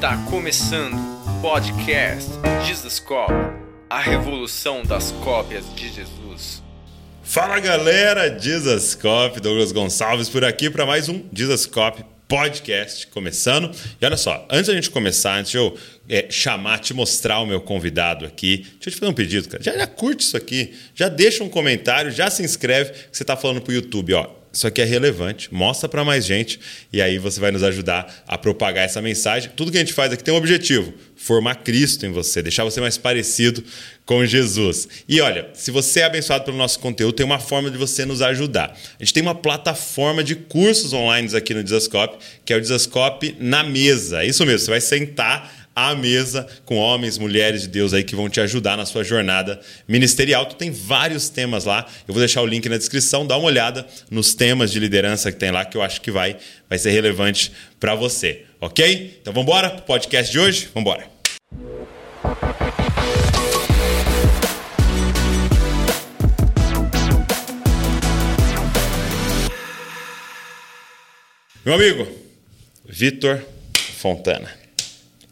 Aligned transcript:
Está 0.00 0.16
começando 0.30 0.94
o 0.94 1.42
podcast 1.42 2.30
Jesus 2.66 2.98
Cop, 3.00 3.30
a 3.90 4.00
revolução 4.00 4.82
das 4.82 5.12
cópias 5.22 5.62
de 5.74 5.92
Jesus. 5.92 6.62
Fala 7.22 7.60
galera, 7.60 8.38
Jesus 8.38 8.94
Cop, 8.94 9.38
Douglas 9.38 9.72
Gonçalves 9.72 10.30
por 10.30 10.42
aqui 10.42 10.70
para 10.70 10.86
mais 10.86 11.10
um 11.10 11.22
Jesus 11.30 11.66
Cop 11.66 12.02
podcast 12.26 13.08
começando. 13.08 13.70
E 14.00 14.06
olha 14.06 14.16
só, 14.16 14.48
antes 14.50 14.68
da 14.68 14.74
gente 14.74 14.88
começar, 14.88 15.38
antes 15.38 15.50
de 15.50 15.58
eu 15.58 15.76
é, 16.08 16.30
chamar, 16.30 16.78
te 16.78 16.94
mostrar 16.94 17.40
o 17.40 17.46
meu 17.46 17.60
convidado 17.60 18.24
aqui, 18.24 18.56
deixa 18.56 18.88
eu 18.88 18.92
te 18.94 18.98
fazer 18.98 19.12
um 19.12 19.14
pedido, 19.14 19.50
cara. 19.50 19.62
Já, 19.62 19.76
já 19.76 19.86
curte 19.86 20.24
isso 20.24 20.34
aqui, 20.34 20.74
já 20.94 21.10
deixa 21.10 21.44
um 21.44 21.48
comentário, 21.50 22.10
já 22.10 22.30
se 22.30 22.42
inscreve, 22.42 22.92
que 22.92 23.08
você 23.18 23.22
está 23.22 23.36
falando 23.36 23.60
pro 23.60 23.70
YouTube, 23.70 24.14
ó 24.14 24.39
isso 24.52 24.66
aqui 24.66 24.82
é 24.82 24.84
relevante, 24.84 25.52
mostra 25.52 25.88
para 25.88 26.04
mais 26.04 26.24
gente 26.26 26.58
e 26.92 27.00
aí 27.00 27.18
você 27.18 27.38
vai 27.38 27.52
nos 27.52 27.62
ajudar 27.62 28.24
a 28.26 28.36
propagar 28.36 28.84
essa 28.84 29.00
mensagem. 29.00 29.50
Tudo 29.54 29.70
que 29.70 29.76
a 29.76 29.80
gente 29.80 29.92
faz 29.92 30.12
aqui 30.12 30.24
tem 30.24 30.34
um 30.34 30.36
objetivo: 30.36 30.92
formar 31.14 31.56
Cristo 31.56 32.04
em 32.04 32.10
você, 32.10 32.42
deixar 32.42 32.64
você 32.64 32.80
mais 32.80 32.98
parecido 32.98 33.62
com 34.04 34.26
Jesus. 34.26 34.88
E 35.08 35.20
olha, 35.20 35.50
se 35.54 35.70
você 35.70 36.00
é 36.00 36.04
abençoado 36.04 36.44
pelo 36.44 36.56
nosso 36.56 36.80
conteúdo, 36.80 37.14
tem 37.14 37.24
uma 37.24 37.38
forma 37.38 37.70
de 37.70 37.78
você 37.78 38.04
nos 38.04 38.20
ajudar. 38.20 38.76
A 38.98 39.04
gente 39.04 39.14
tem 39.14 39.22
uma 39.22 39.36
plataforma 39.36 40.24
de 40.24 40.34
cursos 40.34 40.92
online 40.92 41.34
aqui 41.36 41.54
no 41.54 41.62
Desascope, 41.62 42.18
que 42.44 42.52
é 42.52 42.56
o 42.56 42.60
Desascope 42.60 43.36
na 43.38 43.62
mesa. 43.62 44.24
É 44.24 44.26
isso 44.26 44.44
mesmo, 44.44 44.58
você 44.58 44.70
vai 44.70 44.80
sentar 44.80 45.59
à 45.74 45.94
mesa 45.94 46.46
com 46.64 46.76
homens, 46.76 47.18
mulheres 47.18 47.62
de 47.62 47.68
Deus 47.68 47.94
aí 47.94 48.04
que 48.04 48.14
vão 48.14 48.28
te 48.28 48.40
ajudar 48.40 48.76
na 48.76 48.84
sua 48.84 49.04
jornada 49.04 49.60
ministerial. 49.86 50.46
Tu 50.46 50.56
tem 50.56 50.70
vários 50.70 51.28
temas 51.28 51.64
lá. 51.64 51.86
Eu 52.06 52.14
vou 52.14 52.20
deixar 52.20 52.42
o 52.42 52.46
link 52.46 52.68
na 52.68 52.76
descrição, 52.76 53.26
dá 53.26 53.36
uma 53.36 53.46
olhada 53.46 53.86
nos 54.10 54.34
temas 54.34 54.70
de 54.70 54.78
liderança 54.78 55.30
que 55.32 55.38
tem 55.38 55.50
lá 55.50 55.64
que 55.64 55.76
eu 55.76 55.82
acho 55.82 56.00
que 56.00 56.10
vai 56.10 56.36
vai 56.68 56.78
ser 56.78 56.90
relevante 56.90 57.52
para 57.78 57.94
você, 57.94 58.44
OK? 58.60 59.18
Então 59.20 59.32
vamos 59.32 59.48
embora 59.48 59.70
pro 59.70 59.82
podcast 59.82 60.30
de 60.30 60.38
hoje? 60.38 60.68
Vamos 60.74 60.90
embora. 60.90 61.20
Meu 71.64 71.74
amigo, 71.74 72.08
Vitor 72.84 73.42
Fontana. 73.98 74.59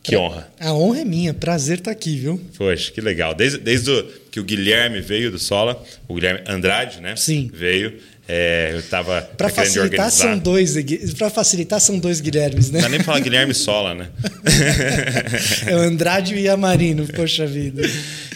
Que 0.09 0.17
honra. 0.17 0.48
A 0.59 0.73
honra 0.73 1.01
é 1.01 1.05
minha, 1.05 1.34
prazer 1.34 1.78
estar 1.78 1.91
tá 1.91 1.97
aqui, 1.97 2.17
viu? 2.17 2.41
Poxa, 2.56 2.91
que 2.91 3.01
legal. 3.01 3.34
Desde, 3.34 3.59
desde 3.59 3.91
o, 3.91 4.05
que 4.31 4.41
o 4.41 4.45
Guilherme 4.45 5.00
veio 5.00 5.31
do 5.31 5.39
Sola, 5.39 5.83
o 6.06 6.15
Guilherme 6.15 6.41
Andrade, 6.47 7.00
né? 7.00 7.15
Sim. 7.17 7.50
Veio. 7.53 7.95
É, 8.31 8.73
eu 8.75 8.81
estava 8.81 9.23
para 9.23 9.48
facilitar 9.48 10.11
são 10.11 10.39
dois 10.39 10.75
para 11.17 11.31
facilitar 11.31 11.81
são 11.81 11.98
dois 11.98 12.20
Guilhermes, 12.20 12.70
né? 12.70 12.83
Não 12.83 12.91
dá 12.91 12.91
nem 12.91 13.03
falar 13.03 13.20
Guilherme 13.20 13.55
Sola, 13.55 13.95
né? 13.95 14.09
é 15.67 15.75
o 15.75 15.78
Andrade 15.78 16.34
e 16.34 16.47
a 16.47 16.55
Marino, 16.55 17.06
poxa 17.06 17.47
vida. 17.47 17.89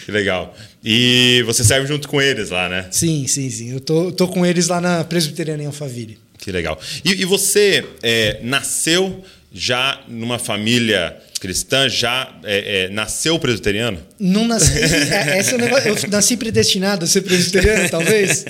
Que 0.03 0.11
legal. 0.11 0.55
E 0.83 1.43
você 1.45 1.63
serve 1.63 1.87
junto 1.87 2.07
com 2.07 2.19
eles 2.19 2.49
lá, 2.49 2.67
né? 2.67 2.87
Sim, 2.89 3.27
sim, 3.27 3.49
sim. 3.51 3.71
Eu 3.71 3.79
tô, 3.79 4.11
tô 4.11 4.27
com 4.27 4.43
eles 4.43 4.67
lá 4.67 4.81
na 4.81 5.03
Presbiteriana 5.03 5.61
em 5.61 5.67
Alphaville. 5.67 6.17
Que 6.39 6.51
legal. 6.51 6.79
E, 7.05 7.11
e 7.21 7.25
você 7.25 7.85
é, 8.01 8.39
nasceu 8.41 9.23
já 9.53 10.01
numa 10.07 10.39
família 10.39 11.15
cristã, 11.43 11.89
já 11.89 12.33
é, 12.45 12.85
é, 12.85 12.89
nasceu 12.89 13.37
presbiteriano? 13.37 13.99
Não 14.17 14.47
nasci. 14.47 14.71
É, 14.79 15.39
esse 15.39 15.55
é 15.55 15.57
negócio, 15.57 15.89
eu 15.89 16.09
nasci 16.09 16.37
predestinado 16.37 17.03
a 17.03 17.07
ser 17.07 17.21
presbiteriano, 17.21 17.89
talvez. 17.89 18.45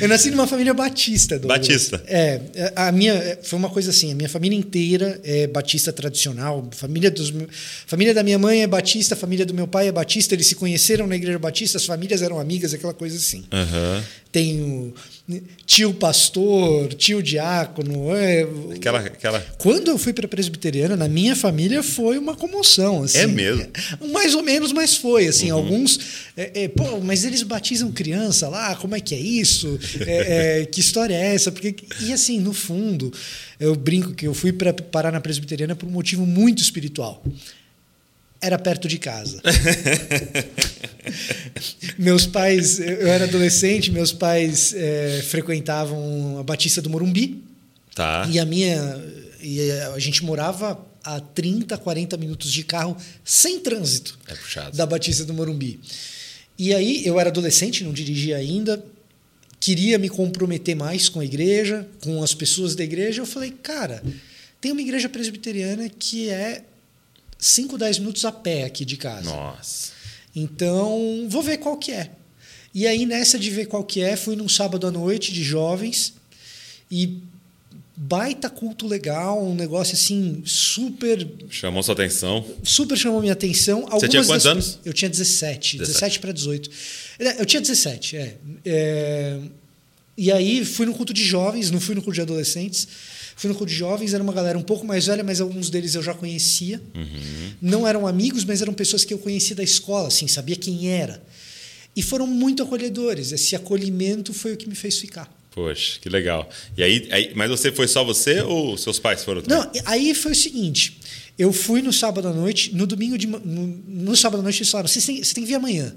Eu 0.00 0.06
nasci 0.06 0.30
numa 0.30 0.46
família 0.46 0.74
batista. 0.74 1.38
Batista. 1.38 2.00
É, 2.06 2.40
a 2.76 2.92
minha 2.92 3.38
foi 3.42 3.58
uma 3.58 3.70
coisa 3.70 3.90
assim. 3.90 4.12
A 4.12 4.14
minha 4.14 4.28
família 4.28 4.56
inteira 4.56 5.18
é 5.24 5.46
batista 5.46 5.90
tradicional. 5.90 6.68
Família 6.70 7.10
dos, 7.10 7.32
família 7.86 8.12
da 8.14 8.22
minha 8.22 8.38
mãe 8.38 8.62
é 8.62 8.66
batista, 8.66 9.14
a 9.14 9.16
família 9.16 9.46
do 9.46 9.54
meu 9.54 9.66
pai 9.66 9.88
é 9.88 9.92
batista. 9.92 10.34
Eles 10.34 10.46
se 10.46 10.54
conheceram 10.54 11.06
na 11.06 11.16
igreja 11.16 11.38
batista, 11.38 11.78
as 11.78 11.86
famílias 11.86 12.20
eram 12.22 12.38
amigas, 12.38 12.74
aquela 12.74 12.94
coisa 12.94 13.16
assim. 13.16 13.44
Uhum. 13.52 14.02
Tenho 14.30 14.94
tio 15.64 15.92
pastor, 15.94 16.94
tio 16.94 17.20
diácono. 17.22 18.14
É... 18.14 18.46
Aquela, 18.74 19.00
aquela... 19.00 19.40
Quando 19.58 19.90
eu 19.90 19.98
fui 19.98 20.12
para 20.12 20.28
presbiteriana, 20.28 20.96
na 20.96 21.08
minha 21.08 21.34
família 21.34 21.82
foi 21.82 22.16
uma 22.16 22.36
comoção. 22.36 23.02
Assim. 23.02 23.18
É 23.18 23.26
mesmo? 23.26 23.66
Mais 24.12 24.34
ou 24.34 24.42
menos, 24.42 24.72
mas 24.72 24.96
foi. 24.96 25.26
Assim, 25.26 25.50
uhum. 25.50 25.58
Alguns. 25.58 25.98
É, 26.36 26.64
é, 26.64 26.68
pô, 26.68 27.00
mas 27.00 27.24
eles 27.24 27.42
batizam 27.42 27.90
criança 27.90 28.48
lá, 28.48 28.76
como 28.76 28.94
é 28.94 29.00
que 29.00 29.14
é 29.14 29.18
isso? 29.18 29.78
É, 30.06 30.60
é, 30.60 30.66
que 30.70 30.80
história 30.80 31.14
é 31.14 31.34
essa? 31.34 31.50
Porque, 31.50 31.74
e 32.02 32.12
assim, 32.12 32.38
no 32.38 32.52
fundo, 32.52 33.12
eu 33.58 33.74
brinco 33.74 34.14
que 34.14 34.26
eu 34.26 34.34
fui 34.34 34.52
para 34.52 34.72
parar 34.72 35.10
na 35.10 35.20
presbiteriana 35.20 35.74
por 35.74 35.88
um 35.88 35.92
motivo 35.92 36.24
muito 36.24 36.62
espiritual 36.62 37.22
era 38.40 38.58
perto 38.58 38.88
de 38.88 38.98
casa. 38.98 39.40
meus 41.98 42.26
pais, 42.26 42.78
eu 42.78 43.08
era 43.08 43.24
adolescente, 43.24 43.90
meus 43.90 44.12
pais 44.12 44.74
é, 44.74 45.22
frequentavam 45.28 46.38
a 46.38 46.42
Batista 46.42 46.82
do 46.82 46.90
Morumbi. 46.90 47.42
Tá. 47.94 48.28
E 48.30 48.38
a 48.38 48.44
minha. 48.44 49.02
E 49.40 49.70
a 49.94 49.98
gente 49.98 50.24
morava 50.24 50.78
a 51.04 51.20
30, 51.20 51.78
40 51.78 52.16
minutos 52.16 52.52
de 52.52 52.64
carro 52.64 52.96
sem 53.24 53.60
trânsito 53.60 54.18
é 54.26 54.70
da 54.72 54.84
Batista 54.84 55.24
do 55.24 55.32
Morumbi. 55.32 55.78
E 56.58 56.74
aí 56.74 57.06
eu 57.06 57.20
era 57.20 57.28
adolescente, 57.28 57.84
não 57.84 57.92
dirigia 57.92 58.36
ainda, 58.36 58.84
queria 59.60 59.98
me 59.98 60.08
comprometer 60.08 60.74
mais 60.74 61.08
com 61.08 61.20
a 61.20 61.24
igreja, 61.24 61.86
com 62.00 62.22
as 62.22 62.34
pessoas 62.34 62.74
da 62.74 62.82
igreja. 62.82 63.22
Eu 63.22 63.26
falei, 63.26 63.52
cara, 63.62 64.02
tem 64.60 64.72
uma 64.72 64.80
igreja 64.80 65.08
presbiteriana 65.08 65.88
que 65.88 66.28
é 66.28 66.64
5, 67.38 67.78
10 67.78 67.98
minutos 68.00 68.24
a 68.24 68.32
pé 68.32 68.64
aqui 68.64 68.84
de 68.84 68.96
casa. 68.96 69.30
Nossa. 69.30 69.92
Então, 70.34 71.26
vou 71.28 71.42
ver 71.42 71.58
qual 71.58 71.76
que 71.76 71.92
é. 71.92 72.10
E 72.74 72.86
aí, 72.86 73.06
nessa 73.06 73.38
de 73.38 73.50
ver 73.50 73.66
qual 73.66 73.82
que 73.82 74.02
é, 74.02 74.16
fui 74.16 74.36
num 74.36 74.48
sábado 74.48 74.86
à 74.86 74.90
noite 74.90 75.32
de 75.32 75.42
jovens 75.42 76.14
e 76.90 77.18
baita 77.96 78.50
culto 78.50 78.86
legal, 78.86 79.42
um 79.42 79.54
negócio 79.54 79.94
assim 79.94 80.42
super. 80.44 81.26
Chamou 81.48 81.82
sua 81.82 81.94
atenção? 81.94 82.44
Super 82.62 82.98
chamou 82.98 83.20
minha 83.20 83.32
atenção. 83.32 83.78
Algumas 83.80 84.00
Você 84.02 84.08
tinha 84.08 84.24
quantos 84.24 84.44
das... 84.44 84.52
anos? 84.52 84.78
Eu 84.84 84.92
tinha 84.92 85.08
17, 85.08 85.78
17, 85.78 85.78
17 85.78 86.20
para 86.20 86.32
18. 86.32 86.70
Eu 87.38 87.46
tinha 87.46 87.60
17, 87.62 88.16
é. 88.16 88.36
é. 88.66 89.40
E 90.18 90.30
aí 90.30 90.64
fui 90.64 90.84
no 90.84 90.94
culto 90.94 91.14
de 91.14 91.24
jovens, 91.24 91.70
não 91.70 91.80
fui 91.80 91.94
no 91.94 92.02
culto 92.02 92.14
de 92.14 92.20
adolescentes. 92.20 92.86
Fui 93.36 93.48
no 93.48 93.54
culto 93.54 93.70
de 93.70 93.78
jovens, 93.78 94.14
era 94.14 94.22
uma 94.22 94.32
galera 94.32 94.58
um 94.58 94.62
pouco 94.62 94.86
mais 94.86 95.06
velha, 95.06 95.22
mas 95.22 95.42
alguns 95.42 95.68
deles 95.68 95.94
eu 95.94 96.02
já 96.02 96.14
conhecia. 96.14 96.80
Uhum. 96.94 97.52
Não 97.60 97.86
eram 97.86 98.06
amigos, 98.06 98.46
mas 98.46 98.62
eram 98.62 98.72
pessoas 98.72 99.04
que 99.04 99.12
eu 99.12 99.18
conhecia 99.18 99.54
da 99.54 99.62
escola, 99.62 100.08
assim, 100.08 100.26
sabia 100.26 100.56
quem 100.56 100.88
era. 100.88 101.22
E 101.94 102.00
foram 102.02 102.26
muito 102.26 102.62
acolhedores. 102.62 103.32
Esse 103.32 103.54
acolhimento 103.54 104.32
foi 104.32 104.54
o 104.54 104.56
que 104.56 104.66
me 104.66 104.74
fez 104.74 104.98
ficar. 104.98 105.30
Poxa, 105.50 105.98
que 106.00 106.08
legal. 106.08 106.48
E 106.78 106.82
aí, 106.82 107.08
aí, 107.10 107.32
mas 107.34 107.50
você 107.50 107.70
foi 107.70 107.86
só 107.86 108.02
você 108.02 108.40
ou 108.40 108.76
seus 108.78 108.98
pais 108.98 109.22
foram 109.22 109.42
também? 109.42 109.58
Não, 109.58 109.82
aí 109.84 110.14
foi 110.14 110.32
o 110.32 110.34
seguinte. 110.34 110.98
Eu 111.38 111.52
fui 111.52 111.82
no 111.82 111.92
sábado 111.92 112.28
à 112.28 112.32
noite, 112.32 112.74
no 112.74 112.86
domingo 112.86 113.18
de 113.18 113.26
no, 113.26 113.40
no 113.40 114.16
sábado 114.16 114.40
à 114.40 114.42
noite 114.42 114.58
eles 114.58 114.70
falaram: 114.70 114.88
você 114.88 115.00
tem, 115.00 115.22
você 115.22 115.34
tem 115.34 115.44
que 115.44 115.48
vir 115.48 115.56
amanhã. 115.56 115.94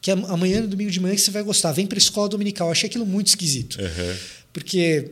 Que 0.00 0.10
amanhã, 0.10 0.60
no 0.60 0.68
domingo 0.68 0.90
de 0.90 1.00
manhã, 1.00 1.14
que 1.14 1.20
você 1.20 1.30
vai 1.30 1.42
gostar. 1.42 1.72
Vem 1.72 1.86
para 1.86 1.96
a 1.96 2.00
escola 2.00 2.28
dominical. 2.28 2.68
Eu 2.68 2.72
achei 2.72 2.88
aquilo 2.88 3.06
muito 3.06 3.28
esquisito. 3.28 3.78
Uhum. 3.80 4.16
Porque 4.52 5.10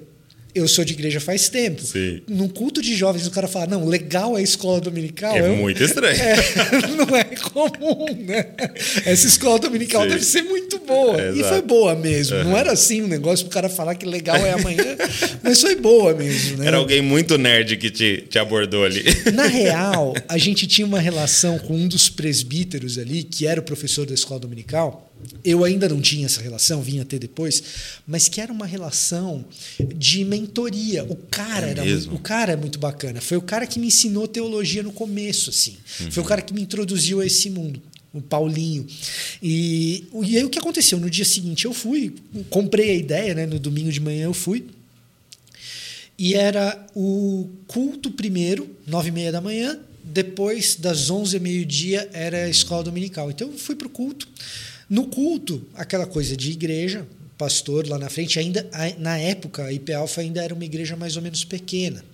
eu 0.54 0.66
sou 0.66 0.84
de 0.84 0.92
igreja 0.92 1.20
faz 1.20 1.48
tempo. 1.48 1.82
Sim. 1.82 2.22
Num 2.28 2.48
culto 2.48 2.82
de 2.82 2.94
jovens, 2.94 3.26
o 3.26 3.30
cara 3.30 3.46
fala, 3.46 3.66
não, 3.66 3.86
legal 3.86 4.36
é 4.36 4.40
a 4.40 4.42
escola 4.42 4.80
dominical. 4.80 5.36
É, 5.36 5.48
muito 5.48 5.82
estranho. 5.82 6.10
É, 6.20 6.86
não 6.96 7.16
é 7.16 7.24
comum, 7.24 8.06
né? 8.26 8.46
Essa 9.04 9.26
escola 9.26 9.58
dominical 9.58 10.02
Sim. 10.02 10.08
deve 10.08 10.24
ser 10.24 10.42
muito 10.42 10.78
boa. 10.78 11.20
É, 11.20 11.32
e 11.32 11.42
foi 11.42 11.62
boa 11.62 11.94
mesmo. 11.94 12.36
Uhum. 12.36 12.44
Não 12.44 12.56
era 12.56 12.72
assim 12.72 13.02
um 13.02 13.06
negócio 13.06 13.46
pro 13.46 13.54
cara 13.54 13.68
falar 13.68 13.94
que 13.94 14.06
legal 14.06 14.36
é 14.36 14.52
amanhã, 14.52 14.96
mas 15.42 15.60
foi 15.60 15.76
boa 15.76 16.14
mesmo. 16.14 16.58
Né? 16.58 16.66
Era 16.66 16.76
alguém 16.76 17.00
muito 17.00 17.38
nerd 17.38 17.76
que 17.76 17.90
te, 17.90 18.24
te 18.28 18.38
abordou 18.38 18.84
ali. 18.84 19.04
Na 19.32 19.46
real, 19.46 20.14
a 20.28 20.38
gente 20.38 20.66
tinha 20.66 20.86
uma 20.86 21.00
relação 21.00 21.58
com 21.58 21.74
um 21.74 21.88
dos 21.88 22.08
presbíteros 22.08 22.98
ali, 22.98 23.22
que 23.22 23.46
era 23.46 23.60
o 23.60 23.62
professor 23.62 24.06
da 24.06 24.14
escola 24.14 24.40
dominical 24.40 25.09
eu 25.44 25.64
ainda 25.64 25.88
não 25.88 26.00
tinha 26.00 26.26
essa 26.26 26.40
relação, 26.40 26.82
vinha 26.82 27.04
ter 27.04 27.18
depois, 27.18 27.62
mas 28.06 28.28
que 28.28 28.40
era 28.40 28.52
uma 28.52 28.66
relação 28.66 29.44
de 29.96 30.24
mentoria. 30.24 31.04
O 31.04 31.16
cara 31.16 31.66
é 31.66 31.70
era 31.70 31.84
mesmo? 31.84 32.14
o 32.14 32.18
cara 32.18 32.52
é 32.52 32.56
muito 32.56 32.78
bacana. 32.78 33.20
Foi 33.20 33.36
o 33.36 33.42
cara 33.42 33.66
que 33.66 33.78
me 33.78 33.86
ensinou 33.86 34.28
teologia 34.28 34.82
no 34.82 34.92
começo, 34.92 35.50
assim. 35.50 35.76
Uhum. 36.00 36.10
Foi 36.10 36.22
o 36.22 36.26
cara 36.26 36.42
que 36.42 36.52
me 36.52 36.62
introduziu 36.62 37.20
a 37.20 37.26
esse 37.26 37.48
mundo. 37.48 37.80
O 38.12 38.20
Paulinho. 38.20 38.86
E, 39.40 40.04
e 40.24 40.36
aí 40.36 40.44
o 40.44 40.50
que 40.50 40.58
aconteceu? 40.58 40.98
No 40.98 41.08
dia 41.08 41.24
seguinte 41.24 41.64
eu 41.64 41.72
fui, 41.72 42.14
comprei 42.48 42.90
a 42.90 42.94
ideia, 42.94 43.34
né? 43.34 43.46
No 43.46 43.58
domingo 43.58 43.90
de 43.90 44.00
manhã 44.00 44.24
eu 44.24 44.34
fui. 44.34 44.66
E 46.18 46.34
era 46.34 46.86
o 46.94 47.48
culto 47.66 48.10
primeiro, 48.10 48.68
nove 48.86 49.08
e 49.08 49.12
meia 49.12 49.32
da 49.32 49.40
manhã. 49.40 49.78
Depois 50.02 50.74
das 50.74 51.08
onze 51.08 51.36
e 51.36 51.40
meio-dia 51.40 52.10
era 52.12 52.44
a 52.44 52.48
escola 52.48 52.82
dominical. 52.82 53.30
Então 53.30 53.48
eu 53.48 53.56
fui 53.56 53.76
para 53.76 53.86
o 53.86 53.90
culto. 53.90 54.28
No 54.90 55.06
culto, 55.06 55.64
aquela 55.72 56.04
coisa 56.04 56.36
de 56.36 56.50
igreja, 56.50 57.06
pastor 57.38 57.86
lá 57.86 57.96
na 57.96 58.10
frente, 58.10 58.40
ainda 58.40 58.68
na 58.98 59.16
época 59.16 59.64
a 59.64 59.72
IP 59.72 59.92
Alpha 59.92 60.20
ainda 60.20 60.42
era 60.42 60.52
uma 60.52 60.64
igreja 60.64 60.96
mais 60.96 61.14
ou 61.16 61.22
menos 61.22 61.44
pequena. 61.44 62.04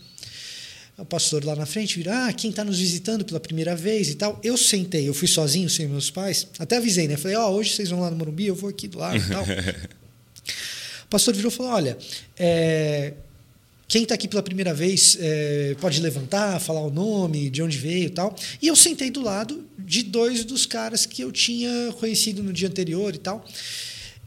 O 0.99 1.05
pastor 1.05 1.43
lá 1.43 1.56
na 1.56 1.64
frente 1.64 1.96
vira, 1.96 2.26
ah, 2.26 2.32
quem 2.34 2.50
está 2.50 2.62
nos 2.62 2.78
visitando 2.78 3.25
pela 3.25 3.40
primeira 3.40 3.75
vez 3.75 4.11
e 4.11 4.14
tal. 4.14 4.38
Eu 4.43 4.58
sentei, 4.58 5.08
eu 5.08 5.14
fui 5.14 5.26
sozinho, 5.26 5.69
sem 5.69 5.87
meus 5.87 6.11
pais. 6.11 6.46
Até 6.58 6.76
avisei, 6.76 7.08
né? 7.08 7.17
Falei, 7.17 7.37
ó, 7.37 7.50
oh, 7.50 7.55
hoje 7.55 7.75
vocês 7.75 7.88
vão 7.88 8.00
lá 8.00 8.11
no 8.11 8.17
Morumbi, 8.17 8.46
eu 8.46 8.55
vou 8.55 8.70
aqui 8.70 8.88
do 8.88 8.99
lado 8.99 9.17
e 9.17 9.28
tal. 9.28 9.43
o 11.05 11.08
pastor 11.08 11.34
virou 11.34 11.50
e 11.50 11.55
falou, 11.55 11.73
olha, 11.73 11.99
é, 12.38 13.14
quem 13.88 14.03
está 14.03 14.15
aqui 14.15 14.27
pela 14.27 14.43
primeira 14.43 14.75
vez 14.75 15.17
é, 15.21 15.77
pode 15.81 16.00
levantar, 16.00 16.61
falar 16.61 16.81
o 16.81 16.91
nome, 16.91 17.49
de 17.49 17.62
onde 17.62 17.79
veio 17.79 18.06
e 18.06 18.11
tal. 18.11 18.35
E 18.61 18.67
eu 18.67 18.75
sentei 18.75 19.11
do 19.11 19.23
lado 19.23 19.65
de 19.79 20.03
dois 20.03 20.44
dos 20.44 20.67
caras 20.67 21.06
que 21.06 21.23
eu 21.23 21.31
tinha 21.31 21.93
conhecido 21.99 22.43
no 22.43 22.53
dia 22.53 22.69
anterior 22.69 23.15
e 23.15 23.19
tal. 23.19 23.44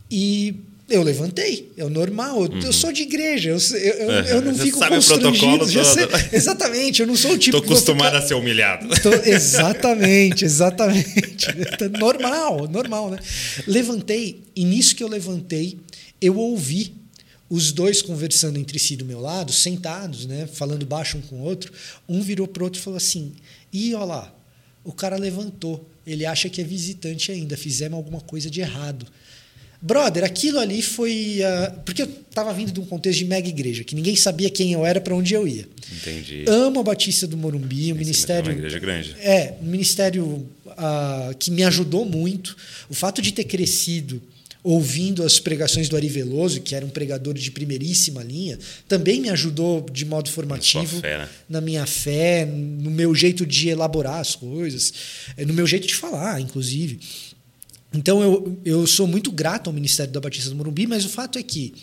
E 0.09 0.55
eu 0.89 1.03
levantei, 1.03 1.69
é 1.77 1.83
o 1.83 1.89
normal. 1.89 2.45
Eu, 2.45 2.51
uhum. 2.51 2.59
eu 2.61 2.73
sou 2.73 2.91
de 2.91 3.01
igreja, 3.03 3.49
eu, 3.49 3.57
eu, 3.77 3.93
eu, 3.93 4.11
eu 4.11 4.41
não 4.41 4.55
Você 4.55 4.63
fico 4.63 4.79
sabe 4.79 4.95
constrangido. 4.95 5.63
O 5.65 5.85
sei, 5.85 6.07
exatamente, 6.31 7.01
eu 7.01 7.07
não 7.07 7.15
sou 7.17 7.31
o 7.31 7.37
tipo. 7.37 7.57
Estou 7.57 7.73
acostumado 7.73 8.13
ficar... 8.13 8.23
a 8.23 8.27
ser 8.27 8.33
humilhado. 8.35 8.87
Tô, 9.01 9.13
exatamente, 9.29 10.45
exatamente. 10.45 11.47
normal, 11.99 12.67
normal, 12.67 13.11
né? 13.11 13.19
Levantei, 13.67 14.41
e 14.55 14.63
nisso 14.63 14.95
que 14.95 15.03
eu 15.03 15.07
levantei, 15.09 15.77
eu 16.21 16.37
ouvi 16.37 16.98
os 17.49 17.71
dois 17.71 18.01
conversando 18.01 18.59
entre 18.59 18.77
si 18.77 18.95
do 18.95 19.03
meu 19.03 19.19
lado, 19.19 19.51
sentados, 19.51 20.25
né, 20.25 20.47
falando 20.47 20.85
baixo 20.85 21.17
um 21.17 21.21
com 21.21 21.37
o 21.37 21.43
outro. 21.43 21.73
Um 22.07 22.21
virou 22.21 22.47
para 22.47 22.61
o 22.61 22.65
outro 22.65 22.79
e 22.79 22.83
falou 22.83 22.97
assim: 22.97 23.33
"E 23.73 23.93
olha 23.95 24.05
lá, 24.05 24.35
o 24.83 24.91
cara 24.91 25.17
levantou. 25.17 25.87
Ele 26.05 26.25
acha 26.25 26.49
que 26.49 26.61
é 26.61 26.63
visitante 26.63 27.31
ainda. 27.31 27.57
Fizemos 27.57 27.97
alguma 27.97 28.21
coisa 28.21 28.49
de 28.49 28.61
errado." 28.61 29.05
Brother, 29.81 30.25
aquilo 30.25 30.59
ali 30.59 30.81
foi. 30.81 31.39
Uh, 31.39 31.79
porque 31.85 32.01
eu 32.01 32.05
estava 32.05 32.53
vindo 32.53 32.71
de 32.71 32.81
um 32.81 32.85
contexto 32.85 33.19
de 33.19 33.25
mega 33.25 33.47
igreja, 33.47 33.83
que 33.83 33.95
ninguém 33.95 34.13
sabia 34.13 34.49
quem 34.49 34.73
eu 34.73 34.85
era, 34.85 34.99
para 34.99 35.15
onde 35.15 35.33
eu 35.33 35.47
ia. 35.47 35.65
Entendi. 35.95 36.43
Amo 36.47 36.81
a 36.81 36.83
Batista 36.83 37.25
do 37.25 37.37
Morumbi, 37.37 37.93
o 37.93 37.95
ministério. 37.95 38.49
É 38.49 38.53
uma 38.53 38.57
igreja 38.57 38.79
grande. 38.79 39.15
É, 39.21 39.53
um 39.61 39.67
ministério 39.67 40.25
uh, 40.65 41.35
que 41.39 41.49
me 41.49 41.63
ajudou 41.63 42.03
muito. 42.03 42.57
O 42.89 42.93
fato 42.93 43.21
de 43.21 43.31
ter 43.31 43.45
crescido 43.45 44.21
ouvindo 44.63 45.23
as 45.23 45.39
pregações 45.39 45.87
do 45.87 45.95
Ari 45.95 46.09
Veloso, 46.09 46.59
que 46.61 46.75
era 46.75 46.85
um 46.85 46.89
pregador 46.89 47.33
de 47.33 47.49
primeiríssima 47.49 48.21
linha, 48.23 48.59
também 48.87 49.21
me 49.21 49.29
ajudou 49.29 49.85
de 49.89 50.05
modo 50.05 50.29
formativo 50.29 50.99
fé, 50.99 51.19
né? 51.19 51.29
na 51.47 51.61
minha 51.61 51.85
fé, 51.85 52.45
no 52.45 52.91
meu 52.91 53.15
jeito 53.15 53.45
de 53.45 53.69
elaborar 53.69 54.19
as 54.19 54.35
coisas, 54.35 54.93
eh, 55.37 55.45
no 55.45 55.53
meu 55.53 55.65
jeito 55.65 55.87
de 55.87 55.95
falar, 55.95 56.41
inclusive. 56.41 56.99
Então 57.93 58.21
eu, 58.21 58.59
eu 58.65 58.85
sou 58.85 59.07
muito 59.07 59.31
grato 59.31 59.67
ao 59.67 59.73
Ministério 59.73 60.11
da 60.11 60.19
Batista 60.19 60.49
do 60.49 60.55
Morumbi, 60.55 60.85
mas 60.85 61.05
o 61.05 61.09
fato 61.09 61.39
é 61.39 61.43
que, 61.43 61.73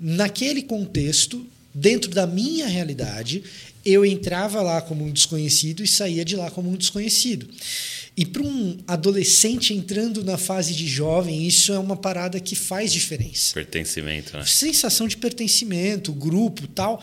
naquele 0.00 0.62
contexto, 0.62 1.46
dentro 1.74 2.10
da 2.10 2.26
minha 2.26 2.66
realidade, 2.66 3.44
eu 3.84 4.04
entrava 4.04 4.60
lá 4.62 4.80
como 4.80 5.04
um 5.04 5.12
desconhecido 5.12 5.84
e 5.84 5.86
saía 5.86 6.24
de 6.24 6.36
lá 6.36 6.50
como 6.50 6.70
um 6.70 6.76
desconhecido. 6.76 7.48
E 8.18 8.26
para 8.26 8.42
um 8.42 8.76
adolescente 8.84 9.72
entrando 9.72 10.24
na 10.24 10.36
fase 10.36 10.74
de 10.74 10.88
jovem, 10.88 11.46
isso 11.46 11.72
é 11.72 11.78
uma 11.78 11.96
parada 11.96 12.40
que 12.40 12.56
faz 12.56 12.92
diferença. 12.92 13.54
Pertencimento, 13.54 14.36
né? 14.36 14.44
Sensação 14.44 15.06
de 15.06 15.16
pertencimento, 15.16 16.12
grupo 16.12 16.66
tal. 16.66 17.00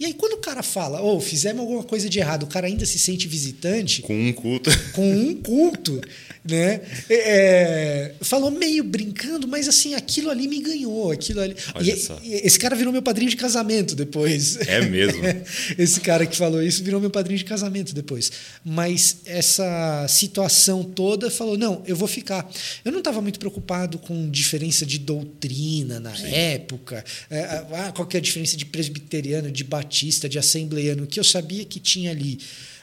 E 0.00 0.04
aí, 0.04 0.12
quando 0.12 0.32
o 0.32 0.38
cara 0.38 0.64
fala, 0.64 1.00
ou 1.00 1.18
oh, 1.18 1.20
fizemos 1.20 1.60
alguma 1.60 1.84
coisa 1.84 2.08
de 2.10 2.18
errado, 2.18 2.42
o 2.42 2.46
cara 2.48 2.66
ainda 2.66 2.84
se 2.84 2.98
sente 2.98 3.28
visitante. 3.28 4.02
Com 4.02 4.28
um 4.28 4.32
culto. 4.32 4.68
Com 4.92 5.08
um 5.08 5.36
culto 5.36 6.00
né? 6.48 6.80
É, 7.08 8.12
falou 8.20 8.50
meio 8.50 8.84
brincando, 8.84 9.48
mas 9.48 9.68
assim, 9.68 9.94
aquilo 9.94 10.30
ali 10.30 10.46
me 10.48 10.60
ganhou. 10.60 11.10
Aquilo 11.10 11.40
ali. 11.40 11.56
E, 11.80 12.28
e, 12.28 12.34
esse 12.46 12.58
cara 12.58 12.76
virou 12.76 12.92
meu 12.92 13.02
padrinho 13.02 13.30
de 13.30 13.36
casamento 13.36 13.94
depois. 13.94 14.56
É 14.66 14.80
mesmo. 14.80 15.22
esse 15.78 16.00
cara 16.00 16.26
que 16.26 16.36
falou 16.36 16.62
isso 16.62 16.82
virou 16.82 17.00
meu 17.00 17.10
padrinho 17.10 17.38
de 17.38 17.44
casamento 17.44 17.94
depois. 17.94 18.30
Mas 18.64 19.18
essa 19.24 20.06
situação 20.08 20.82
toda 20.84 21.30
falou: 21.30 21.56
não, 21.56 21.82
eu 21.86 21.96
vou 21.96 22.08
ficar. 22.08 22.48
Eu 22.84 22.92
não 22.92 22.98
estava 22.98 23.20
muito 23.20 23.38
preocupado 23.38 23.98
com 23.98 24.30
diferença 24.30 24.86
de 24.86 24.98
doutrina 24.98 26.00
na 26.00 26.14
Sim. 26.14 26.26
época. 26.26 27.04
É, 27.30 27.64
ah, 27.72 27.92
qual 27.94 28.06
que 28.06 28.16
é 28.16 28.20
a 28.20 28.22
diferença 28.22 28.56
de 28.56 28.64
presbiteriano, 28.64 29.50
de 29.50 29.64
batista, 29.64 30.28
de 30.28 30.38
assembleiano? 30.38 31.06
Que 31.06 31.18
eu 31.18 31.24
sabia 31.24 31.64
que 31.64 31.80
tinha 31.80 32.10
ali 32.10 32.38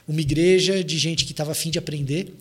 uma 0.07 0.19
igreja 0.19 0.83
de 0.83 0.97
gente 0.97 1.25
que 1.25 1.31
estava 1.31 1.51
afim 1.51 1.69
de 1.69 1.79
aprender 1.79 2.33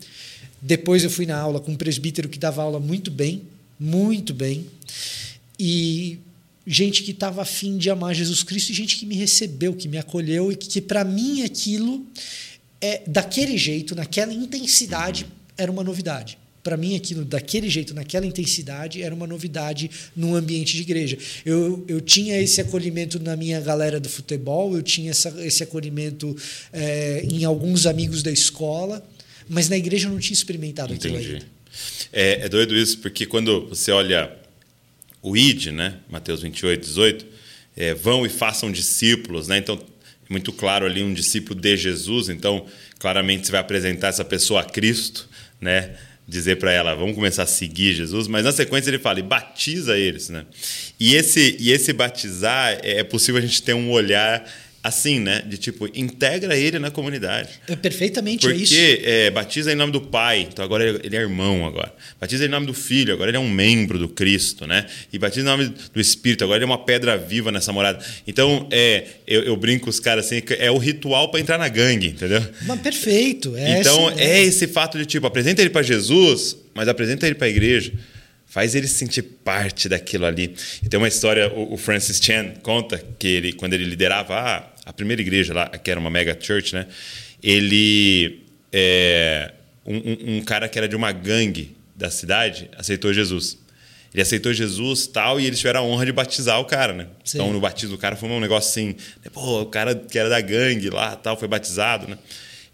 depois 0.65 1.03
eu 1.03 1.09
fui 1.09 1.25
na 1.25 1.37
aula 1.37 1.59
com 1.59 1.73
um 1.73 1.75
presbítero 1.75 2.29
que 2.29 2.39
dava 2.39 2.63
aula 2.63 2.79
muito 2.79 3.11
bem, 3.11 3.41
muito 3.77 4.33
bem. 4.33 4.65
E 5.59 6.19
gente 6.65 7.03
que 7.03 7.11
estava 7.11 7.41
afim 7.41 7.77
de 7.77 7.89
amar 7.89 8.15
Jesus 8.15 8.43
Cristo 8.43 8.69
e 8.69 8.73
gente 8.73 8.97
que 8.97 9.05
me 9.05 9.15
recebeu, 9.15 9.73
que 9.73 9.89
me 9.89 9.97
acolheu 9.97 10.53
e 10.53 10.55
que, 10.55 10.69
que 10.69 10.81
para 10.81 11.03
mim 11.03 11.43
aquilo 11.43 12.05
é 12.79 13.01
daquele 13.05 13.57
jeito, 13.57 13.93
naquela 13.93 14.33
intensidade, 14.33 15.25
era 15.57 15.69
uma 15.69 15.83
novidade. 15.83 16.37
Para 16.63 16.77
mim, 16.77 16.95
aquilo 16.95 17.25
daquele 17.25 17.69
jeito, 17.69 17.93
naquela 17.93 18.25
intensidade, 18.25 19.01
era 19.01 19.13
uma 19.13 19.27
novidade 19.27 19.91
num 20.15 20.33
ambiente 20.33 20.77
de 20.77 20.81
igreja. 20.81 21.17
Eu, 21.45 21.83
eu 21.89 21.99
tinha 21.99 22.39
esse 22.39 22.61
acolhimento 22.61 23.19
na 23.19 23.35
minha 23.35 23.59
galera 23.59 23.99
do 23.99 24.07
futebol, 24.07 24.73
eu 24.73 24.81
tinha 24.81 25.11
essa, 25.11 25.29
esse 25.45 25.61
acolhimento 25.61 26.33
é, 26.71 27.25
em 27.29 27.43
alguns 27.43 27.85
amigos 27.85 28.23
da 28.23 28.31
escola, 28.31 29.05
mas 29.49 29.69
na 29.69 29.77
igreja 29.77 30.07
eu 30.07 30.11
não 30.11 30.19
tinha 30.19 30.33
experimentado 30.33 30.93
Entendi. 30.93 31.15
aquilo 31.15 31.33
ainda. 31.33 31.45
É, 32.11 32.45
é 32.45 32.49
doido 32.49 32.75
isso, 32.75 32.99
porque 32.99 33.25
quando 33.25 33.67
você 33.67 33.91
olha 33.91 34.31
o 35.21 35.35
ID, 35.35 35.67
né? 35.67 35.95
Mateus 36.09 36.41
28, 36.41 36.81
18, 36.81 37.25
é, 37.75 37.93
vão 37.93 38.25
e 38.25 38.29
façam 38.29 38.71
discípulos, 38.71 39.47
né? 39.47 39.57
Então, 39.57 39.79
muito 40.29 40.51
claro 40.51 40.85
ali 40.85 41.01
um 41.01 41.13
discípulo 41.13 41.59
de 41.59 41.75
Jesus, 41.77 42.29
então 42.29 42.65
claramente 42.99 43.45
você 43.45 43.51
vai 43.51 43.61
apresentar 43.61 44.09
essa 44.09 44.23
pessoa 44.23 44.61
a 44.61 44.63
Cristo, 44.63 45.29
né? 45.59 45.95
Dizer 46.25 46.57
para 46.57 46.71
ela, 46.71 46.95
vamos 46.95 47.15
começar 47.15 47.43
a 47.43 47.47
seguir 47.47 47.93
Jesus, 47.93 48.27
mas 48.27 48.45
na 48.45 48.51
sequência 48.51 48.89
ele 48.89 48.99
fala, 48.99 49.19
e 49.19 49.23
batiza 49.23 49.97
eles, 49.97 50.29
né? 50.29 50.45
E 50.99 51.15
esse, 51.15 51.57
e 51.59 51.71
esse 51.71 51.91
batizar, 51.91 52.79
é 52.81 53.03
possível 53.03 53.39
a 53.39 53.45
gente 53.45 53.61
ter 53.61 53.73
um 53.73 53.91
olhar 53.91 54.45
assim, 54.83 55.17
né? 55.17 55.41
De 55.47 55.57
tipo, 55.57 55.87
integra 55.97 56.57
ele 56.57 56.77
na 56.77 56.91
comunidade. 56.91 57.49
É 57.69 57.75
perfeitamente 57.75 58.45
Porque, 58.45 58.63
isso. 58.63 58.75
Porque 58.75 59.01
é, 59.05 59.31
batiza 59.31 59.71
em 59.71 59.75
nome 59.75 59.93
do 59.93 60.01
pai, 60.01 60.47
então 60.51 60.63
agora 60.63 60.83
ele 61.01 61.15
é 61.15 61.19
irmão 61.19 61.65
agora. 61.65 61.93
Batiza 62.19 62.45
em 62.45 62.49
nome 62.49 62.67
do 62.67 62.73
filho, 62.73 63.13
agora 63.13 63.29
ele 63.29 63.37
é 63.37 63.39
um 63.39 63.49
membro 63.49 63.97
do 63.97 64.09
Cristo, 64.09 64.67
né? 64.67 64.85
E 65.11 65.17
batiza 65.17 65.41
em 65.41 65.45
nome 65.45 65.73
do 65.93 66.01
Espírito, 66.01 66.43
agora 66.43 66.57
ele 66.57 66.65
é 66.65 66.67
uma 66.67 66.83
pedra 66.83 67.17
viva 67.17 67.49
nessa 67.49 67.71
morada. 67.71 68.03
Então, 68.27 68.67
é, 68.71 69.05
eu, 69.25 69.43
eu 69.43 69.55
brinco 69.55 69.85
com 69.85 69.89
os 69.89 69.99
caras 69.99 70.25
assim, 70.25 70.41
é 70.59 70.69
o 70.69 70.77
ritual 70.77 71.31
para 71.31 71.39
entrar 71.39 71.57
na 71.57 71.69
gangue, 71.69 72.07
entendeu? 72.07 72.45
Mas 72.63 72.81
perfeito. 72.81 73.55
É 73.55 73.79
então, 73.79 74.09
esse, 74.11 74.21
é 74.21 74.43
esse 74.43 74.67
fato 74.67 74.97
de 74.97 75.05
tipo, 75.05 75.25
apresenta 75.25 75.61
ele 75.61 75.69
para 75.69 75.81
Jesus, 75.81 76.57
mas 76.73 76.89
apresenta 76.89 77.25
ele 77.25 77.35
para 77.35 77.47
a 77.47 77.49
igreja 77.49 77.93
faz 78.53 78.75
ele 78.75 78.87
sentir 78.87 79.23
parte 79.23 79.89
daquilo 79.89 80.27
ali. 80.27 80.53
E 80.83 80.87
tem 80.87 80.99
uma 80.99 81.07
história, 81.07 81.51
o 81.51 81.75
Francis 81.75 82.19
Chan 82.23 82.53
conta 82.61 83.03
que 83.17 83.27
ele, 83.27 83.51
quando 83.51 83.73
ele 83.73 83.83
liderava 83.83 84.35
a, 84.35 84.72
a 84.85 84.93
primeira 84.93 85.21
igreja 85.21 85.53
lá, 85.53 85.67
que 85.69 85.89
era 85.89 85.99
uma 85.99 86.09
mega 86.09 86.37
church, 86.39 86.73
né? 86.73 86.87
Ele, 87.41 88.41
é, 88.71 89.51
um, 89.85 90.37
um, 90.37 90.41
cara 90.41 90.67
que 90.67 90.77
era 90.77 90.87
de 90.87 90.95
uma 90.95 91.11
gangue 91.11 91.75
da 91.95 92.09
cidade, 92.09 92.69
aceitou 92.77 93.13
Jesus. 93.13 93.57
Ele 94.13 94.21
aceitou 94.21 94.53
Jesus 94.53 95.07
tal, 95.07 95.39
e 95.39 95.45
eles 95.45 95.57
tiveram 95.57 95.81
a 95.81 95.83
honra 95.83 96.05
de 96.05 96.11
batizar 96.11 96.59
o 96.59 96.65
cara, 96.65 96.93
né? 96.93 97.07
Sim. 97.23 97.37
Então, 97.37 97.51
no 97.51 97.59
batismo 97.59 97.95
do 97.95 97.99
cara 97.99 98.15
foi 98.15 98.29
um 98.29 98.39
negócio 98.39 98.69
assim, 98.69 98.95
né? 99.23 99.31
pô, 99.31 99.61
o 99.61 99.65
cara 99.65 99.95
que 99.95 100.17
era 100.19 100.29
da 100.29 100.39
gangue 100.39 100.89
lá 100.89 101.15
tal, 101.15 101.37
foi 101.37 101.47
batizado, 101.47 102.07
né? 102.07 102.17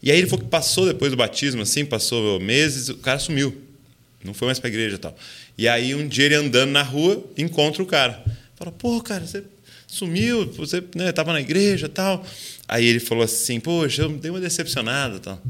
E 0.01 0.12
aí 0.12 0.18
ele 0.18 0.28
falou 0.28 0.44
que 0.44 0.50
passou 0.50 0.86
depois 0.86 1.12
do 1.12 1.18
batismo, 1.18 1.62
assim, 1.62 1.86
passou 1.86 2.39
meses, 2.39 2.89
o 2.89 2.98
cara 2.98 3.20
sumiu. 3.20 3.56
Não 4.24 4.34
foi 4.34 4.48
mais 4.48 4.60
pra 4.60 4.70
igreja 4.70 4.96
e 4.96 5.00
tal. 5.00 5.16
E 5.58 5.68
aí 5.68 5.96
um 5.96 6.08
dia 6.08 6.25
ele 6.25 6.36
andando 6.36 6.72
na 6.72 6.82
rua, 6.82 7.25
encontra 7.38 7.84
o 7.84 7.86
cara. 7.86 8.24
Fala, 8.56 8.72
pô, 8.72 9.01
cara, 9.01 9.25
você 9.25 9.44
sumiu, 9.89 10.46
você 10.51 10.84
né, 10.96 11.12
tava 11.12 11.34
na 11.34 11.41
igreja 11.41 11.89
tal. 11.89 12.25
Aí 12.67 12.86
ele 12.86 13.00
falou 13.00 13.24
assim, 13.24 13.60
poxa, 13.60 14.03
eu 14.03 14.10
dei 14.10 14.29
uma 14.29 14.39
decepcionada 14.39 15.19
tal. 15.19 15.41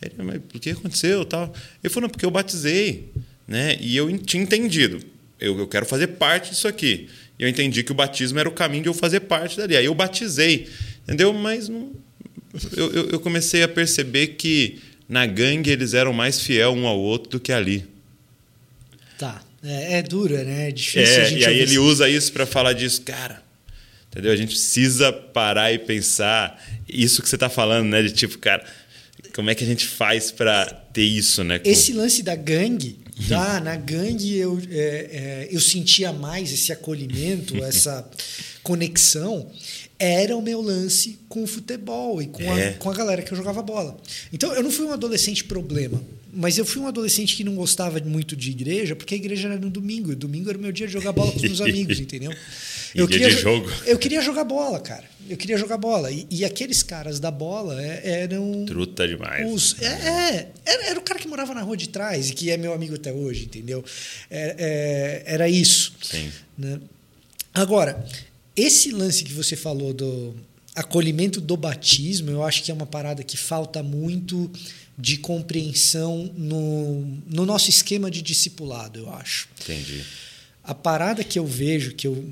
Ele, 0.00 0.14
mas 0.18 0.36
o 0.36 0.58
que 0.58 0.70
aconteceu 0.70 1.24
tal? 1.24 1.52
Ele 1.84 1.92
falou, 1.92 2.08
não, 2.08 2.10
porque 2.10 2.24
eu 2.24 2.30
batizei, 2.30 3.10
né? 3.46 3.76
E 3.80 3.96
eu 3.96 4.16
tinha 4.18 4.42
entendido, 4.42 5.00
eu, 5.38 5.58
eu 5.58 5.68
quero 5.68 5.84
fazer 5.84 6.08
parte 6.08 6.50
disso 6.50 6.66
aqui. 6.66 7.08
E 7.38 7.42
eu 7.42 7.48
entendi 7.48 7.82
que 7.82 7.92
o 7.92 7.94
batismo 7.94 8.38
era 8.38 8.48
o 8.48 8.52
caminho 8.52 8.84
de 8.84 8.88
eu 8.88 8.94
fazer 8.94 9.20
parte 9.20 9.56
dali. 9.56 9.76
Aí 9.76 9.84
eu 9.84 9.94
batizei, 9.94 10.68
entendeu? 11.02 11.32
Mas 11.32 11.68
não, 11.68 11.92
eu, 12.74 12.92
eu, 12.92 13.10
eu 13.10 13.20
comecei 13.20 13.62
a 13.62 13.68
perceber 13.68 14.28
que 14.28 14.80
na 15.08 15.26
gangue 15.26 15.70
eles 15.70 15.92
eram 15.92 16.12
mais 16.12 16.40
fiel 16.40 16.72
um 16.72 16.86
ao 16.86 16.98
outro 16.98 17.32
do 17.32 17.40
que 17.40 17.52
ali. 17.52 17.84
Tá. 19.18 19.42
É, 19.62 19.98
é 19.98 20.02
dura, 20.02 20.42
né? 20.42 20.68
É 20.68 20.72
difícil. 20.72 21.22
É, 21.22 21.32
e 21.32 21.44
aí 21.44 21.58
ele 21.60 21.78
usa 21.78 22.08
isso 22.08 22.32
para 22.32 22.46
falar 22.46 22.72
disso, 22.72 23.02
cara. 23.02 23.42
Entendeu? 24.12 24.30
A 24.30 24.36
gente 24.36 24.50
precisa 24.50 25.10
parar 25.10 25.72
e 25.72 25.78
pensar 25.78 26.62
isso 26.86 27.22
que 27.22 27.28
você 27.28 27.36
está 27.36 27.48
falando, 27.48 27.88
né? 27.88 28.02
De 28.02 28.12
tipo, 28.12 28.38
cara, 28.38 28.62
como 29.34 29.48
é 29.48 29.54
que 29.54 29.64
a 29.64 29.66
gente 29.66 29.86
faz 29.86 30.30
para 30.30 30.66
ter 30.66 31.02
isso, 31.02 31.42
né? 31.42 31.58
Com... 31.58 31.68
Esse 31.68 31.94
lance 31.94 32.22
da 32.22 32.36
gangue 32.36 33.02
Dá, 33.28 33.60
na 33.64 33.76
gangue 33.76 34.36
eu, 34.36 34.60
é, 34.70 34.78
é, 34.78 35.48
eu 35.50 35.60
sentia 35.60 36.12
mais 36.12 36.52
esse 36.52 36.72
acolhimento, 36.72 37.56
essa 37.64 38.08
conexão. 38.62 39.50
Era 39.98 40.36
o 40.36 40.42
meu 40.42 40.60
lance 40.60 41.18
com 41.28 41.44
o 41.44 41.46
futebol 41.46 42.20
e 42.20 42.26
com, 42.26 42.42
É. 42.42 42.70
a, 42.70 42.72
com 42.74 42.90
a 42.90 42.94
galera 42.94 43.22
que 43.22 43.32
eu 43.32 43.36
jogava 43.36 43.62
bola. 43.62 43.96
Então 44.32 44.52
eu 44.52 44.62
não 44.62 44.70
fui 44.70 44.84
um 44.86 44.92
adolescente 44.92 45.44
problema, 45.44 46.02
mas 46.32 46.58
eu 46.58 46.64
fui 46.64 46.82
um 46.82 46.88
adolescente 46.88 47.36
que 47.36 47.44
não 47.44 47.54
gostava 47.54 48.00
muito 48.00 48.34
de 48.34 48.50
igreja, 48.50 48.96
porque 48.96 49.14
a 49.14 49.16
igreja 49.16 49.48
era 49.48 49.58
no 49.58 49.70
domingo. 49.70 50.10
E 50.10 50.16
domingo 50.16 50.48
era 50.48 50.58
o 50.58 50.60
meu 50.60 50.72
dia 50.72 50.86
de 50.86 50.92
jogar 50.92 51.12
bola 51.12 51.30
com 51.30 51.36
os 51.36 51.42
meus 51.42 51.60
amigos, 51.60 52.00
entendeu? 52.00 52.34
E 52.94 53.06
de 53.06 53.18
jo- 53.18 53.30
jogo. 53.30 53.70
Eu 53.86 53.98
queria 53.98 54.20
jogar 54.20 54.44
bola, 54.44 54.78
cara. 54.80 55.04
Eu 55.28 55.36
queria 55.36 55.56
jogar 55.56 55.78
bola. 55.78 56.10
E, 56.10 56.26
e 56.30 56.44
aqueles 56.44 56.82
caras 56.82 57.18
da 57.20 57.30
bola 57.30 57.80
é- 57.82 58.22
eram. 58.22 58.64
Truta 58.66 59.06
demais. 59.08 59.50
Os, 59.50 59.80
é, 59.80 59.86
é, 59.86 60.48
era, 60.66 60.84
era 60.90 60.98
o 60.98 61.02
cara 61.02 61.18
que 61.18 61.28
morava 61.28 61.54
na 61.54 61.62
rua 61.62 61.76
de 61.76 61.88
trás 61.88 62.30
e 62.30 62.32
que 62.34 62.50
é 62.50 62.56
meu 62.56 62.72
amigo 62.72 62.94
até 62.94 63.12
hoje, 63.12 63.44
entendeu? 63.44 63.84
É, 64.30 65.22
é, 65.26 65.34
era 65.34 65.48
isso. 65.48 65.94
Sim. 66.02 66.30
né? 66.58 66.80
Agora, 67.54 68.04
esse 68.56 68.90
lance 68.90 69.24
que 69.24 69.32
você 69.32 69.56
falou 69.56 69.92
do 69.92 70.34
acolhimento 70.74 71.40
do 71.40 71.56
batismo, 71.56 72.30
eu 72.30 72.42
acho 72.42 72.62
que 72.62 72.70
é 72.70 72.74
uma 72.74 72.86
parada 72.86 73.22
que 73.22 73.36
falta 73.36 73.82
muito 73.82 74.50
de 74.98 75.16
compreensão 75.18 76.30
no, 76.36 77.02
no 77.26 77.44
nosso 77.46 77.68
esquema 77.70 78.10
de 78.10 78.22
discipulado, 78.22 78.98
eu 79.00 79.10
acho. 79.12 79.48
Entendi. 79.62 80.02
A 80.64 80.74
parada 80.74 81.24
que 81.24 81.38
eu 81.38 81.46
vejo, 81.46 81.94
que 81.94 82.06
eu 82.06 82.24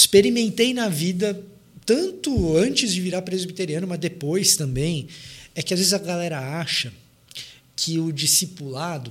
experimentei 0.00 0.74
na 0.74 0.88
vida, 0.88 1.40
tanto 1.86 2.54
antes 2.56 2.92
de 2.92 3.00
virar 3.00 3.22
presbiteriano, 3.22 3.86
mas 3.86 3.98
depois 3.98 4.54
também, 4.56 5.06
é 5.54 5.62
que 5.62 5.72
às 5.72 5.80
vezes 5.80 5.94
a 5.94 5.98
galera 5.98 6.38
acha 6.60 6.92
que 7.74 7.98
o 7.98 8.12
discipulado 8.12 9.10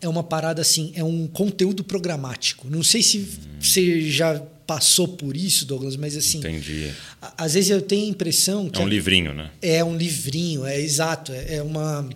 é 0.00 0.06
uma 0.08 0.22
parada 0.22 0.60
assim, 0.60 0.92
é 0.94 1.02
um 1.02 1.26
conteúdo 1.26 1.82
programático. 1.82 2.68
Não 2.68 2.82
sei 2.82 3.02
se 3.02 3.26
você 3.60 4.02
já 4.10 4.38
passou 4.66 5.08
por 5.08 5.34
isso, 5.34 5.64
Douglas, 5.64 5.96
mas 5.96 6.14
assim, 6.16 6.38
Entendi. 6.38 6.92
às 7.38 7.54
vezes 7.54 7.70
eu 7.70 7.80
tenho 7.80 8.04
a 8.06 8.10
impressão 8.10 8.68
que 8.68 8.78
É 8.80 8.84
um 8.84 8.88
livrinho, 8.88 9.32
né? 9.32 9.50
é 9.62 9.82
um 9.82 9.96
livrinho, 9.96 10.66
é 10.66 10.78
exato. 10.78 11.32
É, 11.32 11.54
é 11.56 11.62
uma, 11.62 12.06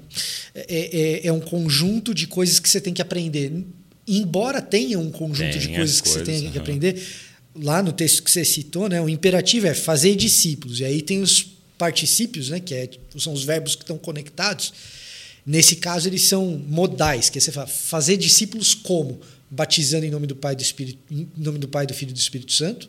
é, 0.55 1.23
é- 1.25 1.27
é 1.29 1.33
um 1.33 1.41
conjunto 1.41 2.13
de 2.15 2.27
coisas 2.27 2.61
que 2.61 2.69
você 2.69 2.81
tem 2.83 2.93
que 2.93 3.01
aprender. 3.01 3.51
Embora 4.07 4.61
tenha 4.61 4.99
um 4.99 5.11
conjunto 5.11 5.59
de 5.59 5.69
Tem 5.69 5.77
coisas 5.77 5.97
as 5.97 6.01
que 6.03 6.09
você 6.11 6.19
coisas, 6.25 6.35
tem 6.43 6.51
que 6.51 6.59
aham. 6.59 6.61
aprender, 6.61 7.03
lá 7.55 7.83
no 7.83 7.93
texto 7.93 8.23
que 8.23 8.31
você 8.31 8.45
citou, 8.45 8.89
né, 8.89 9.01
o 9.01 9.09
imperativo 9.09 9.67
é 9.67 9.75
fazer 9.75 10.17
discípulos. 10.17 10.81
E 10.81 10.85
aí 10.85 11.03
tem 11.03 11.21
os 11.21 11.47
particípios, 11.77 12.49
né, 12.49 12.61
que 12.61 12.75
é- 12.75 12.91
são 13.19 13.33
os 13.33 13.45
verbos 13.45 13.75
que 13.75 13.83
estão 13.83 13.99
conectados. 13.99 14.73
Nesse 15.45 15.77
caso, 15.77 16.09
eles 16.09 16.23
são 16.23 16.63
modais, 16.69 17.29
que 17.29 17.39
é 17.39 17.41
você 17.41 17.51
fala, 17.51 17.67
fazer 17.67 18.17
discípulos 18.17 18.75
como? 18.75 19.21
Batizando 19.51 20.07
em 20.07 20.11
nome 20.11 20.27
do 20.27 20.37
Pai, 20.37 20.55
do 20.55 20.63
Espírito, 20.63 20.99
em 21.11 21.29
nome 21.37 21.59
do 21.59 21.69
Pai, 21.69 21.87
do 21.87 21.93
Filho 21.93 22.11
e 22.11 22.15
do 22.15 22.19
Espírito 22.19 22.53
Santo. 22.53 22.89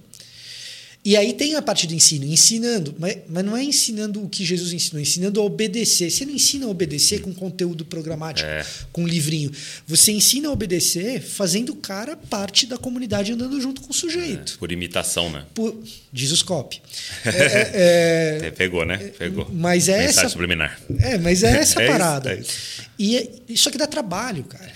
E 1.06 1.18
aí 1.18 1.34
tem 1.34 1.54
a 1.56 1.62
parte 1.62 1.86
do 1.86 1.94
ensino, 1.94 2.24
ensinando, 2.26 2.96
mas, 2.98 3.18
mas 3.28 3.44
não 3.44 3.58
é 3.58 3.62
ensinando 3.64 4.24
o 4.24 4.30
que 4.30 4.46
Jesus 4.46 4.72
ensinou, 4.72 5.00
é 5.00 5.02
ensinando 5.02 5.42
a 5.42 5.44
obedecer. 5.44 6.10
Você 6.10 6.26
não 6.26 6.34
ensina 6.34 6.66
a 6.66 6.70
obedecer 6.70 7.20
com 7.20 7.34
conteúdo 7.34 7.84
programático, 7.84 8.48
É. 8.48 8.66
com 8.90 9.06
livrinho. 9.06 9.52
Você 9.86 10.14
ensina 10.14 10.48
a 10.48 10.52
obedecer 10.54 11.22
fazendo 11.22 11.74
o 11.74 11.76
cara 11.76 12.16
parte 12.16 12.66
da 12.66 12.78
comunidade 12.78 13.34
andando 13.34 13.60
junto 13.60 13.82
com 13.82 13.92
o 13.92 13.94
sujeito. 13.94 14.58
Por 14.58 14.72
imitação, 14.72 15.30
né? 15.30 15.44
Por, 15.54 15.78
diz 16.12 16.32
os 16.32 16.42
copy. 16.42 16.82
É, 17.26 17.72
é, 17.74 18.40
Você 18.40 18.52
Pegou, 18.52 18.86
né? 18.86 18.98
Pegou. 19.20 19.50
mas 19.52 19.90
é 19.90 19.98
Mensagem 19.98 20.20
essa- 20.22 20.30
subliminar. 20.30 20.80
é, 21.00 21.18
mas 21.18 21.44
é 21.44 21.48
essa 21.60 21.82
É 21.82 21.84
isso, 21.86 21.92
parada. 21.92 22.32
é 22.34 22.40
isso. 22.40 22.84
E 22.98 23.18
é- 23.18 23.30
só 23.58 23.70
que 23.70 23.78
dá 23.78 23.88
trabalho, 23.88 24.46
cara. 24.46 24.72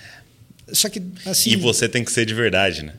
Só 0.74 0.90
que 0.90 1.02
assim, 1.26 1.52
E 1.52 1.56
você 1.56 1.88
tem 1.88 2.04
que 2.04 2.12
ser 2.12 2.26
de 2.26 2.34
verdade, 2.34 2.84
né? 2.84 2.94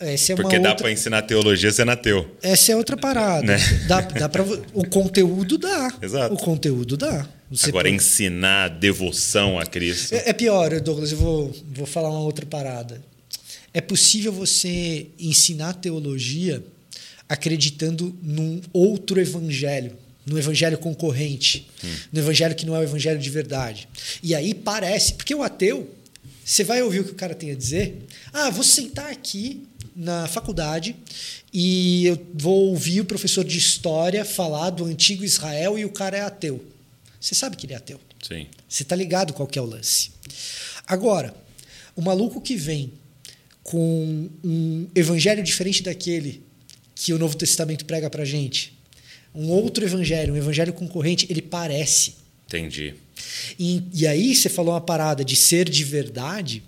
Essa 0.00 0.32
é 0.32 0.36
Porque 0.36 0.58
dá 0.58 0.70
outra, 0.70 0.84
pra 0.84 0.92
ensinar 0.92 1.22
teologia 1.22 1.70
sendo 1.72 1.90
ateu. 1.90 2.36
essa 2.42 2.72
é 2.72 2.76
outra 2.76 2.96
parada. 2.96 3.46
Né? 3.46 3.58
Dá, 3.86 4.00
dá 4.00 4.28
para 4.28 4.42
o 4.74 4.88
conteúdo 4.88 5.58
dá. 5.58 5.92
Exato. 6.02 6.34
O 6.34 6.38
conteúdo 6.38 6.96
dá. 6.96 7.26
Você 7.50 7.68
Agora, 7.68 7.84
pode- 7.88 7.96
ensinar 7.96 8.68
devoção 8.68 9.58
a 9.58 9.64
Cristo. 9.66 10.12
É, 10.14 10.30
é 10.30 10.32
pior, 10.32 10.80
Douglas, 10.80 11.12
eu 11.12 11.18
vou, 11.18 11.54
vou 11.72 11.86
falar 11.86 12.10
uma 12.10 12.20
outra 12.20 12.44
parada. 12.44 13.00
É 13.72 13.80
possível 13.80 14.32
você 14.32 15.06
ensinar 15.18 15.74
teologia 15.74 16.62
acreditando 17.28 18.16
num 18.22 18.60
outro 18.72 19.20
evangelho, 19.20 19.92
num 20.24 20.38
evangelho 20.38 20.78
concorrente, 20.78 21.68
no 22.12 22.18
evangelho 22.20 22.54
que 22.54 22.64
não 22.66 22.74
é 22.74 22.80
o 22.80 22.82
evangelho 22.82 23.18
de 23.18 23.30
verdade. 23.30 23.88
E 24.22 24.34
aí 24.34 24.54
parece, 24.54 25.14
porque 25.14 25.34
o 25.34 25.42
ateu, 25.42 25.90
você 26.44 26.64
vai 26.64 26.82
ouvir 26.82 27.00
o 27.00 27.04
que 27.04 27.10
o 27.12 27.16
cara 27.16 27.34
tem 27.34 27.50
a 27.50 27.54
dizer. 27.54 27.98
Ah, 28.32 28.50
vou 28.50 28.62
sentar 28.64 29.10
aqui 29.10 29.66
na 29.96 30.28
faculdade 30.28 30.94
e 31.52 32.04
eu 32.04 32.26
vou 32.34 32.68
ouvir 32.68 33.00
o 33.00 33.04
professor 33.04 33.42
de 33.42 33.56
história 33.56 34.24
falar 34.24 34.70
do 34.70 34.84
antigo 34.84 35.24
Israel 35.24 35.78
e 35.78 35.84
o 35.86 35.90
cara 35.90 36.18
é 36.18 36.20
ateu. 36.20 36.62
Você 37.18 37.34
sabe 37.34 37.56
que 37.56 37.64
ele 37.64 37.72
é 37.72 37.76
ateu. 37.76 37.98
Sim. 38.22 38.46
Você 38.68 38.84
tá 38.84 38.94
ligado 38.94 39.32
qual 39.32 39.48
que 39.48 39.58
é 39.58 39.62
o 39.62 39.64
lance. 39.64 40.10
Agora, 40.86 41.34
o 41.96 42.02
maluco 42.02 42.40
que 42.40 42.56
vem 42.56 42.92
com 43.62 44.28
um 44.44 44.86
evangelho 44.94 45.42
diferente 45.42 45.82
daquele 45.82 46.42
que 46.94 47.12
o 47.12 47.18
Novo 47.18 47.36
Testamento 47.36 47.84
prega 47.84 48.08
pra 48.08 48.24
gente, 48.24 48.78
um 49.34 49.48
outro 49.48 49.84
evangelho, 49.84 50.34
um 50.34 50.36
evangelho 50.36 50.72
concorrente, 50.72 51.26
ele 51.28 51.42
parece. 51.42 52.14
Entendi. 52.46 52.94
E, 53.58 53.82
e 53.92 54.06
aí 54.06 54.34
você 54.34 54.48
falou 54.48 54.74
uma 54.74 54.80
parada 54.80 55.24
de 55.24 55.36
ser 55.36 55.68
de 55.68 55.84
verdade. 55.84 56.62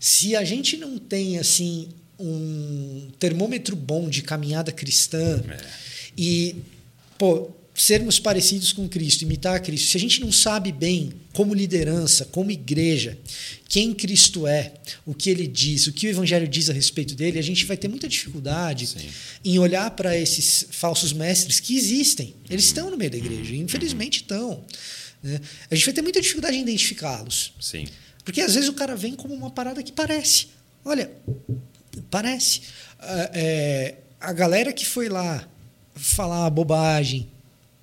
Se 0.00 0.36
a 0.36 0.44
gente 0.44 0.76
não 0.76 0.98
tem 0.98 1.38
assim 1.38 1.88
um 2.18 3.10
termômetro 3.18 3.76
bom 3.76 4.08
de 4.08 4.22
caminhada 4.22 4.72
cristã 4.72 5.42
É. 5.48 5.58
e 6.16 6.56
pô, 7.16 7.50
sermos 7.74 8.18
parecidos 8.18 8.72
com 8.72 8.88
Cristo, 8.88 9.22
imitar 9.22 9.60
Cristo, 9.62 9.90
se 9.90 9.96
a 9.96 10.00
gente 10.00 10.20
não 10.20 10.32
sabe 10.32 10.72
bem 10.72 11.12
como 11.32 11.54
liderança, 11.54 12.24
como 12.24 12.50
igreja, 12.50 13.16
quem 13.68 13.94
Cristo 13.94 14.48
é, 14.48 14.72
o 15.06 15.14
que 15.14 15.30
ele 15.30 15.46
diz, 15.46 15.86
o 15.86 15.92
que 15.92 16.08
o 16.08 16.10
evangelho 16.10 16.48
diz 16.48 16.68
a 16.68 16.72
respeito 16.72 17.14
dele, 17.14 17.38
a 17.38 17.42
gente 17.42 17.64
vai 17.66 17.76
ter 17.76 17.86
muita 17.86 18.08
dificuldade 18.08 18.86
Sim. 18.88 19.08
em 19.44 19.58
olhar 19.60 19.88
para 19.92 20.16
esses 20.18 20.66
falsos 20.72 21.12
mestres 21.12 21.60
que 21.60 21.76
existem. 21.76 22.34
Eles 22.50 22.64
estão 22.64 22.90
no 22.90 22.96
meio 22.96 23.12
da 23.12 23.16
igreja, 23.18 23.54
infelizmente 23.54 24.22
estão. 24.22 24.64
né? 25.22 25.40
A 25.70 25.74
gente 25.76 25.84
vai 25.84 25.94
ter 25.94 26.02
muita 26.02 26.20
dificuldade 26.20 26.56
em 26.56 26.62
identificá-los. 26.62 27.52
Sim. 27.60 27.86
Porque 28.28 28.42
às 28.42 28.54
vezes 28.54 28.68
o 28.68 28.74
cara 28.74 28.94
vem 28.94 29.14
como 29.14 29.32
uma 29.32 29.50
parada 29.50 29.82
que 29.82 29.90
parece. 29.90 30.48
Olha, 30.84 31.10
parece. 32.10 32.60
Ah, 33.00 33.30
é, 33.32 33.94
a 34.20 34.34
galera 34.34 34.70
que 34.70 34.84
foi 34.84 35.08
lá 35.08 35.48
falar 35.94 36.50
bobagem 36.50 37.26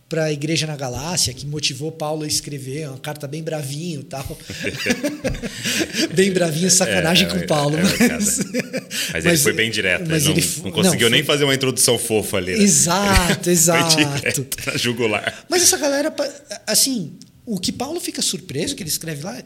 para 0.07 0.25
a 0.25 0.31
igreja 0.31 0.67
na 0.67 0.75
Galácia, 0.75 1.33
que 1.33 1.47
motivou 1.47 1.91
Paulo 1.91 2.21
a 2.21 2.27
escrever 2.27 2.87
uma 2.89 2.99
carta 2.99 3.27
bem 3.27 3.41
bravinho 3.41 4.01
e 4.01 4.03
tal. 4.03 4.37
bem 6.13 6.31
bravinho, 6.31 6.69
sacanagem 6.69 7.25
É, 7.27 7.29
com 7.31 7.37
é, 7.37 7.47
Paulo. 7.47 7.75
é, 7.79 7.81
mas, 7.81 8.37
Mas, 9.13 9.25
ele 9.25 9.37
foi 9.37 9.53
bem 9.53 9.71
direto. 9.71 10.07
mas 10.07 10.27
ele 10.27 10.33
não, 10.41 10.47
ele 10.47 10.61
não 10.65 10.71
conseguiu 10.71 11.09
não, 11.09 11.15
nem 11.17 11.23
foi- 11.23 11.33
fazer 11.35 11.43
uma 11.45 11.55
introdução 11.55 11.97
fofa 11.97 12.37
ali. 12.37 12.55
né? 12.55 12.63
Exato, 12.63 13.49
exato. 13.49 13.95
direto 13.97 14.47
jugular. 14.77 15.43
Mas 15.49 15.63
essa 15.63 15.77
galera, 15.77 16.13
assim, 16.67 17.13
o 17.47 17.59
que 17.59 17.71
Paulo 17.71 17.99
fica 17.99 18.21
surpreso, 18.21 18.75
que 18.75 18.83
ele 18.83 18.89
escreve 18.91 19.23
lá, 19.23 19.41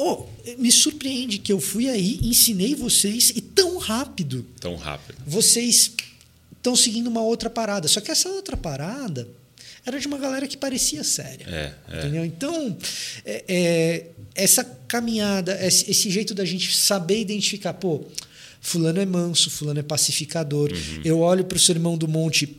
oh, 0.00 0.26
me 0.58 0.72
surpreende 0.72 1.38
que 1.38 1.52
eu 1.52 1.60
fui 1.60 1.88
aí, 1.88 2.18
ensinei 2.22 2.74
vocês 2.74 3.30
e 3.36 3.40
tão 3.40 3.76
rápido 3.78 4.46
Tão 4.60 4.76
rápido. 4.76 5.18
vocês 5.26 5.92
estão 6.56 6.74
seguindo 6.74 7.06
uma 7.08 7.22
outra 7.22 7.50
parada. 7.50 7.86
Só 7.88 8.00
que 8.00 8.10
essa 8.10 8.28
outra 8.28 8.56
parada 8.56 9.28
era 9.84 9.98
de 9.98 10.06
uma 10.06 10.18
galera 10.18 10.46
que 10.46 10.56
parecia 10.56 11.02
séria. 11.04 11.46
É, 11.48 11.72
é. 11.88 11.98
Entendeu? 11.98 12.24
Então, 12.24 12.76
é, 13.24 13.44
é, 13.48 14.06
essa 14.34 14.64
caminhada, 14.86 15.58
esse, 15.64 15.90
esse 15.90 16.10
jeito 16.10 16.34
da 16.34 16.44
gente 16.44 16.74
saber 16.76 17.20
identificar, 17.20 17.74
pô, 17.74 18.04
fulano 18.60 19.00
é 19.00 19.06
manso, 19.06 19.50
fulano 19.50 19.80
é 19.80 19.82
pacificador. 19.82 20.70
Uhum. 20.70 21.00
Eu 21.04 21.20
olho 21.20 21.44
para 21.44 21.56
o 21.56 21.60
sermão 21.60 21.96
do 21.96 22.06
monte. 22.06 22.56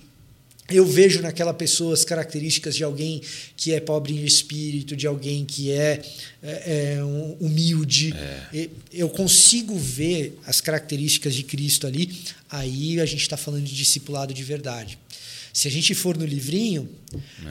Eu 0.72 0.86
vejo 0.86 1.22
naquela 1.22 1.54
pessoa 1.54 1.94
as 1.94 2.04
características 2.06 2.76
de 2.76 2.84
alguém 2.84 3.22
que 3.58 3.74
é 3.74 3.80
pobre 3.80 4.14
em 4.14 4.24
espírito, 4.26 4.96
de 4.96 5.06
alguém 5.08 5.46
que 5.46 5.72
é, 5.72 6.02
é, 6.42 6.94
é, 6.98 7.04
um- 7.04 7.34
humilde. 7.40 8.14
E- 8.54 8.70
Eu 8.94 9.10
consigo 9.10 9.78
ver 9.78 10.38
as 10.46 10.62
características 10.62 11.34
de 11.36 11.44
Cristo 11.44 11.86
ali. 11.88 12.10
Aí 12.50 13.00
a 13.00 13.06
gente 13.06 13.22
está 13.22 13.38
falando 13.38 13.64
de 13.64 13.76
discipulado 13.76 14.34
de 14.34 14.44
verdade. 14.44 14.98
Se 15.54 15.68
a 15.68 15.72
gente 15.72 15.94
for 15.94 16.18
no 16.18 16.26
livrinho, 16.26 16.88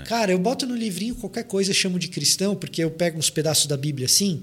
cara, 0.06 0.32
eu 0.32 0.38
boto 0.38 0.66
no 0.66 0.74
livrinho 0.74 1.14
qualquer 1.14 1.44
coisa, 1.44 1.72
chamo 1.74 1.98
de 1.98 2.08
cristão, 2.08 2.56
porque 2.56 2.82
eu 2.82 2.90
pego 2.90 3.18
uns 3.18 3.28
pedaços 3.28 3.66
da 3.66 3.76
Bíblia 3.76 4.06
assim, 4.06 4.40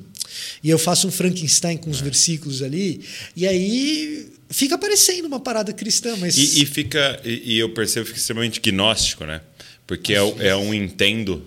e 0.63 0.69
eu 0.69 0.77
faço 0.77 1.07
um 1.07 1.11
Frankenstein 1.11 1.75
com 1.75 1.89
os 1.89 1.99
versículos 1.99 2.61
ali, 2.61 3.01
e 3.35 3.47
aí 3.47 4.27
fica 4.49 4.77
parecendo 4.77 5.27
uma 5.27 5.39
parada 5.39 5.71
cristã, 5.73 6.15
mas. 6.17 6.37
E, 6.37 6.63
e 6.63 6.65
fica. 6.65 7.19
E, 7.23 7.55
e 7.55 7.59
eu 7.59 7.69
percebo 7.73 8.03
que 8.05 8.09
fica 8.09 8.19
extremamente 8.19 8.59
gnóstico, 8.59 9.25
né? 9.25 9.41
Porque 9.85 10.13
é, 10.13 10.19
é 10.39 10.55
um 10.55 10.73
entendo. 10.73 11.45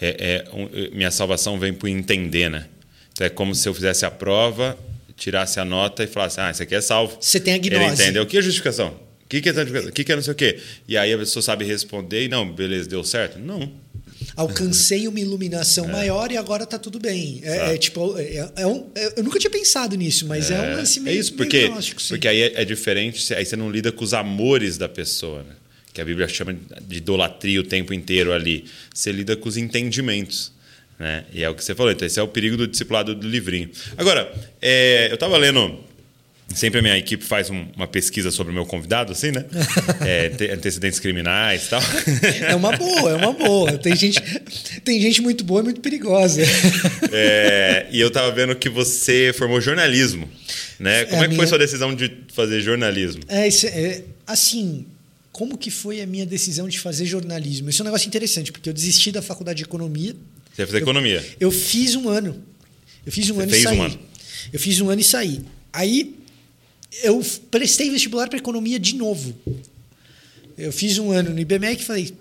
É, 0.00 0.44
é 0.46 0.56
um- 0.56 0.94
minha 0.96 1.10
salvação 1.10 1.58
vem 1.58 1.72
por 1.72 1.88
entender, 1.88 2.50
né? 2.50 2.66
Então 3.12 3.26
é 3.26 3.30
como 3.30 3.54
se 3.54 3.68
eu 3.68 3.74
fizesse 3.74 4.04
a 4.04 4.10
prova, 4.10 4.76
tirasse 5.16 5.60
a 5.60 5.64
nota 5.64 6.02
e 6.02 6.06
falasse, 6.06 6.40
ah, 6.40 6.50
isso 6.50 6.62
aqui 6.62 6.74
é 6.74 6.80
salvo. 6.80 7.16
Você 7.20 7.38
tem 7.38 7.54
a 7.54 7.58
gnose. 7.58 7.84
Ele 7.84 7.92
entendeu. 7.94 8.22
O 8.24 8.26
que 8.26 8.36
é 8.36 8.42
justificação? 8.42 8.88
O 9.24 9.28
que 9.28 9.36
é 9.48 9.52
justificação? 9.52 9.88
O 9.90 9.92
que 9.92 10.12
é 10.12 10.16
não 10.16 10.22
sei 10.22 10.32
o 10.32 10.36
quê? 10.36 10.58
E 10.88 10.96
aí 10.96 11.12
a 11.12 11.18
pessoa 11.18 11.42
sabe 11.42 11.64
responder 11.64 12.24
e 12.24 12.28
não, 12.28 12.50
beleza, 12.50 12.88
deu 12.88 13.04
certo? 13.04 13.38
Não. 13.38 13.70
Alcancei 14.36 15.06
uma 15.06 15.20
iluminação 15.20 15.88
É. 15.88 15.92
maior 15.92 16.30
e 16.32 16.36
agora 16.36 16.64
tá 16.66 16.78
tudo 16.78 16.98
bem. 16.98 17.40
É, 17.42 17.74
é 17.74 17.78
tipo, 17.78 18.16
é, 18.18 18.50
é 18.56 18.66
um, 18.66 18.86
é- 18.94 19.14
eu 19.18 19.24
nunca 19.24 19.38
tinha 19.38 19.50
pensado 19.50 19.96
nisso, 19.96 20.26
mas 20.26 20.50
é, 20.50 20.58
um 20.60 20.76
lance 20.76 20.98
É 20.98 21.02
meio, 21.02 21.20
isso, 21.20 21.34
meio 21.34 21.38
porque, 21.50 21.70
porque 22.08 22.28
aí 22.28 22.40
é, 22.42 22.62
é 22.62 22.64
diferente, 22.64 23.32
aí 23.34 23.44
você 23.44 23.56
não 23.56 23.70
lida 23.70 23.92
com 23.92 24.02
os 24.04 24.14
amores 24.14 24.76
da 24.78 24.88
pessoa, 24.88 25.42
né? 25.42 25.54
que 25.92 26.00
a 26.00 26.04
Bíblia 26.04 26.26
chama 26.26 26.56
de 26.88 26.96
idolatria 26.96 27.60
o 27.60 27.64
tempo 27.64 27.92
inteiro 27.92 28.32
ali. 28.32 28.64
Você 28.94 29.12
lida 29.12 29.36
com 29.36 29.46
os 29.48 29.58
entendimentos. 29.58 30.50
Né? 30.98 31.24
E 31.34 31.42
é 31.42 31.50
o 31.50 31.54
que 31.54 31.62
você 31.62 31.74
falou, 31.74 31.92
então 31.92 32.06
esse 32.06 32.18
é 32.18 32.22
o 32.22 32.28
perigo 32.28 32.56
do 32.56 32.66
discipulado 32.66 33.14
do 33.14 33.28
livrinho. 33.28 33.68
Agora, 33.98 34.32
é, 34.60 35.08
eu 35.10 35.14
estava 35.14 35.36
lendo. 35.36 35.78
Sempre 36.54 36.80
a 36.80 36.82
minha 36.82 36.96
equipe 36.98 37.24
faz 37.24 37.50
um- 37.50 37.66
uma 37.76 37.86
pesquisa 37.86 38.30
sobre 38.30 38.50
o 38.52 38.54
meu 38.54 38.66
convidado, 38.66 39.12
assim, 39.12 39.30
né? 39.30 39.44
É, 40.06 40.26
ante- 40.32 40.50
antecedentes 40.50 40.98
criminais 41.00 41.66
e 41.66 41.68
tal. 41.70 41.80
É 42.48 42.54
uma 42.54 42.76
boa, 42.76 43.10
é 43.10 43.14
uma 43.16 43.32
boa. 43.32 43.78
Tem 43.78 43.94
gente, 43.96 44.20
tem 44.84 45.00
gente 45.00 45.20
muito 45.22 45.44
boa 45.44 45.60
e 45.60 45.64
muito 45.64 45.80
perigosa. 45.80 46.42
É, 47.12 47.86
e 47.90 48.00
eu 48.00 48.10
tava 48.10 48.30
vendo 48.32 48.54
que 48.56 48.68
você 48.68 49.32
formou 49.36 49.60
jornalismo, 49.60 50.28
né? 50.78 51.04
Como 51.04 51.22
É, 51.22 51.26
é, 51.26 51.28
que 51.28 51.34
foi 51.34 51.36
minha- 51.36 51.46
sua 51.46 51.58
decisão 51.58 51.94
de 51.94 52.10
fazer 52.32 52.60
jornalismo? 52.60 53.22
É, 53.28 53.48
é, 53.48 54.04
assim, 54.26 54.86
como 55.30 55.56
que 55.58 55.70
foi 55.70 56.00
a 56.00 56.06
minha 56.06 56.24
decisão 56.26 56.68
de 56.68 56.78
fazer 56.78 57.04
jornalismo? 57.06 57.68
Isso 57.70 57.82
é 57.82 57.84
um 57.84 57.86
negócio 57.86 58.06
interessante, 58.08 58.50
porque 58.52 58.68
eu 58.68 58.72
desisti 58.72 59.12
da 59.12 59.20
faculdade 59.22 59.58
de 59.58 59.64
economia. 59.64 60.14
Você 60.54 60.62
ia 60.62 60.66
fazer 60.66 60.78
economia. 60.78 61.24
Eu 61.40 61.50
fiz 61.50 61.94
um 61.94 62.08
ano. 62.08 62.42
Eu 63.04 63.12
fiz 63.12 63.28
um 63.30 63.34
Você 63.34 63.42
ano 63.42 63.50
fez 63.50 63.62
e 63.62 63.66
um 63.66 63.70
saí. 63.70 63.80
ano. 63.80 63.98
Eu 64.52 64.60
fiz 64.60 64.80
um 64.80 64.90
ano 64.90 65.00
e 65.00 65.04
saí. 65.04 65.40
Aí 65.72 66.16
eu 67.02 67.24
prestei 67.50 67.90
vestibular 67.90 68.28
para 68.28 68.38
economia 68.38 68.78
de 68.78 68.94
novo. 68.94 69.34
Eu 70.56 70.72
fiz 70.72 70.98
um 70.98 71.10
ano 71.10 71.30
no 71.30 71.38
IBMEC 71.40 71.82
e 71.82 71.84
falei. 71.84 72.14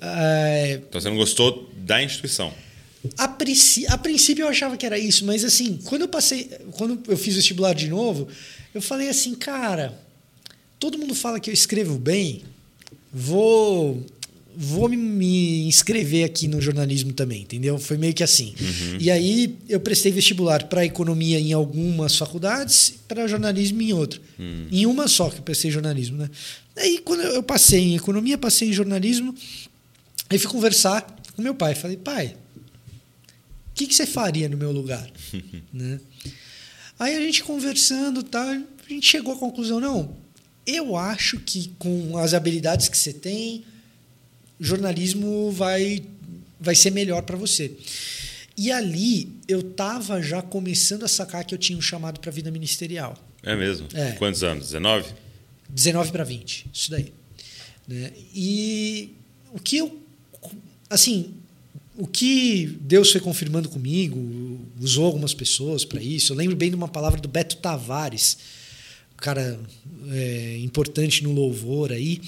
ah, 0.00 0.70
Então 0.88 1.00
você 1.00 1.08
não 1.08 1.16
gostou 1.16 1.70
da 1.76 2.02
instituição. 2.02 2.52
a, 3.18 3.24
a 3.24 3.98
princípio 3.98 4.44
eu 4.44 4.48
achava 4.48 4.76
que 4.76 4.86
era 4.86 4.98
isso, 4.98 5.24
mas 5.24 5.44
assim, 5.44 5.78
quando 5.84 6.02
eu 6.02 6.08
passei, 6.08 6.44
quando 6.72 7.02
eu 7.08 7.16
fiz 7.16 7.34
vestibular 7.34 7.74
de 7.74 7.88
novo, 7.88 8.28
eu 8.72 8.80
falei 8.80 9.08
assim, 9.08 9.34
cara, 9.34 9.98
todo 10.78 10.98
mundo 10.98 11.14
fala 11.14 11.40
que 11.40 11.50
eu 11.50 11.54
escrevo 11.54 11.98
bem, 11.98 12.44
vou 13.12 14.04
vou 14.56 14.88
me, 14.88 15.66
inscrever 15.66 16.24
aqui 16.24 16.46
no 16.48 16.60
jornalismo 16.60 17.12
também, 17.12 17.42
entendeu? 17.42 17.78
Foi 17.78 17.96
meio 17.96 18.14
que 18.14 18.22
assim. 18.22 18.54
E 19.00 19.10
aí 19.10 19.56
eu 19.68 19.80
prestei 19.80 20.12
vestibular 20.12 20.64
para 20.68 20.84
economia 20.84 21.38
em 21.38 21.52
algumas 21.52 22.16
faculdades, 22.16 22.94
para 23.08 23.26
jornalismo 23.26 23.80
em 23.82 23.92
outra. 23.92 24.20
Em 24.70 24.86
uma 24.86 25.08
só 25.08 25.30
que 25.30 25.38
eu 25.38 25.42
prestei 25.42 25.70
jornalismo, 25.70 26.18
né? 26.18 26.30
Aí 26.76 26.98
quando 26.98 27.22
eu 27.22 27.42
passei 27.42 27.80
em 27.80 27.96
economia, 27.96 28.38
passei 28.38 28.68
em 28.68 28.72
jornalismo, 28.72 29.34
aí 30.28 30.38
fui 30.38 30.50
conversar 30.50 31.02
com 31.34 31.42
meu 31.42 31.54
pai, 31.54 31.74
falei: 31.74 31.96
"Pai, 31.96 32.36
o 33.72 33.74
que, 33.74 33.86
que 33.86 33.94
você 33.94 34.06
faria 34.06 34.48
no 34.48 34.56
meu 34.56 34.72
lugar? 34.72 35.10
né? 35.72 36.00
Aí 36.98 37.16
a 37.16 37.20
gente 37.20 37.42
conversando, 37.42 38.22
tá, 38.22 38.42
a 38.42 38.88
gente 38.88 39.06
chegou 39.06 39.34
à 39.34 39.36
conclusão, 39.36 39.80
não, 39.80 40.16
eu 40.66 40.96
acho 40.96 41.38
que 41.40 41.72
com 41.78 42.16
as 42.18 42.34
habilidades 42.34 42.88
que 42.88 42.96
você 42.96 43.12
tem, 43.12 43.64
jornalismo 44.62 45.50
vai, 45.50 46.02
vai 46.60 46.74
ser 46.74 46.90
melhor 46.90 47.22
para 47.22 47.36
você. 47.36 47.72
E 48.56 48.70
ali 48.70 49.28
eu 49.48 49.60
estava 49.60 50.22
já 50.22 50.42
começando 50.42 51.04
a 51.04 51.08
sacar 51.08 51.44
que 51.44 51.54
eu 51.54 51.58
tinha 51.58 51.78
um 51.78 51.82
chamado 51.82 52.20
para 52.20 52.30
a 52.30 52.32
vida 52.32 52.50
ministerial. 52.50 53.16
É 53.42 53.56
mesmo? 53.56 53.88
É. 53.94 54.12
Quantos 54.12 54.42
anos? 54.42 54.66
19? 54.66 55.12
19 55.68 56.12
para 56.12 56.24
20, 56.24 56.66
isso 56.72 56.90
daí. 56.90 57.12
Né? 57.88 58.12
E 58.34 59.14
o 59.52 59.58
que 59.58 59.78
eu. 59.78 60.00
Assim, 60.88 61.34
o 61.96 62.06
que 62.06 62.66
Deus 62.80 63.10
foi 63.10 63.20
confirmando 63.20 63.68
comigo, 63.68 64.60
usou 64.78 65.06
algumas 65.06 65.34
pessoas 65.34 65.84
para 65.84 66.02
isso. 66.02 66.32
Eu 66.32 66.36
lembro 66.36 66.54
bem 66.54 66.68
de 66.68 66.76
uma 66.76 66.88
palavra 66.88 67.20
do 67.20 67.28
Beto 67.28 67.56
Tavares, 67.56 68.36
cara 69.16 69.58
é, 70.10 70.58
importante 70.58 71.22
no 71.22 71.32
louvor 71.32 71.92
aí, 71.92 72.20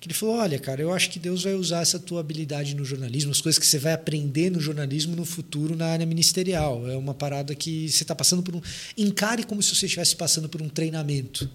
que 0.00 0.06
ele 0.08 0.14
falou: 0.14 0.36
Olha, 0.36 0.58
cara, 0.58 0.80
eu 0.82 0.92
acho 0.92 1.10
que 1.10 1.18
Deus 1.18 1.42
vai 1.44 1.54
usar 1.54 1.80
essa 1.82 1.98
tua 1.98 2.20
habilidade 2.20 2.74
no 2.74 2.84
jornalismo, 2.84 3.30
as 3.32 3.40
coisas 3.40 3.58
que 3.58 3.66
você 3.66 3.78
vai 3.78 3.92
aprender 3.92 4.50
no 4.50 4.60
jornalismo 4.60 5.16
no 5.16 5.24
futuro 5.24 5.74
na 5.76 5.86
área 5.86 6.04
ministerial. 6.06 6.88
É 6.88 6.96
uma 6.96 7.14
parada 7.14 7.54
que 7.54 7.88
você 7.88 8.04
está 8.04 8.14
passando 8.14 8.42
por 8.42 8.54
um. 8.54 8.60
Encare 8.96 9.44
como 9.44 9.62
se 9.62 9.74
você 9.74 9.86
estivesse 9.86 10.14
passando 10.16 10.48
por 10.48 10.60
um 10.62 10.68
treinamento. 10.68 11.48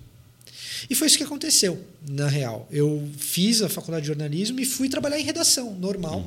E 0.90 0.96
foi 0.96 1.06
isso 1.08 1.18
que 1.18 1.24
aconteceu, 1.24 1.80
na 2.10 2.28
real. 2.28 2.68
Eu 2.72 3.08
fiz 3.18 3.62
a 3.62 3.70
faculdade 3.70 4.02
de 4.04 4.08
jornalismo 4.08 4.60
e 4.60 4.66
fui 4.66 4.90
trabalhar 4.90 5.20
em 5.20 5.24
redação, 5.24 5.76
normal. 5.76 6.26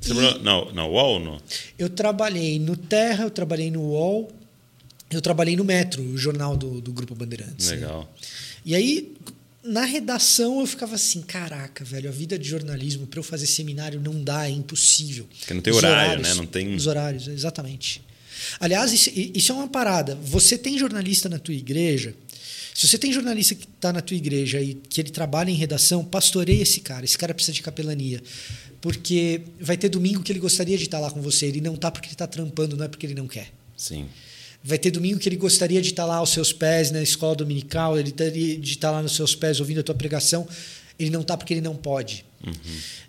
Você 0.00 0.12
E 0.12 0.14
trabalhou 0.14 0.42
na, 0.42 0.72
na 0.72 0.86
UOL 0.86 1.14
ou 1.14 1.20
não? 1.20 1.40
eu 1.76 1.88
trabalhei 1.90 2.60
no 2.60 2.76
Terra, 2.76 3.24
eu 3.24 3.30
trabalhei 3.30 3.70
no 3.72 3.80
UOL, 3.80 4.30
eu 5.10 5.20
trabalhei 5.20 5.56
no 5.56 5.64
Metro, 5.64 6.02
o 6.02 6.16
jornal 6.16 6.56
do, 6.56 6.80
do 6.80 6.92
Grupo 6.92 7.14
Bandeirantes. 7.16 7.68
né? 7.68 7.74
Legal. 7.76 8.12
E 8.64 8.74
aí, 8.76 9.12
na 9.64 9.84
redação, 9.84 10.60
eu 10.60 10.66
ficava 10.66 10.94
assim: 10.94 11.22
caraca, 11.22 11.84
velho, 11.84 12.08
a 12.08 12.12
vida 12.12 12.38
de 12.38 12.48
jornalismo, 12.48 13.06
para 13.06 13.18
eu 13.18 13.24
fazer 13.24 13.46
seminário, 13.46 14.00
não 14.00 14.22
dá, 14.22 14.46
é 14.46 14.50
impossível. 14.50 15.26
Porque 15.38 15.54
não 15.54 15.60
tem 15.62 15.72
Os 15.72 15.78
horário, 15.78 16.02
horários, 16.12 16.28
né? 16.28 16.34
Não 16.34 16.46
tem- 16.46 16.74
Os 16.74 16.86
horários, 16.86 17.28
exatamente. 17.28 18.02
Aliás, 18.60 18.92
isso, 18.92 19.10
isso 19.14 19.52
é 19.52 19.54
uma 19.54 19.68
parada. 19.68 20.14
Você 20.22 20.58
tem 20.58 20.78
jornalista 20.78 21.28
na 21.28 21.38
tua 21.38 21.54
igreja. 21.54 22.14
Se 22.74 22.88
você 22.88 22.98
tem 22.98 23.12
jornalista 23.12 23.54
que 23.54 23.64
está 23.66 23.92
na 23.92 24.00
tua 24.00 24.16
igreja 24.16 24.60
e 24.60 24.74
que 24.74 25.00
ele 25.00 25.10
trabalha 25.10 25.48
em 25.50 25.54
redação, 25.54 26.04
pastoreia 26.04 26.60
esse 26.62 26.80
cara. 26.80 27.04
Esse 27.04 27.16
cara 27.16 27.32
precisa 27.32 27.52
de 27.54 27.62
capelania. 27.62 28.20
Porque 28.80 29.42
vai 29.60 29.76
ter 29.76 29.88
domingo 29.88 30.22
que 30.22 30.32
ele 30.32 30.40
gostaria 30.40 30.76
de 30.76 30.84
estar 30.84 30.98
lá 30.98 31.10
com 31.10 31.22
você. 31.22 31.46
Ele 31.46 31.60
não 31.60 31.74
está 31.74 31.90
porque 31.90 32.08
ele 32.08 32.14
está 32.14 32.26
trampando, 32.26 32.76
não 32.76 32.84
é 32.84 32.88
porque 32.88 33.06
ele 33.06 33.14
não 33.14 33.28
quer. 33.28 33.52
Sim. 33.76 34.06
Vai 34.66 34.78
ter 34.78 34.90
domingo 34.90 35.18
que 35.18 35.28
ele 35.28 35.36
gostaria 35.36 35.82
de 35.82 35.90
estar 35.90 36.06
lá 36.06 36.16
aos 36.16 36.30
seus 36.30 36.50
pés 36.50 36.90
na 36.90 37.02
escola 37.02 37.36
dominical, 37.36 37.98
ele 37.98 38.10
teria 38.10 38.58
de 38.58 38.70
estar 38.72 38.90
lá 38.90 39.02
nos 39.02 39.14
seus 39.14 39.34
pés 39.34 39.60
ouvindo 39.60 39.80
a 39.80 39.82
tua 39.82 39.94
pregação. 39.94 40.48
Ele 40.98 41.10
não 41.10 41.20
está 41.20 41.36
porque 41.36 41.52
ele 41.52 41.60
não 41.60 41.76
pode. 41.76 42.24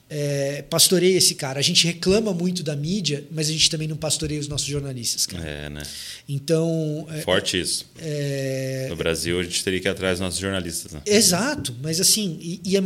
É, 0.09 0.63
pastoreia 0.69 1.17
esse 1.17 1.33
cara. 1.33 1.59
A 1.59 1.63
gente 1.63 1.85
reclama 1.87 2.31
muito 2.33 2.61
da 2.61 2.75
mídia, 2.75 3.23
mas 3.31 3.47
a 3.49 3.51
gente 3.51 3.69
também 3.69 3.87
não 3.87 3.95
pastoreia 3.97 4.39
os 4.39 4.47
nossos 4.47 4.67
jornalistas, 4.67 5.25
cara. 5.25 5.43
É, 5.47 5.69
né? 5.69 5.81
Então. 6.27 7.07
é- 7.09 7.21
Forte 7.21 7.59
isso. 7.59 7.85
é, 7.99 8.87
No 8.89 8.95
Brasil, 8.95 9.39
a 9.39 9.43
gente 9.43 9.63
teria 9.63 9.79
que 9.79 9.87
ir 9.87 9.91
atrás 9.91 10.19
dos 10.19 10.25
nossos 10.25 10.39
jornalistas. 10.39 10.91
Né? 10.91 11.01
Exato, 11.05 11.73
mas 11.81 11.99
assim, 11.99 12.37
e, 12.41 12.61
e, 12.63 12.77
é- 12.77 12.83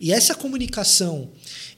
e 0.00 0.12
essa 0.12 0.34
comunicação 0.34 1.28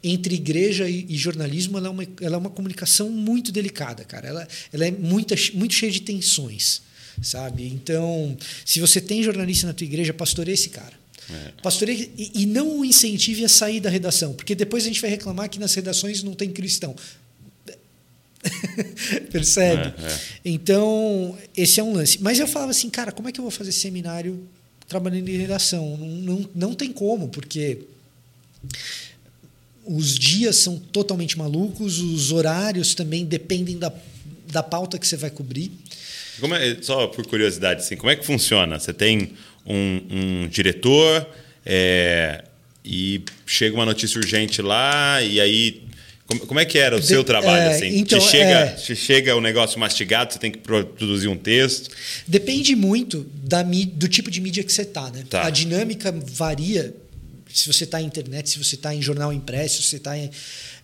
entre 0.03 0.35
igreja 0.35 0.89
e, 0.89 1.07
e 1.09 1.17
jornalismo, 1.17 1.79
ela 1.79 1.89
é, 1.89 1.91
uma, 1.91 2.07
ela 2.21 2.37
é 2.37 2.39
uma 2.39 2.51
comunicação 2.51 3.11
muito 3.11 3.53
delicada, 3.53 4.05
cara. 4.05 4.29
Ela, 4.29 4.49
ela 4.73 4.87
é 4.87 4.91
muita, 4.91 5.35
muito 5.55 5.75
cheia 5.75 5.93
de 5.93 6.01
tensões, 6.01 6.83
sabe? 7.23 7.67
Então, 7.67 8.37
se 8.65 8.81
você 8.81 9.01
tem 9.01 9.23
jornalista 9.23 9.67
na 9.67 9.75
tua 9.75 9.85
igreja, 9.85 10.13
pastoreia 10.13 10.55
esse 10.55 10.71
cara. 10.71 10.99
É. 11.31 11.53
Pastoreia 11.63 12.09
e, 12.17 12.43
e 12.43 12.47
não 12.47 12.81
o 12.81 12.85
incentive 12.85 13.45
a 13.45 13.49
sair 13.49 13.81
da 13.81 13.91
redação, 13.91 14.33
porque 14.33 14.55
depois 14.55 14.85
a 14.85 14.89
gente 14.89 15.01
vai 15.01 15.11
reclamar 15.11 15.49
que 15.49 15.59
nas 15.59 15.75
redações 15.75 16.23
não 16.23 16.35
tem 16.35 16.51
cristão. 16.51 16.95
Percebe? 19.31 19.95
É, 19.99 20.07
é. 20.07 20.21
Então, 20.45 21.37
esse 21.57 21.79
é 21.79 21.85
um 21.85 21.93
lance. 21.93 22.19
Mas 22.23 22.39
eu 22.39 22.49
falava 22.49 22.71
assim, 22.71 22.89
cara, 22.89 23.13
como 23.13 23.29
é 23.29 23.33
que 23.33 23.39
eu 23.39 23.45
vou 23.45 23.51
fazer 23.51 23.73
seminário 23.73 24.49
trabalhando 24.89 25.29
em 25.29 25.37
redação? 25.37 25.97
Não, 25.97 26.09
não, 26.09 26.51
não 26.55 26.75
tem 26.75 26.91
como, 26.91 27.29
porque 27.29 27.81
os 29.91 30.17
dias 30.17 30.55
são 30.55 30.79
totalmente 30.79 31.37
malucos, 31.37 31.99
os 31.99 32.31
horários 32.31 32.95
também 32.95 33.25
dependem 33.25 33.77
da, 33.77 33.93
da 34.47 34.63
pauta 34.63 34.97
que 34.99 35.07
você 35.07 35.17
vai 35.17 35.31
cobrir. 35.31 35.73
Como 36.39 36.55
é, 36.55 36.77
só 36.81 37.09
por 37.09 37.27
curiosidade, 37.27 37.81
assim, 37.81 37.97
como 37.97 38.09
é 38.09 38.15
que 38.15 38.25
funciona? 38.25 38.79
Você 38.79 38.93
tem 38.93 39.33
um, 39.67 40.01
um 40.45 40.49
diretor 40.49 41.29
é, 41.67 42.45
e 42.85 43.21
chega 43.45 43.75
uma 43.75 43.85
notícia 43.85 44.19
urgente 44.19 44.63
lá 44.63 45.21
e 45.23 45.41
aí 45.41 45.83
como, 46.47 46.61
é 46.61 46.65
que 46.65 46.79
era 46.79 46.97
o 46.97 47.03
seu 47.03 47.25
trabalho? 47.25 47.63
é, 47.63 47.75
assim? 47.75 47.99
então, 47.99 48.17
te, 48.21 48.31
chega, 48.31 48.61
é. 48.61 48.67
te 48.69 48.95
chega 48.95 49.35
o 49.35 49.41
negócio 49.41 49.81
mastigado, 49.81 50.33
você 50.33 50.39
tem 50.39 50.53
que 50.53 50.59
produzir 50.59 51.27
um 51.27 51.37
texto. 51.37 51.91
Depende 52.25 52.77
muito 52.77 53.27
da, 53.43 53.65
do 53.65 54.07
tipo 54.07 54.31
de 54.31 54.41
mídia 54.41 54.63
que 54.63 54.73
você 54.73 54.83
está. 54.83 55.11
Né? 55.11 55.25
Tá. 55.29 55.45
A 55.45 55.51
dinâmica 55.51 56.13
varia 56.13 56.95
se 57.53 57.67
você 57.73 57.85
está 57.85 58.01
em 58.01 58.07
internet, 58.07 58.51
se 58.51 58.59
você 58.59 58.75
está 58.75 58.95
em 58.95 59.03
jornal 59.03 59.33
impresso, 59.33 59.83
se 59.83 59.89
você 59.89 59.97
está 59.97 60.17
em. 60.17 60.31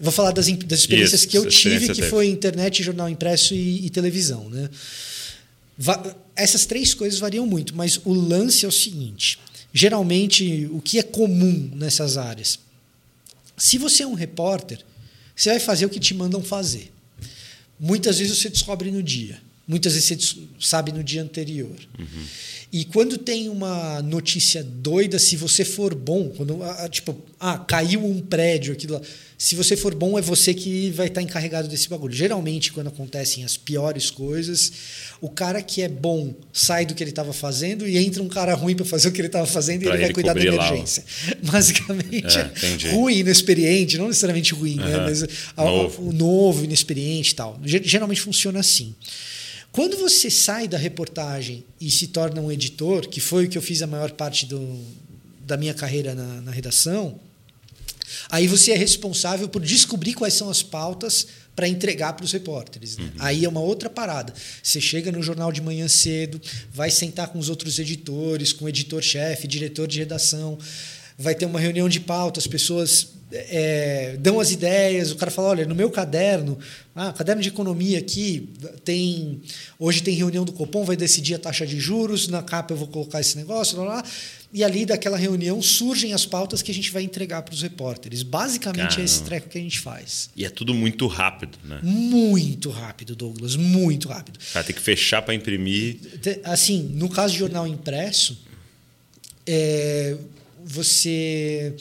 Vou 0.01 0.13
falar 0.13 0.33
das, 0.33 0.47
das 0.47 0.81
experiências 0.81 1.21
Isso, 1.21 1.29
que 1.29 1.39
eu 1.39 1.47
tive, 1.49 1.89
que 1.89 1.95
teve. 1.95 2.09
foi 2.09 2.27
internet, 2.29 2.83
jornal 2.83 3.09
impresso 3.09 3.55
e, 3.55 3.87
e 3.87 3.91
televisão. 3.91 4.49
Né? 4.51 4.69
Va- 5.79 6.17
essas 6.35 6.65
três 6.67 6.95
coisas 6.95 7.19
variam 7.19 7.47
muito, 7.47 7.75
mas 7.75 8.01
o 8.05 8.13
lance 8.13 8.65
é 8.65 8.69
o 8.69 8.73
seguinte: 8.73 9.39
geralmente, 9.73 10.69
o 10.73 10.81
que 10.81 10.99
é 10.99 11.03
comum 11.03 11.71
nessas 11.75 12.17
áreas? 12.17 12.59
Se 13.57 13.79
você 13.79 14.03
é 14.03 14.07
um 14.07 14.15
repórter, 14.15 14.81
você 15.35 15.51
vai 15.51 15.61
fazer 15.61 15.87
o 15.87 15.89
que 15.91 16.01
te 16.01 16.13
mandam 16.15 16.43
fazer. 16.43 16.93
muitas 17.79 18.19
vezes 18.19 18.37
você 18.39 18.49
descobre 18.49 18.91
no 18.91 19.03
dia. 19.03 19.41
Muitas 19.69 19.95
vezes 19.95 20.09
você 20.09 20.39
sabe 20.61 20.93
no 20.93 21.03
dia 21.03 21.23
anterior. 21.23 21.77
Uhum. 21.99 22.25
E 22.73 22.85
quando 22.85 23.17
tem 23.17 23.49
uma 23.49 24.03
notícia 24.03 24.63
doida, 24.63 25.19
se 25.19 25.37
você 25.37 25.65
for 25.65 25.95
bom, 25.95 26.29
quando 26.31 26.61
tipo, 26.91 27.17
ah, 27.41 27.59
caiu 27.59 28.05
um 28.05 28.21
prédio 28.21 28.73
aqui 28.73 28.87
lá, 28.87 29.01
se 29.39 29.55
você 29.55 29.77
for 29.77 29.95
bom, 29.95 30.19
é 30.19 30.23
você 30.23 30.55
que 30.55 30.91
vai 30.91 31.09
estar 31.09 31.21
encarregado 31.21 31.69
desse 31.69 31.89
bagulho. 31.89 32.13
Geralmente, 32.13 32.73
quando 32.73 32.89
acontecem 32.89 33.45
as 33.45 33.57
piores 33.57 34.11
coisas, 34.11 34.73
o 35.21 35.29
cara 35.29 35.63
que 35.63 35.83
é 35.83 35.89
bom 35.89 36.35
sai 36.53 36.87
do 36.87 36.95
que 36.95 37.03
ele 37.03 37.11
estava 37.11 37.33
fazendo 37.33 37.87
e 37.87 37.99
entra 37.99 38.23
um 38.23 38.29
cara 38.29 38.55
ruim 38.55 38.75
para 38.75 38.85
fazer 38.85 39.09
o 39.09 39.13
que 39.13 39.21
ele 39.21 39.29
estava 39.29 39.47
fazendo 39.47 39.83
pra 39.83 39.91
e 39.91 39.93
ele, 39.95 40.03
vai 40.05 40.13
cuidar 40.13 40.33
da 40.35 40.41
emergência. 40.41 41.05
Lá. 41.29 41.37
Basicamente, 41.53 42.39
é, 42.39 42.91
ruim, 42.93 43.19
inexperiente, 43.19 43.99
não 43.99 44.09
necessariamente 44.09 44.55
ruim, 44.55 44.77
né? 44.77 44.99
mas 44.99 45.25
novo. 45.57 46.09
o 46.09 46.13
novo, 46.13 46.65
inexperiente 46.65 47.33
e 47.33 47.35
tal. 47.35 47.61
Geralmente 47.63 48.23
funciona 48.23 48.61
assim. 48.61 48.95
Quando 49.77 49.99
você 49.99 50.31
sai 50.31 50.67
da 50.67 50.79
reportagem 50.79 51.63
e 51.79 51.91
se 51.91 52.07
torna 52.07 52.41
um 52.41 52.51
editor, 52.51 53.07
que 53.07 53.21
foi 53.21 53.45
o 53.45 53.49
que 53.51 53.59
eu 53.59 53.63
fiz 53.63 53.83
a 53.83 53.87
maior 53.87 54.11
parte 54.11 54.47
do, 54.47 54.83
da 55.41 55.55
minha 55.59 55.75
carreira 55.75 56.15
na, 56.15 56.41
na 56.41 56.51
redação, 56.51 57.21
aí 58.31 58.47
você 58.47 58.73
é 58.73 58.75
responsável 58.75 59.51
por 59.51 59.61
descobrir 59.61 60.15
quais 60.15 60.33
são 60.33 60.49
as 60.49 60.63
pautas 60.63 61.27
para 61.55 61.69
entregar 61.69 62.15
para 62.15 62.25
os 62.25 62.33
repórteres. 62.33 62.97
Né? 62.97 63.05
Uhum. 63.05 63.11
Aí 63.19 63.45
é 63.45 63.49
uma 63.51 63.61
outra 63.61 63.91
parada. 63.91 64.33
Você 64.63 64.81
chega 64.81 65.13
no 65.13 65.23
jornal 65.23 65.53
de 65.53 65.61
manhã 65.61 65.87
cedo, 65.89 66.41
vai 66.73 66.91
sentar 66.91 67.29
com 67.29 67.39
os 67.39 67.51
outros 67.51 67.79
editores, 67.79 68.55
com 68.55 68.65
o 68.65 68.69
editor-chefe, 68.71 69.47
diretor 69.47 69.87
de 69.87 69.99
redação, 69.99 70.59
vai 71.19 71.35
ter 71.35 71.47
uma 71.47 71.61
reunião 71.61 71.89
de 71.89 72.01
pauta, 72.01 72.39
as 72.39 72.47
pessoas 72.47 73.17
é, 73.33 74.17
dão 74.21 74.39
as 74.39 74.53
ideias, 74.53 75.11
o 75.11 75.17
cara 75.17 75.31
fala, 75.31 75.49
olha, 75.49 75.67
no 75.67 75.75
meu 75.75 75.91
caderno, 75.91 76.59
ah, 76.95 77.13
caderno 77.13 77.43
de 77.43 77.49
economia 77.49 77.99
aqui, 77.99 78.49
tem 78.85 79.41
hoje 79.79 80.03
tem 80.03 80.15
reunião 80.15 80.45
do 80.45 80.53
Copom, 80.53 80.85
vai 80.85 80.97
decidir 80.97 81.35
a 81.35 81.39
taxa 81.39 81.67
de 81.67 81.81
juros, 81.81 82.29
na 82.29 82.43
capa 82.43 82.73
eu 82.73 82.77
vou 82.77 82.87
colocar 82.87 83.21
esse 83.21 83.37
negócio, 83.37 83.79
lá, 83.79 83.85
lá, 83.85 84.05
e 84.53 84.63
ali 84.63 84.87
daquela 84.87 85.17
reunião 85.17 85.61
surgem 85.61 86.13
as 86.13 86.25
pautas 86.25 86.63
que 86.63 86.71
a 86.71 86.75
gente 86.75 86.91
vai 86.91 87.03
entregar 87.03 87.43
para 87.43 87.53
os 87.53 87.63
repórteres. 87.63 88.23
Basicamente 88.23 88.83
Caramba. 88.83 89.03
é 89.03 89.05
esse 89.05 89.23
treco 89.23 89.49
que 89.49 89.59
a 89.59 89.61
gente 89.61 89.81
faz. 89.81 90.31
E 90.37 90.45
é 90.45 90.49
tudo 90.49 90.73
muito 90.73 91.07
rápido, 91.09 91.59
né? 91.65 91.81
Muito 91.83 92.71
rápido, 92.71 93.17
Douglas, 93.17 93.57
muito 93.57 94.09
rápido. 94.09 94.39
Cara, 94.53 94.65
tem 94.65 94.75
que 94.75 94.81
fechar 94.81 95.21
para 95.21 95.35
imprimir. 95.35 95.99
Assim, 96.45 96.91
no 96.95 97.09
caso 97.09 97.33
de 97.35 97.41
jornal 97.41 97.67
impresso, 97.67 98.39
é, 99.47 100.17
você 100.67 101.75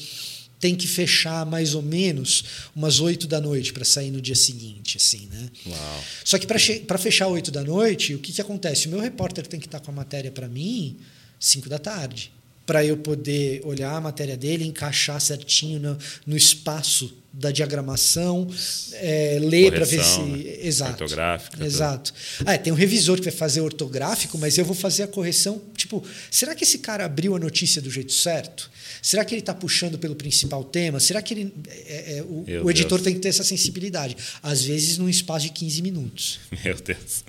tem 0.59 0.75
que 0.75 0.87
fechar 0.87 1.45
mais 1.45 1.75
ou 1.75 1.81
menos 1.81 2.43
umas 2.75 2.99
8 2.99 3.27
da 3.27 3.41
noite 3.41 3.73
para 3.73 3.83
sair 3.83 4.11
no 4.11 4.21
dia 4.21 4.35
seguinte, 4.35 4.97
assim, 4.97 5.27
né? 5.31 5.49
Uau. 5.67 6.03
Só 6.23 6.37
que 6.37 6.47
para 6.47 6.97
fechar 6.97 7.27
8 7.27 7.51
da 7.51 7.63
noite, 7.63 8.13
o 8.13 8.19
que, 8.19 8.31
que 8.31 8.41
acontece? 8.41 8.87
O 8.87 8.91
meu 8.91 8.99
repórter 8.99 9.45
tem 9.45 9.59
que 9.59 9.67
estar 9.67 9.79
tá 9.79 9.85
com 9.85 9.91
a 9.91 9.93
matéria 9.93 10.31
para 10.31 10.47
mim 10.47 10.97
5 11.39 11.67
da 11.67 11.77
tarde, 11.77 12.31
para 12.65 12.83
eu 12.83 12.97
poder 12.97 13.61
olhar 13.63 13.95
a 13.95 14.01
matéria 14.01 14.35
dele, 14.35 14.65
encaixar 14.65 15.19
certinho 15.21 15.79
no, 15.79 15.97
no 16.25 16.35
espaço 16.35 17.15
da 17.37 17.51
diagramação, 17.51 18.49
é, 18.93 19.37
ler 19.41 19.71
para 19.73 19.85
ver 19.85 20.01
se. 20.01 20.19
Né? 20.21 20.57
Exato. 20.61 21.03
Ortográfico. 21.03 21.63
Exato. 21.63 22.13
Ah, 22.45 22.53
é, 22.53 22.57
tem 22.57 22.71
um 22.71 22.75
revisor 22.75 23.17
que 23.17 23.25
vai 23.25 23.33
fazer 23.33 23.59
ortográfico, 23.59 24.37
mas 24.37 24.57
eu 24.57 24.63
vou 24.63 24.75
fazer 24.75 25.03
a 25.03 25.07
correção. 25.07 25.61
Tipo, 25.75 26.03
será 26.31 26.55
que 26.55 26.63
esse 26.63 26.77
cara 26.79 27.05
abriu 27.05 27.35
a 27.35 27.39
notícia 27.39 27.81
do 27.81 27.91
jeito 27.91 28.13
certo? 28.13 28.71
Será 29.01 29.25
que 29.25 29.35
ele 29.35 29.41
está 29.41 29.53
puxando 29.53 29.99
pelo 29.99 30.15
principal 30.15 30.63
tema? 30.63 30.99
Será 30.99 31.21
que 31.21 31.33
ele, 31.33 31.53
é, 31.67 32.17
é, 32.17 32.21
o, 32.23 32.63
o, 32.63 32.71
editor 32.71 33.01
tem 33.01 33.13
que 33.13 33.19
ter 33.19 33.29
essa 33.29 33.43
sensibilidade? 33.43 34.15
Às 34.41 34.63
vezes, 34.63 34.97
num 34.97 35.09
espaço 35.09 35.45
de 35.45 35.51
15 35.51 35.81
minutos. 35.81 36.39
Meu 36.63 36.75
Deus. 36.75 37.25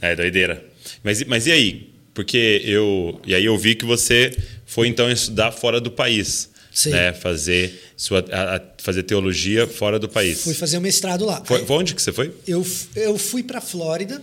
É 0.00 0.16
doideira. 0.16 0.64
Mas, 1.04 1.22
mas 1.24 1.46
e 1.46 1.52
aí? 1.52 1.92
Porque 2.14 2.62
eu. 2.64 3.20
E 3.26 3.34
aí 3.34 3.44
eu 3.44 3.56
vi 3.56 3.74
que 3.74 3.84
você 3.84 4.36
foi 4.72 4.88
então 4.88 5.10
estudar 5.10 5.52
fora 5.52 5.80
do 5.80 5.90
país. 5.90 6.50
Sim. 6.72 6.90
Né? 6.90 7.12
Fazer, 7.12 7.82
sua, 7.96 8.24
a, 8.32 8.56
a, 8.56 8.60
fazer 8.78 9.02
teologia 9.02 9.66
fora 9.66 9.98
do 9.98 10.08
país. 10.08 10.40
Fui 10.42 10.54
fazer 10.54 10.78
o 10.78 10.80
um 10.80 10.82
mestrado 10.82 11.26
lá. 11.26 11.44
Foi, 11.44 11.66
foi 11.66 11.76
onde 11.76 11.94
que 11.94 12.00
você 12.00 12.12
foi? 12.12 12.32
Eu, 12.46 12.66
eu 12.96 13.18
fui 13.18 13.42
para 13.42 13.58
a 13.58 13.60
Flórida 13.60 14.22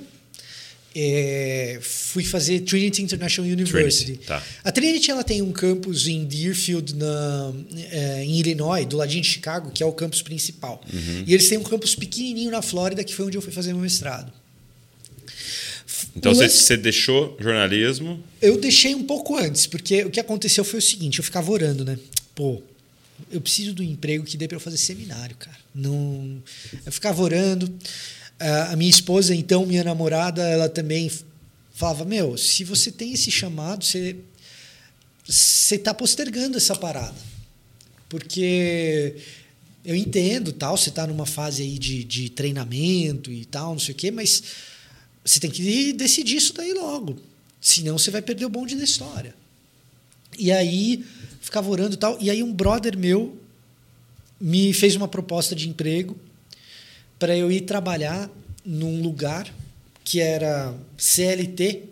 é, 0.95 1.79
fui 1.81 2.23
fazer 2.23 2.61
Trinity 2.61 3.03
International 3.03 3.51
University. 3.51 4.05
Trinity, 4.05 4.25
tá. 4.25 4.43
A 4.63 4.71
Trinity 4.71 5.11
ela 5.11 5.23
tem 5.23 5.41
um 5.41 5.51
campus 5.51 6.07
em 6.07 6.25
Deerfield, 6.25 6.95
na, 6.95 7.53
é, 7.91 8.23
em 8.23 8.39
Illinois, 8.39 8.85
do 8.85 8.97
ladinho 8.97 9.21
de 9.21 9.27
Chicago, 9.27 9.71
que 9.71 9.83
é 9.83 9.85
o 9.85 9.91
campus 9.91 10.21
principal. 10.21 10.81
Uhum. 10.91 11.23
E 11.27 11.33
eles 11.33 11.47
têm 11.47 11.57
um 11.57 11.63
campus 11.63 11.95
pequenininho 11.95 12.51
na 12.51 12.61
Flórida, 12.61 13.03
que 13.03 13.13
foi 13.13 13.25
onde 13.25 13.37
eu 13.37 13.41
fui 13.41 13.53
fazer 13.53 13.71
meu 13.71 13.81
mestrado. 13.81 14.31
Então 16.15 16.33
você, 16.33 16.49
você 16.49 16.77
deixou 16.77 17.37
jornalismo? 17.39 18.21
Eu 18.41 18.59
deixei 18.59 18.95
um 18.95 19.03
pouco 19.03 19.37
antes, 19.37 19.67
porque 19.67 20.03
o 20.03 20.09
que 20.09 20.19
aconteceu 20.19 20.63
foi 20.63 20.79
o 20.79 20.81
seguinte: 20.81 21.19
eu 21.19 21.23
ficava 21.23 21.51
orando, 21.51 21.85
né? 21.85 21.97
Pô, 22.35 22.61
eu 23.31 23.41
preciso 23.41 23.73
do 23.73 23.83
emprego 23.83 24.23
que 24.23 24.37
dê 24.37 24.47
para 24.47 24.57
eu 24.57 24.61
fazer 24.61 24.77
seminário, 24.77 25.35
cara. 25.37 25.57
Não, 25.73 26.41
eu 26.85 26.91
ficava 26.91 27.21
orando 27.21 27.71
a 28.71 28.75
minha 28.75 28.89
esposa, 28.89 29.35
então, 29.35 29.65
minha 29.65 29.83
namorada, 29.83 30.41
ela 30.41 30.69
também 30.69 31.11
falava: 31.73 32.05
Meu, 32.05 32.37
se 32.37 32.63
você 32.63 32.91
tem 32.91 33.13
esse 33.13 33.29
chamado, 33.29 33.83
você 33.83 34.15
você 35.29 35.75
está 35.75 35.93
postergando 35.93 36.57
essa 36.57 36.75
parada. 36.75 37.15
Porque 38.09 39.15
eu 39.85 39.95
entendo, 39.95 40.51
tal, 40.51 40.75
você 40.75 40.89
está 40.89 41.05
numa 41.05 41.27
fase 41.27 41.61
aí 41.61 41.77
de, 41.77 42.03
de 42.03 42.29
treinamento 42.29 43.31
e 43.31 43.45
tal, 43.45 43.73
não 43.73 43.79
sei 43.79 43.93
o 43.93 43.97
quê, 43.97 44.09
mas 44.09 44.41
você 45.29 45.39
tem 45.39 45.51
que 45.51 45.93
decidir 45.93 46.37
isso 46.37 46.53
daí 46.53 46.73
logo. 46.73 47.15
Senão 47.61 47.99
você 47.99 48.09
vai 48.09 48.19
perder 48.19 48.45
o 48.45 48.49
bonde 48.49 48.75
da 48.75 48.83
história. 48.83 49.35
E 50.39 50.51
aí, 50.51 51.05
ficava 51.39 51.69
orando 51.69 51.93
e 51.93 51.97
tal. 51.97 52.17
E 52.19 52.31
aí, 52.31 52.41
um 52.41 52.51
brother 52.51 52.97
meu 52.97 53.37
me 54.41 54.73
fez 54.73 54.95
uma 54.95 55.07
proposta 55.07 55.55
de 55.55 55.69
emprego 55.69 56.17
para 57.19 57.37
eu 57.37 57.51
ir 57.51 57.61
trabalhar 57.61 58.27
num 58.65 59.03
lugar 59.03 59.53
que 60.03 60.19
era 60.19 60.75
CLT, 60.97 61.83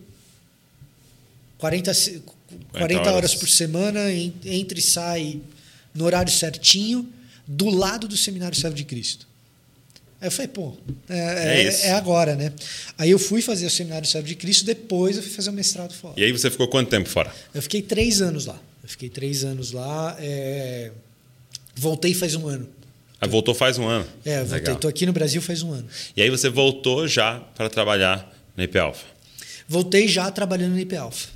40, 1.59 1.91
40 2.71 3.11
horas 3.11 3.35
por 3.35 3.47
semana, 3.47 4.11
entre 4.11 4.79
e 4.79 4.81
sai 4.81 5.39
no 5.93 6.05
horário 6.05 6.31
certinho, 6.31 7.07
do 7.45 7.69
lado 7.69 8.07
do 8.07 8.17
Seminário 8.17 8.57
Servo 8.57 8.75
de 8.75 8.83
Cristo. 8.83 9.26
Aí 10.19 10.27
eu 10.27 10.31
falei, 10.31 10.47
pô, 10.47 10.73
é, 11.07 11.17
é, 11.17 11.63
é, 11.63 11.87
é, 11.87 11.91
agora, 11.91 12.35
né? 12.35 12.51
Aí 12.97 13.11
eu 13.11 13.19
fui 13.19 13.41
fazer 13.41 13.67
o 13.67 13.69
Seminário 13.69 14.07
Servo 14.07 14.27
de 14.27 14.35
Cristo, 14.35 14.65
depois 14.65 15.15
eu 15.15 15.21
fui 15.21 15.31
fazer 15.31 15.51
o 15.51 15.53
mestrado 15.53 15.93
fora. 15.93 16.15
E 16.17 16.23
aí 16.23 16.31
você 16.31 16.49
ficou 16.49 16.67
quanto 16.67 16.89
tempo 16.89 17.07
fora? 17.07 17.31
Eu 17.53 17.61
fiquei 17.61 17.83
três 17.83 18.19
anos 18.19 18.47
lá. 18.47 18.59
Eu 18.83 18.89
fiquei 18.89 19.09
três 19.09 19.43
anos 19.43 19.71
lá. 19.71 20.17
É... 20.19 20.91
Voltei 21.75 22.15
faz 22.15 22.33
um 22.33 22.47
ano. 22.47 22.67
Ah, 23.21 23.27
voltou 23.27 23.53
faz 23.53 23.77
um 23.77 23.87
ano. 23.87 24.07
É, 24.25 24.43
voltei. 24.43 24.73
Estou 24.73 24.89
aqui 24.89 25.05
no 25.05 25.13
Brasil 25.13 25.41
faz 25.41 25.61
um 25.61 25.71
ano. 25.71 25.87
E 26.15 26.21
aí 26.21 26.29
você 26.29 26.49
voltou 26.49 27.07
já 27.07 27.39
para 27.55 27.69
trabalhar 27.69 28.31
na 28.55 28.63
IP 28.63 28.77
Alpha? 28.79 29.05
Voltei 29.67 30.07
já 30.07 30.31
trabalhando 30.31 30.73
na 30.73 30.81
IP 30.81 30.95
Alpha. 30.95 31.29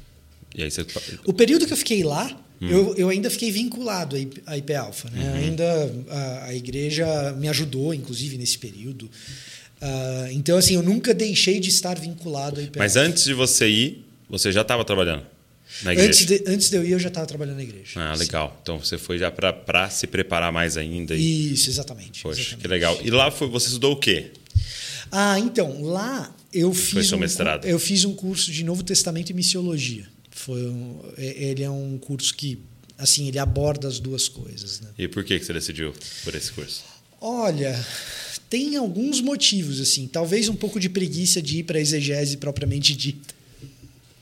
E 0.56 0.64
aí 0.64 0.72
você... 0.72 0.86
O 1.26 1.34
período 1.34 1.68
que 1.68 1.74
eu 1.74 1.78
fiquei 1.78 2.04
lá, 2.04 2.36
hum. 2.62 2.70
eu, 2.70 2.96
eu 2.96 3.10
ainda 3.10 3.30
fiquei 3.30 3.52
vinculado 3.52 4.16
à 4.46 4.58
IP 4.58 4.74
Alpha. 4.74 5.10
Né? 5.10 5.24
Uhum. 5.24 5.36
Ainda 5.36 5.92
a, 6.10 6.46
a, 6.46 6.56
igreja 6.56 7.34
me 7.34 7.48
ajudou, 7.48 7.94
inclusive, 7.94 8.38
nesse 8.38 8.58
período. 8.58 9.06
Uh, 9.82 10.32
então, 10.32 10.58
assim, 10.58 10.76
eu 10.76 10.84
nunca 10.84 11.14
deixei 11.14 11.60
de 11.60 11.70
estar 11.70 12.00
vinculado 12.00 12.60
à 12.60 12.64
IP 12.64 12.78
Mas 12.78 12.96
Alpha. 12.96 13.10
antes 13.10 13.24
de 13.24 13.34
você 13.34 13.68
ir, 13.68 14.06
você 14.30 14.52
já 14.52 14.62
estava 14.62 14.86
trabalhando? 14.86 15.24
Na 15.84 15.94
igreja. 15.94 16.10
Antes 16.10 16.26
de, 16.26 16.44
antes 16.48 16.70
de 16.70 16.78
eu 16.78 16.86
ir, 16.86 16.92
eu 16.92 17.00
já 17.00 17.08
estava 17.08 17.26
trabalhando 17.26 17.56
na 17.56 17.64
igreja. 17.64 17.92
Ah, 17.96 18.14
legal. 18.14 18.50
Sim. 18.50 18.60
Então 18.62 18.80
você 18.80 18.98
foi 18.98 19.18
já 19.18 19.32
para 19.32 19.90
se 19.90 20.06
preparar 20.06 20.52
mais 20.52 20.78
ainda. 20.78 21.16
E... 21.16 21.54
Isso, 21.54 21.70
exatamente. 21.70 22.22
Poxa, 22.22 22.42
exatamente. 22.42 22.62
que 22.62 22.68
legal. 22.68 23.00
E 23.04 23.10
lá 23.10 23.32
foi, 23.32 23.48
você 23.48 23.68
estudou 23.68 23.94
o 23.94 23.96
quê? 23.96 24.32
Ah, 25.12 25.40
então, 25.40 25.82
lá 25.82 26.34
eu 26.54 26.74
fiz. 26.74 26.92
Foi 26.92 27.04
seu 27.04 27.18
um, 27.18 27.22
mestrado? 27.22 27.66
Eu 27.66 27.80
fiz 27.80 28.06
um 28.06 28.14
curso 28.14 28.52
de 28.52 28.64
Novo 28.64 28.84
Testamento 28.84 29.30
e 29.30 29.34
Missiologia. 29.34 30.06
Foi 30.32 30.66
um, 30.66 31.00
é, 31.18 31.44
ele 31.50 31.64
é 31.64 31.70
um 31.70 31.98
curso 31.98 32.34
que, 32.34 32.58
assim, 32.98 33.28
ele 33.28 33.38
aborda 33.38 33.88
as 33.88 34.00
duas 34.00 34.28
coisas. 34.28 34.80
Né? 34.80 34.90
E 34.98 35.08
por 35.08 35.24
que 35.24 35.38
você 35.38 35.54
decidiu 35.54 35.94
por 36.24 36.34
esse 36.34 36.52
curso? 36.52 36.84
Olha, 37.20 37.86
tem 38.50 38.76
alguns 38.76 39.22
motivos, 39.22 39.80
assim. 39.80 40.08
Talvez 40.08 40.50
um 40.50 40.56
pouco 40.56 40.80
de 40.80 40.90
preguiça 40.90 41.42
de 41.42 41.60
ir 41.60 41.64
para 41.64 41.78
a 41.78 41.82
exegese 41.82 42.38
propriamente 42.38 42.96
dita. 42.96 43.34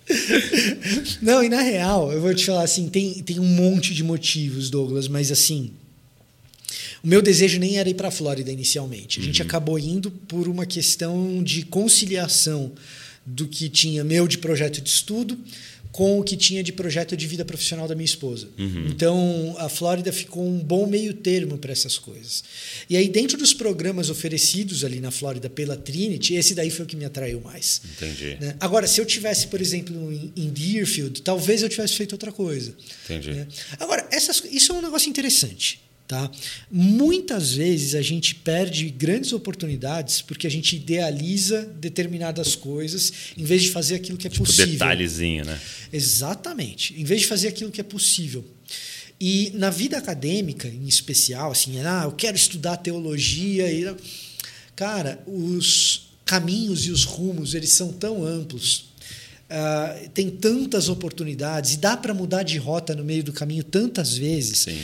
Não, 1.21 1.43
e 1.43 1.49
na 1.49 1.61
real, 1.61 2.11
eu 2.11 2.19
vou 2.19 2.33
te 2.33 2.45
falar 2.45 2.63
assim, 2.63 2.89
tem, 2.89 3.21
tem 3.23 3.39
um 3.39 3.45
monte 3.45 3.93
de 3.93 4.03
motivos, 4.03 4.69
Douglas, 4.69 5.07
mas 5.07 5.31
assim, 5.31 5.71
o 7.03 7.07
meu 7.07 7.21
desejo 7.21 7.59
nem 7.59 7.77
era 7.77 7.89
ir 7.89 7.93
para 7.93 8.09
a 8.09 8.11
Flórida 8.11 8.51
inicialmente. 8.51 9.19
A 9.19 9.23
gente 9.23 9.41
uhum. 9.41 9.47
acabou 9.47 9.79
indo 9.79 10.11
por 10.11 10.47
uma 10.47 10.65
questão 10.65 11.43
de 11.43 11.63
conciliação 11.63 12.71
do 13.25 13.47
que 13.47 13.69
tinha 13.69 14.03
meu 14.03 14.27
de 14.27 14.37
projeto 14.37 14.81
de 14.81 14.89
estudo 14.89 15.37
com 15.91 16.19
o 16.19 16.23
que 16.23 16.37
tinha 16.37 16.63
de 16.63 16.71
projeto 16.71 17.17
de 17.17 17.25
vida 17.25 17.43
profissional 17.43 17.87
da 17.87 17.95
minha 17.95 18.05
esposa. 18.05 18.47
Então, 18.87 19.55
a 19.57 19.67
Flórida 19.67 20.11
ficou 20.11 20.47
um 20.47 20.59
bom 20.59 20.85
meio 20.85 21.13
termo 21.13 21.57
para 21.57 21.71
essas 21.71 21.97
coisas. 21.97 22.43
E 22.89 22.95
aí, 22.95 23.09
dentro 23.09 23.37
dos 23.37 23.53
programas 23.53 24.09
oferecidos 24.09 24.83
ali 24.83 24.99
na 24.99 25.11
Flórida 25.11 25.49
pela 25.49 25.75
Trinity, 25.75 26.35
esse 26.35 26.53
daí 26.53 26.69
foi 26.69 26.85
o 26.85 26.87
que 26.87 26.95
me 26.95 27.05
atraiu 27.05 27.41
mais. 27.41 27.81
Entendi. 27.97 28.37
né? 28.39 28.55
Agora, 28.59 28.85
se 28.87 29.01
eu 29.01 29.05
tivesse, 29.05 29.47
por 29.47 29.59
exemplo, 29.59 30.11
em, 30.13 30.31
em 30.35 30.49
Deerfield, 30.49 31.21
talvez 31.21 31.63
eu 31.63 31.69
tivesse 31.69 31.95
feito 31.95 32.11
outra 32.13 32.31
coisa. 32.31 32.75
Entendi. 33.05 33.31
né? 33.31 33.47
Agora, 33.79 34.07
essas, 34.11 34.43
isso 34.51 34.71
é 34.71 34.75
um 34.75 34.81
negócio 34.81 35.09
interessante. 35.09 35.88
Tá? 36.09 36.27
Muitas 36.71 37.53
vezes 37.53 37.93
a 37.93 38.01
gente 38.01 38.33
perde 38.33 38.89
grandes 38.89 39.31
oportunidades 39.31 40.23
porque 40.23 40.47
a 40.47 40.49
gente 40.49 40.75
idealiza 40.75 41.61
determinadas 41.79 42.55
coisas 42.55 43.13
em 43.37 43.43
vez 43.43 43.61
de 43.61 43.69
fazer 43.69 43.93
aquilo 43.93 44.17
que 44.17 44.25
é 44.25 44.29
Tipo, 44.31 44.43
possível. 44.43 44.71
detalhezinho, 44.71 45.45
né? 45.45 45.61
Exatamente. 45.93 46.99
Em 46.99 47.03
vez 47.03 47.21
de 47.21 47.27
fazer 47.27 47.47
aquilo 47.49 47.69
que 47.69 47.79
é 47.79 47.83
possível. 47.83 48.43
E 49.21 49.51
na 49.53 49.69
vida 49.69 49.99
acadêmica, 49.99 50.67
em 50.67 50.87
especial, 50.87 51.51
assim, 51.51 51.79
ah, 51.81 52.01
eu 52.05 52.11
quero 52.13 52.35
estudar 52.35 52.77
teologia 52.77 53.71
e 53.71 53.95
cara, 54.75 55.21
os 55.27 56.07
caminhos 56.25 56.87
e 56.87 56.91
os 56.91 57.03
rumos, 57.03 57.53
eles 57.53 57.69
são 57.69 57.93
tão 57.93 58.25
amplos. 58.25 58.85
ah, 59.47 59.95
tem 60.15 60.27
tantas 60.31 60.89
oportunidades 60.89 61.73
e 61.73 61.77
dá 61.77 61.95
para 61.95 62.15
mudar 62.15 62.41
de 62.41 62.57
rota 62.57 62.95
no 62.95 63.03
meio 63.03 63.23
do 63.23 63.31
caminho 63.31 63.63
tantas 63.63 64.17
vezes. 64.17 64.57
Sim. 64.59 64.81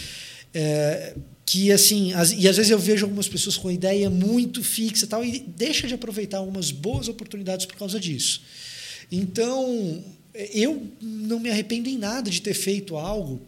É, 0.58 1.14
que 1.46 1.70
assim, 1.72 2.14
as- 2.14 2.32
e 2.32 2.48
às 2.48 2.56
vezes 2.56 2.72
eu 2.72 2.80
vejo 2.80 3.06
algumas 3.06 3.28
pessoas 3.28 3.58
com 3.58 3.70
ideia 3.70 4.10
muito 4.10 4.64
fixa 4.64 5.04
e 5.06 5.08
tal, 5.08 5.24
e 5.24 5.40
deixa 5.40 5.86
de 5.86 5.94
aproveitar 5.94 6.38
algumas 6.38 6.72
boas 6.72 7.08
oportunidades 7.10 7.66
por 7.66 7.76
causa 7.76 8.00
disso. 8.00 8.42
Então, 9.12 10.04
eu 10.34 10.88
não 11.02 11.40
me 11.40 11.50
arrependo 11.50 11.90
em 11.90 11.98
nada 11.98 12.32
de 12.32 12.42
ter 12.42 12.54
feito 12.54 12.96
algo 12.96 13.42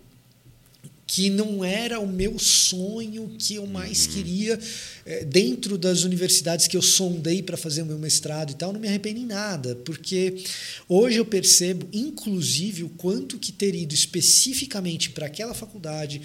que 1.08 1.30
não 1.30 1.64
era 1.64 2.02
o 2.02 2.06
meu 2.06 2.38
sonho 2.38 3.32
que 3.40 3.56
eu 3.56 3.66
mais 3.66 4.06
queria 4.06 4.60
eh, 5.06 5.24
dentro 5.24 5.78
das 5.78 6.04
universidades 6.04 6.68
que 6.68 6.76
eu 6.76 6.82
sondei 6.82 7.42
para 7.42 7.56
fazer 7.56 7.82
o 7.82 7.86
meu 7.86 7.98
mestrado 7.98 8.52
e 8.52 8.56
tal, 8.56 8.74
não 8.74 8.80
me 8.80 8.90
arrependo 8.90 9.22
em 9.22 9.26
nada, 9.26 9.74
porque 9.86 10.44
hoje 10.88 11.16
eu 11.16 11.26
percebo, 11.26 11.88
inclusive, 11.94 12.84
o 12.84 12.90
quanto 12.90 13.40
que 13.40 13.54
ter 13.54 13.74
ido 13.74 13.94
especificamente 13.94 15.10
para 15.12 15.28
aquela 15.28 15.54
faculdade, 15.54 16.22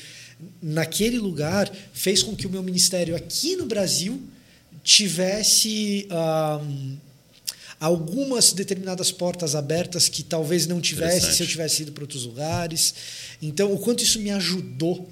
naquele 0.60 1.18
lugar, 1.18 1.72
fez 1.94 2.20
com 2.20 2.34
que 2.34 2.48
o 2.48 2.50
meu 2.50 2.62
ministério 2.62 3.14
aqui 3.14 3.54
no 3.54 3.66
Brasil 3.66 4.20
tivesse 4.82 6.08
algumas 7.82 8.52
determinadas 8.52 9.10
portas 9.10 9.56
abertas 9.56 10.08
que 10.08 10.22
talvez 10.22 10.68
não 10.68 10.80
tivesse 10.80 11.34
se 11.34 11.42
eu 11.42 11.46
tivesse 11.48 11.82
ido 11.82 11.90
para 11.90 12.04
outros 12.04 12.24
lugares. 12.24 12.94
Então, 13.42 13.72
o 13.72 13.78
quanto 13.78 14.04
isso 14.04 14.20
me 14.20 14.30
ajudou 14.30 15.10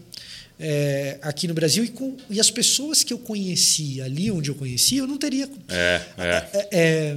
é, 0.57 1.19
aqui 1.21 1.49
no 1.49 1.55
Brasil 1.55 1.83
e, 1.83 1.89
com, 1.89 2.17
e 2.31 2.39
as 2.39 2.49
pessoas 2.49 3.03
que 3.03 3.13
eu 3.13 3.19
conheci 3.19 4.01
ali 4.01 4.31
onde 4.31 4.51
eu 4.51 4.55
conheci, 4.55 4.99
eu 4.99 5.07
não 5.09 5.19
teria. 5.19 5.51
É, 5.69 6.01
é. 6.17 6.49
É, 6.53 6.69
é, 6.71 7.17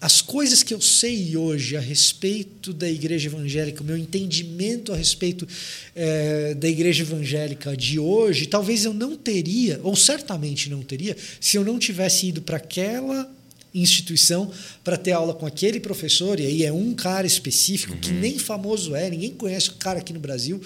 as 0.00 0.20
coisas 0.20 0.64
que 0.64 0.74
eu 0.74 0.80
sei 0.80 1.36
hoje 1.36 1.76
a 1.76 1.80
respeito 1.80 2.72
da 2.72 2.90
igreja 2.90 3.28
evangélica, 3.28 3.84
o 3.84 3.86
meu 3.86 3.96
entendimento 3.96 4.92
a 4.92 4.96
respeito 4.96 5.46
é, 5.94 6.54
da 6.54 6.68
igreja 6.68 7.04
evangélica 7.04 7.76
de 7.76 8.00
hoje, 8.00 8.46
talvez 8.46 8.84
eu 8.84 8.92
não 8.92 9.16
teria, 9.16 9.78
ou 9.84 9.94
certamente 9.94 10.68
não 10.68 10.82
teria, 10.82 11.16
se 11.40 11.56
eu 11.56 11.64
não 11.64 11.78
tivesse 11.78 12.26
ido 12.26 12.42
para 12.42 12.56
aquela 12.56 13.30
instituição 13.80 14.50
para 14.82 14.96
ter 14.96 15.12
aula 15.12 15.34
com 15.34 15.46
aquele 15.46 15.80
professor, 15.80 16.40
e 16.40 16.46
aí 16.46 16.64
é 16.64 16.72
um 16.72 16.94
cara 16.94 17.26
específico 17.26 17.96
que 17.96 18.10
nem 18.10 18.38
famoso 18.38 18.94
é, 18.94 19.10
ninguém 19.10 19.30
conhece 19.30 19.70
o 19.70 19.74
cara 19.74 19.98
aqui 19.98 20.12
no 20.12 20.20
Brasil, 20.20 20.60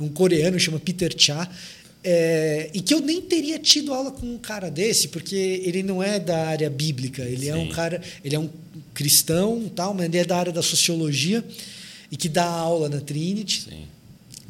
um 0.00 0.08
coreano 0.08 0.58
chama 0.58 0.78
Peter 0.78 1.14
Cha, 1.16 1.50
é, 2.06 2.70
e 2.74 2.82
que 2.82 2.92
eu 2.92 3.00
nem 3.00 3.22
teria 3.22 3.58
tido 3.58 3.94
aula 3.94 4.10
com 4.10 4.26
um 4.26 4.38
cara 4.38 4.70
desse, 4.70 5.08
porque 5.08 5.62
ele 5.64 5.82
não 5.82 6.02
é 6.02 6.20
da 6.20 6.48
área 6.48 6.68
bíblica, 6.68 7.22
ele 7.22 7.48
é 7.48 7.56
um 7.56 7.66
Sim. 7.66 7.72
cara, 7.72 8.02
ele 8.22 8.36
é 8.36 8.38
um 8.38 8.50
cristão, 8.92 9.70
tal, 9.74 9.94
mas 9.94 10.04
ele 10.04 10.18
é 10.18 10.24
da 10.24 10.36
área 10.36 10.52
da 10.52 10.62
sociologia 10.62 11.42
e 12.10 12.16
que 12.16 12.28
dá 12.28 12.44
aula 12.44 12.90
na 12.90 13.00
Trinity. 13.00 13.62
Sim. 13.62 13.84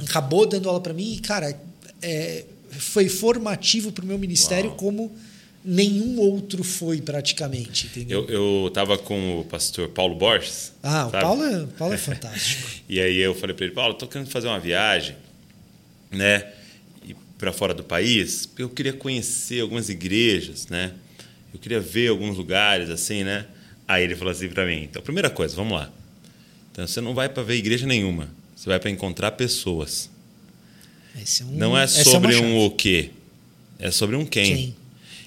Acabou 0.00 0.46
dando 0.46 0.68
aula 0.68 0.81
para 0.81 0.92
mim 0.92 1.14
e, 1.14 1.20
cara, 1.20 1.57
é, 2.03 2.44
foi 2.70 3.09
formativo 3.09 3.92
para 3.92 4.05
o 4.05 4.07
meu 4.07 4.18
ministério 4.18 4.70
Uau. 4.70 4.77
como 4.77 5.12
nenhum 5.64 6.18
outro 6.20 6.62
foi 6.62 7.00
praticamente, 7.00 7.87
entendeu? 7.87 8.27
Eu, 8.29 8.64
eu 8.64 8.70
tava 8.70 8.98
com 8.98 9.40
o 9.40 9.44
pastor 9.44 9.88
Paulo 9.88 10.14
Borges. 10.14 10.72
ah, 10.83 11.07
o? 11.07 11.11
Paulo 11.11 11.42
é, 11.44 11.62
o 11.62 11.66
Paulo 11.68 11.94
é 11.94 11.96
fantástico. 11.98 12.68
E 12.88 13.00
aí 13.00 13.16
eu 13.18 13.35
falei 13.35 13.57
para 13.57 13.64
ele, 13.64 13.74
Paulo, 13.74 13.94
tô 13.94 14.07
querendo 14.07 14.29
fazer 14.29 14.48
uma 14.48 14.61
viagem, 14.61 15.16
né, 16.11 16.46
para 17.38 17.53
fora 17.53 17.74
do 17.74 17.83
país, 17.83 18.48
eu 18.59 18.68
queria 18.68 18.92
conhecer 18.92 19.61
algumas 19.61 19.88
igrejas, 19.88 20.68
né? 20.68 20.92
Eu 21.53 21.59
queria 21.59 21.81
ver 21.81 22.09
alguns 22.09 22.37
lugares 22.37 22.88
assim, 22.90 23.24
né? 23.24 23.46
Aí 23.87 24.05
ele 24.05 24.14
falou 24.14 24.31
assim 24.33 24.48
para 24.48 24.64
mim, 24.66 24.85
então, 24.85 25.03
primeira 25.03 25.29
coisa, 25.29 25.55
vamos 25.57 25.72
lá. 25.74 25.90
Então, 26.72 26.87
você 26.87 27.00
não 27.00 27.14
vai 27.14 27.29
para 27.29 27.42
ver 27.42 27.55
igreja 27.57 27.87
nenhuma, 27.87 28.29
você 28.57 28.68
vai 28.68 28.79
para 28.81 28.90
encontrar 28.90 29.33
pessoas. 29.33 30.09
É 31.14 31.44
um- 31.44 31.50
Não 31.53 31.77
é 31.79 31.85
essa 31.85 32.05
sobre 32.05 32.35
uma 32.37 32.46
um 32.46 32.64
o 32.66 32.70
quê, 32.70 33.11
é 33.79 33.90
sobre 33.90 34.16
um 34.16 34.24
quem. 34.24 34.55
Quem? 34.57 34.77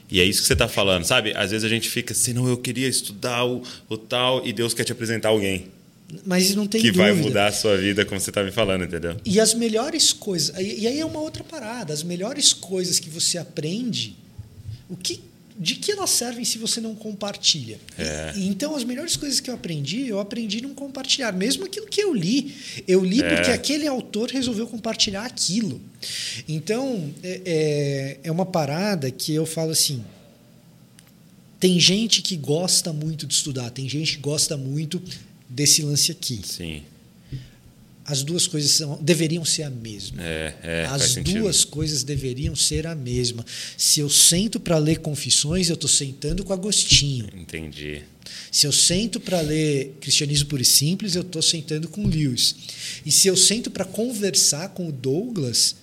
E 0.10 0.22
é 0.22 0.24
isso 0.24 0.41
que 0.41 0.48
você 0.48 0.54
está 0.54 0.67
falando, 0.67 1.04
sabe? 1.04 1.34
Às 1.36 1.52
vezes 1.52 1.65
a 1.65 1.70
gente 1.70 1.89
fica 1.89 2.13
assim, 2.13 2.34
não, 2.34 2.48
eu 2.48 2.58
queria 2.58 2.88
estudar 2.88 3.46
o, 3.46 3.62
o 3.89 3.98
tal, 3.98 4.46
e 4.46 4.54
Deus 4.54 4.74
quer 4.74 4.86
te 4.86 4.91
apresentar 4.93 5.30
alguém 5.30 5.67
Mas 6.26 6.56
não 6.56 6.65
tem 6.65 6.80
que 6.80 6.91
dúvida. 6.91 7.13
vai 7.13 7.22
mudar 7.22 7.48
a 7.48 7.52
sua 7.52 7.76
vida, 7.76 8.06
como 8.06 8.20
você 8.20 8.30
está 8.30 8.41
me 8.41 8.52
falando, 8.52 8.86
entendeu? 8.86 9.17
E 9.26 9.39
as 9.39 9.54
melhores 9.54 10.13
coisas. 10.13 10.58
E 10.58 10.80
e 10.82 10.88
aí 10.88 11.00
é 11.00 11.06
uma 11.06 11.20
outra 11.20 11.43
parada. 11.43 11.93
As 11.93 12.04
melhores 12.04 12.54
coisas 12.54 13.00
que 13.00 13.10
você 13.10 13.38
aprende, 13.38 14.15
o 14.89 14.96
que, 14.96 15.20
de 15.60 15.76
que 15.76 15.91
elas 15.91 16.10
servem 16.12 16.46
se 16.46 16.58
você 16.58 16.80
não 16.80 16.93
compartilha? 16.96 17.80
É. 17.98 18.34
E- 18.36 18.48
então, 18.48 18.76
as 18.76 18.84
melhores 18.84 19.15
coisas 19.15 19.39
que 19.39 19.50
eu 19.50 19.54
aprendi, 19.56 20.08
eu 20.08 20.20
aprendi 20.20 20.62
não 20.62 20.74
compartilhar. 20.74 21.32
Mesmo 21.34 21.65
aquilo 21.65 21.88
que 21.88 22.02
eu 22.02 22.13
li. 22.13 22.54
Eu 22.88 23.04
li 23.04 23.22
É. 23.24 23.36
porque 23.36 23.52
aquele 23.52 23.88
autor 23.88 24.30
resolveu 24.30 24.67
compartilhar 24.67 25.26
aquilo. 25.26 25.82
Então, 26.48 27.13
é, 27.24 27.41
é, 27.46 28.20
é 28.26 28.32
uma 28.32 28.46
parada 28.46 29.10
que 29.10 29.34
eu 29.34 29.46
falo 29.46 29.72
assim. 29.72 30.04
Tem 31.60 31.80
gente 31.80 32.22
que 32.22 32.36
gosta 32.38 32.93
muito 32.93 33.26
de 33.26 33.34
estudar, 33.34 33.72
tem 33.72 33.89
gente 33.89 34.17
que 34.17 34.22
gosta 34.22 34.56
muito 34.56 35.02
desse 35.50 35.82
lance 35.82 36.12
aqui. 36.12 36.39
Sim. 36.46 36.84
As 38.10 38.24
duas 38.24 38.48
coisas 38.48 38.72
são, 38.72 38.98
deveriam 39.02 39.43
ser 39.43 39.63
a 39.63 39.70
mesma. 39.70 40.24
É, 40.24 40.54
é, 40.63 40.86
As 40.89 41.04
sentido. 41.12 41.41
duas 41.41 41.65
coisas 41.65 42.04
deveriam 42.04 42.56
ser 42.56 42.88
a 42.88 42.96
mesma. 42.96 43.46
Se 43.76 44.00
eu 44.00 44.10
sento 44.10 44.62
para 44.62 44.78
ler 44.78 45.00
Confissões, 45.00 45.67
eu 45.67 45.74
estou 45.74 45.89
sentando 45.89 46.46
com 46.46 46.54
Agostinho. 46.54 47.28
Entendi. 47.36 48.02
Se 48.50 48.65
eu 48.65 48.72
sento 48.72 49.20
para 49.20 49.41
ler 49.41 49.98
Cristianismo 50.00 50.48
Puro 50.48 50.62
e 50.62 50.65
Simples, 50.65 51.15
eu 51.15 51.22
estou 51.22 51.41
sentando 51.41 51.89
com 51.89 52.08
Lewis. 52.08 52.56
E 53.06 53.12
se 53.12 53.28
eu 53.28 53.36
sento 53.36 53.70
para 53.70 53.84
conversar 53.84 54.70
com 54.70 54.88
o 54.88 54.91
Douglas, 54.91 55.76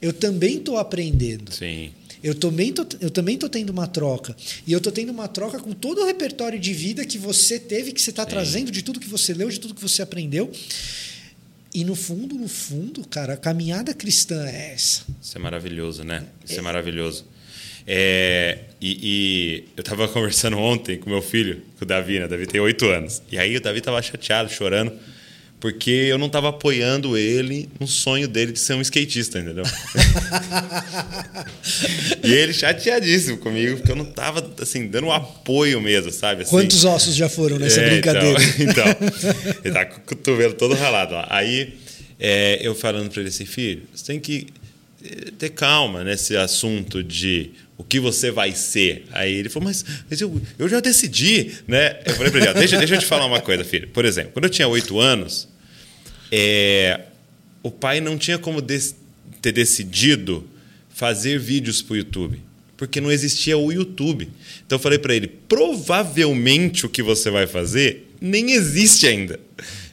eu 0.00 0.12
também 0.12 0.58
estou 0.58 0.78
aprendendo. 0.78 1.52
Sim. 1.52 1.90
Eu 2.22 2.36
também 2.36 2.72
tô, 2.72 2.86
eu 3.00 3.10
também 3.10 3.36
tô 3.36 3.48
tendo 3.48 3.70
uma 3.70 3.88
troca. 3.88 4.36
E 4.64 4.72
eu 4.72 4.80
tô 4.80 4.92
tendo 4.92 5.10
uma 5.10 5.26
troca 5.26 5.58
com 5.58 5.72
todo 5.72 6.02
o 6.02 6.06
repertório 6.06 6.58
de 6.58 6.72
vida 6.72 7.04
que 7.04 7.18
você 7.18 7.58
teve, 7.58 7.92
que 7.92 8.00
você 8.00 8.10
está 8.10 8.24
trazendo, 8.24 8.70
de 8.70 8.82
tudo 8.82 9.00
que 9.00 9.08
você 9.08 9.34
leu, 9.34 9.48
de 9.48 9.58
tudo 9.58 9.74
que 9.74 9.82
você 9.82 10.02
aprendeu. 10.02 10.52
E 11.78 11.84
no 11.84 11.94
fundo, 11.94 12.34
no 12.34 12.48
fundo, 12.48 13.06
cara, 13.06 13.34
a 13.34 13.36
caminhada 13.36 13.94
cristã 13.94 14.44
é 14.48 14.72
essa. 14.72 15.04
Isso 15.22 15.38
é 15.38 15.40
maravilhoso, 15.40 16.02
né? 16.02 16.24
Isso 16.44 16.58
é, 16.58 16.60
maravilhoso. 16.60 17.24
É, 17.86 18.58
e, 18.80 18.98
e 19.00 19.64
eu 19.76 19.82
estava 19.82 20.08
conversando 20.12 20.58
ontem 20.58 20.98
com 20.98 21.08
meu 21.08 21.22
filho, 21.22 21.62
com 21.78 21.84
o 21.84 21.86
Davi, 21.86 22.18
né? 22.18 22.24
O 22.24 22.28
Davi 22.28 22.48
tem 22.48 22.60
oito 22.60 22.86
anos. 22.86 23.22
E 23.30 23.38
aí 23.38 23.56
o 23.56 23.60
Davi 23.60 23.78
estava 23.78 24.02
chateado, 24.02 24.50
chorando, 24.50 24.92
porque 25.60 25.90
eu 25.90 26.18
não 26.18 26.28
estava 26.28 26.50
apoiando 26.50 27.16
ele 27.16 27.68
no 27.80 27.86
sonho 27.86 28.28
dele 28.28 28.52
de 28.52 28.60
ser 28.60 28.74
um 28.74 28.80
skatista, 28.80 29.40
entendeu? 29.40 29.64
e 32.22 32.32
ele 32.32 32.52
chateadíssimo 32.52 33.38
comigo, 33.38 33.78
porque 33.78 33.90
eu 33.90 33.96
não 33.96 34.08
estava 34.08 34.48
assim, 34.60 34.86
dando 34.86 35.08
um 35.08 35.12
apoio 35.12 35.80
mesmo, 35.80 36.12
sabe? 36.12 36.42
Assim, 36.42 36.50
Quantos 36.50 36.84
ossos 36.84 37.16
já 37.16 37.28
foram 37.28 37.58
nessa 37.58 37.80
É, 37.80 37.90
brincadeira? 37.90 38.40
Então, 38.58 38.84
então, 38.88 39.34
ele 39.64 39.74
tá 39.74 39.84
com 39.84 39.98
o 39.98 40.02
cotovelo 40.02 40.54
todo 40.54 40.74
ralado 40.74 41.14
lá. 41.14 41.26
Aí 41.28 41.74
é, 42.20 42.60
eu 42.62 42.72
falando 42.74 43.10
para 43.10 43.20
ele 43.20 43.30
assim, 43.30 43.44
filho, 43.44 43.82
você 43.92 44.06
tem 44.06 44.20
que 44.20 44.46
ter 45.38 45.50
calma 45.50 46.02
nesse 46.04 46.36
assunto 46.36 47.02
de 47.04 47.50
o 47.76 47.84
que 47.84 48.00
você 48.00 48.30
vai 48.30 48.52
ser. 48.52 49.04
Aí 49.12 49.32
ele 49.34 49.48
falou, 49.48 49.68
mas, 49.68 49.84
mas 50.10 50.20
eu, 50.20 50.40
eu 50.58 50.68
já 50.68 50.80
decidi, 50.80 51.52
né? 51.66 52.00
Eu 52.04 52.14
falei 52.14 52.30
para 52.32 52.40
ele, 52.44 52.54
deixa, 52.54 52.76
deixa 52.78 52.94
eu 52.96 52.98
te 52.98 53.06
falar 53.06 53.26
uma 53.26 53.40
coisa, 53.40 53.64
filho. 53.64 53.88
Por 53.88 54.04
exemplo, 54.04 54.32
quando 54.32 54.46
eu 54.46 54.50
tinha 54.50 54.66
oito 54.66 54.98
anos, 54.98 55.48
é, 56.32 57.00
o 57.62 57.70
pai 57.70 58.00
não 58.00 58.18
tinha 58.18 58.38
como 58.38 58.60
des- 58.60 58.96
ter 59.40 59.52
decidido 59.52 60.48
fazer 60.88 61.38
vídeos 61.38 61.80
para 61.80 61.94
o 61.94 61.96
YouTube, 61.96 62.40
porque 62.76 63.00
não 63.00 63.10
existia 63.12 63.56
o 63.56 63.70
YouTube. 63.72 64.28
Então 64.66 64.76
eu 64.76 64.82
falei 64.82 64.98
para 64.98 65.14
ele: 65.14 65.28
provavelmente 65.28 66.84
o 66.84 66.88
que 66.88 67.02
você 67.02 67.30
vai 67.30 67.46
fazer 67.46 68.12
nem 68.20 68.52
existe 68.52 69.06
ainda. 69.06 69.38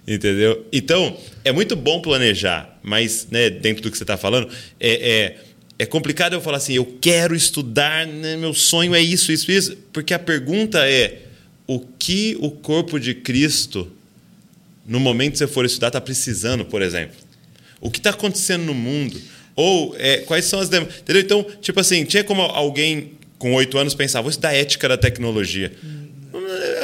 Entendeu? 0.07 0.63
Então, 0.71 1.17
é 1.43 1.51
muito 1.51 1.75
bom 1.75 1.99
planejar, 1.99 2.79
mas, 2.83 3.27
né, 3.31 3.49
dentro 3.49 3.81
do 3.81 3.89
que 3.89 3.97
você 3.97 4.03
está 4.03 4.15
falando, 4.15 4.47
é, 4.79 4.89
é, 4.89 5.37
é, 5.79 5.85
complicado 5.85 6.33
eu 6.33 6.41
falar 6.41 6.57
assim, 6.57 6.73
eu 6.73 6.97
quero 7.01 7.35
estudar, 7.35 8.05
né, 8.05 8.37
meu 8.37 8.53
sonho 8.53 8.93
é 8.93 9.01
isso, 9.01 9.31
isso, 9.31 9.51
isso, 9.51 9.75
porque 9.91 10.13
a 10.13 10.19
pergunta 10.19 10.87
é 10.87 11.23
o 11.65 11.79
que 11.79 12.37
o 12.39 12.51
corpo 12.51 12.99
de 12.99 13.15
Cristo, 13.15 13.91
no 14.85 14.99
momento 14.99 15.33
que 15.33 15.37
você 15.39 15.47
for 15.47 15.65
estudar, 15.65 15.87
está 15.87 16.01
precisando, 16.01 16.65
por 16.65 16.83
exemplo. 16.83 17.15
O 17.81 17.89
que 17.89 17.97
está 17.97 18.11
acontecendo 18.11 18.63
no 18.63 18.75
mundo? 18.75 19.19
Ou 19.55 19.95
é, 19.97 20.17
quais 20.17 20.45
são 20.45 20.59
as 20.59 20.69
demandas? 20.69 20.95
Então, 21.07 21.43
tipo 21.61 21.79
assim, 21.79 22.05
tinha 22.05 22.23
como 22.23 22.43
alguém 22.43 23.13
com 23.39 23.53
oito 23.53 23.77
anos 23.77 23.95
pensar, 23.95 24.21
vou 24.21 24.29
estudar 24.29 24.53
ética 24.53 24.87
da 24.87 24.97
tecnologia. 24.97 25.71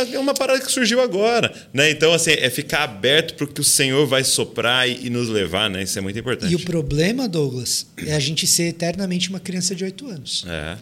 É 0.03 0.19
uma 0.19 0.33
parada 0.33 0.59
que 0.59 0.71
surgiu 0.71 1.01
agora, 1.01 1.53
né? 1.73 1.89
Então, 1.91 2.13
assim, 2.13 2.31
é 2.31 2.49
ficar 2.49 2.83
aberto 2.83 3.35
para 3.35 3.45
o 3.45 3.47
que 3.47 3.61
o 3.61 3.63
Senhor 3.63 4.05
vai 4.05 4.23
soprar 4.23 4.87
e, 4.87 5.07
e, 5.07 5.09
nos 5.09 5.29
levar, 5.29 5.69
né? 5.69 5.83
Isso 5.83 5.97
é 5.97 6.01
muito 6.01 6.17
importante. 6.17 6.51
E 6.51 6.55
o 6.55 6.59
problema, 6.59 7.27
Douglas, 7.27 7.87
é 8.05 8.13
a 8.13 8.19
gente 8.19 8.45
ser 8.47 8.63
eternamente 8.63 9.29
uma 9.29 9.39
criança 9.39 9.75
de 9.75 9.83
oito 9.83 10.07
anos. 10.07 10.45
É. 10.47 10.77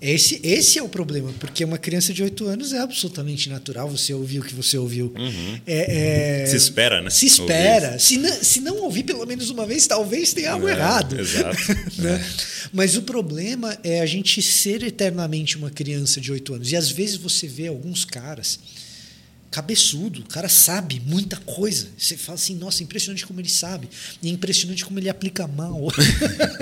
Esse, 0.00 0.40
esse 0.44 0.78
é 0.78 0.82
o 0.82 0.88
problema, 0.88 1.34
porque 1.40 1.64
uma 1.64 1.76
criança 1.76 2.14
de 2.14 2.22
8 2.22 2.46
anos 2.46 2.72
é 2.72 2.78
absolutamente 2.78 3.48
natural 3.48 3.90
você 3.90 4.14
ouvir 4.14 4.38
o 4.38 4.44
que 4.44 4.54
você 4.54 4.78
ouviu. 4.78 5.12
Uhum. 5.16 5.60
É, 5.66 6.42
é, 6.42 6.46
se 6.46 6.54
espera, 6.54 7.02
né? 7.02 7.10
Se 7.10 7.26
espera. 7.26 7.98
Se 7.98 8.16
não, 8.16 8.32
se 8.32 8.60
não 8.60 8.76
ouvir 8.76 9.02
pelo 9.02 9.26
menos 9.26 9.50
uma 9.50 9.66
vez, 9.66 9.88
talvez 9.88 10.32
tenha 10.32 10.52
algo 10.52 10.68
é, 10.68 10.72
errado. 10.72 11.18
Exato. 11.18 11.58
né? 11.98 12.14
É. 12.14 12.68
Mas 12.72 12.96
o 12.96 13.02
problema 13.02 13.76
é 13.82 14.00
a 14.00 14.06
gente 14.06 14.40
ser 14.40 14.84
eternamente 14.84 15.56
uma 15.56 15.70
criança 15.70 16.20
de 16.20 16.30
8 16.30 16.54
anos. 16.54 16.70
E 16.70 16.76
às 16.76 16.92
vezes 16.92 17.16
você 17.16 17.48
vê 17.48 17.66
alguns 17.66 18.04
caras 18.04 18.60
cabeçudo, 19.50 20.20
o 20.20 20.24
cara 20.24 20.48
sabe 20.48 21.02
muita 21.04 21.36
coisa. 21.38 21.88
Você 21.96 22.16
fala 22.16 22.36
assim, 22.36 22.54
nossa, 22.54 22.84
impressionante 22.84 23.26
como 23.26 23.40
ele 23.40 23.48
sabe. 23.48 23.88
E 24.22 24.28
é 24.28 24.30
impressionante 24.30 24.84
como 24.84 24.98
ele 25.00 25.08
aplica 25.08 25.46
mal. 25.48 25.88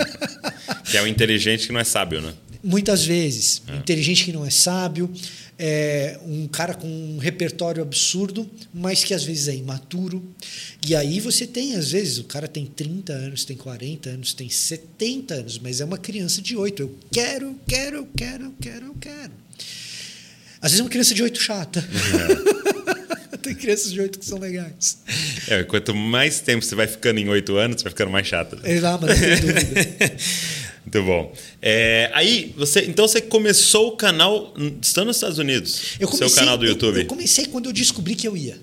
que 0.91 0.97
é 0.97 1.03
o 1.03 1.07
inteligente 1.07 1.67
que 1.67 1.73
não 1.73 1.81
é 1.81 1.85
sábio, 1.85 2.23
né? 2.23 2.33
Muitas 2.63 3.05
vezes. 3.05 3.63
É. 3.69 3.77
Inteligente 3.77 4.25
que 4.25 4.33
não 4.33 4.45
é 4.45 4.51
sábio, 4.51 5.11
é 5.59 6.19
um 6.25 6.47
cara 6.47 6.75
com 6.75 6.87
um 6.87 7.19
repertório 7.19 7.83
absurdo, 7.83 8.49
mas 8.73 9.03
que 9.03 9.15
às 9.15 9.25
vezes 9.25 9.49
é 9.49 9.55
imaturo. 9.55 10.23
E 10.87 10.95
aí 10.95 11.19
você 11.21 11.47
tem, 11.47 11.75
às 11.75 11.93
vezes, 11.93 12.19
o 12.19 12.25
cara 12.25 12.47
tem 12.47 12.67
30 12.67 13.13
anos, 13.13 13.45
tem 13.45 13.57
40 13.57 14.11
anos, 14.11 14.35
tem 14.35 14.49
70 14.49 15.35
anos, 15.35 15.59
mas 15.59 15.81
é 15.81 15.85
uma 15.85 15.99
criança 15.99 16.43
de 16.43 16.57
8. 16.57 16.83
Eu 16.83 16.95
quero, 17.11 17.47
eu 17.47 17.57
quero, 17.67 17.97
eu 17.97 18.09
quero, 18.17 18.45
eu 18.45 18.55
quero, 18.61 18.87
eu 18.87 18.97
quero. 19.01 19.33
Às 20.61 20.73
vezes 20.73 20.81
é 20.81 20.83
uma 20.83 20.91
criança 20.91 21.15
de 21.15 21.23
8 21.23 21.41
chata. 21.41 21.89
É. 23.33 23.37
tem 23.47 23.55
crianças 23.55 23.93
de 23.93 24.01
8 24.01 24.19
que 24.19 24.27
são 24.27 24.39
legais. 24.39 24.99
É, 25.49 25.63
quanto 25.63 25.95
mais 25.95 26.41
tempo 26.41 26.65
você 26.65 26.75
vai 26.75 26.87
ficando 26.87 27.21
em 27.21 27.29
8 27.29 27.57
anos, 27.57 27.77
você 27.77 27.85
vai 27.85 27.91
ficando 27.91 28.11
mais 28.11 28.27
chata. 28.27 28.59
Exato, 28.65 29.07
mas 29.07 29.21
não 29.21 29.29
tem 29.29 29.41
dúvida. 29.41 30.17
Muito 30.87 31.03
bom. 31.05 31.35
É, 31.61 32.11
aí, 32.15 32.55
você, 32.57 32.83
então 32.83 33.09
você 33.09 33.21
começou 33.21 33.89
o 33.89 33.97
canal 33.97 34.55
estando 34.81 35.09
nos 35.09 35.17
Estados 35.17 35.37
Unidos? 35.37 35.97
Eu 35.99 36.07
comecei, 36.07 36.29
seu 36.29 36.39
canal 36.39 36.57
do 36.57 36.65
YouTube? 36.65 36.95
Eu, 36.95 37.03
eu 37.03 37.07
comecei 37.09 37.47
quando 37.47 37.67
eu 37.67 37.73
descobri 37.73 38.15
que 38.15 38.27
eu 38.27 38.37
ia. 38.37 38.57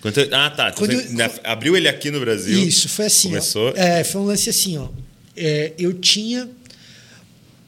Quando, 0.00 0.14
ah, 0.32 0.50
tá. 0.50 0.70
Você 0.70 0.94
eu, 0.94 1.30
abriu 1.42 1.76
ele 1.76 1.88
aqui 1.88 2.12
no 2.12 2.20
Brasil. 2.20 2.62
Isso, 2.62 2.88
foi 2.88 3.06
assim. 3.06 3.28
Começou. 3.28 3.70
Ó, 3.70 3.76
é, 3.76 4.04
foi 4.04 4.20
um 4.20 4.24
lance 4.26 4.48
assim, 4.48 4.78
ó. 4.78 4.88
É, 5.36 5.72
eu 5.76 5.92
tinha. 5.94 6.48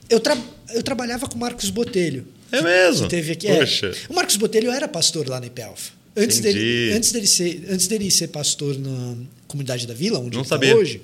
Eu, 0.09 0.21
tra, 0.21 0.39
eu 0.73 0.85
trabalhava 0.85 1.27
com 1.27 1.35
o 1.35 1.41
Marcos 1.41 1.69
Botelho. 1.71 2.29
É 2.53 2.63
mesmo? 2.63 3.09
teve 3.09 3.33
aqui. 3.33 3.49
Poxa. 3.49 3.89
É. 3.89 3.95
O 4.09 4.15
Marcos 4.15 4.37
Botelho 4.37 4.71
era 4.71 4.87
pastor 4.87 5.29
lá 5.29 5.41
na 5.41 5.47
IPELF. 5.47 5.91
Antes 6.17 6.39
dele, 6.39 6.93
antes, 6.93 7.11
dele 7.11 7.27
ser, 7.27 7.67
antes 7.69 7.89
dele 7.89 8.11
ser 8.11 8.29
pastor 8.29 8.79
na 8.79 9.17
comunidade 9.49 9.87
da 9.87 9.93
Vila, 9.93 10.21
onde 10.21 10.37
Não 10.37 10.45
ele 10.45 10.55
está 10.55 10.77
hoje 10.77 11.03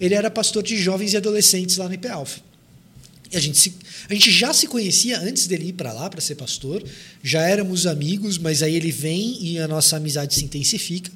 ele 0.00 0.14
era 0.14 0.30
pastor 0.30 0.62
de 0.62 0.76
jovens 0.76 1.12
e 1.12 1.16
adolescentes 1.16 1.76
lá 1.76 1.88
no 1.88 1.94
IPELF. 1.94 2.40
E 3.30 3.36
a 3.36 3.40
gente, 3.40 3.58
se, 3.58 3.74
a 4.08 4.12
gente 4.14 4.30
já 4.30 4.52
se 4.52 4.66
conhecia 4.66 5.18
antes 5.20 5.46
dele 5.46 5.68
ir 5.68 5.72
para 5.72 5.92
lá 5.92 6.08
para 6.08 6.20
ser 6.20 6.36
pastor, 6.36 6.82
já 7.22 7.42
éramos 7.42 7.86
amigos, 7.86 8.38
mas 8.38 8.62
aí 8.62 8.74
ele 8.74 8.92
vem 8.92 9.42
e 9.42 9.58
a 9.58 9.66
nossa 9.66 9.96
amizade 9.96 10.34
se 10.34 10.44
intensifica. 10.44 11.10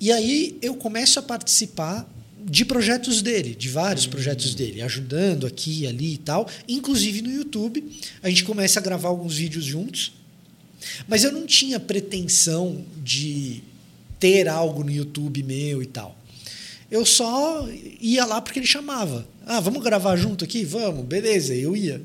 E 0.00 0.10
aí 0.12 0.56
eu 0.62 0.74
começo 0.74 1.18
a 1.18 1.22
participar 1.22 2.08
de 2.44 2.64
projetos 2.64 3.20
dele, 3.20 3.54
de 3.54 3.68
vários 3.68 4.04
uhum. 4.04 4.12
projetos 4.12 4.54
dele, 4.54 4.80
ajudando 4.80 5.46
aqui, 5.46 5.86
ali 5.86 6.14
e 6.14 6.18
tal, 6.18 6.48
inclusive 6.66 7.20
no 7.20 7.30
YouTube. 7.30 7.84
A 8.22 8.28
gente 8.28 8.44
começa 8.44 8.80
a 8.80 8.82
gravar 8.82 9.08
alguns 9.08 9.36
vídeos 9.36 9.64
juntos. 9.64 10.12
Mas 11.06 11.24
eu 11.24 11.32
não 11.32 11.46
tinha 11.46 11.78
pretensão 11.78 12.84
de 13.02 13.62
ter 14.18 14.48
algo 14.48 14.82
no 14.82 14.90
YouTube 14.90 15.42
meu 15.42 15.82
e 15.82 15.86
tal. 15.86 16.17
Eu 16.90 17.04
só 17.04 17.68
ia 18.00 18.24
lá 18.24 18.40
porque 18.40 18.58
ele 18.58 18.66
chamava. 18.66 19.26
Ah, 19.46 19.60
vamos 19.60 19.82
gravar 19.82 20.16
junto 20.16 20.44
aqui? 20.44 20.64
Vamos, 20.64 21.04
beleza, 21.04 21.54
eu 21.54 21.76
ia. 21.76 22.00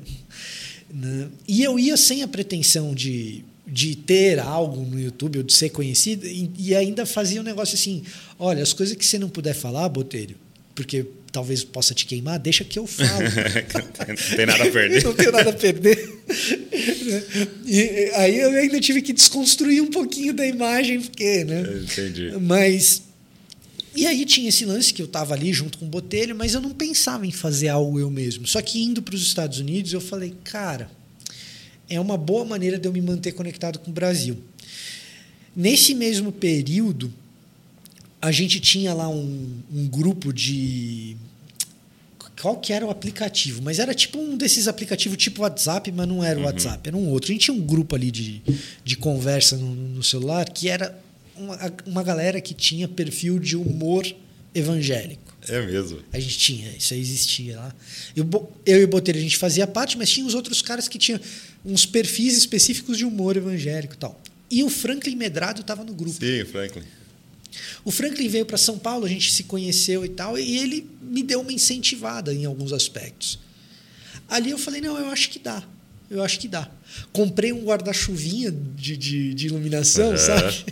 Né? 0.92 1.28
E 1.48 1.62
eu 1.62 1.78
ia 1.78 1.96
sem 1.96 2.22
a 2.22 2.28
pretensão 2.28 2.94
de, 2.94 3.44
de 3.66 3.96
ter 3.96 4.38
algo 4.38 4.82
no 4.82 5.00
YouTube 5.00 5.38
ou 5.38 5.42
de 5.42 5.54
ser 5.54 5.70
conhecido, 5.70 6.26
e, 6.26 6.50
e 6.58 6.74
ainda 6.74 7.06
fazia 7.06 7.40
um 7.40 7.44
negócio 7.44 7.74
assim: 7.74 8.02
olha, 8.38 8.62
as 8.62 8.72
coisas 8.72 8.94
que 8.94 9.04
você 9.04 9.18
não 9.18 9.28
puder 9.28 9.54
falar, 9.54 9.88
Botelho, 9.88 10.36
porque 10.74 11.06
talvez 11.32 11.64
possa 11.64 11.94
te 11.94 12.06
queimar, 12.06 12.38
deixa 12.38 12.62
que 12.62 12.78
eu 12.78 12.86
falo. 12.86 13.08
não 14.06 14.36
tem 14.36 14.46
nada 14.46 14.64
a 14.64 14.70
perder. 14.70 15.02
não 15.02 15.14
tenho 15.14 15.32
nada 15.32 15.50
a 15.50 15.52
perder. 15.52 16.14
e 17.66 18.10
aí 18.14 18.38
eu 18.38 18.50
ainda 18.50 18.78
tive 18.80 19.02
que 19.02 19.12
desconstruir 19.12 19.82
um 19.82 19.90
pouquinho 19.90 20.32
da 20.32 20.46
imagem, 20.46 21.00
porque, 21.00 21.42
né? 21.44 21.62
Entendi. 21.82 22.32
Mas 22.40 23.02
e 23.94 24.06
aí 24.06 24.24
tinha 24.24 24.48
esse 24.48 24.64
lance 24.64 24.92
que 24.92 25.00
eu 25.00 25.06
estava 25.06 25.34
ali 25.34 25.52
junto 25.52 25.78
com 25.78 25.84
o 25.84 25.88
Botelho, 25.88 26.34
mas 26.34 26.54
eu 26.54 26.60
não 26.60 26.70
pensava 26.70 27.26
em 27.26 27.30
fazer 27.30 27.68
algo 27.68 27.98
eu 27.98 28.10
mesmo. 28.10 28.46
Só 28.46 28.60
que 28.60 28.82
indo 28.82 29.00
para 29.00 29.14
os 29.14 29.22
Estados 29.22 29.58
Unidos, 29.58 29.92
eu 29.92 30.00
falei, 30.00 30.34
cara, 30.42 30.90
é 31.88 32.00
uma 32.00 32.16
boa 32.16 32.44
maneira 32.44 32.78
de 32.78 32.88
eu 32.88 32.92
me 32.92 33.00
manter 33.00 33.32
conectado 33.32 33.78
com 33.78 33.90
o 33.90 33.94
Brasil. 33.94 34.38
Nesse 35.54 35.94
mesmo 35.94 36.32
período, 36.32 37.12
a 38.20 38.32
gente 38.32 38.58
tinha 38.58 38.92
lá 38.92 39.08
um, 39.08 39.60
um 39.72 39.86
grupo 39.86 40.32
de 40.32 41.16
qual 42.40 42.56
que 42.58 42.72
era 42.72 42.84
o 42.84 42.90
aplicativo, 42.90 43.62
mas 43.62 43.78
era 43.78 43.94
tipo 43.94 44.18
um 44.18 44.36
desses 44.36 44.66
aplicativos 44.66 45.16
tipo 45.16 45.42
WhatsApp, 45.42 45.92
mas 45.92 46.08
não 46.08 46.22
era 46.22 46.38
o 46.38 46.42
uhum. 46.42 46.46
WhatsApp, 46.46 46.88
era 46.88 46.96
um 46.96 47.08
outro. 47.08 47.30
A 47.30 47.32
gente 47.32 47.44
tinha 47.44 47.56
um 47.56 47.60
grupo 47.60 47.94
ali 47.94 48.10
de, 48.10 48.42
de 48.84 48.96
conversa 48.96 49.56
no, 49.56 49.74
no 49.74 50.02
celular 50.02 50.48
que 50.50 50.68
era 50.68 50.98
uma, 51.36 51.58
uma 51.86 52.02
galera 52.02 52.40
que 52.40 52.54
tinha 52.54 52.88
perfil 52.88 53.38
de 53.38 53.56
humor 53.56 54.06
evangélico. 54.54 55.34
É 55.48 55.60
mesmo. 55.66 56.00
A 56.12 56.18
gente 56.18 56.38
tinha, 56.38 56.70
isso 56.76 56.94
aí 56.94 57.00
existia 57.00 57.56
lá. 57.56 57.74
Eu, 58.16 58.52
eu 58.64 58.80
e 58.80 58.84
o 58.84 58.88
Botelho, 58.88 59.18
a 59.18 59.22
gente 59.22 59.36
fazia 59.36 59.66
parte, 59.66 59.98
mas 59.98 60.10
tinha 60.10 60.26
os 60.26 60.34
outros 60.34 60.62
caras 60.62 60.88
que 60.88 60.98
tinham 60.98 61.20
uns 61.64 61.84
perfis 61.84 62.36
específicos 62.36 62.96
de 62.96 63.04
humor 63.04 63.36
evangélico 63.36 63.94
e 63.94 63.98
tal. 63.98 64.20
E 64.50 64.62
o 64.62 64.70
Franklin 64.70 65.16
Medrado 65.16 65.60
estava 65.60 65.84
no 65.84 65.92
grupo. 65.92 66.18
Sim, 66.18 66.42
o 66.42 66.46
Franklin. 66.46 66.82
O 67.84 67.90
Franklin 67.90 68.28
veio 68.28 68.46
para 68.46 68.56
São 68.56 68.78
Paulo, 68.78 69.04
a 69.04 69.08
gente 69.08 69.32
se 69.32 69.44
conheceu 69.44 70.04
e 70.04 70.08
tal, 70.08 70.38
e 70.38 70.58
ele 70.58 70.88
me 71.00 71.22
deu 71.22 71.40
uma 71.40 71.52
incentivada 71.52 72.32
em 72.32 72.44
alguns 72.44 72.72
aspectos. 72.72 73.38
Ali 74.28 74.50
eu 74.50 74.58
falei: 74.58 74.80
não, 74.80 74.98
eu 74.98 75.06
acho 75.08 75.30
que 75.30 75.38
dá. 75.38 75.62
Eu 76.10 76.22
acho 76.22 76.38
que 76.38 76.48
dá. 76.48 76.70
Comprei 77.12 77.52
um 77.52 77.64
guarda-chuvinha 77.64 78.50
de, 78.50 78.96
de, 78.96 79.34
de 79.34 79.46
iluminação, 79.46 80.10
uhum. 80.10 80.16
sabe? 80.16 80.64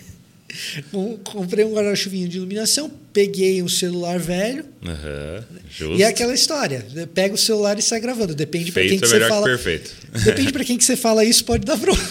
Comprei 1.25 1.65
um 1.65 1.73
guarda-chuvinho 1.73 2.29
de 2.29 2.37
iluminação, 2.37 2.91
peguei 3.13 3.63
um 3.63 3.69
celular 3.69 4.19
velho. 4.19 4.65
Uhum, 4.83 5.97
e 5.97 6.03
é 6.03 6.07
aquela 6.07 6.35
história. 6.35 6.87
Pega 7.15 7.35
o 7.35 7.39
celular 7.39 7.79
e 7.79 7.83
sai 7.83 8.01
gravando. 8.01 8.35
Depende 8.35 8.73
para 8.73 8.83
quem 8.83 8.99
que 8.99 9.05
é 9.05 9.09
você 9.09 9.21
fala. 9.21 9.45
Que 9.45 9.51
perfeito. 9.51 9.91
Depende 10.25 10.53
para 10.53 10.65
quem 10.65 10.79
que 10.79 10.85
você 10.85 10.97
fala 10.97 11.25
isso, 11.25 11.45
pode 11.45 11.65
dar 11.65 11.79
problema. 11.79 12.09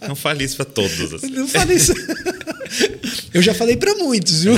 Não 0.06 0.14
fale 0.14 0.44
isso 0.44 0.56
para 0.56 0.64
todos. 0.64 1.14
Assim. 1.14 1.30
Não 1.30 1.48
fale 1.48 1.74
isso. 1.74 1.92
Eu 3.32 3.42
já 3.42 3.54
falei 3.54 3.76
para 3.76 3.94
muitos, 3.94 4.44
viu? 4.44 4.54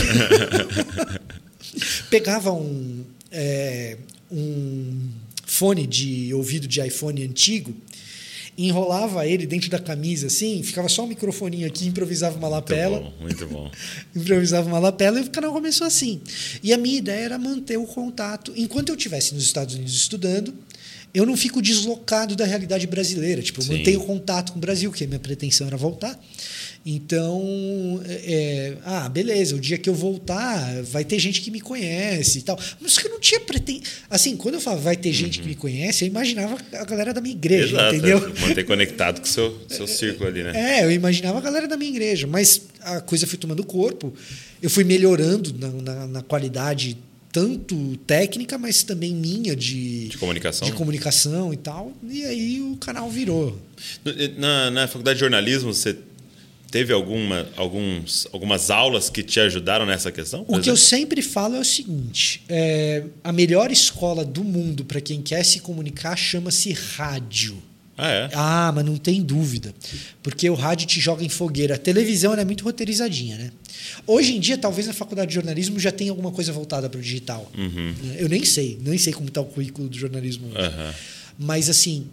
Pegava 2.10 2.52
um, 2.52 3.04
é, 3.30 3.96
um 4.30 5.08
fone 5.46 5.86
de 5.86 6.32
ouvido 6.34 6.66
de 6.66 6.80
iPhone 6.80 7.22
antigo 7.24 7.74
enrolava 8.56 9.26
ele 9.26 9.46
dentro 9.46 9.68
da 9.68 9.78
camisa 9.78 10.28
assim, 10.28 10.62
ficava 10.62 10.88
só 10.88 11.04
o 11.04 11.06
microfoninho 11.06 11.66
aqui, 11.66 11.86
improvisava 11.86 12.36
uma 12.38 12.48
lapela. 12.48 13.00
Muito 13.00 13.12
bom, 13.12 13.22
muito 13.22 13.46
bom. 13.46 13.70
improvisava 14.14 14.68
uma 14.68 14.78
lapela 14.78 15.18
e 15.18 15.22
o 15.22 15.30
canal 15.30 15.52
começou 15.52 15.86
assim. 15.86 16.20
E 16.62 16.72
a 16.72 16.78
minha 16.78 16.98
ideia 16.98 17.24
era 17.24 17.38
manter 17.38 17.76
o 17.76 17.86
contato. 17.86 18.52
Enquanto 18.56 18.90
eu 18.90 18.94
estivesse 18.94 19.34
nos 19.34 19.44
Estados 19.44 19.74
Unidos 19.74 19.94
estudando, 19.94 20.54
eu 21.14 21.24
não 21.24 21.36
fico 21.36 21.62
deslocado 21.62 22.34
da 22.34 22.44
realidade 22.44 22.86
brasileira. 22.88 23.40
Tipo, 23.40 23.62
eu 23.62 23.66
mantenho 23.66 24.00
contato 24.00 24.52
com 24.52 24.58
o 24.58 24.60
Brasil, 24.60 24.90
que 24.90 25.04
a 25.04 25.06
minha 25.06 25.20
pretensão 25.20 25.66
era 25.66 25.76
voltar. 25.76 26.18
Então, 26.86 27.42
é, 28.04 28.76
ah, 28.84 29.08
beleza, 29.08 29.56
o 29.56 29.60
dia 29.60 29.78
que 29.78 29.88
eu 29.88 29.94
voltar, 29.94 30.82
vai 30.82 31.02
ter 31.02 31.18
gente 31.18 31.40
que 31.40 31.50
me 31.50 31.60
conhece 31.60 32.40
e 32.40 32.42
tal. 32.42 32.60
Mas 32.78 32.98
que 32.98 33.06
eu 33.06 33.10
não 33.10 33.18
tinha 33.18 33.40
pretensão. 33.40 33.82
Assim, 34.10 34.36
quando 34.36 34.56
eu 34.56 34.60
falava 34.60 34.82
vai 34.82 34.96
ter 34.96 35.10
gente 35.10 35.38
uhum. 35.38 35.44
que 35.44 35.48
me 35.48 35.54
conhece, 35.54 36.04
eu 36.04 36.08
imaginava 36.08 36.58
a 36.74 36.84
galera 36.84 37.14
da 37.14 37.22
minha 37.22 37.34
igreja, 37.34 37.76
Exato, 37.76 37.94
entendeu? 37.94 38.18
É, 38.18 38.40
manter 38.40 38.64
conectado 38.64 39.20
com 39.20 39.26
o 39.26 39.28
seu, 39.28 39.58
seu 39.66 39.86
círculo 39.86 40.28
ali, 40.28 40.42
né? 40.42 40.52
É, 40.80 40.84
eu 40.84 40.92
imaginava 40.92 41.38
a 41.38 41.40
galera 41.40 41.66
da 41.66 41.76
minha 41.76 41.90
igreja. 41.90 42.26
Mas 42.26 42.60
a 42.82 43.00
coisa 43.00 43.26
foi 43.26 43.38
tomando 43.38 43.64
corpo. 43.64 44.12
Eu 44.60 44.68
fui 44.68 44.84
melhorando 44.84 45.54
na, 45.58 45.68
na, 45.68 46.06
na 46.06 46.22
qualidade 46.22 46.98
tanto 47.32 47.96
técnica, 48.06 48.58
mas 48.58 48.82
também 48.82 49.12
minha 49.12 49.56
de, 49.56 50.08
De 50.08 50.18
comunicação? 50.18 50.68
de 50.68 50.74
comunicação 50.74 51.52
e 51.52 51.56
tal. 51.56 51.92
E 52.08 52.24
aí 52.24 52.60
o 52.60 52.76
canal 52.76 53.10
virou. 53.10 53.58
Na, 54.36 54.70
na 54.70 54.86
faculdade 54.86 55.16
de 55.16 55.20
jornalismo, 55.20 55.74
você 55.74 55.96
teve 56.74 56.92
alguma, 56.92 57.46
alguns, 57.56 58.26
algumas 58.32 58.68
aulas 58.68 59.08
que 59.08 59.22
te 59.22 59.38
ajudaram 59.38 59.86
nessa 59.86 60.10
questão? 60.10 60.44
O 60.48 60.58
que 60.58 60.68
eu 60.68 60.76
sempre 60.76 61.22
falo 61.22 61.54
é 61.54 61.60
o 61.60 61.64
seguinte: 61.64 62.42
é, 62.48 63.04
a 63.22 63.30
melhor 63.30 63.70
escola 63.70 64.24
do 64.24 64.42
mundo 64.42 64.84
para 64.84 65.00
quem 65.00 65.22
quer 65.22 65.44
se 65.44 65.60
comunicar 65.60 66.16
chama-se 66.16 66.72
rádio. 66.72 67.62
Ah, 67.96 68.10
é? 68.10 68.30
Ah, 68.34 68.72
mas 68.74 68.84
não 68.84 68.96
tem 68.96 69.22
dúvida. 69.22 69.72
Porque 70.20 70.50
o 70.50 70.54
rádio 70.54 70.88
te 70.88 70.98
joga 70.98 71.22
em 71.22 71.28
fogueira. 71.28 71.76
A 71.76 71.78
televisão 71.78 72.34
é 72.34 72.44
muito 72.44 72.64
roteirizadinha, 72.64 73.38
né? 73.38 73.52
Hoje 74.04 74.34
em 74.34 74.40
dia, 74.40 74.58
talvez 74.58 74.88
na 74.88 74.92
faculdade 74.92 75.28
de 75.28 75.34
jornalismo 75.36 75.78
já 75.78 75.92
tenha 75.92 76.10
alguma 76.10 76.32
coisa 76.32 76.52
voltada 76.52 76.90
para 76.90 76.98
o 76.98 77.00
digital. 77.00 77.48
Uhum. 77.56 77.94
Eu 78.18 78.28
nem 78.28 78.44
sei, 78.44 78.80
nem 78.82 78.98
sei 78.98 79.12
como 79.12 79.28
está 79.28 79.40
o 79.40 79.44
currículo 79.44 79.88
do 79.88 79.96
jornalismo 79.96 80.48
hoje. 80.48 80.58
Aham, 80.58 80.94
Mas 81.38 81.70
assim, 81.70 82.08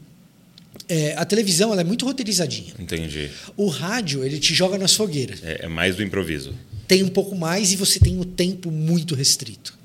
é, 0.91 1.15
a 1.15 1.23
televisão 1.23 1.71
ela 1.71 1.79
é 1.79 1.85
muito 1.85 2.05
roteirizadinha. 2.05 2.73
entendi. 2.77 3.29
O 3.55 3.67
rádio, 3.67 4.25
ele 4.25 4.37
te 4.37 4.53
joga 4.53 4.77
nas 4.77 4.93
fogueiras. 4.93 5.39
É, 5.41 5.61
é 5.63 5.67
mais 5.69 5.95
do 5.95 6.03
improviso. 6.03 6.53
Tem 6.85 7.01
um 7.01 7.07
pouco 7.07 7.33
mais 7.33 7.71
e 7.71 7.77
você 7.77 7.97
tem 7.97 8.19
o 8.19 8.25
tempo 8.25 8.69
muito 8.69 9.15
restrito. 9.15 9.79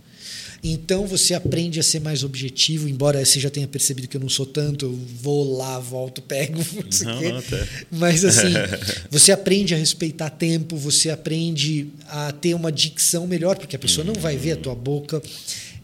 Então 0.64 1.06
você 1.06 1.32
aprende 1.32 1.78
a 1.78 1.82
ser 1.84 2.00
mais 2.00 2.24
objetivo, 2.24 2.88
embora 2.88 3.24
você 3.24 3.38
já 3.38 3.48
tenha 3.48 3.68
percebido 3.68 4.08
que 4.08 4.16
eu 4.16 4.20
não 4.20 4.28
sou 4.28 4.44
tanto, 4.44 4.86
eu 4.86 4.92
vou 5.22 5.56
lá, 5.56 5.78
volto, 5.78 6.20
pego, 6.20 6.58
não 7.04 7.20
Não, 7.20 7.38
até. 7.38 7.68
Mas 7.88 8.24
assim, 8.24 8.52
você 9.08 9.30
aprende 9.30 9.74
a 9.74 9.78
respeitar 9.78 10.28
tempo, 10.30 10.76
você 10.76 11.10
aprende 11.10 11.86
a 12.08 12.32
ter 12.32 12.52
uma 12.52 12.72
dicção 12.72 13.28
melhor, 13.28 13.56
porque 13.56 13.76
a 13.76 13.78
pessoa 13.78 14.04
não 14.04 14.14
vai 14.14 14.36
ver 14.36 14.52
a 14.52 14.56
tua 14.56 14.74
boca. 14.74 15.22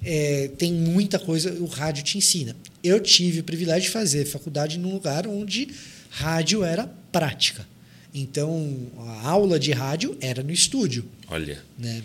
É, 0.03 0.51
tem 0.59 0.73
muita 0.73 1.21
coisa, 1.21 1.53
o 1.61 1.67
rádio 1.67 2.03
te 2.03 2.19
ensina. 2.19 2.57
Eu 2.83 3.01
tive 3.01 3.41
o 3.41 3.45
privilégio 3.45 3.83
de 3.83 3.91
fazer 3.91 4.25
faculdade 4.25 4.79
num 4.79 4.93
lugar 4.93 5.27
onde 5.27 5.69
rádio 6.11 6.65
era 6.65 6.87
prática. 7.11 7.67
Então, 8.15 8.77
a 8.99 9.29
aula 9.29 9.59
de 9.59 9.73
rádio 9.73 10.17
era 10.21 10.43
no 10.43 10.53
estúdio 10.53 11.05
Olha. 11.29 11.63
né? 11.79 12.03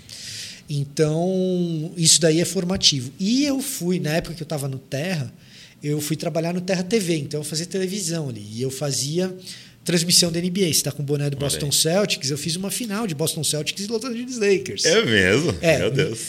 Então, 0.69 1.91
isso 1.97 2.19
daí 2.19 2.39
é 2.39 2.45
formativo. 2.45 3.11
E 3.19 3.45
eu 3.45 3.61
fui, 3.61 3.99
na 3.99 4.11
época 4.11 4.35
que 4.35 4.41
eu 4.41 4.45
estava 4.45 4.67
no 4.67 4.77
Terra, 4.77 5.33
eu 5.81 6.01
fui 6.01 6.15
trabalhar 6.15 6.53
no 6.53 6.61
Terra 6.61 6.83
TV, 6.83 7.17
então 7.17 7.39
eu 7.39 7.43
fazia 7.43 7.65
televisão 7.65 8.29
ali. 8.29 8.45
E 8.53 8.61
eu 8.61 8.69
fazia 8.69 9.35
transmissão 9.87 10.29
da 10.29 10.39
NBA. 10.41 10.59
Você 10.65 10.67
está 10.71 10.91
com 10.91 11.01
o 11.01 11.05
boné 11.05 11.29
do 11.29 11.37
Boston. 11.37 11.71
Celtics, 11.71 12.29
eu 12.29 12.37
fiz 12.37 12.57
uma 12.57 12.69
final 12.69 13.07
de 13.07 13.15
Boston 13.15 13.41
Celtics 13.41 13.85
e 13.85 13.87
Los 13.87 14.03
Angeles 14.03 14.37
Lakers. 14.37 14.83
É 14.83 15.05
mesmo? 15.05 15.55
É. 15.61 15.79
Meu 15.79 15.89
Deus. 15.89 16.19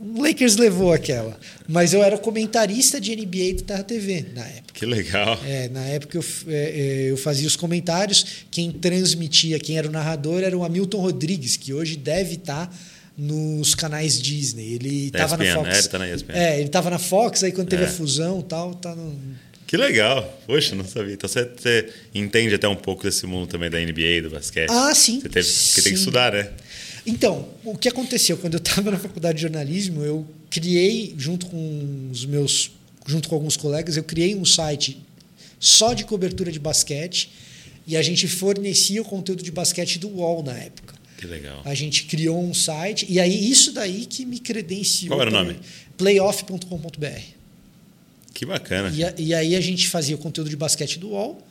O 0.00 0.22
Lakers 0.22 0.54
levou 0.56 0.92
aquela. 0.92 1.36
Mas 1.66 1.92
eu 1.92 2.02
era 2.02 2.16
comentarista 2.16 3.00
de 3.00 3.16
NBA 3.16 3.54
do 3.56 3.62
Terra 3.64 3.82
TV 3.82 4.24
na 4.34 4.44
época. 4.46 4.72
Que 4.72 4.86
legal. 4.86 5.36
É, 5.44 5.68
na 5.68 5.80
época 5.86 6.16
eu, 6.18 6.24
é, 6.46 6.54
é, 6.54 7.10
eu 7.10 7.16
fazia 7.16 7.48
os 7.48 7.56
comentários, 7.56 8.24
quem 8.52 8.70
transmitia, 8.70 9.58
quem 9.58 9.76
era 9.76 9.88
o 9.88 9.90
narrador 9.90 10.42
era 10.44 10.56
o 10.56 10.62
Hamilton 10.64 11.00
Rodrigues, 11.00 11.56
que 11.56 11.74
hoje 11.74 11.96
deve 11.96 12.34
estar 12.34 12.72
nos 13.16 13.74
canais 13.74 14.20
Disney. 14.22 14.74
Ele 14.74 15.06
estava 15.06 15.36
na 15.36 15.44
ESPN, 15.44 15.54
Fox. 15.56 15.68
né? 15.68 15.78
Ele 15.78 15.88
tá 15.88 15.98
na 15.98 16.08
ESPN. 16.08 16.32
É, 16.34 16.54
ele 16.58 16.66
estava 16.66 16.90
na 16.90 16.98
Fox, 17.00 17.42
aí 17.42 17.50
quando 17.50 17.68
teve 17.68 17.82
É. 17.82 17.86
a 17.86 17.90
fusão 17.90 18.38
e 18.38 18.42
tal, 18.44 18.74
tá 18.74 18.94
no... 18.94 19.18
Que 19.68 19.76
legal. 19.76 20.40
Poxa, 20.46 20.74
não 20.74 20.82
sabia. 20.82 21.12
Então 21.12 21.28
você, 21.28 21.44
você 21.44 21.92
entende 22.14 22.54
até 22.54 22.66
um 22.66 22.74
pouco 22.74 23.02
desse 23.02 23.26
mundo 23.26 23.46
também 23.46 23.68
da 23.68 23.78
NBA, 23.78 24.22
do 24.22 24.30
basquete. 24.30 24.70
Ah, 24.70 24.94
sim. 24.94 25.20
Você 25.20 25.28
teve, 25.28 25.46
porque 25.46 25.82
tem 25.82 25.82
que 25.82 25.88
Sim. 25.90 25.94
estudar, 25.94 26.32
né? 26.32 26.50
Então, 27.04 27.46
o 27.62 27.76
que 27.76 27.86
aconteceu 27.86 28.38
quando 28.38 28.54
eu 28.54 28.58
estava 28.58 28.90
na 28.90 28.98
faculdade 28.98 29.36
de 29.36 29.42
jornalismo, 29.42 30.02
eu 30.02 30.26
criei 30.48 31.14
junto 31.18 31.44
com 31.44 32.08
os 32.10 32.24
meus, 32.24 32.70
junto 33.06 33.28
com 33.28 33.34
alguns 33.34 33.58
colegas, 33.58 33.98
eu 33.98 34.02
criei 34.02 34.34
um 34.34 34.44
site 34.44 35.02
só 35.60 35.92
de 35.92 36.04
cobertura 36.04 36.50
de 36.50 36.58
basquete 36.58 37.30
e 37.86 37.94
a 37.94 38.00
gente 38.00 38.26
fornecia 38.26 39.02
o 39.02 39.04
conteúdo 39.04 39.42
de 39.42 39.50
basquete 39.52 39.98
do 39.98 40.08
UOL 40.08 40.42
na 40.42 40.56
época. 40.56 40.94
Que 41.18 41.26
legal. 41.26 41.60
A 41.66 41.74
gente 41.74 42.04
criou 42.04 42.42
um 42.42 42.54
site 42.54 43.04
e 43.06 43.20
aí 43.20 43.50
isso 43.50 43.72
daí 43.72 44.06
que 44.06 44.24
me 44.24 44.38
credenciou. 44.38 45.10
Qual 45.10 45.20
era 45.20 45.28
o 45.28 45.32
nome? 45.32 45.58
Playoff.com.br. 45.98 47.37
Que 48.38 48.46
bacana. 48.46 48.92
E, 48.94 49.02
a- 49.02 49.14
e 49.18 49.34
aí 49.34 49.56
a 49.56 49.60
gente 49.60 49.88
fazia 49.88 50.14
o 50.14 50.18
conteúdo 50.18 50.48
de 50.48 50.54
basquete 50.56 50.96
do 50.98 51.08
UOL. 51.08 51.44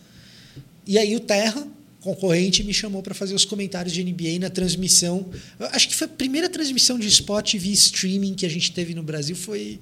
E 0.85 0.97
aí 0.97 1.15
o 1.17 1.19
Terra, 1.19 1.67
concorrente, 1.99 2.63
me 2.63 2.73
chamou 2.73 3.03
para 3.03 3.13
fazer 3.13 3.35
os 3.35 3.43
comentários 3.43 3.93
de 3.93 4.01
NBA 4.01 4.39
na 4.39 4.49
transmissão. 4.49 5.29
Eu 5.59 5.67
acho 5.67 5.89
que 5.89 5.95
foi 5.95 6.05
a 6.05 6.09
primeira 6.09 6.47
transmissão 6.47 6.97
de 6.97 7.05
Sport 7.07 7.51
TV 7.51 7.69
streaming 7.71 8.35
que 8.35 8.45
a 8.45 8.49
gente 8.49 8.71
teve 8.71 8.93
no 8.95 9.03
Brasil 9.03 9.35
foi 9.35 9.79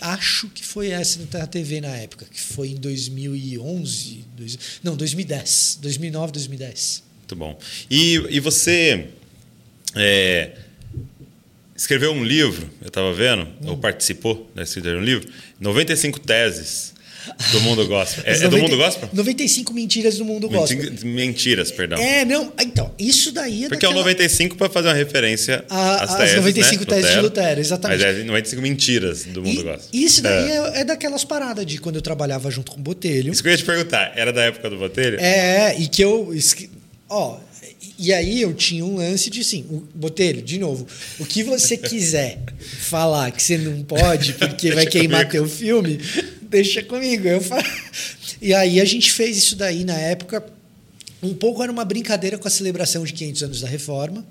acho 0.00 0.48
que 0.50 0.62
foi 0.62 0.88
essa 0.90 1.18
no 1.20 1.26
Terra 1.26 1.46
TV 1.46 1.80
na 1.80 1.96
época, 1.96 2.26
que 2.30 2.38
foi 2.40 2.68
em 2.72 2.74
2011, 2.74 4.24
dois- 4.36 4.58
não, 4.82 4.96
2010, 4.96 5.78
2009, 5.80 6.32
2010. 6.32 7.02
Muito 7.20 7.36
bom. 7.36 7.58
E, 7.90 8.16
e 8.28 8.38
você 8.40 9.06
é, 9.94 10.50
escreveu 11.76 12.12
um 12.12 12.24
livro, 12.24 12.68
eu 12.82 12.88
estava 12.88 13.12
vendo, 13.14 13.42
Hum. 13.62 13.68
ou 13.68 13.78
participou 13.78 14.50
da 14.54 14.62
escrita 14.62 14.90
de 14.90 14.96
um 14.96 15.02
livro, 15.04 15.28
95 15.64 16.20
teses 16.20 16.92
do 17.52 17.60
mundo 17.62 17.86
gospel. 17.88 18.22
É, 18.26 18.32
As 18.32 18.42
é 18.42 18.48
do 18.48 18.50
90 18.50 18.62
mundo 18.70 18.76
gospel? 18.76 19.08
95 19.14 19.72
mentiras 19.72 20.18
do 20.18 20.24
mundo 20.26 20.46
gospel. 20.46 20.76
Menti- 20.78 21.06
Mentiras, 21.06 21.70
perdão. 21.70 21.98
É, 21.98 22.22
não, 22.22 22.52
então, 22.60 22.92
isso 22.98 23.32
daí 23.32 23.64
é 23.64 23.68
Porque 23.68 23.86
é 23.86 23.88
o 23.88 23.92
daquela- 23.92 24.04
95 24.04 24.56
para 24.56 24.68
fazer 24.68 24.88
uma 24.88 24.94
referência 24.94 25.64
A- 25.70 26.02
às 26.02 26.10
às 26.10 26.16
teses, 26.18 26.36
95 26.36 26.80
né? 26.84 26.86
teses 26.96 27.10
de 27.12 27.20
Lutero, 27.20 27.60
exatamente. 27.60 28.04
Mas 28.04 28.16
é 28.18 28.24
95 28.24 28.60
mentiras 28.62 29.24
do 29.24 29.42
mundo 29.42 29.58
E 29.58 29.62
gospel. 29.62 29.88
isso 29.94 30.20
daí 30.22 30.50
é. 30.50 30.80
é 30.80 30.84
daquelas 30.84 31.24
paradas 31.24 31.64
de 31.64 31.78
quando 31.78 31.96
eu 31.96 32.02
trabalhava 32.02 32.50
junto 32.50 32.70
com 32.72 32.78
o 32.78 32.82
Botelho. 32.82 33.32
Isso 33.32 33.42
que 33.42 33.48
eu 33.48 33.52
ia 33.52 33.58
te 33.58 33.64
perguntar, 33.64 34.12
era 34.14 34.30
da 34.30 34.42
época 34.42 34.68
do 34.68 34.76
Botelho? 34.76 35.18
É, 35.18 35.74
e 35.78 35.88
que 35.88 36.02
eu. 36.02 36.30
Ó, 37.08 37.38
e 37.98 38.12
aí 38.12 38.40
eu 38.40 38.54
tinha 38.54 38.84
um 38.84 38.96
lance 38.96 39.30
de 39.30 39.40
assim, 39.40 39.64
o 39.70 39.82
Botelho, 39.94 40.42
de 40.42 40.58
novo, 40.58 40.86
o 41.18 41.24
que 41.24 41.42
você 41.42 41.76
quiser 41.76 42.42
falar 42.58 43.30
que 43.30 43.42
você 43.42 43.58
não 43.58 43.82
pode, 43.82 44.34
porque 44.38 44.72
vai 44.72 44.86
queimar 44.86 45.26
comigo. 45.26 45.46
teu 45.46 45.48
filme, 45.48 45.98
deixa 46.42 46.82
comigo. 46.82 47.26
Eu 47.26 47.40
falo. 47.40 47.64
E 48.40 48.52
aí 48.52 48.80
a 48.80 48.84
gente 48.84 49.12
fez 49.12 49.36
isso 49.36 49.56
daí 49.56 49.84
na 49.84 49.98
época. 49.98 50.44
Um 51.22 51.34
pouco 51.34 51.62
era 51.62 51.72
uma 51.72 51.84
brincadeira 51.84 52.36
com 52.36 52.46
a 52.46 52.50
celebração 52.50 53.04
de 53.04 53.12
500 53.12 53.42
anos 53.42 53.60
da 53.62 53.68
Reforma. 53.68 54.24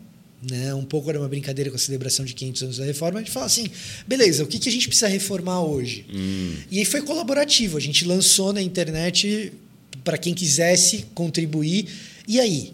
Né? 0.50 0.74
Um 0.74 0.84
pouco 0.84 1.10
era 1.10 1.18
uma 1.18 1.30
brincadeira 1.30 1.70
com 1.70 1.78
a 1.78 1.80
celebração 1.80 2.26
de 2.26 2.34
500 2.34 2.64
anos 2.64 2.78
da 2.78 2.86
reforma. 2.86 3.20
A 3.20 3.22
gente 3.22 3.32
fala 3.32 3.46
assim: 3.46 3.66
beleza, 4.06 4.44
o 4.44 4.48
que, 4.48 4.60
que 4.60 4.68
a 4.68 4.72
gente 4.72 4.88
precisa 4.88 5.08
reformar 5.08 5.62
hoje? 5.62 6.06
E 6.70 6.80
aí 6.80 6.86
foi 6.86 7.02
colaborativo. 7.02 7.78
A 7.78 7.80
gente 7.80 8.04
lançou 8.04 8.52
na 8.52 8.62
internet 8.62 9.54
para 10.04 10.18
quem 10.18 10.34
quisesse 10.34 11.06
contribuir. 11.14 11.88
E 12.28 12.42
aí? 12.42 12.74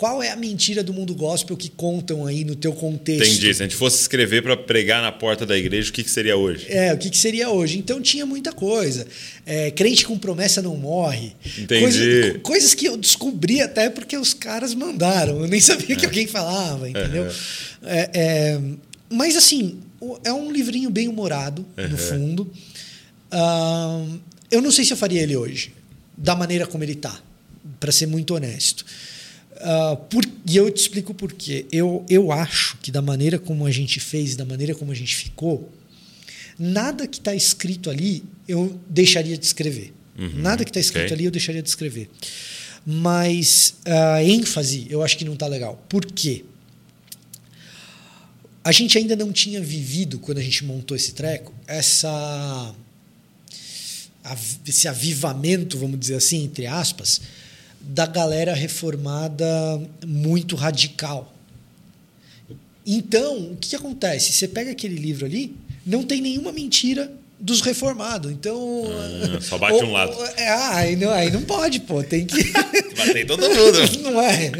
Qual 0.00 0.22
é 0.22 0.30
a 0.30 0.36
mentira 0.36 0.82
do 0.82 0.94
mundo 0.94 1.14
gospel 1.14 1.54
que 1.58 1.68
contam 1.68 2.24
aí 2.24 2.42
no 2.42 2.56
teu 2.56 2.72
contexto? 2.72 3.22
Entendi. 3.34 3.52
Se 3.54 3.62
a 3.62 3.66
gente 3.66 3.76
fosse 3.76 4.00
escrever 4.00 4.42
para 4.42 4.56
pregar 4.56 5.02
na 5.02 5.12
porta 5.12 5.44
da 5.44 5.58
igreja, 5.58 5.90
o 5.90 5.92
que, 5.92 6.02
que 6.02 6.10
seria 6.10 6.38
hoje? 6.38 6.64
É, 6.70 6.94
o 6.94 6.96
que, 6.96 7.10
que 7.10 7.18
seria 7.18 7.50
hoje? 7.50 7.76
Então 7.76 8.00
tinha 8.00 8.24
muita 8.24 8.50
coisa. 8.50 9.06
É, 9.44 9.70
crente 9.70 10.06
com 10.06 10.16
promessa 10.18 10.62
não 10.62 10.74
morre. 10.74 11.36
Entendi. 11.58 11.82
Coisa- 11.82 12.38
coisas 12.38 12.72
que 12.72 12.86
eu 12.86 12.96
descobri 12.96 13.60
até 13.60 13.90
porque 13.90 14.16
os 14.16 14.32
caras 14.32 14.72
mandaram. 14.74 15.38
Eu 15.42 15.46
nem 15.46 15.60
sabia 15.60 15.94
que 15.94 16.06
alguém 16.06 16.26
falava, 16.26 16.88
entendeu? 16.88 17.26
É, 17.82 18.10
é, 18.14 18.60
mas 19.10 19.36
assim, 19.36 19.80
é 20.24 20.32
um 20.32 20.50
livrinho 20.50 20.88
bem 20.88 21.08
humorado, 21.08 21.62
no 21.76 21.98
fundo. 21.98 22.50
Eu 24.50 24.62
não 24.62 24.70
sei 24.70 24.82
se 24.86 24.94
eu 24.94 24.96
faria 24.96 25.20
ele 25.20 25.36
hoje, 25.36 25.74
da 26.16 26.34
maneira 26.34 26.66
como 26.66 26.82
ele 26.82 26.94
tá, 26.94 27.20
para 27.78 27.92
ser 27.92 28.06
muito 28.06 28.34
honesto. 28.34 28.82
Ah, 29.62 29.96
por- 29.96 30.24
e 30.46 30.56
eu 30.56 30.70
te 30.70 30.78
explico 30.80 31.12
por 31.14 31.32
quê. 31.32 31.66
Eu, 31.70 32.04
eu 32.08 32.32
acho 32.32 32.76
que 32.78 32.90
da 32.90 33.02
maneira 33.02 33.38
como 33.38 33.66
a 33.66 33.70
gente 33.70 34.00
fez, 34.00 34.34
da 34.36 34.44
maneira 34.44 34.74
como 34.74 34.90
a 34.90 34.94
gente 34.94 35.14
ficou, 35.14 35.70
nada 36.58 37.06
que 37.06 37.18
está 37.18 37.34
escrito 37.34 37.90
ali 37.90 38.24
eu 38.48 38.78
deixaria 38.88 39.36
de 39.36 39.44
escrever. 39.44 39.92
nada 40.34 40.64
que 40.64 40.70
está 40.70 40.80
escrito 40.80 41.04
ok. 41.06 41.14
ali 41.14 41.24
eu 41.24 41.30
deixaria 41.30 41.62
de 41.62 41.68
escrever. 41.68 42.10
Mas 42.84 43.74
a 43.84 44.22
ênfase 44.24 44.86
eu 44.90 45.02
acho 45.02 45.16
que 45.18 45.24
não 45.24 45.34
está 45.34 45.46
legal. 45.46 45.84
Por 45.88 46.04
quê? 46.06 46.44
A 48.62 48.72
gente 48.72 48.96
ainda 48.98 49.16
não 49.16 49.32
tinha 49.32 49.60
vivido, 49.60 50.18
quando 50.18 50.38
a 50.38 50.42
gente 50.42 50.64
montou 50.64 50.96
esse 50.96 51.12
treco, 51.12 51.54
essa 51.66 52.74
esse 54.66 54.86
avivamento, 54.86 55.78
vamos 55.78 55.98
dizer 55.98 56.16
assim, 56.16 56.44
entre 56.44 56.66
aspas, 56.66 57.20
da 57.90 58.06
galera 58.06 58.54
reformada 58.54 59.44
muito 60.06 60.54
radical. 60.54 61.34
Então, 62.86 63.52
o 63.52 63.56
que, 63.56 63.70
que 63.70 63.76
acontece? 63.76 64.32
Você 64.32 64.46
pega 64.46 64.70
aquele 64.70 64.94
livro 64.94 65.26
ali, 65.26 65.56
não 65.84 66.04
tem 66.04 66.20
nenhuma 66.20 66.52
mentira 66.52 67.10
dos 67.38 67.60
reformados. 67.60 68.30
Então. 68.30 68.84
Ah, 69.36 69.40
só 69.40 69.58
bate 69.58 69.82
um 69.84 69.92
lado. 69.92 70.14
É, 70.36 70.48
ah, 70.48 70.76
aí 70.76 70.96
não, 70.96 71.10
aí 71.10 71.30
não 71.30 71.42
pode, 71.42 71.80
pô. 71.80 72.02
Tem 72.02 72.24
que. 72.24 72.52
Bater 72.96 73.26
todo 73.26 73.42
mundo. 73.42 73.78
Não 74.02 74.20
é? 74.20 74.52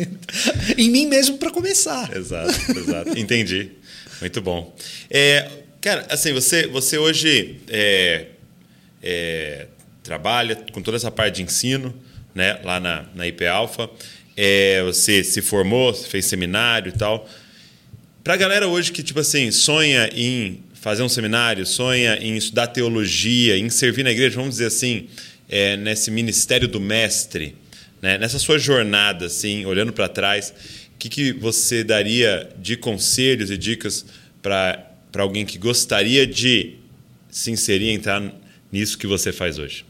Em 0.78 0.88
mim 0.88 1.06
mesmo 1.06 1.36
para 1.36 1.50
começar. 1.50 2.16
Exato, 2.16 2.52
exato. 2.78 3.18
Entendi. 3.18 3.72
Muito 4.20 4.40
bom. 4.40 4.74
É, 5.10 5.48
cara, 5.80 6.06
assim, 6.08 6.32
você, 6.32 6.66
você 6.66 6.96
hoje 6.96 7.60
é, 7.68 8.26
é, 9.02 9.66
trabalha 10.02 10.56
com 10.72 10.80
toda 10.80 10.96
essa 10.96 11.10
parte 11.10 11.36
de 11.36 11.42
ensino, 11.42 11.94
né, 12.34 12.60
lá 12.64 12.80
na, 12.80 13.04
na 13.14 13.26
IP 13.26 13.46
Alpha. 13.46 13.88
É, 14.36 14.82
você 14.82 15.22
se 15.22 15.42
formou, 15.42 15.92
fez 15.92 16.26
seminário 16.26 16.90
e 16.94 16.96
tal. 16.96 17.28
Para 18.22 18.34
a 18.34 18.36
galera 18.36 18.68
hoje 18.68 18.92
que, 18.92 19.02
tipo 19.02 19.20
assim, 19.20 19.50
sonha 19.50 20.10
em 20.14 20.62
fazer 20.74 21.02
um 21.02 21.08
seminário, 21.08 21.66
sonha 21.66 22.16
em 22.16 22.36
estudar 22.36 22.68
teologia, 22.68 23.56
em 23.56 23.68
servir 23.68 24.02
na 24.02 24.10
igreja, 24.10 24.36
vamos 24.36 24.52
dizer 24.52 24.66
assim, 24.66 25.08
é, 25.48 25.76
nesse 25.76 26.10
ministério 26.10 26.66
do 26.66 26.80
mestre, 26.80 27.54
né? 28.00 28.16
nessa 28.16 28.38
sua 28.38 28.58
jornada, 28.58 29.26
assim, 29.26 29.66
olhando 29.66 29.92
para 29.92 30.08
trás, 30.08 30.54
o 30.94 30.98
que, 30.98 31.08
que 31.08 31.32
você 31.32 31.84
daria 31.84 32.48
de 32.58 32.76
conselhos 32.76 33.50
e 33.50 33.58
dicas 33.58 34.06
para 34.40 34.86
alguém 35.18 35.44
que 35.44 35.58
gostaria 35.58 36.26
de 36.26 36.76
se 37.30 37.50
inserir, 37.50 37.90
entrar 37.90 38.22
nisso 38.72 38.96
que 38.96 39.06
você 39.06 39.32
faz 39.32 39.58
hoje? 39.58 39.89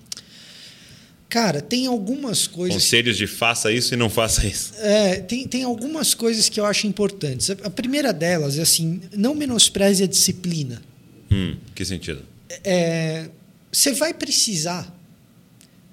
Cara, 1.30 1.60
tem 1.62 1.86
algumas 1.86 2.48
coisas. 2.48 2.74
Conselhos 2.74 3.16
de 3.16 3.28
faça 3.28 3.70
isso 3.70 3.94
e 3.94 3.96
não 3.96 4.10
faça 4.10 4.44
isso. 4.44 4.74
É, 4.78 5.20
tem, 5.20 5.46
tem 5.46 5.62
algumas 5.62 6.12
coisas 6.12 6.48
que 6.48 6.58
eu 6.58 6.66
acho 6.66 6.88
importantes. 6.88 7.48
A 7.50 7.70
primeira 7.70 8.12
delas 8.12 8.58
é 8.58 8.62
assim: 8.62 9.00
não 9.16 9.32
menospreze 9.32 10.02
a 10.02 10.08
disciplina. 10.08 10.82
Hum, 11.30 11.56
que 11.72 11.84
sentido? 11.84 12.24
É, 12.64 13.28
você 13.70 13.92
vai 13.92 14.12
precisar 14.12 14.92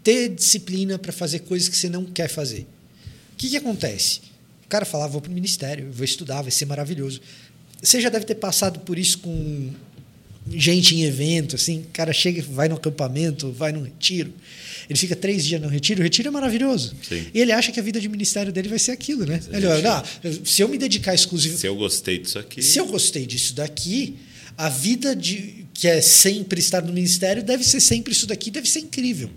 ter 0.03 0.29
disciplina 0.29 0.97
para 0.97 1.11
fazer 1.11 1.39
coisas 1.39 1.69
que 1.69 1.77
você 1.77 1.87
não 1.87 2.03
quer 2.03 2.27
fazer. 2.29 2.61
O 3.33 3.37
que, 3.37 3.47
que 3.47 3.57
acontece? 3.57 4.21
O 4.65 4.67
cara 4.67 4.85
fala: 4.85 5.05
ah, 5.05 5.07
vou 5.07 5.21
para 5.21 5.29
o 5.29 5.35
ministério, 5.35 5.91
vou 5.91 6.03
estudar, 6.03 6.41
vai 6.41 6.49
ser 6.49 6.65
maravilhoso. 6.65 7.21
Você 7.79 8.01
já 8.01 8.09
deve 8.09 8.25
ter 8.25 8.35
passado 8.35 8.79
por 8.79 8.97
isso 8.97 9.19
com 9.19 9.71
gente 10.51 10.95
em 10.95 11.03
evento, 11.03 11.55
assim, 11.55 11.79
o 11.79 11.87
cara 11.93 12.13
chega, 12.13 12.41
vai 12.41 12.67
no 12.67 12.75
acampamento, 12.75 13.51
vai 13.51 13.71
no 13.71 13.83
retiro, 13.83 14.33
ele 14.89 14.97
fica 14.97 15.15
três 15.15 15.45
dias 15.45 15.61
no 15.61 15.67
retiro, 15.67 15.99
o 15.99 16.03
retiro 16.03 16.29
é 16.29 16.31
maravilhoso. 16.31 16.95
Sim. 17.07 17.25
E 17.33 17.39
ele 17.39 17.51
acha 17.51 17.71
que 17.71 17.79
a 17.79 17.83
vida 17.83 17.99
de 17.99 18.07
ministério 18.07 18.51
dele 18.53 18.69
vai 18.69 18.79
ser 18.79 18.91
aquilo, 18.91 19.25
né? 19.25 19.39
Ele 19.51 19.65
olha, 19.65 20.03
se 20.45 20.61
eu 20.61 20.69
me 20.69 20.77
dedicar 20.77 21.13
exclusivamente. 21.13 21.61
Se 21.61 21.67
eu 21.67 21.75
gostei 21.75 22.19
disso 22.19 22.39
aqui. 22.39 22.61
Se 22.61 22.79
eu 22.79 22.87
gostei 22.87 23.25
disso 23.25 23.53
daqui, 23.53 24.15
a 24.57 24.69
vida 24.69 25.15
de 25.15 25.65
que 25.73 25.87
é 25.87 26.01
sempre 26.01 26.59
estar 26.59 26.81
no 26.81 26.91
ministério 26.91 27.43
deve 27.43 27.63
ser 27.63 27.79
sempre 27.79 28.11
isso 28.13 28.25
daqui, 28.25 28.49
deve 28.49 28.67
ser 28.67 28.79
incrível. 28.79 29.29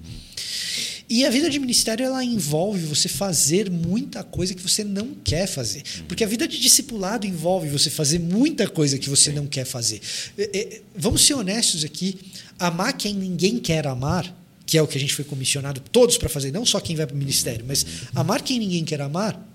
E 1.10 1.26
a 1.26 1.30
vida 1.30 1.50
de 1.50 1.58
ministério 1.58 2.06
ela 2.06 2.24
envolve 2.24 2.86
você 2.86 3.08
fazer 3.08 3.68
muita 3.68 4.22
coisa 4.22 4.54
que 4.54 4.62
você 4.62 4.84
não 4.84 5.12
quer 5.24 5.48
fazer. 5.48 5.82
Porque 6.06 6.22
a 6.22 6.26
vida 6.26 6.46
de 6.46 6.56
discipulado 6.56 7.26
envolve 7.26 7.68
você 7.68 7.90
fazer 7.90 8.20
muita 8.20 8.68
coisa 8.68 8.96
que 8.96 9.10
você 9.10 9.32
não 9.32 9.44
quer 9.44 9.64
fazer. 9.64 10.00
É, 10.38 10.56
é, 10.56 10.82
vamos 10.94 11.26
ser 11.26 11.34
honestos 11.34 11.84
aqui. 11.84 12.16
Amar 12.60 12.92
quem 12.92 13.12
ninguém 13.12 13.58
quer 13.58 13.88
amar, 13.88 14.32
que 14.64 14.78
é 14.78 14.82
o 14.82 14.86
que 14.86 14.96
a 14.96 15.00
gente 15.00 15.12
foi 15.12 15.24
comissionado 15.24 15.80
todos 15.80 16.16
para 16.16 16.28
fazer, 16.28 16.52
não 16.52 16.64
só 16.64 16.78
quem 16.78 16.94
vai 16.94 17.08
para 17.08 17.16
o 17.16 17.18
ministério, 17.18 17.64
mas 17.66 17.84
amar 18.14 18.40
quem 18.40 18.60
ninguém 18.60 18.84
quer 18.84 19.00
amar, 19.00 19.49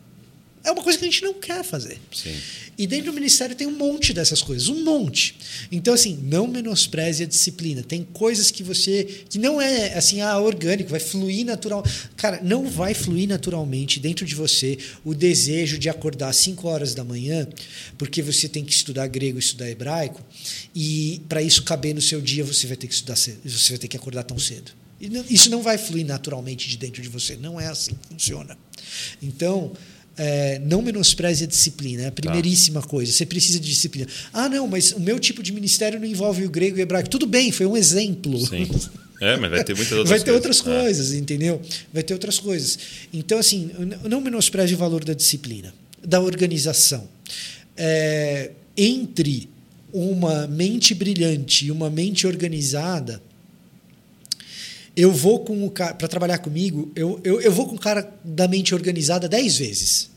é 0.65 0.71
uma 0.71 0.83
coisa 0.83 0.97
que 0.97 1.05
a 1.05 1.07
gente 1.07 1.23
não 1.23 1.33
quer 1.33 1.63
fazer. 1.63 1.99
Sim. 2.11 2.35
E 2.77 2.85
dentro 2.85 3.05
do 3.05 3.13
ministério 3.13 3.55
tem 3.55 3.67
um 3.67 3.77
monte 3.77 4.11
dessas 4.13 4.41
coisas, 4.41 4.67
um 4.67 4.83
monte. 4.83 5.37
Então, 5.71 5.93
assim, 5.93 6.19
não 6.23 6.47
menospreze 6.47 7.23
a 7.23 7.25
disciplina. 7.25 7.81
Tem 7.83 8.03
coisas 8.03 8.51
que 8.51 8.63
você. 8.63 9.23
que 9.29 9.37
não 9.37 9.61
é 9.61 9.93
assim, 9.93 10.19
ah, 10.21 10.37
orgânico, 10.39 10.89
vai 10.89 10.99
fluir 10.99 11.45
natural. 11.45 11.85
Cara, 12.17 12.41
não 12.43 12.67
vai 12.67 12.93
fluir 12.93 13.29
naturalmente 13.29 13.99
dentro 13.99 14.25
de 14.25 14.35
você 14.35 14.77
o 15.05 15.13
desejo 15.13 15.77
de 15.77 15.87
acordar 15.87 16.29
às 16.29 16.37
5 16.37 16.67
horas 16.67 16.93
da 16.93 17.03
manhã, 17.03 17.47
porque 17.97 18.21
você 18.21 18.49
tem 18.49 18.65
que 18.65 18.73
estudar 18.73 19.07
grego 19.07 19.37
e 19.37 19.39
estudar 19.39 19.69
hebraico, 19.69 20.21
e 20.73 21.21
para 21.29 21.41
isso 21.41 21.63
caber 21.63 21.93
no 21.93 22.01
seu 22.01 22.19
dia, 22.19 22.43
você 22.43 22.67
vai 22.67 22.75
ter 22.75 22.87
que 22.87 22.93
estudar 22.93 23.15
cedo, 23.15 23.39
você 23.45 23.73
vai 23.73 23.79
ter 23.79 23.87
que 23.87 23.97
acordar 23.97 24.23
tão 24.23 24.37
cedo. 24.37 24.71
Isso 25.29 25.49
não 25.49 25.61
vai 25.61 25.77
fluir 25.77 26.05
naturalmente 26.05 26.67
de 26.69 26.77
dentro 26.77 27.01
de 27.01 27.09
você. 27.09 27.35
Não 27.35 27.59
é 27.59 27.67
assim 27.67 27.91
que 27.93 28.07
funciona. 28.07 28.57
Então, 29.21 29.73
é, 30.17 30.59
não 30.59 30.81
menospreze 30.81 31.43
a 31.43 31.47
disciplina, 31.47 32.03
é 32.03 32.07
a 32.07 32.11
primeiríssima 32.11 32.81
tá. 32.81 32.87
coisa. 32.87 33.11
Você 33.11 33.25
precisa 33.25 33.59
de 33.59 33.67
disciplina. 33.67 34.07
Ah, 34.31 34.47
não, 34.47 34.67
mas 34.67 34.91
o 34.91 34.99
meu 34.99 35.19
tipo 35.19 35.43
de 35.43 35.51
ministério 35.51 35.99
não 35.99 36.07
envolve 36.07 36.45
o 36.45 36.49
grego 36.49 36.77
e 36.77 36.79
o 36.79 36.83
hebraico. 36.83 37.09
Tudo 37.09 37.25
bem, 37.25 37.51
foi 37.51 37.65
um 37.65 37.75
exemplo. 37.75 38.37
Sim. 38.45 38.67
É, 39.21 39.37
mas 39.37 39.49
vai 39.49 39.63
ter 39.63 39.75
muitas 39.75 39.91
outras 39.97 40.09
Vai 40.09 40.19
ter 40.19 40.25
coisas. 40.25 40.35
outras 40.35 40.61
coisas, 40.61 41.13
é. 41.13 41.17
entendeu? 41.17 41.61
Vai 41.93 42.03
ter 42.03 42.13
outras 42.13 42.39
coisas. 42.39 42.77
Então, 43.13 43.37
assim, 43.37 43.71
não 44.03 44.21
menospreze 44.21 44.73
o 44.73 44.77
valor 44.77 45.03
da 45.03 45.13
disciplina, 45.13 45.73
da 46.03 46.19
organização. 46.21 47.07
É, 47.77 48.51
entre 48.77 49.49
uma 49.91 50.47
mente 50.47 50.93
brilhante 50.93 51.67
e 51.67 51.71
uma 51.71 51.89
mente 51.89 52.27
organizada, 52.27 53.21
eu 54.95 55.11
vou 55.11 55.39
com 55.39 55.65
o 55.65 55.69
cara, 55.69 55.93
para 55.93 56.07
trabalhar 56.07 56.37
comigo, 56.37 56.91
eu, 56.95 57.19
eu, 57.23 57.41
eu 57.41 57.51
vou 57.51 57.67
com 57.67 57.75
o 57.75 57.79
cara 57.79 58.09
da 58.23 58.47
mente 58.47 58.73
organizada 58.73 59.27
dez 59.27 59.57
vezes. 59.57 60.09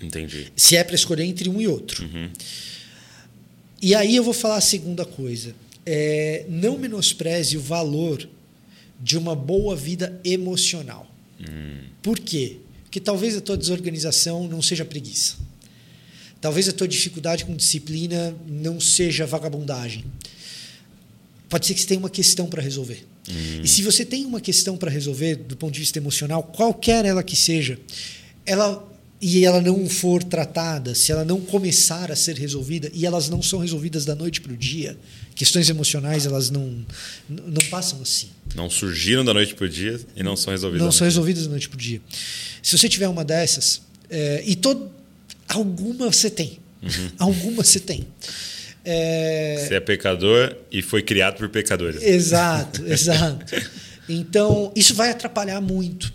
Entendi. 0.00 0.52
Se 0.56 0.76
é 0.76 0.84
para 0.84 0.94
escolher 0.94 1.24
entre 1.24 1.48
um 1.48 1.60
e 1.60 1.66
outro. 1.66 2.04
Uhum. 2.04 2.30
E 3.82 3.94
aí 3.94 4.16
eu 4.16 4.24
vou 4.24 4.34
falar 4.34 4.56
a 4.56 4.60
segunda 4.60 5.04
coisa. 5.04 5.54
É, 5.86 6.44
não 6.48 6.78
menospreze 6.78 7.56
o 7.56 7.60
valor 7.60 8.28
de 9.00 9.16
uma 9.16 9.34
boa 9.34 9.74
vida 9.74 10.20
emocional. 10.22 11.10
Hum. 11.40 11.78
Por 12.02 12.18
quê? 12.18 12.58
Porque 12.84 13.00
talvez 13.00 13.36
a 13.36 13.40
tua 13.40 13.56
desorganização 13.56 14.46
não 14.46 14.60
seja 14.60 14.84
preguiça. 14.84 15.36
Talvez 16.40 16.68
a 16.68 16.72
tua 16.72 16.88
dificuldade 16.88 17.44
com 17.44 17.54
disciplina 17.54 18.34
não 18.46 18.80
seja 18.80 19.26
vagabundagem. 19.26 20.04
Pode 21.48 21.66
ser 21.66 21.74
que 21.74 21.80
você 21.80 21.86
tenha 21.86 22.00
uma 22.00 22.10
questão 22.10 22.46
para 22.46 22.62
resolver. 22.62 23.06
Hum. 23.30 23.60
E 23.62 23.68
se 23.68 23.82
você 23.82 24.04
tem 24.04 24.24
uma 24.24 24.40
questão 24.40 24.76
para 24.76 24.90
resolver 24.90 25.36
do 25.36 25.56
ponto 25.56 25.72
de 25.72 25.80
vista 25.80 25.98
emocional, 25.98 26.42
qualquer 26.42 27.04
ela 27.04 27.22
que 27.22 27.36
seja, 27.36 27.78
ela 28.44 28.86
e 29.20 29.44
ela 29.44 29.60
não 29.60 29.86
for 29.86 30.24
tratada, 30.24 30.94
se 30.94 31.12
ela 31.12 31.24
não 31.24 31.40
começar 31.40 32.10
a 32.10 32.16
ser 32.16 32.36
resolvida, 32.36 32.90
e 32.94 33.04
elas 33.04 33.28
não 33.28 33.42
são 33.42 33.58
resolvidas 33.58 34.06
da 34.06 34.14
noite 34.14 34.40
para 34.40 34.52
o 34.52 34.56
dia, 34.56 34.96
questões 35.34 35.68
emocionais 35.68 36.24
elas 36.24 36.48
não, 36.48 36.84
não 37.28 37.62
passam 37.68 38.00
assim. 38.00 38.28
Não 38.54 38.70
surgiram 38.70 39.22
da 39.22 39.34
noite 39.34 39.54
para 39.54 39.66
o 39.66 39.68
dia 39.68 40.00
e 40.16 40.22
não 40.22 40.36
são 40.36 40.52
resolvidas. 40.52 40.84
Não 40.84 40.90
são 40.90 41.04
resolvidas 41.04 41.44
da 41.44 41.50
noite 41.50 41.68
para 41.68 41.76
o 41.76 41.78
dia. 41.78 42.00
Se 42.62 42.76
você 42.78 42.88
tiver 42.88 43.08
uma 43.08 43.22
dessas, 43.22 43.82
é, 44.08 44.42
e 44.46 44.56
todo, 44.56 44.90
alguma 45.46 46.10
você 46.10 46.30
tem, 46.30 46.58
uhum. 46.82 47.10
alguma 47.18 47.62
você 47.62 47.78
tem. 47.78 48.06
É... 48.84 49.64
Você 49.66 49.74
é 49.74 49.80
pecador 49.80 50.56
e 50.70 50.82
foi 50.82 51.02
criado 51.02 51.36
por 51.36 51.48
pecadores. 51.48 52.02
Exato, 52.02 52.84
exato. 52.90 53.54
Então, 54.08 54.72
isso 54.74 54.94
vai 54.94 55.10
atrapalhar 55.10 55.60
muito. 55.60 56.12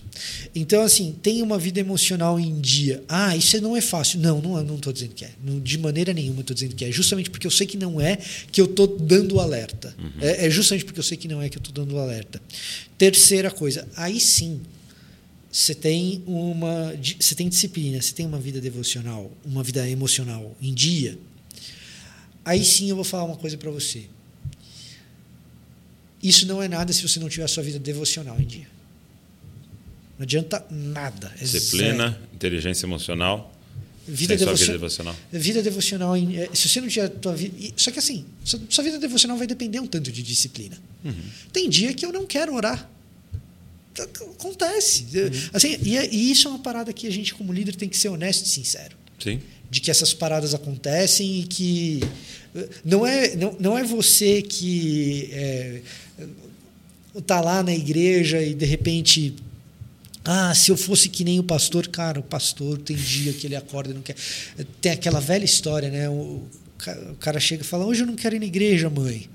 Então, 0.53 0.83
assim, 0.83 1.13
tem 1.21 1.41
uma 1.41 1.57
vida 1.57 1.79
emocional 1.79 2.39
em 2.39 2.59
dia. 2.59 3.03
Ah, 3.09 3.35
isso 3.35 3.59
não 3.61 3.75
é 3.75 3.81
fácil. 3.81 4.19
Não, 4.19 4.41
não 4.41 4.75
estou 4.75 4.93
dizendo 4.93 5.13
que 5.13 5.25
é. 5.25 5.31
De 5.61 5.77
maneira 5.77 6.13
nenhuma 6.13 6.41
estou 6.41 6.53
dizendo 6.53 6.73
que 6.75 6.85
é. 6.85 6.91
Justamente 6.91 7.29
porque 7.29 7.45
eu 7.45 7.51
sei 7.51 7.67
que 7.67 7.77
não 7.77 7.99
é 7.99 8.17
que 8.51 8.61
eu 8.61 8.65
estou 8.65 8.87
dando 8.87 9.35
o 9.35 9.39
alerta. 9.39 9.93
Uhum. 9.99 10.11
É, 10.21 10.45
é, 10.45 10.49
justamente 10.49 10.85
porque 10.85 10.99
eu 10.99 11.03
sei 11.03 11.17
que 11.17 11.27
não 11.27 11.41
é 11.41 11.49
que 11.49 11.57
eu 11.57 11.59
estou 11.59 11.73
dando 11.73 11.95
o 11.95 11.99
alerta. 11.99 12.41
Terceira 12.97 13.51
coisa, 13.51 13.85
aí 13.97 14.19
sim, 14.19 14.61
você 15.51 15.75
tem 15.75 16.23
uma, 16.25 16.93
você 17.19 17.35
tem 17.35 17.49
disciplina, 17.49 18.01
você 18.01 18.13
tem 18.13 18.25
uma 18.25 18.39
vida 18.39 18.61
devocional, 18.61 19.31
uma 19.45 19.63
vida 19.63 19.87
emocional 19.89 20.55
em 20.61 20.73
dia. 20.73 21.17
Aí 22.45 22.63
sim 22.63 22.89
eu 22.89 22.95
vou 22.95 23.03
falar 23.03 23.23
uma 23.23 23.35
coisa 23.35 23.57
para 23.57 23.71
você. 23.71 24.05
Isso 26.21 26.45
não 26.45 26.61
é 26.61 26.67
nada 26.67 26.93
se 26.93 27.01
você 27.01 27.19
não 27.19 27.27
tiver 27.27 27.43
a 27.43 27.47
sua 27.47 27.63
vida 27.63 27.79
devocional 27.79 28.39
em 28.39 28.45
dia. 28.45 28.67
Não 30.17 30.23
adianta 30.23 30.63
nada. 30.69 31.33
É 31.39 31.43
Disciplina, 31.43 32.11
zero. 32.11 32.23
inteligência 32.33 32.85
emocional. 32.85 33.51
Vida, 34.07 34.37
devocional, 34.37 34.55
vida 34.57 34.71
devocional. 34.73 35.15
Vida 35.31 35.63
devocional. 35.63 36.15
É, 36.15 36.49
se 36.53 36.69
você 36.69 36.79
não 36.79 36.87
tiver 36.87 37.09
tua 37.09 37.35
vida. 37.35 37.73
Só 37.75 37.89
que 37.89 37.97
assim, 37.97 38.23
sua 38.69 38.83
vida 38.83 38.99
devocional 38.99 39.35
vai 39.37 39.47
depender 39.47 39.79
um 39.79 39.87
tanto 39.87 40.11
de 40.11 40.21
disciplina. 40.21 40.77
Uhum. 41.03 41.15
Tem 41.51 41.67
dia 41.67 41.93
que 41.93 42.05
eu 42.05 42.13
não 42.13 42.27
quero 42.27 42.53
orar. 42.53 42.87
Acontece. 43.97 45.05
Uhum. 45.13 45.49
Assim, 45.53 45.77
e, 45.81 45.97
é, 45.97 46.13
e 46.13 46.31
isso 46.31 46.47
é 46.47 46.51
uma 46.51 46.59
parada 46.59 46.93
que 46.93 47.07
a 47.07 47.11
gente, 47.11 47.33
como 47.33 47.51
líder, 47.51 47.75
tem 47.75 47.89
que 47.89 47.97
ser 47.97 48.09
honesto 48.09 48.45
e 48.45 48.49
sincero. 48.49 48.95
Sim 49.19 49.41
de 49.69 49.81
que 49.81 49.91
essas 49.91 50.13
paradas 50.13 50.53
acontecem 50.53 51.39
e 51.39 51.43
que 51.43 52.01
não 52.83 53.05
é 53.05 53.35
não, 53.35 53.55
não 53.59 53.77
é 53.77 53.83
você 53.83 54.41
que 54.41 55.29
é, 55.31 55.81
tá 57.25 57.41
lá 57.41 57.61
na 57.61 57.73
igreja 57.73 58.41
e 58.41 58.53
de 58.53 58.65
repente 58.65 59.35
ah, 60.23 60.55
se 60.55 60.71
eu 60.71 60.77
fosse 60.77 61.07
que 61.07 61.23
nem 61.23 61.39
o 61.39 61.43
pastor, 61.43 61.87
cara, 61.87 62.19
o 62.19 62.23
pastor 62.23 62.79
tem 62.79 62.95
dia 62.95 63.31
que 63.31 63.45
ele 63.45 63.55
acorda 63.55 63.91
e 63.91 63.93
não 63.93 64.01
quer. 64.01 64.15
Tem 64.81 64.91
aquela 64.91 65.19
velha 65.19 65.45
história, 65.45 65.91
né? 65.91 66.09
O 66.09 66.41
cara 67.19 67.39
chega 67.39 67.61
e 67.61 67.65
fala: 67.65 67.85
Hoje 67.85 68.01
eu 68.01 68.07
não 68.07 68.15
quero 68.15 68.35
ir 68.35 68.39
na 68.39 68.45
igreja, 68.45 68.89
mãe. 68.89 69.29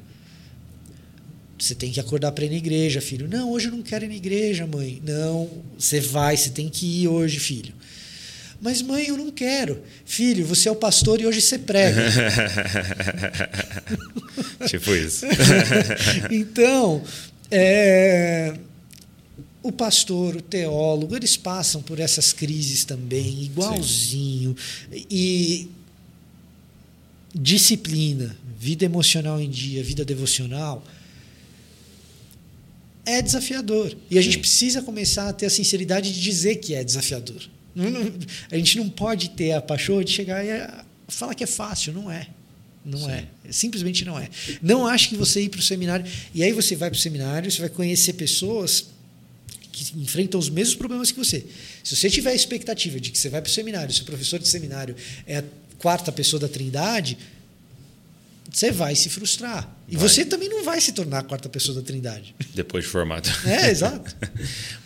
Você 1.57 1.77
tem 1.77 1.93
que 1.93 2.01
acordar 2.01 2.33
para 2.33 2.45
ir 2.45 2.51
na 2.51 2.57
igreja, 2.57 3.01
filho. 3.01 3.29
Não, 3.29 3.53
hoje 3.53 3.69
eu 3.69 3.73
não 3.73 3.83
quero 3.83 4.05
ir 4.05 4.09
na 4.09 4.17
igreja, 4.17 4.67
mãe. 4.67 5.01
Não, 5.05 5.49
você 5.79 6.01
vai, 6.01 6.37
você 6.37 6.51
tem 6.51 6.69
que 6.69 7.03
ir 7.03 7.09
hoje, 7.09 7.39
filho. 7.39 7.73
Mas, 8.61 8.83
mãe, 8.83 9.07
eu 9.07 9.17
não 9.17 9.31
quero. 9.31 9.83
Filho, 10.05 10.45
você 10.45 10.69
é 10.69 10.73
o 10.73 10.77
pastor 10.77 11.21
e 11.21 11.27
hoje 11.27 11.41
você 11.41 11.59
prega. 11.59 12.03
tipo 14.69 14.95
isso. 14.95 15.25
então, 16.31 17.03
é, 17.51 18.55
o 19.63 19.73
pastor, 19.73 20.37
o 20.37 20.43
teólogo, 20.43 21.17
eles 21.17 21.37
passam 21.37 21.83
por 21.83 21.99
essas 21.99 22.33
crises 22.35 22.85
também, 22.85 23.45
igualzinho. 23.45 24.55
Sim. 24.93 25.07
E 25.11 25.71
disciplina, 27.35 28.37
vida 28.59 28.85
emocional 28.85 29.41
em 29.41 29.49
dia, 29.49 29.83
vida 29.83 30.05
devocional, 30.05 30.85
é 33.07 33.23
desafiador. 33.23 33.97
E 34.11 34.19
a 34.19 34.23
gente 34.23 34.39
precisa 34.39 34.83
começar 34.83 35.29
a 35.29 35.33
ter 35.33 35.47
a 35.47 35.51
sinceridade 35.51 36.13
de 36.13 36.21
dizer 36.21 36.57
que 36.57 36.75
é 36.75 36.85
desafiador. 36.85 37.43
A 38.51 38.57
gente 38.57 38.79
não 38.79 38.89
pode 38.89 39.31
ter 39.31 39.53
a 39.53 39.63
paixão 39.63 40.03
de 40.03 40.11
chegar 40.11 40.45
e 40.45 40.51
falar 41.09 41.35
que 41.35 41.45
é 41.45 41.47
fácil, 41.47 41.93
não 41.93 42.11
é. 42.11 42.27
Não 42.85 42.99
Sim. 42.99 43.11
é. 43.11 43.27
Simplesmente 43.51 44.05
não 44.05 44.19
é. 44.19 44.29
Não 44.63 44.87
acho 44.87 45.09
que 45.11 45.17
você 45.17 45.43
ir 45.43 45.49
para 45.49 45.61
o 45.61 45.63
seminário. 45.63 46.07
E 46.35 46.43
aí 46.43 46.53
você 46.53 46.75
vai 46.75 46.91
para 46.91 46.97
o 46.97 47.01
seminário, 47.01 47.51
você 47.51 47.61
vai 47.61 47.69
conhecer 47.69 48.15
pessoas 48.15 48.87
que 49.71 49.99
enfrentam 49.99 50.39
os 50.39 50.49
mesmos 50.49 50.77
problemas 50.77 51.11
que 51.11 51.19
você. 51.19 51.45
Se 51.85 51.95
você 51.95 52.09
tiver 52.11 52.31
a 52.31 52.35
expectativa 52.35 52.99
de 52.99 53.11
que 53.11 53.19
você 53.19 53.29
vai 53.29 53.41
para 53.41 53.51
o 53.51 53.53
seminário, 53.53 53.93
seu 53.95 54.05
professor 54.05 54.39
de 54.39 54.49
seminário 54.49 54.97
é 55.27 55.39
a 55.39 55.45
quarta 55.79 56.11
pessoa 56.11 56.41
da 56.41 56.49
Trindade, 56.49 57.19
você 58.51 58.71
vai 58.71 58.95
se 58.97 59.09
frustrar. 59.09 59.77
E 59.91 59.97
vai. 59.97 60.09
você 60.09 60.25
também 60.25 60.49
não 60.49 60.63
vai 60.63 60.81
se 60.81 60.93
tornar 60.93 61.19
a 61.19 61.23
quarta 61.23 61.49
pessoa 61.49 61.75
da 61.75 61.83
Trindade. 61.83 62.35
Depois 62.55 62.85
de 62.85 62.91
formado. 62.91 63.29
É, 63.45 63.71
exato. 63.71 64.15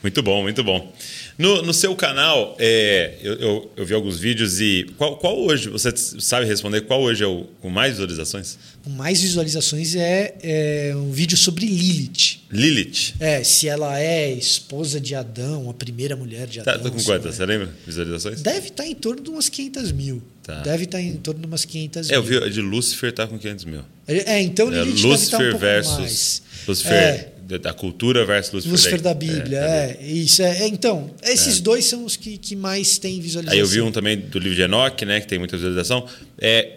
muito 0.03 0.23
bom, 0.23 0.43
muito 0.43 0.65
bom. 0.65 0.93
No, 1.39 1.63
no 1.63 1.75
seu 1.75 1.95
canal, 1.95 2.57
é, 2.59 3.19
eu, 3.21 3.35
eu, 3.35 3.73
eu, 3.77 3.87
vi 3.87 3.93
alguns 3.93 4.19
vídeos 4.19 4.61
e 4.61 4.87
qual, 4.97 5.17
qual, 5.17 5.39
hoje, 5.39 5.69
você 5.69 5.93
sabe 5.97 6.47
responder, 6.47 6.83
qual 6.83 7.03
hoje 7.03 7.25
é 7.25 7.27
o 7.27 7.45
com 7.61 7.69
mais 7.69 7.93
visualizações? 7.93 8.57
Com 8.83 8.91
mais 8.91 9.21
visualizações 9.21 9.95
é, 9.97 10.35
é 10.43 10.93
um 10.97 11.11
vídeo 11.11 11.37
sobre 11.37 11.67
Lilith. 11.67 12.41
Lilith? 12.51 13.15
É, 13.19 13.43
se 13.43 13.69
ela 13.69 14.01
é 14.01 14.31
esposa 14.33 15.01
de 15.01 15.15
Adão, 15.15 15.69
a 15.69 15.75
primeira 15.75 16.15
mulher 16.15 16.47
de 16.47 16.61
Adão. 16.61 16.79
Tá, 16.79 16.91
com 16.91 17.03
quantas? 17.03 17.35
É. 17.35 17.37
Você 17.39 17.47
lembra? 17.47 17.69
Visualizações? 17.85 18.41
Deve 18.41 18.69
estar 18.69 18.87
em 18.87 18.95
torno 18.95 19.23
de 19.23 19.31
umas 19.31 19.49
500 19.49 19.93
mil. 19.93 20.23
Tá. 20.45 20.61
Deve 20.61 20.85
estar 20.85 21.01
em 21.01 21.17
torno 21.17 21.41
de 21.41 21.47
umas 21.47 21.65
500 21.65 22.09
mil. 22.09 22.15
É, 22.15 22.19
eu 22.19 22.23
vi 22.23 22.51
de 22.51 22.61
Lúcifer 22.61 23.11
está 23.11 23.27
com 23.27 23.39
500 23.39 23.65
mil. 23.65 23.83
É, 24.07 24.41
então 24.43 24.73
é, 24.73 24.85
Lilith 24.85 25.03
Lúcifer 25.03 25.41
estar 25.41 25.57
um 25.57 25.59
versus 25.59 25.99
mais. 25.99 26.43
Lúcifer 26.67 27.33
é. 27.49 27.59
da 27.59 27.73
cultura 27.73 28.25
versus 28.25 28.53
Lúcifer, 28.53 28.73
Lúcifer 28.73 29.01
da, 29.01 29.13
da 29.13 29.15
Bíblia. 29.15 29.59
É, 29.59 29.99
é, 30.01 30.07
isso 30.07 30.43
é. 30.43 30.67
Então, 30.67 31.11
esses 31.23 31.61
dois 31.61 31.87
são 31.87 32.05
os 32.05 32.17
que, 32.17 32.37
que 32.37 32.55
mais 32.55 32.99
têm 32.99 33.21
visualização. 33.21 33.55
Aí 33.55 33.61
eu 33.61 33.67
vi 33.67 33.81
um 33.81 33.91
também 33.91 34.19
do 34.19 34.39
livro 34.39 34.57
de 34.57 34.63
Enoch, 34.63 35.05
né, 35.05 35.21
que 35.21 35.27
tem 35.27 35.39
muita 35.39 35.57
visualização. 35.57 36.07
É, 36.39 36.75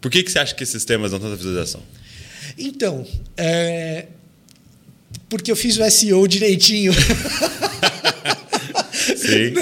por 0.00 0.10
que, 0.10 0.22
que 0.22 0.32
você 0.32 0.38
acha 0.38 0.54
que 0.54 0.62
esses 0.62 0.84
temas 0.84 1.10
dão 1.10 1.20
tanta 1.20 1.36
visualização? 1.36 1.82
Então, 2.56 3.06
é, 3.36 4.06
porque 5.28 5.50
eu 5.50 5.56
fiz 5.56 5.78
o 5.78 5.90
SEO 5.90 6.26
direitinho. 6.26 6.92
Sim. 9.16 9.54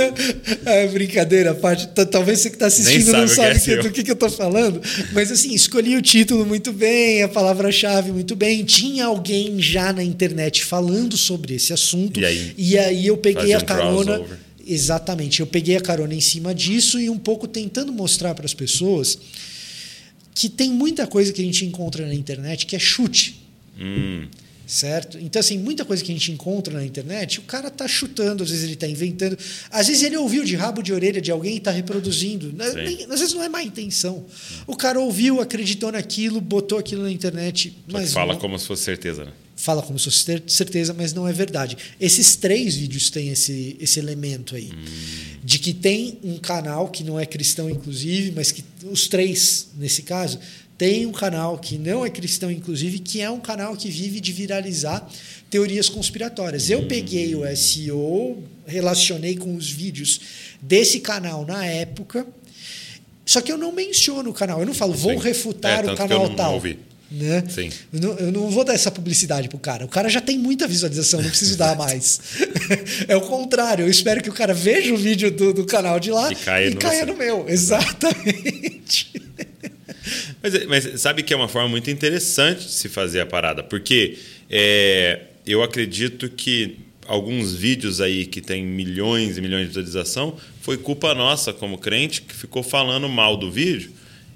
É, 0.65 0.87
brincadeira, 0.89 1.55
parte. 1.55 1.89
Talvez 2.11 2.41
você 2.41 2.51
que 2.51 2.57
está 2.57 2.67
assistindo 2.67 3.13
não 3.13 3.27
sabe 3.27 3.61
que 3.61 3.73
é 3.73 3.83
do 3.83 3.91
que, 3.91 4.03
que 4.03 4.11
eu 4.11 4.15
estou 4.15 4.31
falando. 4.31 4.81
Mas 5.13 5.31
assim, 5.31 5.55
escolhi 5.55 5.97
o 5.97 6.03
título 6.03 6.45
muito 6.45 6.73
bem, 6.73 7.23
a 7.23 7.29
palavra-chave 7.29 8.13
muito 8.13 8.37
bem. 8.37 8.65
Tinha 8.65 9.07
alguém 9.07 9.61
já 9.61 9.93
na 9.93 10.03
internet 10.03 10.65
falando 10.65 11.17
sobre 11.17 11.55
esse 11.55 11.73
assunto. 11.73 12.21
E 12.21 12.25
aí, 12.25 12.55
e 12.57 12.79
aí 12.79 13.07
eu 13.07 13.17
peguei 13.17 13.55
a 13.55 13.61
carona. 13.61 14.23
Exatamente, 14.67 15.41
eu 15.41 15.47
peguei 15.47 15.77
a 15.77 15.81
carona 15.81 16.15
em 16.15 16.21
cima 16.21 16.55
disso 16.55 17.01
e 17.01 17.09
um 17.09 17.19
pouco 17.19 17.49
tentando 17.49 17.91
mostrar 17.91 18.35
para 18.35 18.45
as 18.45 18.53
pessoas 18.53 19.19
que 20.35 20.49
tem 20.49 20.71
muita 20.71 21.07
coisa 21.07 21.33
que 21.33 21.41
a 21.41 21.45
gente 21.45 21.65
encontra 21.65 22.07
na 22.07 22.15
internet 22.15 22.67
que 22.67 22.77
é 22.77 22.79
chute. 22.79 23.41
Hum 23.81 24.27
certo? 24.69 25.19
Então, 25.19 25.41
assim, 25.41 25.57
muita 25.57 25.83
coisa 25.83 26.05
que 26.05 26.13
a 26.13 26.15
gente 26.15 26.31
encontra 26.31 26.75
na 26.75 26.85
internet, 26.85 27.41
o 27.41 27.43
cara 27.43 27.69
está 27.69 27.89
chutando, 27.89 28.43
às 28.43 28.51
vezes 28.51 28.65
ele 28.65 28.75
está 28.75 28.87
inventando, 28.87 29.37
às 29.71 29.89
vezes 29.89 30.03
ele 30.03 30.19
ouviu 30.19 30.45
de 30.45 30.55
rabo 30.55 30.83
de 30.83 30.93
orelha 30.93 31.23
de 31.23 31.31
alguém 31.31 31.55
e 31.55 31.57
está 31.57 31.71
reproduzindo. 31.71 32.53
Né? 32.53 32.71
Nem, 32.75 33.05
às 33.05 33.19
vezes 33.19 33.33
não 33.33 33.43
é 33.43 33.49
má 33.49 33.63
intenção. 33.63 34.27
O 34.67 34.77
cara 34.77 35.01
ouviu, 35.01 35.41
acreditou 35.41 35.91
naquilo, 35.91 36.39
botou 36.39 36.79
aquilo 36.79 37.03
na 37.03 37.11
internet. 37.11 37.75
Mas 37.91 38.13
fala 38.13 38.35
não, 38.35 38.41
como 38.41 38.59
se 38.59 38.67
fosse 38.67 38.83
certeza, 38.83 39.25
né? 39.25 39.33
Fala 39.57 39.83
como 39.83 39.99
se 39.99 40.05
fosse 40.05 40.43
certeza, 40.47 40.93
mas 40.93 41.15
não 41.15 41.27
é 41.27 41.33
verdade. 41.33 41.77
Esses 41.99 42.37
três 42.37 42.77
vídeos 42.77 43.09
têm 43.09 43.31
esse, 43.31 43.75
esse 43.81 43.99
elemento 43.99 44.55
aí. 44.55 44.71
Hum. 44.71 45.39
De 45.43 45.59
que 45.59 45.73
tem 45.73 46.19
um 46.23 46.37
canal 46.37 46.89
que 46.91 47.03
não 47.03 47.19
é 47.19 47.25
cristão, 47.25 47.71
inclusive, 47.71 48.33
mas 48.33 48.53
que 48.53 48.63
os 48.85 49.09
três, 49.09 49.69
nesse 49.77 50.03
caso, 50.03 50.39
tem 50.79 51.05
um 51.05 51.13
canal 51.13 51.59
que 51.59 51.77
não 51.77 52.07
é 52.07 52.09
cristão, 52.09 52.49
inclusive, 52.53 53.01
que 53.01 53.21
é 53.21 53.29
um 53.29 53.41
canal 53.41 53.77
que 53.77 53.91
vive 53.91 54.21
de 54.21 54.33
viralizar 54.33 55.07
teorias 55.51 55.89
conspiratórias. 55.89 56.71
Eu 56.71 56.87
peguei 56.87 57.35
o 57.35 57.45
SEO, 57.57 58.41
relacionei 58.65 59.37
com 59.37 59.57
os 59.57 59.69
vídeos 59.69 60.21
desse 60.63 61.01
canal 61.01 61.45
na 61.45 61.65
época, 61.67 62.25
só 63.27 63.41
que 63.41 63.51
eu 63.51 63.59
não 63.59 63.73
menciono 63.73 64.31
o 64.31 64.33
canal. 64.33 64.61
Eu 64.61 64.67
não 64.67 64.73
falo, 64.73 64.95
vou 64.95 65.15
Sim. 65.15 65.19
refutar 65.19 65.85
é, 65.85 65.93
o 65.93 65.97
canal 65.97 66.35
tal. 66.37 66.55
Ouvi. 66.55 66.79
Né? 67.11 67.43
Sim. 67.49 67.71
Eu 67.93 68.01
não, 68.01 68.13
eu, 68.19 68.33
não, 68.33 68.51
vou 68.51 68.63
dar 68.63 68.75
essa 68.75 68.91
publicidade 68.91 69.49
pro 69.49 69.59
cara. 69.59 69.85
O 69.85 69.89
cara 69.89 70.09
já 70.09 70.21
tem 70.21 70.39
muita 70.39 70.69
visualização, 70.69 71.21
não 71.21 71.29
preciso 71.29 71.57
dar 71.57 71.77
mais. 71.77 72.21
é 73.09 73.17
o 73.17 73.23
contrário. 73.23 73.85
Eu 73.85 73.91
espero 73.91 74.23
que 74.23 74.31
o 74.31 74.33
cara 74.33 74.55
veja 74.55 74.95
o 74.95 74.97
vídeo 74.97 75.31
do, 75.31 75.53
do 75.53 75.65
canal 75.65 75.99
de 75.99 76.11
lá 76.11 76.31
e 76.31 76.37
caia, 76.37 76.67
e 76.67 76.71
no, 76.71 76.77
caia 76.79 77.07
no 77.07 77.17
meu. 77.17 77.47
Exatamente. 77.49 79.28
Mas, 80.53 80.67
mas, 80.67 81.01
sabe 81.01 81.23
que 81.23 81.33
é 81.33 81.37
uma 81.37 81.49
forma 81.49 81.69
muito 81.69 81.91
interessante 81.91 82.67
de 82.67 82.73
se 82.73 82.89
fazer 82.89 83.21
a 83.21 83.27
parada, 83.27 83.63
porque 83.63 84.19
é, 84.51 85.21
eu 85.47 85.63
acredito 85.63 86.29
que 86.29 86.79
alguns 87.07 87.55
vídeos 87.55 88.01
aí 88.01 88.27
que 88.27 88.41
tem 88.41 88.65
milhões 88.65 89.39
e 89.39 89.41
milhões 89.41 89.63
de 89.63 89.69
visualização 89.69 90.37
foi 90.61 90.77
culpa 90.77 91.15
nossa 91.15 91.53
como 91.55 91.79
crente 91.79 92.21
que 92.21 92.35
ficou 92.35 92.63
falando 92.63 93.09
mal 93.09 93.37
do 93.37 93.51
vídeo 93.51 93.91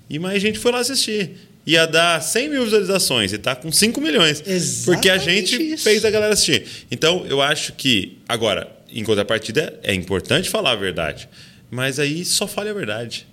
e 0.08 0.18
mais 0.18 0.40
gente 0.42 0.58
foi 0.58 0.72
lá 0.72 0.80
assistir. 0.80 1.32
Ia 1.66 1.86
dar 1.86 2.20
100 2.20 2.48
mil 2.48 2.64
visualizações 2.64 3.32
e 3.32 3.36
está 3.36 3.54
com 3.54 3.70
5 3.70 4.00
milhões. 4.00 4.42
Exatamente 4.44 4.84
porque 4.84 5.08
a 5.08 5.16
gente 5.16 5.72
isso. 5.74 5.84
fez 5.84 6.04
a 6.04 6.10
galera 6.10 6.34
assistir. 6.34 6.64
Então, 6.90 7.24
eu 7.26 7.40
acho 7.40 7.72
que, 7.74 8.18
agora, 8.28 8.68
em 8.90 9.04
contrapartida, 9.04 9.78
é 9.82 9.94
importante 9.94 10.50
falar 10.50 10.72
a 10.72 10.76
verdade. 10.76 11.28
Mas 11.70 11.98
aí 11.98 12.24
só 12.24 12.48
fale 12.48 12.68
a 12.68 12.74
verdade. 12.74 13.26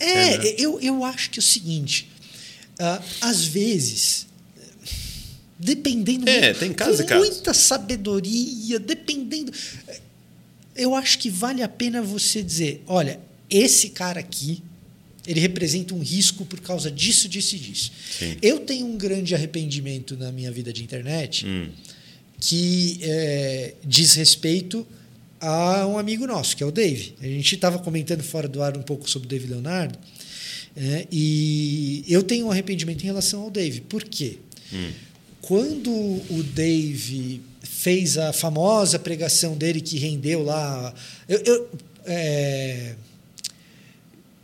É, 0.00 0.10
é 0.10 0.38
né? 0.38 0.54
eu, 0.58 0.80
eu 0.80 1.04
acho 1.04 1.30
que 1.30 1.38
é 1.38 1.42
o 1.42 1.44
seguinte: 1.44 2.08
às 3.20 3.44
vezes, 3.44 4.26
dependendo. 5.58 6.28
É, 6.28 6.52
tem 6.52 6.72
casos 6.72 6.98
com 6.98 7.02
e 7.02 7.06
casos. 7.06 7.28
muita 7.28 7.54
sabedoria, 7.54 8.78
dependendo. 8.78 9.52
Eu 10.74 10.94
acho 10.94 11.18
que 11.18 11.30
vale 11.30 11.62
a 11.62 11.68
pena 11.68 12.02
você 12.02 12.42
dizer: 12.42 12.82
olha, 12.86 13.20
esse 13.48 13.90
cara 13.90 14.20
aqui. 14.20 14.62
Ele 15.26 15.40
representa 15.40 15.94
um 15.94 16.00
risco 16.00 16.44
por 16.44 16.60
causa 16.60 16.90
disso, 16.90 17.26
disso 17.30 17.56
e 17.56 17.58
disso. 17.58 17.90
Sim. 18.18 18.36
Eu 18.42 18.60
tenho 18.60 18.84
um 18.84 18.98
grande 18.98 19.34
arrependimento 19.34 20.18
na 20.18 20.30
minha 20.30 20.52
vida 20.52 20.70
de 20.70 20.84
internet 20.84 21.46
hum. 21.46 21.70
que 22.38 22.98
é, 23.00 23.74
diz 23.82 24.12
respeito 24.12 24.86
a 25.40 25.86
um 25.86 25.98
amigo 25.98 26.26
nosso, 26.26 26.54
que 26.54 26.62
é 26.62 26.66
o 26.66 26.70
Dave. 26.70 27.14
A 27.22 27.24
gente 27.26 27.54
estava 27.54 27.78
comentando 27.78 28.22
fora 28.22 28.46
do 28.46 28.62
ar 28.62 28.76
um 28.76 28.82
pouco 28.82 29.08
sobre 29.08 29.26
o 29.26 29.30
Dave 29.30 29.46
Leonardo. 29.46 29.98
É, 30.76 31.06
e 31.10 32.04
eu 32.08 32.22
tenho 32.22 32.46
um 32.46 32.50
arrependimento 32.50 33.02
em 33.02 33.06
relação 33.06 33.42
ao 33.42 33.50
Dave. 33.50 33.80
Por 33.82 34.02
quê? 34.02 34.38
Hum. 34.72 34.90
Quando 35.40 35.90
o 35.90 36.42
Dave 36.54 37.40
fez 37.84 38.16
a 38.16 38.32
famosa 38.32 38.98
pregação 38.98 39.56
dele 39.56 39.80
que 39.80 39.98
rendeu 39.98 40.42
lá. 40.42 40.94
Eu, 41.28 41.42
eu, 41.44 41.70
é, 42.06 42.94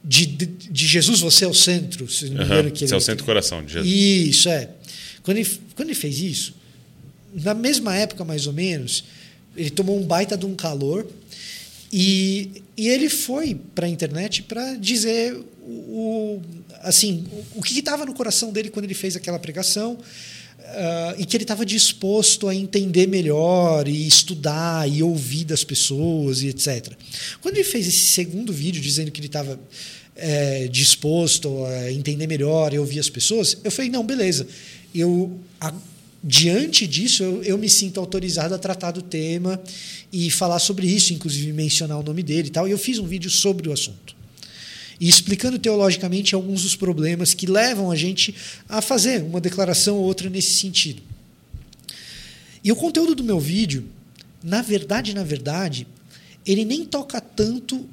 de, 0.02 0.26
de, 0.26 0.86
Jesus 0.86 1.20
você 1.20 1.44
é 1.44 1.48
o 1.48 1.54
centro, 1.54 2.08
se 2.08 2.30
não 2.30 2.38
me 2.38 2.44
engano. 2.44 2.70
Que 2.70 2.84
ele, 2.84 2.92
é 2.92 2.96
o 2.96 3.00
centro 3.00 3.24
do 3.24 3.26
coração 3.26 3.64
de 3.64 3.72
Jesus. 3.72 3.92
Isso, 3.92 4.48
é. 4.48 4.70
Quando 5.22 5.38
ele, 5.38 5.48
quando 5.74 5.88
ele 5.88 5.98
fez 5.98 6.20
isso, 6.20 6.54
na 7.34 7.54
mesma 7.54 7.96
época, 7.96 8.24
mais 8.24 8.46
ou 8.46 8.52
menos, 8.52 9.04
ele 9.56 9.70
tomou 9.70 9.98
um 9.98 10.06
baita 10.06 10.36
de 10.36 10.46
um 10.46 10.54
calor 10.54 11.06
e, 11.92 12.62
e 12.76 12.88
ele 12.88 13.08
foi 13.08 13.54
para 13.74 13.86
a 13.86 13.88
internet 13.88 14.42
para 14.42 14.74
dizer 14.74 15.38
o, 15.70 16.42
assim, 16.82 17.24
o 17.54 17.62
que 17.62 17.78
estava 17.78 18.04
no 18.04 18.12
coração 18.12 18.52
dele 18.52 18.70
quando 18.70 18.84
ele 18.84 18.94
fez 18.94 19.16
aquela 19.16 19.38
pregação. 19.38 19.98
Uh, 20.60 21.18
e 21.18 21.24
que 21.24 21.36
ele 21.36 21.42
estava 21.42 21.66
disposto 21.66 22.46
a 22.46 22.54
entender 22.54 23.08
melhor 23.08 23.88
e 23.88 24.06
estudar 24.06 24.88
e 24.88 25.02
ouvir 25.02 25.44
das 25.44 25.64
pessoas 25.64 26.42
e 26.42 26.48
etc. 26.48 26.92
Quando 27.40 27.56
ele 27.56 27.64
fez 27.64 27.88
esse 27.88 27.98
segundo 27.98 28.52
vídeo 28.52 28.80
dizendo 28.80 29.10
que 29.10 29.18
ele 29.18 29.26
estava 29.26 29.58
é, 30.14 30.68
disposto 30.68 31.64
a 31.64 31.90
entender 31.90 32.26
melhor 32.26 32.72
e 32.72 32.78
ouvir 32.78 33.00
as 33.00 33.08
pessoas, 33.08 33.56
eu 33.64 33.70
falei 33.70 33.90
não, 33.90 34.04
beleza. 34.04 34.46
Eu 34.94 35.40
a, 35.60 35.72
diante 36.22 36.86
disso, 36.86 37.22
eu, 37.22 37.42
eu, 37.42 37.58
me 37.58 37.68
sinto 37.68 37.98
autorizado 37.98 38.54
a 38.54 38.58
tratar 38.58 38.90
do 38.90 39.02
tema 39.02 39.60
e 40.12 40.30
falar 40.30 40.58
sobre 40.58 40.86
isso, 40.86 41.12
inclusive 41.12 41.52
mencionar 41.52 41.98
o 41.98 42.02
nome 42.02 42.22
dele 42.22 42.48
e 42.48 42.50
tal. 42.50 42.68
E 42.68 42.70
eu 42.70 42.78
fiz 42.78 42.98
um 42.98 43.06
vídeo 43.06 43.30
sobre 43.30 43.68
o 43.68 43.72
assunto. 43.72 44.19
E 45.00 45.08
explicando 45.08 45.58
teologicamente 45.58 46.34
alguns 46.34 46.62
dos 46.62 46.76
problemas 46.76 47.32
que 47.32 47.46
levam 47.46 47.90
a 47.90 47.96
gente 47.96 48.34
a 48.68 48.82
fazer 48.82 49.22
uma 49.22 49.40
declaração 49.40 49.96
ou 49.96 50.04
outra 50.04 50.28
nesse 50.28 50.52
sentido. 50.52 51.02
E 52.62 52.70
o 52.70 52.76
conteúdo 52.76 53.14
do 53.14 53.24
meu 53.24 53.40
vídeo, 53.40 53.86
na 54.44 54.60
verdade, 54.60 55.14
na 55.14 55.24
verdade, 55.24 55.86
ele 56.44 56.64
nem 56.64 56.84
toca 56.84 57.20
tanto 57.20 57.88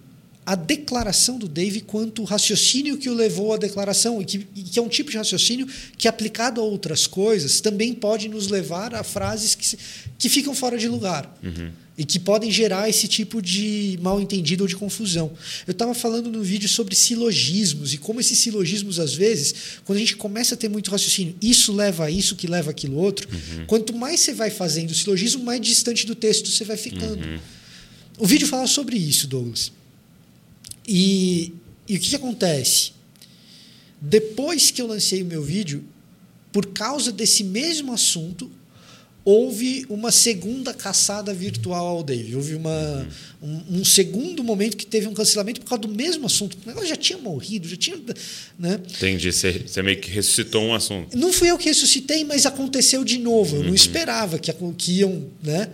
a 0.45 0.55
declaração 0.55 1.37
do 1.37 1.45
Dave 1.45 1.81
quanto 1.81 2.21
o 2.21 2.25
raciocínio 2.25 2.97
que 2.97 3.09
o 3.09 3.13
levou 3.13 3.53
à 3.53 3.57
declaração, 3.57 4.21
e 4.21 4.25
que, 4.25 4.47
e 4.55 4.63
que, 4.63 4.79
é 4.79 4.81
um 4.81 4.87
tipo 4.87 5.11
de 5.11 5.17
raciocínio 5.17 5.67
que, 5.97 6.07
aplicado 6.07 6.61
a 6.61 6.63
outras 6.63 7.05
coisas, 7.05 7.59
também 7.59 7.93
pode 7.93 8.29
nos 8.29 8.47
levar 8.47 8.95
a 8.95 9.03
frases 9.03 9.55
que, 9.55 9.77
que 10.17 10.29
ficam 10.29 10.55
fora 10.55 10.77
de 10.77 10.87
lugar. 10.87 11.37
Uhum. 11.43 11.71
E 11.97 12.05
que 12.05 12.19
podem 12.19 12.51
gerar 12.51 12.87
esse 12.87 13.07
tipo 13.07 13.41
de 13.41 13.97
mal 14.01 14.21
entendido 14.21 14.63
ou 14.63 14.67
de 14.67 14.75
confusão. 14.75 15.31
Eu 15.65 15.71
estava 15.71 15.95
falando 15.95 16.29
no 16.29 16.43
vídeo 16.43 16.69
sobre 16.69 16.93
silogismos 16.93 17.93
e 17.93 17.97
como 17.97 18.19
esses 18.19 18.37
silogismos, 18.37 18.99
às 18.99 19.15
vezes, 19.15 19.55
quando 19.83 19.97
a 19.97 19.99
gente 19.99 20.15
começa 20.15 20.53
a 20.53 20.57
ter 20.57 20.69
muito 20.69 20.91
raciocínio, 20.91 21.35
isso 21.41 21.73
leva 21.73 22.05
a 22.05 22.11
isso, 22.11 22.35
que 22.35 22.45
leva 22.45 22.69
aquilo 22.69 22.97
outro, 22.97 23.27
uhum. 23.31 23.65
quanto 23.65 23.95
mais 23.95 24.19
você 24.19 24.33
vai 24.33 24.51
fazendo 24.51 24.91
o 24.91 24.95
silogismo, 24.95 25.43
mais 25.43 25.59
distante 25.59 26.05
do 26.05 26.13
texto 26.13 26.51
você 26.51 26.63
vai 26.63 26.77
ficando. 26.77 27.25
Uhum. 27.25 27.39
O 28.19 28.27
vídeo 28.27 28.47
fala 28.47 28.67
sobre 28.67 28.95
isso, 28.95 29.27
Douglas. 29.27 29.71
E, 30.87 31.53
e 31.87 31.97
o 31.97 31.99
que, 31.99 32.09
que 32.09 32.15
acontece? 32.15 32.91
Depois 33.99 34.71
que 34.71 34.81
eu 34.81 34.87
lancei 34.87 35.23
o 35.23 35.25
meu 35.25 35.41
vídeo, 35.41 35.83
por 36.51 36.67
causa 36.67 37.11
desse 37.11 37.43
mesmo 37.43 37.91
assunto, 37.91 38.49
houve 39.27 39.85
uma 39.89 40.09
segunda 40.09 40.73
caçada 40.73 41.33
virtual 41.33 41.85
ao 41.85 42.01
Dave. 42.01 42.33
Houve 42.33 42.55
uma, 42.55 43.05
um, 43.43 43.79
um, 43.79 43.83
segundo 43.83 44.41
momento 44.41 44.77
que 44.77 44.85
teve 44.85 45.05
um 45.05 45.13
cancelamento 45.13 45.59
por 45.59 45.67
causa 45.67 45.81
do 45.81 45.89
mesmo 45.89 46.27
assunto. 46.27 46.57
Ela 46.65 46.85
já 46.85 46.95
tinha 46.95 47.19
morrido, 47.19 47.67
já 47.67 47.75
tinha. 47.75 47.97
Né? 48.57 48.79
Entendi. 48.89 49.29
Você, 49.29 49.51
você 49.67 49.83
meio 49.83 49.99
que 49.99 50.09
ressuscitou 50.09 50.63
um 50.63 50.73
assunto. 50.73 51.17
Não 51.17 51.33
fui 51.33 51.51
eu 51.51 51.57
que 51.57 51.67
ressuscitei, 51.67 52.23
mas 52.23 52.45
aconteceu 52.45 53.03
de 53.03 53.17
novo. 53.17 53.57
Eu 53.57 53.59
uhum. 53.63 53.67
não 53.67 53.75
esperava 53.75 54.39
que, 54.39 54.49
que 54.77 54.99
iam. 54.99 55.25
Né? 55.43 55.71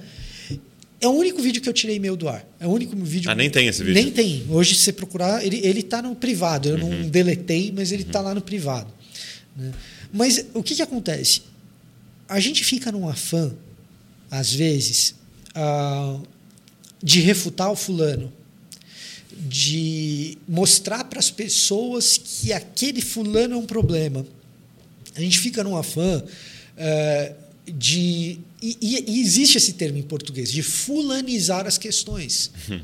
É 0.99 1.07
o 1.07 1.11
único 1.11 1.39
vídeo 1.39 1.61
que 1.61 1.69
eu 1.69 1.73
tirei 1.73 1.99
meu 1.99 2.15
do 2.15 2.27
ar. 2.27 2.43
É 2.59 2.65
o 2.65 2.71
único 2.71 2.95
vídeo. 2.95 3.29
Ah, 3.29 3.35
nem 3.35 3.51
tem 3.51 3.67
esse 3.67 3.83
vídeo? 3.83 4.01
Nem 4.01 4.09
tem. 4.09 4.47
Hoje, 4.49 4.73
se 4.73 4.81
você 4.81 4.93
procurar, 4.93 5.45
ele, 5.45 5.61
ele 5.63 5.83
tá 5.83 6.01
no 6.01 6.15
privado. 6.15 6.69
Eu 6.69 6.77
uhum. 6.77 7.01
não 7.01 7.07
deletei, 7.07 7.71
mas 7.71 7.91
ele 7.91 8.01
está 8.01 8.17
uhum. 8.17 8.25
lá 8.25 8.33
no 8.33 8.41
privado. 8.41 8.91
Né? 9.55 9.71
Mas 10.11 10.43
o 10.55 10.63
que, 10.63 10.73
que 10.73 10.81
acontece? 10.81 11.52
A 12.33 12.39
gente 12.39 12.63
fica 12.63 12.91
num 12.91 13.07
afã, 13.07 13.53
às 14.31 14.51
vezes, 14.51 15.13
uh, 15.55 16.19
de 17.01 17.19
refutar 17.19 17.71
o 17.71 17.75
fulano, 17.75 18.33
de 19.31 20.35
mostrar 20.47 21.03
para 21.03 21.19
as 21.19 21.29
pessoas 21.29 22.17
que 22.17 22.51
aquele 22.51 23.01
fulano 23.01 23.53
é 23.53 23.57
um 23.57 23.67
problema. 23.67 24.25
A 25.13 25.21
gente 25.21 25.37
fica 25.37 25.63
num 25.63 25.77
afã 25.77 26.23
uh, 26.23 27.35
de 27.71 28.39
e, 28.59 28.77
e, 28.81 29.21
existe 29.21 29.59
esse 29.59 29.73
termo 29.73 29.99
em 29.99 30.01
português, 30.01 30.51
de 30.51 30.63
fulanizar 30.63 31.67
as 31.67 31.77
questões. 31.77 32.49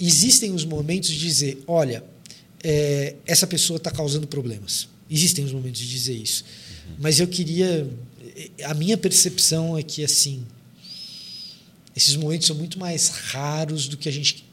Existem 0.00 0.50
os 0.52 0.64
momentos 0.64 1.10
de 1.10 1.18
dizer: 1.18 1.62
olha, 1.66 2.02
é, 2.64 3.16
essa 3.26 3.46
pessoa 3.46 3.76
está 3.76 3.90
causando 3.90 4.26
problemas. 4.26 4.88
Existem 5.10 5.44
os 5.44 5.52
momentos 5.52 5.78
de 5.82 5.90
dizer 5.90 6.14
isso. 6.14 6.42
Uhum. 6.88 6.94
Mas 7.00 7.20
eu 7.20 7.28
queria. 7.28 7.86
A 8.64 8.74
minha 8.74 8.96
percepção 8.96 9.76
é 9.76 9.82
que, 9.82 10.04
assim, 10.04 10.44
esses 11.96 12.16
momentos 12.16 12.46
são 12.46 12.56
muito 12.56 12.78
mais 12.78 13.08
raros 13.08 13.88
do 13.88 13.96
que 13.96 14.08
a 14.08 14.12
gente 14.12 14.44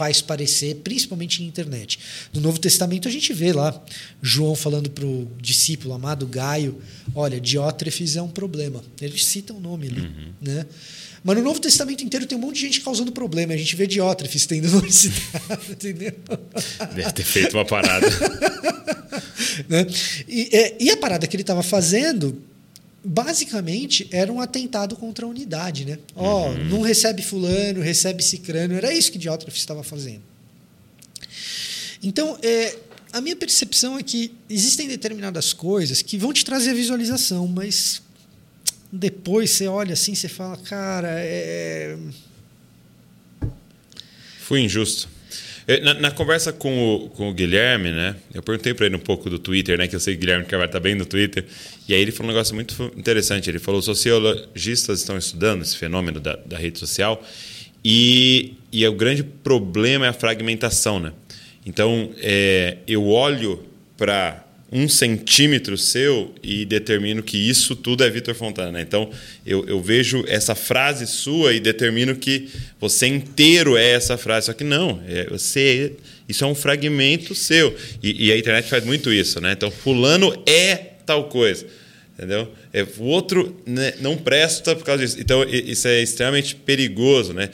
faz 0.00 0.22
parecer, 0.22 0.76
principalmente 0.76 1.42
em 1.42 1.46
internet. 1.46 1.98
No 2.32 2.40
Novo 2.40 2.58
Testamento 2.58 3.06
a 3.06 3.10
gente 3.10 3.34
vê 3.34 3.52
lá 3.52 3.78
João 4.22 4.54
falando 4.54 4.88
para 4.88 5.04
o 5.04 5.30
discípulo 5.38 5.92
amado 5.92 6.26
Gaio, 6.26 6.80
olha, 7.14 7.38
Diótrefes 7.38 8.16
é 8.16 8.22
um 8.22 8.28
problema. 8.28 8.82
Ele 8.98 9.18
cita 9.18 9.52
o 9.52 9.60
nome 9.60 9.88
ali, 9.88 10.00
uhum. 10.00 10.32
né? 10.40 10.64
Mas 11.22 11.36
no 11.36 11.42
Novo 11.42 11.60
Testamento 11.60 12.02
inteiro 12.02 12.24
tem 12.24 12.38
um 12.38 12.40
monte 12.40 12.54
de 12.54 12.62
gente 12.62 12.80
causando 12.80 13.12
problema. 13.12 13.52
A 13.52 13.56
gente 13.58 13.76
vê 13.76 13.86
Diótrefes 13.86 14.46
tendo 14.46 14.68
nome 14.72 14.90
citado, 14.90 15.60
entendeu? 15.70 16.14
Deve 16.94 17.12
ter 17.12 17.24
feito 17.24 17.58
uma 17.58 17.66
parada. 17.66 18.08
né? 19.68 19.86
e, 20.26 20.48
é, 20.50 20.76
e 20.80 20.90
a 20.90 20.96
parada 20.96 21.26
que 21.26 21.36
ele 21.36 21.42
estava 21.42 21.62
fazendo 21.62 22.42
basicamente 23.02 24.08
era 24.12 24.32
um 24.32 24.40
atentado 24.40 24.94
contra 24.96 25.24
a 25.24 25.28
unidade, 25.28 25.84
né? 25.84 25.98
Ó, 26.14 26.46
oh, 26.46 26.50
uhum. 26.50 26.64
não 26.66 26.80
recebe 26.82 27.22
fulano, 27.22 27.80
recebe 27.80 28.22
cicrano, 28.22 28.74
era 28.74 28.92
isso 28.92 29.10
que 29.10 29.18
Diótrefes 29.18 29.60
estava 29.60 29.82
fazendo. 29.82 30.22
Então, 32.02 32.38
é, 32.42 32.76
a 33.12 33.20
minha 33.20 33.36
percepção 33.36 33.98
é 33.98 34.02
que 34.02 34.32
existem 34.48 34.86
determinadas 34.88 35.52
coisas 35.52 36.02
que 36.02 36.16
vão 36.16 36.32
te 36.32 36.44
trazer 36.44 36.70
a 36.70 36.74
visualização, 36.74 37.46
mas 37.46 38.02
depois 38.92 39.50
você 39.50 39.66
olha 39.66 39.94
assim, 39.94 40.14
você 40.14 40.28
fala, 40.28 40.56
cara, 40.58 41.08
é... 41.10 41.96
Fui 44.40 44.60
injusto. 44.60 45.08
Na, 45.82 45.94
na, 45.94 46.10
conversa 46.10 46.52
com 46.52 46.96
o, 46.96 47.10
com 47.10 47.28
o 47.28 47.34
Guilherme, 47.34 47.90
né? 47.90 48.16
Eu 48.34 48.42
perguntei 48.42 48.74
para 48.74 48.86
ele 48.86 48.96
um 48.96 49.00
pouco 49.00 49.30
do 49.30 49.38
Twitter, 49.38 49.78
né? 49.78 49.86
Que 49.86 49.94
eu 49.94 50.00
sei 50.00 50.14
que 50.14 50.18
o 50.18 50.20
Guilherme 50.20 50.44
Carvalho 50.44 50.68
está 50.68 50.80
bem 50.80 50.94
no 50.94 51.06
Twitter. 51.06 51.44
E 51.88 51.94
aí 51.94 52.00
ele 52.00 52.10
falou 52.10 52.30
um 52.30 52.34
negócio 52.34 52.54
muito 52.54 52.92
interessante. 52.96 53.48
Ele 53.48 53.58
falou: 53.58 53.80
sociologistas 53.80 55.00
estão 55.00 55.16
estudando 55.16 55.62
esse 55.62 55.76
fenômeno 55.76 56.18
da, 56.18 56.36
da 56.36 56.56
rede 56.56 56.78
social 56.78 57.22
e, 57.84 58.54
e 58.72 58.86
o 58.86 58.92
grande 58.92 59.22
problema 59.22 60.06
é 60.06 60.08
a 60.08 60.12
fragmentação, 60.12 61.00
né? 61.00 61.12
Então, 61.64 62.10
é, 62.18 62.78
eu 62.86 63.06
olho 63.06 63.62
para 63.96 64.44
um 64.72 64.88
centímetro 64.88 65.76
seu 65.76 66.32
e 66.42 66.64
determino 66.64 67.22
que 67.22 67.36
isso 67.36 67.74
tudo 67.74 68.04
é 68.04 68.10
Vitor 68.10 68.34
Fontana. 68.34 68.80
Então, 68.80 69.10
eu, 69.44 69.66
eu, 69.66 69.80
vejo 69.80 70.24
essa 70.28 70.54
frase 70.54 71.06
sua 71.08 71.52
e 71.52 71.60
determino 71.60 72.14
que 72.14 72.48
você 72.78 73.06
inteiro 73.06 73.76
é 73.76 73.90
essa 73.90 74.16
frase. 74.16 74.46
Só 74.46 74.52
que 74.52 74.62
não, 74.62 75.02
é, 75.08 75.24
você, 75.24 75.94
isso 76.28 76.44
é 76.44 76.46
um 76.46 76.54
fragmento 76.54 77.34
seu. 77.34 77.76
E, 78.00 78.26
e, 78.26 78.32
a 78.32 78.38
internet 78.38 78.68
faz 78.68 78.84
muito 78.84 79.12
isso. 79.12 79.40
Né? 79.40 79.52
Então, 79.52 79.72
fulano 79.72 80.40
é 80.46 80.76
tal 81.04 81.28
coisa. 81.28 81.66
Entendeu? 82.16 82.52
É, 82.72 82.86
o 82.98 83.04
outro 83.04 83.60
né, 83.66 83.94
não 84.00 84.16
presta 84.16 84.76
por 84.76 84.84
causa 84.84 85.04
disso. 85.04 85.16
Então, 85.18 85.42
isso 85.48 85.88
é 85.88 86.00
extremamente 86.00 86.54
perigoso. 86.54 87.32
Né? 87.32 87.50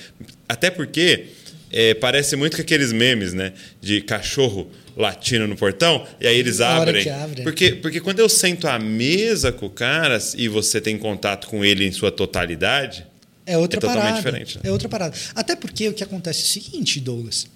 Até 0.46 0.70
porque 0.70 1.26
é, 1.72 1.94
parece 1.94 2.36
muito 2.36 2.56
com 2.56 2.62
aqueles 2.62 2.92
memes 2.92 3.32
né, 3.32 3.54
de 3.80 4.02
cachorro 4.02 4.70
latino 4.96 5.46
no 5.46 5.56
portão, 5.56 6.06
e 6.20 6.26
aí 6.26 6.38
eles 6.38 6.60
abrem. 6.60 7.08
Abre. 7.10 7.42
Porque, 7.42 7.72
porque 7.72 8.00
quando 8.00 8.18
eu 8.18 8.28
sento 8.28 8.66
à 8.66 8.78
mesa 8.78 9.52
com 9.52 9.66
o 9.66 9.70
cara 9.70 10.18
e 10.36 10.48
você 10.48 10.80
tem 10.80 10.96
contato 10.96 11.46
com 11.48 11.64
ele 11.64 11.84
em 11.86 11.92
sua 11.92 12.10
totalidade, 12.10 13.06
é 13.44 13.58
outra 13.58 13.78
é 13.78 13.80
totalmente 13.80 14.02
parada. 14.02 14.16
diferente. 14.16 14.56
Né? 14.56 14.62
É 14.64 14.72
outra 14.72 14.88
parada. 14.88 15.16
Até 15.34 15.54
porque 15.54 15.88
o 15.88 15.92
que 15.92 16.02
acontece 16.02 16.40
é 16.40 16.44
o 16.44 16.46
seguinte, 16.46 16.98
Douglas. 16.98 17.46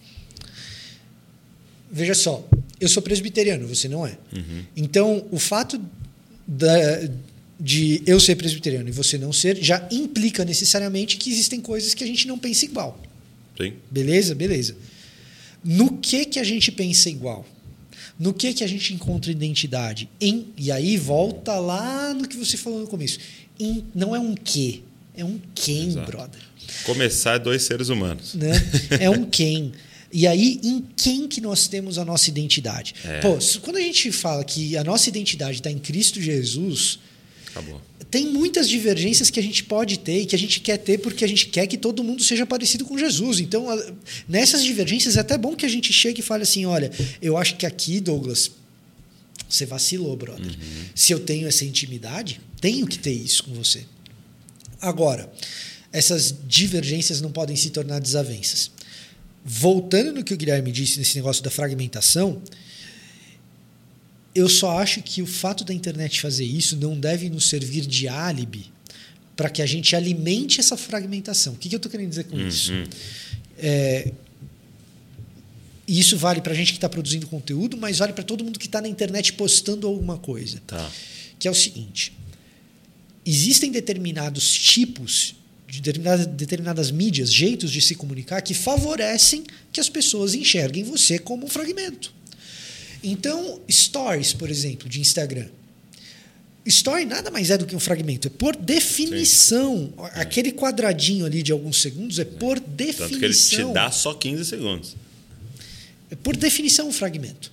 Veja 1.91 2.15
só, 2.15 2.47
eu 2.79 2.89
sou 2.89 3.03
presbiteriano, 3.03 3.67
você 3.67 3.89
não 3.89 4.07
é. 4.07 4.17
Uhum. 4.33 4.65
Então, 4.77 5.27
o 5.31 5.39
fato 5.39 5.81
da, 6.47 7.09
de 7.59 8.03
eu 8.07 8.21
ser 8.21 8.37
presbiteriano 8.37 8.89
e 8.89 8.93
você 8.93 9.19
não 9.19 9.33
ser 9.33 9.57
já 9.61 9.87
implica 9.91 10.45
necessariamente 10.45 11.17
que 11.17 11.31
existem 11.31 11.61
coisas 11.61 11.95
que 11.95 12.05
a 12.05 12.07
gente 12.07 12.29
não 12.29 12.39
pensa 12.39 12.65
igual. 12.65 13.01
Sim. 13.61 13.75
Beleza? 13.91 14.35
Beleza. 14.35 14.77
No 15.63 15.99
que 15.99 16.25
que 16.25 16.39
a 16.39 16.45
gente 16.45 16.73
pensa 16.73 17.09
igual? 17.09 17.47
No 18.19 18.35
que 18.35 18.53
que 18.53 18.65
a 18.65 18.67
gente 18.67 18.93
encontra 18.93 19.31
identidade? 19.31 20.09
Em, 20.21 20.49
e 20.57 20.71
aí 20.71 20.97
volta 20.97 21.59
lá 21.59 22.13
no 22.13 22.29
que 22.29 22.37
você 22.37 22.57
falou 22.57 22.81
no 22.81 22.87
começo. 22.87 23.19
Em, 23.59 23.85
não 23.95 24.15
é 24.15 24.19
um 24.19 24.35
que, 24.35 24.83
é 25.15 25.25
um 25.25 25.41
quem, 25.55 25.89
Exato. 25.89 26.11
brother. 26.11 26.41
Começar 26.85 27.35
é 27.35 27.39
dois 27.39 27.63
seres 27.63 27.89
humanos. 27.89 28.35
Né? 28.35 28.53
É 29.01 29.11
um 29.11 29.25
quem. 29.25 29.73
E 30.13 30.27
aí, 30.27 30.61
em 30.63 30.85
quem 30.97 31.29
que 31.29 31.41
nós 31.41 31.69
temos 31.69 31.97
a 31.97 32.05
nossa 32.05 32.29
identidade? 32.29 32.95
É. 33.05 33.21
Pô, 33.21 33.39
quando 33.63 33.77
a 33.77 33.81
gente 33.81 34.11
fala 34.11 34.45
que 34.45 34.77
a 34.77 34.83
nossa 34.83 35.09
identidade 35.09 35.59
está 35.59 35.71
em 35.71 35.79
Cristo 35.79 36.21
Jesus, 36.21 36.99
Acabou 37.51 37.81
tem 38.11 38.27
muitas 38.27 38.69
divergências 38.69 39.31
que 39.31 39.39
a 39.39 39.43
gente 39.43 39.63
pode 39.63 39.99
ter 40.01 40.23
e 40.23 40.27
que 40.27 40.35
a 40.35 40.39
gente 40.39 40.61
quer 40.61 40.77
ter 40.79 40.99
porque 40.99 41.25
a 41.25 41.29
gente 41.29 41.47
quer 41.47 41.67
que 41.67 41.79
todo 41.79 42.03
mundo 42.03 42.25
seja 42.25 42.45
parecido 42.45 42.85
com 42.85 42.99
Jesus. 42.99 43.39
Então, 43.39 43.67
nessas 44.29 44.65
divergências 44.65 45.17
é 45.17 45.21
até 45.21 45.39
bom 45.39 45.55
que 45.55 45.65
a 45.65 45.69
gente 45.69 45.93
chegue 45.93 46.21
e 46.21 46.23
fale 46.23 46.43
assim: 46.43 46.67
olha, 46.67 46.91
eu 47.23 47.37
acho 47.37 47.57
que 47.57 47.65
aqui, 47.65 48.01
Douglas, 48.01 48.51
você 49.49 49.65
vacilou, 49.65 50.17
brother. 50.17 50.45
Uhum. 50.45 50.85
Se 50.95 51.13
eu 51.13 51.21
tenho 51.21 51.47
essa 51.47 51.65
intimidade, 51.65 52.41
tenho 52.61 52.87
que 52.87 52.99
ter 52.99 53.13
isso 53.13 53.45
com 53.45 53.55
você. 53.55 53.85
Agora, 54.81 55.33
essas 55.93 56.35
divergências 56.49 57.21
não 57.21 57.31
podem 57.31 57.55
se 57.55 57.71
tornar 57.71 58.01
desavenças. 58.01 58.73
Voltando 59.45 60.13
no 60.13 60.25
que 60.25 60.35
o 60.35 60.37
Guilherme 60.37 60.73
disse 60.73 60.99
nesse 60.99 61.15
negócio 61.17 61.43
da 61.45 61.51
fragmentação, 61.51 62.43
eu 64.35 64.49
só 64.49 64.79
acho 64.79 65.03
que 65.03 65.23
o 65.23 65.27
fato 65.27 65.65
da 65.65 65.75
internet 65.75 66.21
fazer 66.21 66.45
isso 66.45 66.77
não 66.77 66.99
deve 66.99 67.29
nos 67.29 67.49
servir 67.49 67.87
de 67.87 68.07
álibi 68.09 68.73
para 69.37 69.49
que 69.51 69.63
a 69.63 69.67
gente 69.67 69.97
alimente 69.97 70.61
essa 70.61 70.77
fragmentação. 70.77 71.55
O 71.55 71.57
que, 71.57 71.69
que 71.69 71.75
eu 71.75 71.79
estou 71.79 71.91
querendo 71.91 72.11
dizer 72.11 72.25
com 72.25 72.37
Uhum. 72.37 72.47
isso? 72.49 72.73
É, 73.59 74.13
e 75.89 75.99
isso 75.99 76.17
vale 76.17 76.41
para 76.41 76.53
a 76.53 76.55
gente 76.55 76.73
que 76.73 76.79
está 76.79 76.89
produzindo 76.89 77.27
conteúdo, 77.27 77.77
mas 77.77 77.99
vale 77.99 78.13
para 78.13 78.23
todo 78.23 78.45
mundo 78.45 78.59
que 78.59 78.67
está 78.67 78.81
na 78.81 78.89
internet 78.89 79.33
postando 79.33 79.87
alguma 79.87 80.19
coisa. 80.19 80.63
Tá. 80.67 80.91
Que 81.39 81.49
é 81.49 81.51
o 81.51 81.55
seguinte: 81.55 82.13
existem 83.27 83.73
determinados 83.73 84.53
tipos 84.53 85.35
de 85.67 85.81
determinadas, 85.81 86.27
determinadas 86.27 86.91
mídias, 86.91 87.33
jeitos 87.33 87.71
de 87.73 87.81
se 87.81 87.95
comunicar 87.95 88.41
que 88.43 88.55
favorecem 88.55 89.45
que 89.73 89.81
as 89.81 89.89
pessoas 89.89 90.35
enxerguem 90.35 90.85
você 90.85 91.19
como 91.19 91.47
um 91.47 91.49
fragmento. 91.49 92.13
Então, 93.03 93.61
stories, 93.71 94.33
por 94.33 94.51
exemplo, 94.51 94.89
de 94.89 95.01
Instagram. 95.01 95.47
Story 96.67 97.07
nada 97.07 97.31
mais 97.31 97.51
é 97.51 97.57
do 97.57 97.67
que 97.67 97.75
um 97.75 97.81
fragmento. 97.81 98.29
É 98.29 98.31
por 98.31 98.55
definição. 98.55 99.93
Aquele 100.13 100.53
quadradinho 100.53 101.25
ali 101.25 101.43
de 101.43 101.53
alguns 101.53 101.81
segundos 101.81 102.19
é 102.19 102.25
por 102.25 102.61
definição. 102.61 103.09
Tanto 103.09 103.19
que 103.19 103.25
ele 103.25 103.35
te 103.35 103.73
dá 103.73 103.91
só 103.91 104.13
15 104.13 104.45
segundos. 104.45 104.97
É 106.11 106.15
por 106.15 106.37
definição 106.37 106.89
um 106.89 106.93
fragmento. 106.93 107.51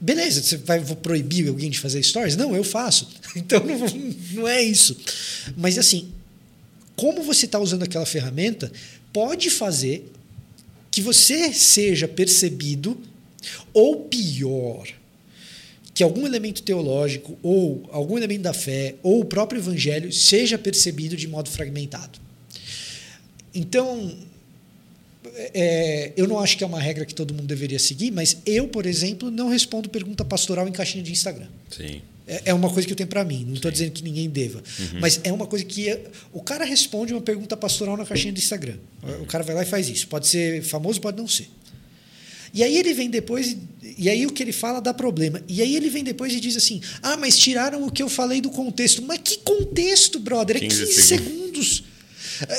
Beleza, 0.00 0.42
você 0.42 0.56
vai 0.56 0.80
proibir 0.96 1.48
alguém 1.48 1.68
de 1.68 1.78
fazer 1.78 2.02
stories? 2.02 2.34
Não, 2.36 2.56
eu 2.56 2.64
faço. 2.64 3.08
Então 3.36 3.64
não, 3.64 3.78
não 4.32 4.48
é 4.48 4.60
isso. 4.60 4.96
Mas 5.56 5.78
assim, 5.78 6.10
como 6.96 7.22
você 7.22 7.46
está 7.46 7.60
usando 7.60 7.84
aquela 7.84 8.04
ferramenta 8.04 8.72
pode 9.12 9.48
fazer 9.50 10.10
que 10.90 11.00
você 11.00 11.52
seja 11.52 12.08
percebido, 12.08 13.00
ou 13.72 14.04
pior, 14.04 14.86
que 15.94 16.02
algum 16.02 16.26
elemento 16.26 16.62
teológico, 16.62 17.38
ou 17.42 17.88
algum 17.92 18.16
elemento 18.16 18.42
da 18.42 18.52
fé, 18.54 18.94
ou 19.02 19.20
o 19.20 19.24
próprio 19.24 19.60
evangelho 19.60 20.12
seja 20.12 20.56
percebido 20.56 21.16
de 21.16 21.26
modo 21.28 21.50
fragmentado. 21.50 22.18
Então, 23.54 24.16
é, 25.34 26.12
eu 26.16 26.26
não 26.28 26.38
acho 26.38 26.56
que 26.56 26.64
é 26.64 26.66
uma 26.66 26.80
regra 26.80 27.04
que 27.04 27.14
todo 27.14 27.34
mundo 27.34 27.46
deveria 27.46 27.78
seguir, 27.78 28.10
mas 28.10 28.36
eu, 28.46 28.68
por 28.68 28.86
exemplo, 28.86 29.30
não 29.30 29.48
respondo 29.48 29.88
pergunta 29.88 30.24
pastoral 30.24 30.68
em 30.68 30.72
caixinha 30.72 31.02
de 31.02 31.12
Instagram. 31.12 31.48
Sim. 31.70 32.00
É, 32.26 32.42
é 32.46 32.54
uma 32.54 32.70
coisa 32.70 32.86
que 32.86 32.92
eu 32.92 32.96
tenho 32.96 33.08
para 33.08 33.24
mim. 33.24 33.44
Não 33.44 33.54
estou 33.54 33.70
dizendo 33.70 33.90
que 33.90 34.04
ninguém 34.04 34.28
deva, 34.30 34.62
mas 35.00 35.20
é 35.24 35.32
uma 35.32 35.46
coisa 35.46 35.64
que 35.64 35.88
é- 35.88 36.00
o 36.32 36.40
cara 36.40 36.64
responde 36.64 37.12
uma 37.12 37.20
pergunta 37.20 37.56
pastoral 37.56 37.96
na 37.96 38.04
caixinha 38.06 38.32
do 38.32 38.38
Instagram. 38.38 38.76
O 39.20 39.26
cara 39.26 39.42
vai 39.42 39.54
lá 39.56 39.62
e 39.62 39.66
faz 39.66 39.88
isso. 39.88 40.06
Pode 40.06 40.28
ser 40.28 40.62
famoso, 40.62 41.00
pode 41.00 41.16
não 41.18 41.26
ser. 41.26 41.48
E 42.52 42.62
aí 42.64 42.76
ele 42.78 42.92
vem 42.94 43.08
depois 43.08 43.48
e, 43.48 43.58
e 43.98 44.08
aí 44.08 44.26
o 44.26 44.30
que 44.32 44.42
ele 44.42 44.52
fala 44.52 44.80
dá 44.80 44.92
problema. 44.92 45.40
E 45.48 45.62
aí 45.62 45.76
ele 45.76 45.88
vem 45.90 46.02
depois 46.04 46.32
e 46.32 46.40
diz 46.40 46.56
assim: 46.56 46.80
"Ah, 47.02 47.16
mas 47.16 47.38
tiraram 47.38 47.86
o 47.86 47.90
que 47.90 48.02
eu 48.02 48.08
falei 48.08 48.40
do 48.40 48.50
contexto". 48.50 49.02
Mas 49.02 49.18
que 49.22 49.38
contexto, 49.38 50.18
brother? 50.18 50.56
É 50.56 50.60
15 50.60 50.86
15 50.86 51.02
segundos. 51.02 51.84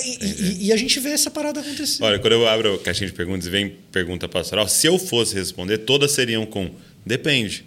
E, 0.06 0.26
e- 0.26 0.66
e 0.68 0.72
a 0.74 0.78
gente 0.78 1.00
vê 1.00 1.10
essa 1.10 1.32
parada 1.32 1.60
acontecer. 1.60 2.04
Olha, 2.04 2.20
quando 2.20 2.34
eu 2.34 2.48
abro 2.48 2.76
a 2.76 2.80
caixinha 2.80 3.08
de 3.10 3.16
perguntas 3.16 3.48
e 3.48 3.50
vem 3.50 3.76
pergunta 3.92 4.30
pastoral, 4.30 4.68
se 4.68 4.86
eu 4.88 5.00
fosse 5.00 5.34
responder, 5.34 5.80
todas 5.80 6.12
seriam 6.12 6.46
com 6.46 6.70
depende. 7.06 7.66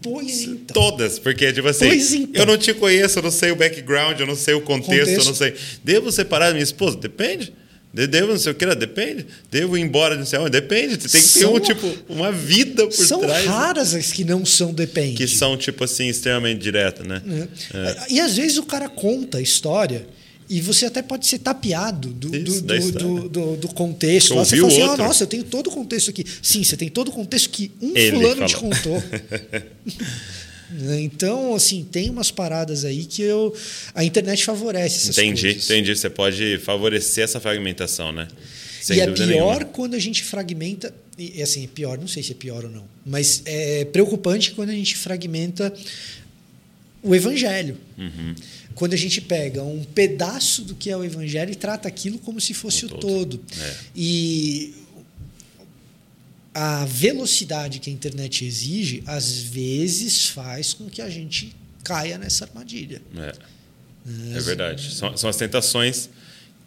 Pois 0.00 0.42
então. 0.42 0.72
Todas, 0.74 1.18
porque, 1.18 1.52
tipo 1.52 1.68
assim, 1.68 1.86
Pois 1.86 2.14
então. 2.14 2.42
eu 2.42 2.46
não 2.46 2.56
te 2.56 2.72
conheço, 2.72 3.18
eu 3.18 3.22
não 3.22 3.30
sei 3.30 3.50
o 3.50 3.56
background, 3.56 4.18
eu 4.20 4.26
não 4.26 4.36
sei 4.36 4.54
o 4.54 4.60
contexto, 4.62 4.92
eu 5.10 5.16
Contexto. 5.18 5.26
não 5.28 5.34
sei. 5.34 5.54
Devo 5.84 6.10
separar 6.12 6.52
minha 6.52 6.62
esposa? 6.62 6.96
Depende. 6.96 7.52
De- 7.94 8.06
Devo 8.06 8.28
não 8.32 8.38
sei 8.38 8.52
o 8.52 8.54
que, 8.54 8.64
depende. 8.74 9.26
Devo 9.50 9.76
ir 9.76 9.82
embora, 9.82 10.16
não 10.16 10.24
sei 10.24 10.38
onde? 10.38 10.50
Depende. 10.50 10.96
Tem 10.96 11.08
que 11.08 11.10
ter 11.10 11.40
São- 11.40 11.54
um, 11.54 11.60
tipo, 11.60 11.94
uma 12.08 12.32
vida 12.32 12.86
por 12.86 12.92
São 13.06 13.20
trás. 13.20 13.44
raras 13.44 13.94
as 13.94 14.10
que 14.10 14.24
não 14.24 14.44
são 14.46 14.72
depende. 14.72 15.16
Que 15.16 15.28
são, 15.28 15.56
tipo 15.56 15.84
assim, 15.84 16.06
extremamente 16.08 16.58
diretas, 16.60 17.06
né? 17.06 17.20
É. 17.74 18.12
E 18.14 18.20
às 18.20 18.34
vezes 18.36 18.56
o 18.56 18.62
cara 18.62 18.88
conta 18.88 19.38
a 19.38 19.42
história 19.42 20.06
e 20.48 20.60
você 20.60 20.86
até 20.86 21.00
pode 21.02 21.26
ser 21.26 21.38
tapeado 21.38 22.08
do, 22.08 22.34
Isso, 22.36 22.62
do, 22.62 22.92
do, 22.92 23.28
do, 23.28 23.56
do- 23.56 23.68
contexto. 23.68 24.28
Você 24.28 24.34
Lá 24.34 24.44
você 24.44 24.54
ouviu 24.60 24.62
fala 24.68 24.72
assim, 24.72 24.82
outro. 24.90 25.04
"Ah, 25.04 25.06
nossa, 25.08 25.22
eu 25.24 25.26
tenho 25.26 25.44
todo 25.44 25.66
o 25.68 25.70
contexto 25.70 26.10
aqui. 26.10 26.24
Sim, 26.42 26.64
você 26.64 26.76
tem 26.76 26.88
todo 26.88 27.08
o 27.08 27.12
contexto 27.12 27.48
que 27.50 27.70
um 27.80 27.92
Ele 27.96 28.16
fulano 28.16 28.46
te 28.46 28.54
falou. 28.54 28.70
contou. 28.70 29.02
Né? 30.72 31.00
então, 31.02 31.54
assim, 31.54 31.84
tem 31.84 32.08
umas 32.10 32.30
paradas 32.30 32.84
aí 32.84 33.04
que 33.04 33.20
eu, 33.22 33.54
a 33.94 34.02
internet 34.04 34.44
favorece 34.44 34.96
essas 34.96 35.18
Entendi, 35.18 35.42
coisas. 35.42 35.64
entendi. 35.64 35.94
Você 35.96 36.08
pode 36.10 36.58
favorecer 36.58 37.24
essa 37.24 37.38
fragmentação, 37.40 38.10
né? 38.12 38.28
Sem 38.80 38.96
e 38.96 39.00
é 39.00 39.06
pior 39.10 39.26
nenhuma. 39.26 39.64
quando 39.66 39.94
a 39.94 39.98
gente 39.98 40.24
fragmenta. 40.24 40.92
E 41.18 41.42
assim, 41.42 41.64
é 41.64 41.66
pior, 41.66 41.98
não 41.98 42.08
sei 42.08 42.22
se 42.22 42.32
é 42.32 42.34
pior 42.34 42.64
ou 42.64 42.70
não. 42.70 42.84
Mas 43.04 43.42
é 43.44 43.84
preocupante 43.84 44.52
quando 44.52 44.70
a 44.70 44.74
gente 44.74 44.96
fragmenta 44.96 45.72
o 47.02 47.14
evangelho. 47.14 47.76
Uhum. 47.98 48.34
Quando 48.74 48.94
a 48.94 48.96
gente 48.96 49.20
pega 49.20 49.62
um 49.62 49.84
pedaço 49.84 50.62
do 50.62 50.74
que 50.74 50.90
é 50.90 50.96
o 50.96 51.04
evangelho 51.04 51.52
e 51.52 51.54
trata 51.54 51.86
aquilo 51.86 52.18
como 52.18 52.40
se 52.40 52.54
fosse 52.54 52.84
O 52.86 52.88
o 52.88 52.90
todo. 52.92 53.00
todo. 53.38 53.40
É. 53.60 53.74
E 53.94 54.74
a 56.54 56.84
velocidade 56.84 57.78
que 57.78 57.88
a 57.88 57.92
internet 57.92 58.44
exige, 58.44 59.02
às 59.06 59.38
vezes, 59.38 60.26
faz 60.28 60.72
com 60.74 60.88
que 60.88 61.00
a 61.00 61.08
gente 61.08 61.54
caia 61.84 62.18
nessa 62.18 62.44
armadilha. 62.44 63.00
É, 63.16 64.36
é 64.36 64.40
verdade. 64.40 64.92
São, 64.94 65.16
são 65.16 65.30
as 65.30 65.36
tentações 65.36 66.10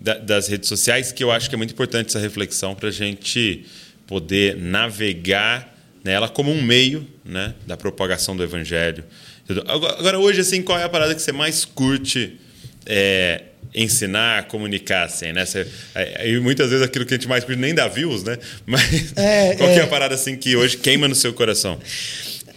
da- 0.01 0.17
das 0.17 0.47
redes 0.47 0.67
sociais 0.67 1.11
que 1.11 1.23
eu 1.23 1.31
acho 1.31 1.47
que 1.49 1.55
é 1.55 1.57
muito 1.57 1.71
importante 1.71 2.07
essa 2.07 2.19
reflexão 2.19 2.73
para 2.75 2.89
a 2.89 2.91
gente 2.91 3.65
poder 4.07 4.55
navegar 4.57 5.73
nela 6.03 6.29
como 6.29 6.51
um 6.51 6.61
meio 6.61 7.07
né, 7.23 7.55
da 7.65 7.75
propagação 7.77 8.36
do 8.36 8.43
evangelho. 8.43 9.03
Agora, 9.67 9.99
agora, 9.99 10.19
hoje, 10.19 10.41
assim, 10.41 10.61
qual 10.61 10.77
é 10.79 10.83
a 10.83 10.89
parada 10.89 11.13
que 11.15 11.21
você 11.21 11.31
mais 11.31 11.65
curte 11.65 12.38
é, 12.86 13.43
ensinar, 13.76 14.47
comunicar? 14.47 15.05
Assim, 15.05 15.32
né? 15.34 15.45
Você, 15.45 15.67
e 16.23 16.39
muitas 16.39 16.69
vezes 16.69 16.86
aquilo 16.86 17.05
que 17.05 17.13
a 17.13 17.17
gente 17.17 17.28
mais 17.28 17.43
curte 17.43 17.59
nem 17.59 17.73
dá 17.73 17.88
views, 17.88 18.23
né? 18.23 18.38
Mas 18.65 19.13
É, 19.15 19.55
qual 19.55 19.69
que 19.69 19.76
é 19.76 19.80
é. 19.80 19.84
a 19.84 19.88
parada 19.88 20.15
assim, 20.15 20.36
que 20.36 20.55
hoje 20.55 20.78
queima 20.78 21.07
no 21.07 21.15
seu 21.15 21.34
coração? 21.34 21.80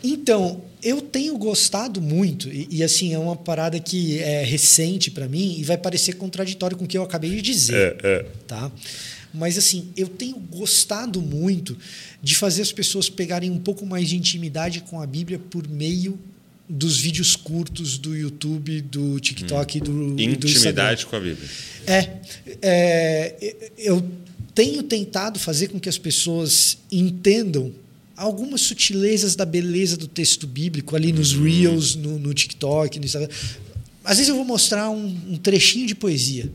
Então, 0.02 0.62
eu 0.82 1.00
tenho 1.00 1.36
gostado 1.36 2.00
muito, 2.00 2.48
e, 2.48 2.68
e, 2.70 2.84
assim, 2.84 3.12
é 3.12 3.18
uma 3.18 3.34
parada 3.34 3.80
que 3.80 4.20
é 4.20 4.44
recente 4.44 5.10
para 5.10 5.26
mim 5.28 5.56
e 5.58 5.64
vai 5.64 5.76
parecer 5.76 6.14
contraditório 6.14 6.76
com 6.76 6.84
o 6.84 6.88
que 6.88 6.96
eu 6.96 7.02
acabei 7.02 7.30
de 7.30 7.42
dizer. 7.42 7.96
É, 8.02 8.08
é. 8.08 8.26
Tá? 8.46 8.70
Mas 9.32 9.58
assim, 9.58 9.90
eu 9.96 10.08
tenho 10.08 10.36
gostado 10.36 11.20
muito 11.20 11.76
de 12.22 12.34
fazer 12.34 12.62
as 12.62 12.72
pessoas 12.72 13.10
pegarem 13.10 13.50
um 13.50 13.58
pouco 13.58 13.84
mais 13.84 14.08
de 14.08 14.16
intimidade 14.16 14.80
com 14.80 15.00
a 15.00 15.06
Bíblia 15.06 15.38
por 15.38 15.68
meio 15.68 16.18
dos 16.68 16.98
vídeos 16.98 17.34
curtos 17.34 17.96
do 17.98 18.14
YouTube, 18.16 18.80
do 18.82 19.18
TikTok 19.20 19.78
e 19.78 19.80
do, 19.80 19.90
e 19.90 20.36
do 20.36 20.46
Instagram. 20.46 20.50
Intimidade 20.50 21.06
com 21.06 21.16
a 21.16 21.20
Bíblia. 21.20 21.48
É, 21.86 22.10
é, 22.60 23.54
eu 23.78 24.04
tenho 24.54 24.82
tentado 24.82 25.38
fazer 25.38 25.68
com 25.68 25.80
que 25.80 25.88
as 25.88 25.96
pessoas 25.98 26.78
entendam 26.92 27.72
algumas 28.16 28.60
sutilezas 28.62 29.34
da 29.36 29.44
beleza 29.46 29.96
do 29.96 30.06
texto 30.08 30.46
bíblico 30.46 30.94
ali 30.96 31.12
nos 31.12 31.32
Reels, 31.32 31.94
no, 31.94 32.18
no 32.18 32.34
TikTok, 32.34 32.98
no 32.98 33.04
Instagram. 33.06 33.28
Às 34.04 34.16
vezes 34.16 34.28
eu 34.28 34.34
vou 34.36 34.44
mostrar 34.44 34.90
um, 34.90 35.06
um 35.28 35.36
trechinho 35.36 35.86
de 35.86 35.94
poesia. 35.94 36.50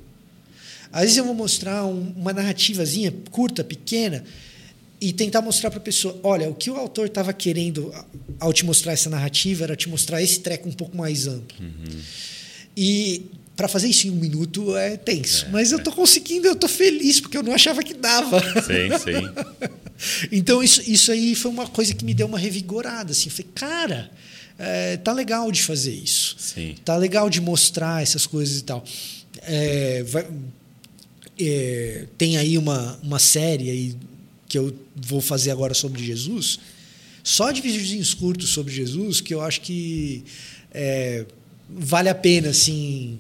Às 0.92 1.02
vezes 1.04 1.18
eu 1.18 1.26
vou 1.26 1.34
mostrar 1.34 1.86
um- 1.86 2.14
uma 2.16 2.34
narrativazinha 2.34 3.12
curta, 3.32 3.64
pequena, 3.64 4.24
e 5.08 5.14
tentar 5.14 5.42
mostrar 5.42 5.70
para 5.70 5.80
a 5.80 5.82
pessoa: 5.84 6.20
olha, 6.24 6.50
o 6.50 6.54
que 6.56 6.70
o 6.70 6.76
autor 6.76 7.08
estava 7.08 7.34
querendo 7.34 7.94
ao 8.40 8.52
te 8.54 8.66
mostrar 8.66 8.94
essa 8.94 9.10
narrativa 9.10 9.64
era 9.64 9.76
te 9.76 9.90
mostrar 9.90 10.22
esse 10.22 10.40
treco 10.40 10.68
um 10.70 10.72
pouco 10.74 10.96
mais 10.98 11.28
amplo. 11.28 11.56
E 12.76 13.26
para 13.56 13.68
fazer 13.68 13.88
isso 13.88 14.08
em 14.08 14.12
um 14.12 14.16
minuto 14.16 14.76
é 14.76 14.98
tenso. 14.98 15.48
Mas 15.52 15.72
eu 15.72 15.78
estou 15.78 15.94
conseguindo, 15.94 16.48
eu 16.48 16.54
estou 16.54 16.68
feliz, 16.70 17.20
porque 17.20 17.38
eu 17.38 17.44
não 17.44 17.54
achava 17.54 17.84
que 17.84 17.94
dava. 17.94 18.40
Sim, 18.62 18.90
sim. 19.00 19.70
Então, 20.32 20.62
isso, 20.62 20.82
isso 20.90 21.12
aí 21.12 21.34
foi 21.36 21.50
uma 21.52 21.68
coisa 21.68 21.94
que 21.94 22.04
me 22.04 22.14
deu 22.14 22.26
uma 22.28 22.38
revigorada. 22.40 23.12
Assim. 23.12 23.30
Falei, 23.30 23.48
cara, 23.54 24.12
é, 24.58 24.98
tá 24.98 25.14
legal 25.14 25.50
de 25.52 25.62
fazer 25.62 25.94
isso. 25.94 26.36
Sim. 26.40 26.76
Tá 26.84 26.98
legal 26.98 27.30
de 27.30 27.40
mostrar 27.40 28.02
essas 28.02 28.26
coisas 28.26 28.60
e 28.60 28.64
tal. 28.64 28.84
É, 29.44 30.04
vai- 30.04 30.28
é, 31.40 32.06
tem 32.18 32.38
aí 32.38 32.58
uma, 32.58 33.00
uma 33.04 33.20
série 33.20 33.70
aí 33.70 33.96
que 34.54 34.58
eu 34.60 34.72
vou 34.96 35.20
fazer 35.20 35.50
agora 35.50 35.74
sobre 35.74 36.06
Jesus. 36.06 36.60
Só 37.24 37.52
de 37.52 37.60
videozinhos 37.60 38.14
curtos 38.14 38.50
sobre 38.50 38.72
Jesus 38.72 39.20
que 39.20 39.34
eu 39.34 39.42
acho 39.42 39.62
que 39.62 40.24
é, 40.72 41.26
vale 41.68 42.08
a 42.08 42.14
pena 42.14 42.50
assim 42.50 43.18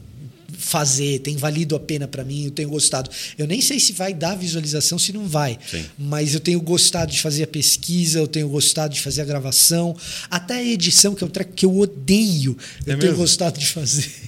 fazer, 0.56 1.20
tem 1.22 1.36
valido 1.36 1.76
a 1.76 1.80
pena 1.80 2.08
para 2.08 2.24
mim, 2.24 2.46
eu 2.46 2.52
tenho 2.52 2.70
gostado. 2.70 3.10
Eu 3.36 3.48
nem 3.48 3.62
sei 3.62 3.80
se 3.80 3.94
vai 3.94 4.14
dar 4.14 4.36
visualização, 4.36 5.00
se 5.00 5.12
não 5.12 5.28
vai, 5.28 5.58
Sim. 5.66 5.84
mas 5.98 6.36
eu 6.36 6.40
tenho 6.40 6.62
gostado 6.62 7.12
de 7.12 7.20
fazer 7.20 7.44
a 7.44 7.48
pesquisa, 7.48 8.20
eu 8.20 8.28
tenho 8.28 8.48
gostado 8.48 8.94
de 8.94 9.02
fazer 9.02 9.22
a 9.24 9.26
gravação, 9.26 9.98
até 10.30 10.58
a 10.58 10.64
edição, 10.64 11.16
que 11.16 11.24
é 11.24 11.28
um 11.28 11.30
treco 11.32 11.54
que 11.54 11.66
eu 11.66 11.76
odeio, 11.76 12.56
eu 12.82 12.84
tenho 12.86 12.98
mesmo? 13.00 13.18
gostado 13.18 13.60
de 13.60 13.66
fazer. 13.66 14.06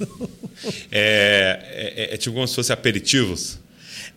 Então, 0.00 0.28
É, 0.90 1.94
é, 2.10 2.14
é 2.14 2.16
tipo 2.16 2.34
como 2.34 2.46
se 2.48 2.54
fosse 2.54 2.72
aperitivos. 2.72 3.58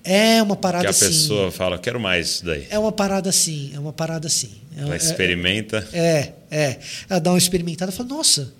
É 0.03 0.41
uma 0.41 0.55
parada 0.55 0.83
Que 0.83 0.87
a 0.87 0.89
assim. 0.89 1.05
pessoa 1.05 1.51
fala, 1.51 1.77
quero 1.77 1.99
mais 1.99 2.27
isso 2.27 2.45
daí. 2.45 2.65
É 2.69 2.79
uma 2.79 2.91
parada 2.91 3.29
assim, 3.29 3.71
é 3.73 3.79
uma 3.79 3.93
parada 3.93 4.27
assim. 4.27 4.51
É, 4.75 4.81
Ela 4.81 4.93
é- 4.93 4.97
experimenta. 4.97 5.87
É, 5.93 6.31
é. 6.49 6.79
Ela 7.09 7.19
dá 7.19 7.31
uma 7.31 7.37
experimentada 7.37 7.91
e 7.91 7.95
fala, 7.95 8.09
nossa, 8.09 8.53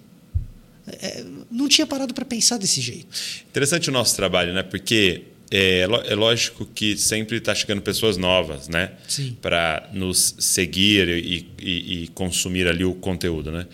é, 1.01 1.23
não 1.49 1.67
tinha 1.67 1.87
parado 1.87 2.13
para 2.13 2.25
pensar 2.25 2.57
desse 2.57 2.79
jeito. 2.81 3.07
Interessante 3.49 3.89
o 3.89 3.93
nosso 3.93 4.15
trabalho, 4.15 4.53
né? 4.53 4.61
Porque 4.63 5.23
é, 5.49 5.81
é 6.07 6.15
lógico 6.15 6.65
que 6.65 6.95
sempre 6.97 7.37
está 7.37 7.53
chegando 7.55 7.81
pessoas 7.81 8.17
novas, 8.17 8.67
né? 8.67 8.91
Sim. 9.07 9.35
Para 9.41 9.89
nos 9.93 10.35
seguir 10.39 11.07
e, 11.09 11.47
e- 11.59 12.03
e 12.03 12.07
consumir 12.09 12.67
ali 12.67 12.83
o 12.85 12.93
conteúdo, 12.93 13.51
né? 13.51 13.65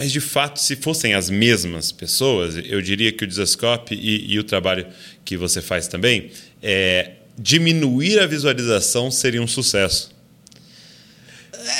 Mas 0.00 0.10
de 0.10 0.20
fato, 0.20 0.58
se 0.58 0.76
fossem 0.76 1.12
as 1.12 1.28
mesmas 1.28 1.92
pessoas, 1.92 2.54
eu 2.64 2.80
diria 2.80 3.12
que 3.12 3.22
o 3.22 3.26
Desascope 3.26 3.94
e, 3.94 4.32
e 4.32 4.38
o 4.38 4.42
trabalho 4.42 4.86
que 5.26 5.36
você 5.36 5.60
faz 5.60 5.88
também, 5.88 6.30
é, 6.62 7.16
diminuir 7.38 8.18
a 8.18 8.26
visualização 8.26 9.10
seria 9.10 9.42
um 9.42 9.46
sucesso. 9.46 10.10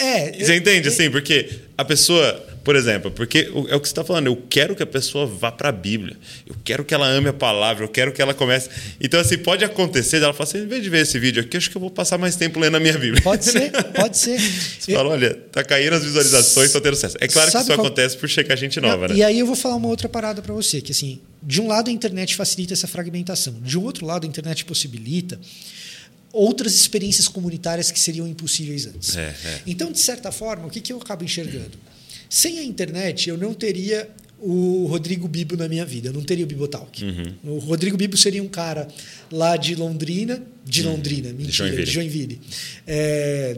É, 0.03 0.33
Você 0.33 0.55
entende 0.55 0.89
assim? 0.89 1.11
Porque 1.11 1.49
a 1.79 1.83
pessoa, 1.83 2.47
por 2.63 2.77
exemplo, 2.77 3.11
porque 3.11 3.51
é 3.69 3.75
o 3.77 3.81
que 3.81 3.89
você 3.89 3.93
está 3.93 4.05
falando, 4.05 4.27
eu 4.27 4.37
quero 4.49 4.77
que 4.77 4.83
a 4.83 4.87
pessoa 4.87 5.27
vá 5.27 5.51
para 5.51 5.71
a 5.71 5.73
Bíblia, 5.73 6.17
eu 6.47 6.55
quero 6.63 6.85
que 6.85 6.93
ela 6.95 7.07
ame 7.07 7.29
a 7.29 7.33
palavra, 7.33 7.85
eu 7.85 7.89
quero 7.89 8.13
que 8.13 8.21
ela 8.21 8.35
comece. 8.35 8.69
Então, 9.01 9.19
assim, 9.19 9.39
pode 9.39 9.65
acontecer 9.65 10.21
dela 10.21 10.33
falar 10.33 10.49
assim: 10.49 10.59
em 10.59 10.67
vez 10.67 10.83
de 10.83 10.91
ver 10.91 11.03
esse 11.03 11.19
vídeo 11.19 11.43
aqui, 11.43 11.57
acho 11.57 11.71
que 11.71 11.77
eu 11.77 11.81
vou 11.81 11.91
passar 11.91 12.19
mais 12.19 12.37
tempo 12.37 12.61
lendo 12.61 12.77
a 12.77 12.81
minha 12.81 12.97
Bíblia. 12.99 13.23
Pode 13.23 13.45
ser, 13.45 13.71
pode 13.95 14.19
ser. 14.19 14.39
Você 14.39 14.93
fala, 14.93 15.11
olha, 15.11 15.35
tá 15.51 15.65
caindo 15.65 15.95
as 15.95 16.05
visualizações, 16.05 16.67
estou 16.67 16.81
tendo 16.81 16.95
sucesso. 16.95 17.17
É 17.21 17.27
claro 17.29 17.47
que 17.47 17.53
Sabe 17.53 17.65
isso 17.65 17.75
qual- 17.75 17.87
acontece 17.87 18.17
por 18.17 18.29
chegar 18.29 18.57
gente 18.57 18.81
nova, 18.81 19.09
Não, 19.09 19.15
né? 19.15 19.21
E 19.21 19.25
aí 19.25 19.39
eu 19.39 19.47
vou 19.47 19.57
falar 19.57 19.77
uma 19.77 19.89
outra 19.89 20.09
parada 20.09 20.43
para 20.43 20.53
você, 20.53 20.81
que 20.81 20.93
assim, 20.93 21.21
de 21.43 21.61
um 21.61 21.67
lado 21.67 21.89
a 21.89 21.93
internet 21.93 22.37
facilita 22.37 22.73
essa 22.75 22.87
fragmentação, 22.87 23.55
de 23.63 23.79
um 23.79 23.83
outro 23.83 24.05
lado 24.07 24.25
a 24.25 24.29
internet 24.29 24.65
possibilita 24.65 25.39
outras 26.33 26.75
experiências 26.75 27.27
comunitárias 27.27 27.91
que 27.91 27.99
seriam 27.99 28.27
impossíveis 28.27 28.87
antes. 28.87 29.17
É, 29.17 29.35
é. 29.45 29.61
Então, 29.67 29.91
de 29.91 29.99
certa 29.99 30.31
forma, 30.31 30.67
o 30.67 30.71
que, 30.71 30.81
que 30.81 30.93
eu 30.93 30.99
acabo 30.99 31.25
enxergando? 31.25 31.73
Sem 32.31 32.61
a 32.61 32.63
internet, 32.63 33.29
eu 33.29 33.37
não 33.37 33.53
teria 33.53 34.09
o 34.39 34.87
Rodrigo 34.87 35.27
Bibo 35.27 35.57
na 35.57 35.69
minha 35.69 35.85
vida, 35.85 36.09
eu 36.09 36.13
não 36.13 36.23
teria 36.23 36.45
o 36.45 36.49
Bibotalk. 36.49 37.05
Uhum. 37.05 37.57
O 37.57 37.59
Rodrigo 37.59 37.97
Bibo 37.97 38.17
seria 38.17 38.43
um 38.43 38.49
cara 38.49 38.87
lá 39.31 39.57
de 39.57 39.75
Londrina, 39.75 40.41
de 40.65 40.85
Londrina, 40.85 41.33
mentira, 41.33 41.51
Joinville. 41.53 41.85
de 41.85 41.91
Joinville. 41.91 42.41
É, 42.87 43.57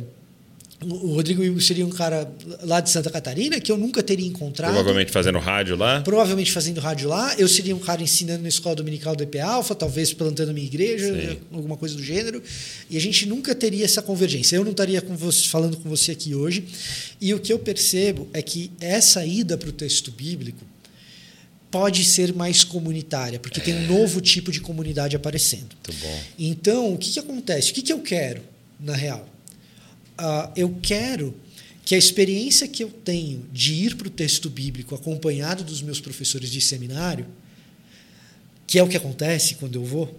o 0.88 1.14
Rodrigo 1.14 1.60
seria 1.60 1.86
um 1.86 1.90
cara 1.90 2.30
lá 2.62 2.80
de 2.80 2.90
Santa 2.90 3.10
Catarina 3.10 3.60
que 3.60 3.70
eu 3.70 3.76
nunca 3.76 4.02
teria 4.02 4.26
encontrado. 4.26 4.72
Provavelmente 4.72 5.10
fazendo 5.10 5.38
rádio 5.38 5.76
lá. 5.76 6.00
Provavelmente 6.00 6.52
fazendo 6.52 6.80
rádio 6.80 7.08
lá. 7.08 7.34
Eu 7.38 7.48
seria 7.48 7.74
um 7.74 7.78
cara 7.78 8.02
ensinando 8.02 8.42
na 8.42 8.48
escola 8.48 8.74
dominical 8.74 9.14
do 9.14 9.22
EP 9.22 9.36
Alpha, 9.36 9.74
talvez 9.74 10.12
plantando 10.12 10.52
minha 10.52 10.66
igreja, 10.66 11.12
Sim. 11.14 11.38
alguma 11.52 11.76
coisa 11.76 11.94
do 11.94 12.02
gênero. 12.02 12.42
E 12.90 12.96
a 12.96 13.00
gente 13.00 13.26
nunca 13.26 13.54
teria 13.54 13.84
essa 13.84 14.02
convergência. 14.02 14.56
Eu 14.56 14.64
não 14.64 14.72
estaria 14.72 15.00
com 15.00 15.16
você, 15.16 15.48
falando 15.48 15.76
com 15.76 15.88
você 15.88 16.12
aqui 16.12 16.34
hoje. 16.34 16.64
E 17.20 17.32
o 17.34 17.40
que 17.40 17.52
eu 17.52 17.58
percebo 17.58 18.28
é 18.32 18.42
que 18.42 18.70
essa 18.80 19.24
ida 19.24 19.56
para 19.56 19.68
o 19.68 19.72
texto 19.72 20.10
bíblico 20.10 20.64
pode 21.70 22.04
ser 22.04 22.34
mais 22.34 22.62
comunitária, 22.62 23.38
porque 23.38 23.58
tem 23.58 23.74
um 23.74 23.86
novo 23.86 24.20
tipo 24.20 24.52
de 24.52 24.60
comunidade 24.60 25.16
aparecendo. 25.16 25.74
Muito 25.88 26.02
bom. 26.02 26.20
Então, 26.38 26.92
o 26.92 26.98
que, 26.98 27.12
que 27.12 27.18
acontece? 27.18 27.70
O 27.70 27.74
que, 27.74 27.80
que 27.80 27.92
eu 27.92 28.00
quero, 28.00 28.42
na 28.78 28.94
real? 28.94 29.31
Ah, 30.16 30.52
eu 30.56 30.78
quero 30.82 31.34
que 31.84 31.94
a 31.94 31.98
experiência 31.98 32.68
que 32.68 32.82
eu 32.82 32.90
tenho 32.90 33.44
de 33.52 33.74
ir 33.74 33.96
para 33.96 34.06
o 34.06 34.10
texto 34.10 34.48
bíblico 34.48 34.94
acompanhado 34.94 35.64
dos 35.64 35.82
meus 35.82 36.00
professores 36.00 36.50
de 36.50 36.60
seminário, 36.60 37.26
que 38.66 38.78
é 38.78 38.82
o 38.82 38.88
que 38.88 38.96
acontece 38.96 39.56
quando 39.56 39.74
eu 39.74 39.84
vou, 39.84 40.16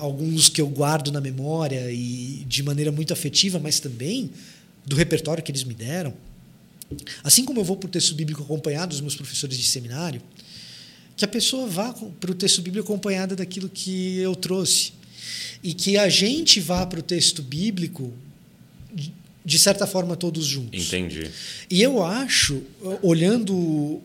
alguns 0.00 0.48
que 0.48 0.60
eu 0.60 0.68
guardo 0.68 1.12
na 1.12 1.20
memória 1.20 1.90
e 1.90 2.44
de 2.48 2.62
maneira 2.62 2.90
muito 2.90 3.12
afetiva, 3.12 3.58
mas 3.60 3.78
também 3.78 4.30
do 4.84 4.96
repertório 4.96 5.42
que 5.42 5.52
eles 5.52 5.62
me 5.62 5.74
deram, 5.74 6.12
assim 7.22 7.44
como 7.44 7.60
eu 7.60 7.64
vou 7.64 7.76
para 7.76 7.86
o 7.86 7.90
texto 7.90 8.14
bíblico 8.14 8.42
acompanhado 8.42 8.90
dos 8.90 9.00
meus 9.00 9.14
professores 9.14 9.56
de 9.56 9.64
seminário, 9.64 10.20
que 11.16 11.24
a 11.24 11.28
pessoa 11.28 11.66
vá 11.66 11.92
para 11.92 12.30
o 12.30 12.34
texto 12.34 12.62
bíblico 12.62 12.92
acompanhada 12.92 13.34
daquilo 13.34 13.68
que 13.68 14.18
eu 14.18 14.34
trouxe. 14.36 14.92
E 15.62 15.74
que 15.74 15.98
a 15.98 16.08
gente 16.08 16.60
vá 16.60 16.86
para 16.86 17.00
o 17.00 17.02
texto 17.02 17.42
bíblico, 17.42 18.12
de- 18.94 19.58
certa 19.58 19.86
forma, 19.86 20.14
todos 20.16 20.44
juntos. 20.44 20.86
Entendi. 20.86 21.30
E 21.70 21.80
eu 21.82 22.02
acho, 22.04 22.62
olhando 23.02 24.00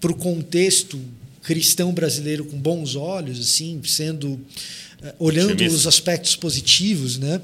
para 0.00 0.12
o 0.12 0.14
contexto 0.14 1.00
cristão 1.42 1.92
brasileiro 1.92 2.44
com 2.44 2.56
bons 2.58 2.94
olhos, 2.94 3.40
assim, 3.40 3.80
sendo 3.84 4.38
eh, 5.02 5.14
olhando 5.18 5.52
Otimista. 5.52 5.76
os 5.76 5.86
aspectos 5.86 6.36
positivos, 6.36 7.18
né? 7.18 7.40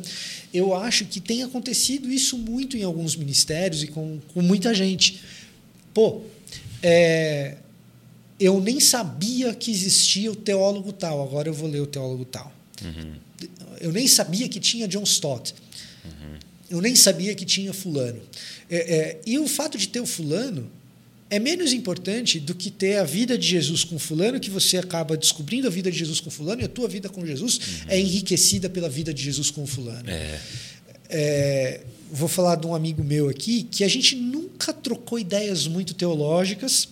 Eu 0.55 0.75
acho 0.75 1.05
que 1.05 1.21
tem 1.21 1.43
acontecido 1.43 2.11
isso 2.11 2.39
muito 2.39 2.77
em 2.77 2.83
alguns 2.85 3.17
ministérios 3.17 3.83
e 3.83 3.89
com, 3.89 4.19
com 4.33 4.41
muita 4.41 4.73
gente. 4.75 5.21
Pô, 5.93 6.23
é, 6.83 7.57
eu 8.39 8.61
nem 8.61 8.79
sabia 8.79 9.53
que 9.55 9.71
existia 9.71 10.31
o 10.31 10.37
teólogo 10.37 10.93
tal, 10.93 11.23
agora 11.23 11.49
eu 11.49 11.55
vou 11.55 11.69
ler 11.69 11.81
o 11.81 11.87
teólogo 11.87 12.25
tal. 12.25 12.53
Eu 13.81 13.91
nem 13.93 14.07
sabia 14.07 14.49
que 14.49 14.61
tinha 14.61 14.87
John 14.87 15.03
Stott. 15.03 15.55
Eu 16.71 16.81
nem 16.81 16.95
sabia 16.95 17.35
que 17.35 17.45
tinha 17.45 17.73
fulano. 17.73 18.21
É, 18.69 18.77
é, 18.77 19.21
e 19.27 19.39
o 19.39 19.49
fato 19.49 19.79
de 19.79 19.89
ter 19.89 20.01
o 20.01 20.07
fulano 20.07 20.71
é 21.31 21.39
menos 21.39 21.73
importante 21.73 22.41
do 22.41 22.55
que 22.55 22.71
ter 22.71 22.97
a 22.97 23.05
vida 23.05 23.37
de 23.37 23.47
Jesus 23.47 23.85
com 23.85 23.99
fulano, 23.99 24.41
que 24.41 24.51
você 24.51 24.79
acaba 24.79 25.17
descobrindo 25.17 25.67
a 25.67 25.71
vida 25.71 25.91
de 25.91 25.99
Jesus 25.99 26.21
com 26.21 26.31
fulano, 26.31 26.63
e 26.63 26.65
a 26.65 26.69
tua 26.69 26.89
vida 26.89 27.09
com 27.09 27.25
Jesus 27.25 27.61
é 27.87 27.99
enriquecida 27.99 28.69
pela 28.69 28.89
vida 28.89 29.13
de 29.13 29.23
Jesus 29.23 29.51
com 29.51 29.67
fulano. 29.67 30.09
É. 30.09 30.41
É, 31.11 31.81
vou 32.11 32.29
falar 32.29 32.57
de 32.57 32.67
um 32.67 32.75
amigo 32.75 33.03
meu 33.03 33.29
aqui 33.29 33.63
que 33.63 33.85
a 33.85 33.89
gente 33.89 34.15
nunca 34.17 34.73
trocou 34.73 35.19
ideias 35.19 35.67
muito 35.67 35.95
teológicas, 35.95 36.89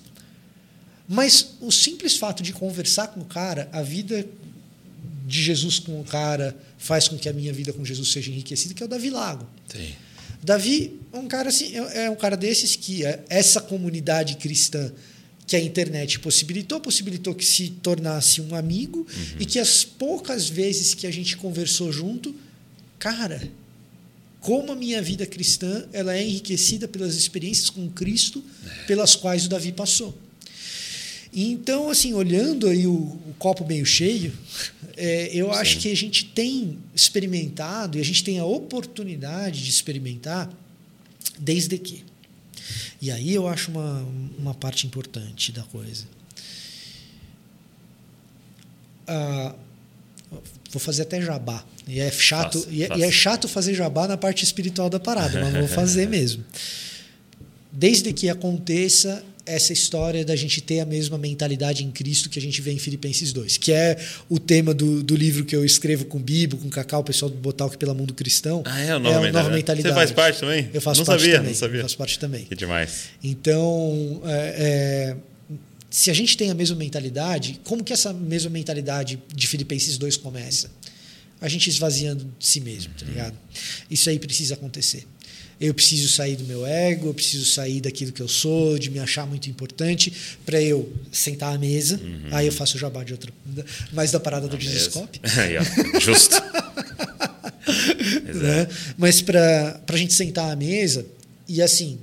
mas 1.09 1.55
o 1.61 1.71
simples 1.71 2.17
fato 2.17 2.43
de 2.43 2.53
conversar 2.53 3.09
com 3.09 3.21
o 3.21 3.25
cara, 3.25 3.69
a 3.73 3.83
vida 3.83 4.27
de 5.27 5.43
Jesus 5.43 5.79
com 5.79 6.01
o 6.01 6.05
cara 6.05 6.57
faz 6.79 7.09
com 7.09 7.16
que 7.16 7.29
a 7.29 7.33
minha 7.33 7.53
vida 7.53 7.72
com 7.72 7.85
Jesus 7.85 8.11
seja 8.11 8.31
enriquecida, 8.31 8.74
que 8.74 8.83
é 8.83 8.87
o 8.87 8.89
Davi 8.89 9.11
Lago. 9.11 9.47
Sim. 9.68 9.93
Davi 10.43 11.01
é 11.12 11.18
um 11.18 11.27
cara 11.27 11.49
assim, 11.49 11.77
é 11.77 12.05
é 12.05 12.11
um 12.11 12.16
cara 12.16 12.37
desses 12.37 12.77
que 12.77 13.05
é, 13.05 13.24
essa 13.29 13.61
comunidade 13.61 14.37
cristã 14.37 14.93
que 15.47 15.55
a 15.55 15.61
internet 15.61 16.18
possibilitou, 16.18 16.81
possibilitou 16.81 17.35
que 17.35 17.45
se 17.45 17.70
tornasse 17.70 18.41
um 18.41 18.55
amigo 18.55 19.07
e 19.39 19.47
que 19.47 19.59
as 19.61 19.85
poucas 19.85 20.49
vezes 20.49 20.93
que 20.93 21.07
a 21.07 21.11
gente 21.11 21.37
conversou 21.37 21.93
junto, 21.93 22.35
cara, 22.99 23.49
como 24.41 24.72
a 24.72 24.77
minha 24.77 25.01
vida 25.01 25.24
cristã 25.24 25.87
ela 25.93 26.16
é 26.16 26.22
enriquecida 26.22 26.89
pelas 26.89 27.14
experiências 27.14 27.70
com 27.70 27.89
Cristo 27.91 28.43
pelas 28.87 29.14
quais 29.14 29.47
o 29.47 29.49
Davi 29.49 29.70
passou. 29.72 30.16
E 31.33 31.51
Então, 31.51 31.91
assim, 31.91 32.14
olhando 32.14 32.68
aí 32.68 32.87
o, 32.87 32.93
o 32.93 33.35
copo 33.39 33.64
meio 33.66 33.85
cheio, 33.85 34.33
é, 34.97 35.31
eu 35.33 35.53
acho 35.53 35.74
Sim. 35.74 35.81
que 35.81 35.93
a 35.93 35.97
gente 35.97 36.24
tem 36.27 36.79
experimentado 36.95 37.99
e 37.99 38.01
a 38.01 38.05
gente 38.05 38.24
tem 38.24 38.39
a 38.39 38.45
oportunidade 38.45 39.62
de 39.62 39.70
experimentar 39.70 40.51
desde 41.39 41.77
que. 41.79 42.05
E 43.01 43.11
aí 43.11 43.35
eu 43.35 43.47
acho 43.47 43.70
uma, 43.70 44.07
uma 44.39 44.55
parte 44.55 44.87
importante 44.87 45.53
da 45.53 45.62
coisa. 45.64 46.05
Ah, 49.07 49.55
vou 50.70 50.81
fazer 50.81 51.03
até 51.03 51.20
jabá. 51.20 51.64
E 51.87 52.01
é 52.01 52.11
chato, 52.11 52.59
Faça, 52.59 52.70
e, 52.72 52.83
é, 52.83 52.89
faça. 52.89 53.01
e 53.01 53.05
é 53.05 53.11
chato 53.11 53.49
fazer 53.49 53.74
jabá 53.74 54.09
na 54.09 54.16
parte 54.16 54.43
espiritual 54.45 54.91
da 54.91 54.99
parada, 54.99 55.41
mas 55.41 55.53
vou 55.53 55.68
fazer 55.68 56.09
mesmo. 56.11 56.45
Desde 57.70 58.12
que 58.12 58.29
aconteça 58.29 59.22
essa 59.47 59.72
história 59.72 60.24
da 60.24 60.34
gente 60.34 60.61
ter 60.61 60.80
a 60.80 60.84
mesma 60.84 61.16
mentalidade 61.16 61.84
em 61.84 61.90
Cristo 61.90 62.28
que 62.28 62.38
a 62.38 62.42
gente 62.42 62.61
vê 62.61 62.72
em 62.72 62.78
Filipenses 62.78 63.32
2, 63.32 63.57
que 63.57 63.72
é 63.72 63.97
o 64.28 64.38
tema 64.38 64.74
do, 64.74 65.03
do 65.03 65.14
livro 65.14 65.44
que 65.44 65.55
eu 65.55 65.64
escrevo 65.64 66.05
com 66.05 66.18
o 66.18 66.20
Bibo, 66.20 66.57
com 66.57 66.66
o 66.66 66.70
Cacau, 66.70 67.01
o 67.01 67.05
pessoal 67.05 67.30
do 67.30 67.36
Botalk 67.36 67.78
pelo 67.78 67.94
Mundo 67.94 68.12
Cristão. 68.12 68.62
Ah, 68.66 68.80
é 68.80 68.97
o 68.97 68.99
Nova, 68.99 69.14
Nova 69.14 69.20
mentalidade. 69.24 69.55
Mentalidade. 69.57 69.94
Você 69.94 69.94
faz 69.94 70.11
parte 70.11 70.40
também? 70.40 70.68
Eu 70.74 70.80
faço 70.80 71.01
não 71.01 71.07
parte 71.07 71.20
sabia, 71.20 71.36
também. 71.36 71.53
Não 71.53 71.59
sabia. 71.59 71.82
Faço 71.82 71.97
parte 71.97 72.18
também. 72.18 72.44
Que 72.44 72.57
demais. 72.57 73.05
Então, 73.22 74.20
é, 74.24 75.16
é, 75.49 75.57
se 75.88 76.11
a 76.11 76.14
gente 76.14 76.36
tem 76.36 76.51
a 76.51 76.55
mesma 76.55 76.76
mentalidade, 76.76 77.61
como 77.64 77.84
que 77.84 77.92
essa 77.92 78.12
mesma 78.12 78.51
mentalidade 78.51 79.22
de 79.34 79.47
Filipenses 79.47 79.97
2 79.97 80.16
começa? 80.16 80.70
A 81.40 81.49
gente 81.49 81.68
esvaziando 81.68 82.26
de 82.38 82.47
si 82.47 82.61
mesmo, 82.61 82.92
tá 82.99 83.05
ligado? 83.05 83.36
Isso 83.90 84.09
aí 84.09 84.18
precisa 84.18 84.55
acontecer. 84.55 85.07
Eu 85.59 85.72
preciso 85.72 86.09
sair 86.09 86.36
do 86.36 86.44
meu 86.44 86.66
ego, 86.66 87.09
eu 87.09 87.14
preciso 87.14 87.46
sair 87.46 87.80
daquilo 87.80 88.12
que 88.12 88.20
eu 88.20 88.28
sou, 88.28 88.78
de 88.78 88.90
me 88.90 88.98
achar 88.98 89.26
muito 89.26 89.48
importante, 89.48 90.12
para 90.44 90.61
eu 90.61 90.92
sentar 91.11 91.54
à 91.54 91.59
mesa. 91.59 91.98
Aí 92.30 92.46
eu 92.46 92.52
faço 92.52 92.76
o 92.76 92.80
jabá 92.80 93.02
de 93.02 93.12
outra. 93.12 93.32
Mais 93.92 94.11
da 94.11 94.20
parada 94.20 94.48
do 94.48 94.57
Discoscope. 94.57 95.20
Justo. 96.00 96.36
né? 98.34 98.68
Mas 98.96 99.22
para 99.22 99.80
a 99.86 99.96
gente 99.96 100.12
sentar 100.12 100.50
à 100.50 100.57
mesa 100.57 101.07
e 101.48 101.62
assim, 101.62 101.98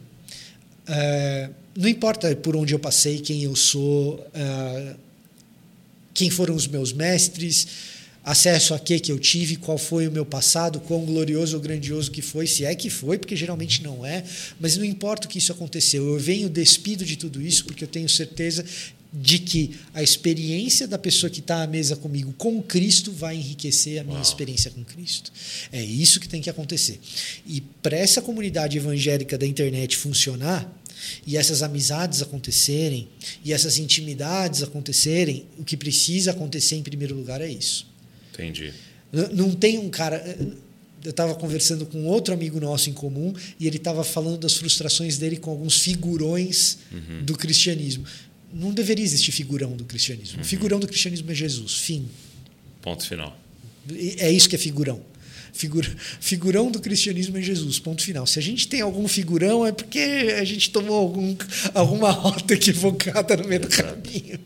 é, 0.88 1.50
não 1.78 1.88
importa 1.88 2.36
por 2.36 2.56
onde 2.56 2.74
eu 2.74 2.80
passei, 2.80 3.20
quem 3.20 3.44
eu 3.44 3.56
sou, 3.56 4.26
é, 4.34 4.96
quem 6.14 6.30
foram 6.30 6.56
os 6.56 6.68
meus 6.68 6.94
mestres, 6.94 7.68
acesso 8.24 8.74
a 8.74 8.80
que 8.80 9.00
que 9.00 9.12
eu 9.12 9.20
tive, 9.20 9.58
qual 9.58 9.78
foi 9.78 10.08
o 10.08 10.12
meu 10.12 10.26
passado, 10.26 10.80
quão 10.80 11.06
glorioso 11.06 11.56
ou 11.56 11.62
grandioso 11.62 12.10
que 12.10 12.22
foi, 12.22 12.48
se 12.48 12.64
é 12.64 12.74
que 12.74 12.90
foi, 12.90 13.18
porque 13.18 13.36
geralmente 13.36 13.84
não 13.84 14.06
é, 14.06 14.24
mas 14.60 14.78
não 14.78 14.86
importa 14.86 15.28
o 15.28 15.30
que 15.30 15.38
isso 15.38 15.52
aconteceu. 15.52 16.08
Eu 16.08 16.20
venho 16.20 16.50
despido 16.50 17.04
de 17.04 17.18
tudo 17.18 17.42
isso 17.42 17.66
porque 17.66 17.84
eu 17.84 17.88
tenho 17.88 18.08
certeza 18.08 18.64
de 19.14 19.38
que 19.38 19.76
a 19.94 20.02
experiência 20.02 20.88
da 20.88 20.98
pessoa 20.98 21.30
que 21.30 21.40
está 21.40 21.62
à 21.62 21.68
mesa 21.68 21.96
comigo 21.96 22.34
com 22.36 22.62
Cristo 22.64 23.12
vai 23.12 23.36
enriquecer 23.36 24.00
a 24.00 24.04
minha 24.04 24.16
Uau. 24.16 24.24
experiência 24.24 24.72
com 24.72 24.84
Cristo. 24.84 25.32
É 25.72 25.84
isso 25.84 26.20
que 26.20 26.28
tem 26.28 26.42
que 26.42 26.50
acontecer. 26.50 27.00
E 27.46 27.62
para 27.62 27.96
essa 27.96 28.24
comunidade 28.24 28.76
evangélica 28.76 29.38
da 29.38 29.46
internet 29.46 29.96
funcionar, 29.98 30.68
e 31.28 31.38
essas 31.38 31.62
amizades 31.62 32.22
acontecerem, 32.22 33.08
e 33.44 33.54
essas 33.54 33.78
intimidades 33.78 34.64
acontecerem, 34.64 35.46
o 35.60 35.64
que 35.64 35.78
precisa 35.78 36.32
acontecer 36.32 36.78
em 36.78 36.84
primeiro 36.84 37.16
lugar 37.16 37.42
é 37.42 37.50
isso. 37.50 37.93
Entendi. 38.34 38.74
Não 39.32 39.52
tem 39.52 39.78
um 39.78 39.90
cara. 39.90 40.38
Eu 41.04 41.10
estava 41.10 41.36
conversando 41.36 41.86
com 41.86 42.06
outro 42.06 42.34
amigo 42.34 42.60
nosso 42.60 42.90
em 42.90 42.94
comum 42.94 43.34
e 43.60 43.68
ele 43.68 43.78
estava 43.78 44.04
falando 44.04 44.38
das 44.38 44.56
frustrações 44.56 45.18
dele 45.18 45.38
com 45.38 45.52
alguns 45.52 45.80
figurões 45.80 46.78
do 47.24 47.38
cristianismo. 47.38 48.06
Não 48.54 48.72
deveria 48.72 49.04
existir 49.04 49.32
figurão 49.32 49.76
do 49.76 49.84
cristianismo. 49.84 50.42
O 50.42 50.46
figurão 50.46 50.80
do 50.80 50.88
cristianismo 50.88 51.30
é 51.32 51.36
Jesus. 51.36 51.74
Fim. 51.74 52.08
Ponto 52.82 53.06
final. 53.06 53.38
É 54.18 54.32
isso 54.32 54.48
que 54.48 54.56
é 54.56 54.60
figurão. 54.60 55.02
Figura, 55.54 55.88
figurão 56.20 56.72
do 56.72 56.80
cristianismo 56.80 57.38
é 57.38 57.42
Jesus, 57.42 57.78
ponto 57.78 58.02
final. 58.02 58.26
Se 58.26 58.40
a 58.40 58.42
gente 58.42 58.68
tem 58.68 58.82
algum 58.82 59.08
figurão, 59.08 59.64
é 59.64 59.72
porque 59.72 60.00
a 60.40 60.44
gente 60.44 60.72
tomou 60.72 60.96
algum, 60.96 61.36
alguma 61.76 62.10
rota 62.10 62.56
equivocada 62.56 63.38
no 63.38 63.48
meio 63.48 63.62
do 63.62 63.68
caminho. 63.68 64.40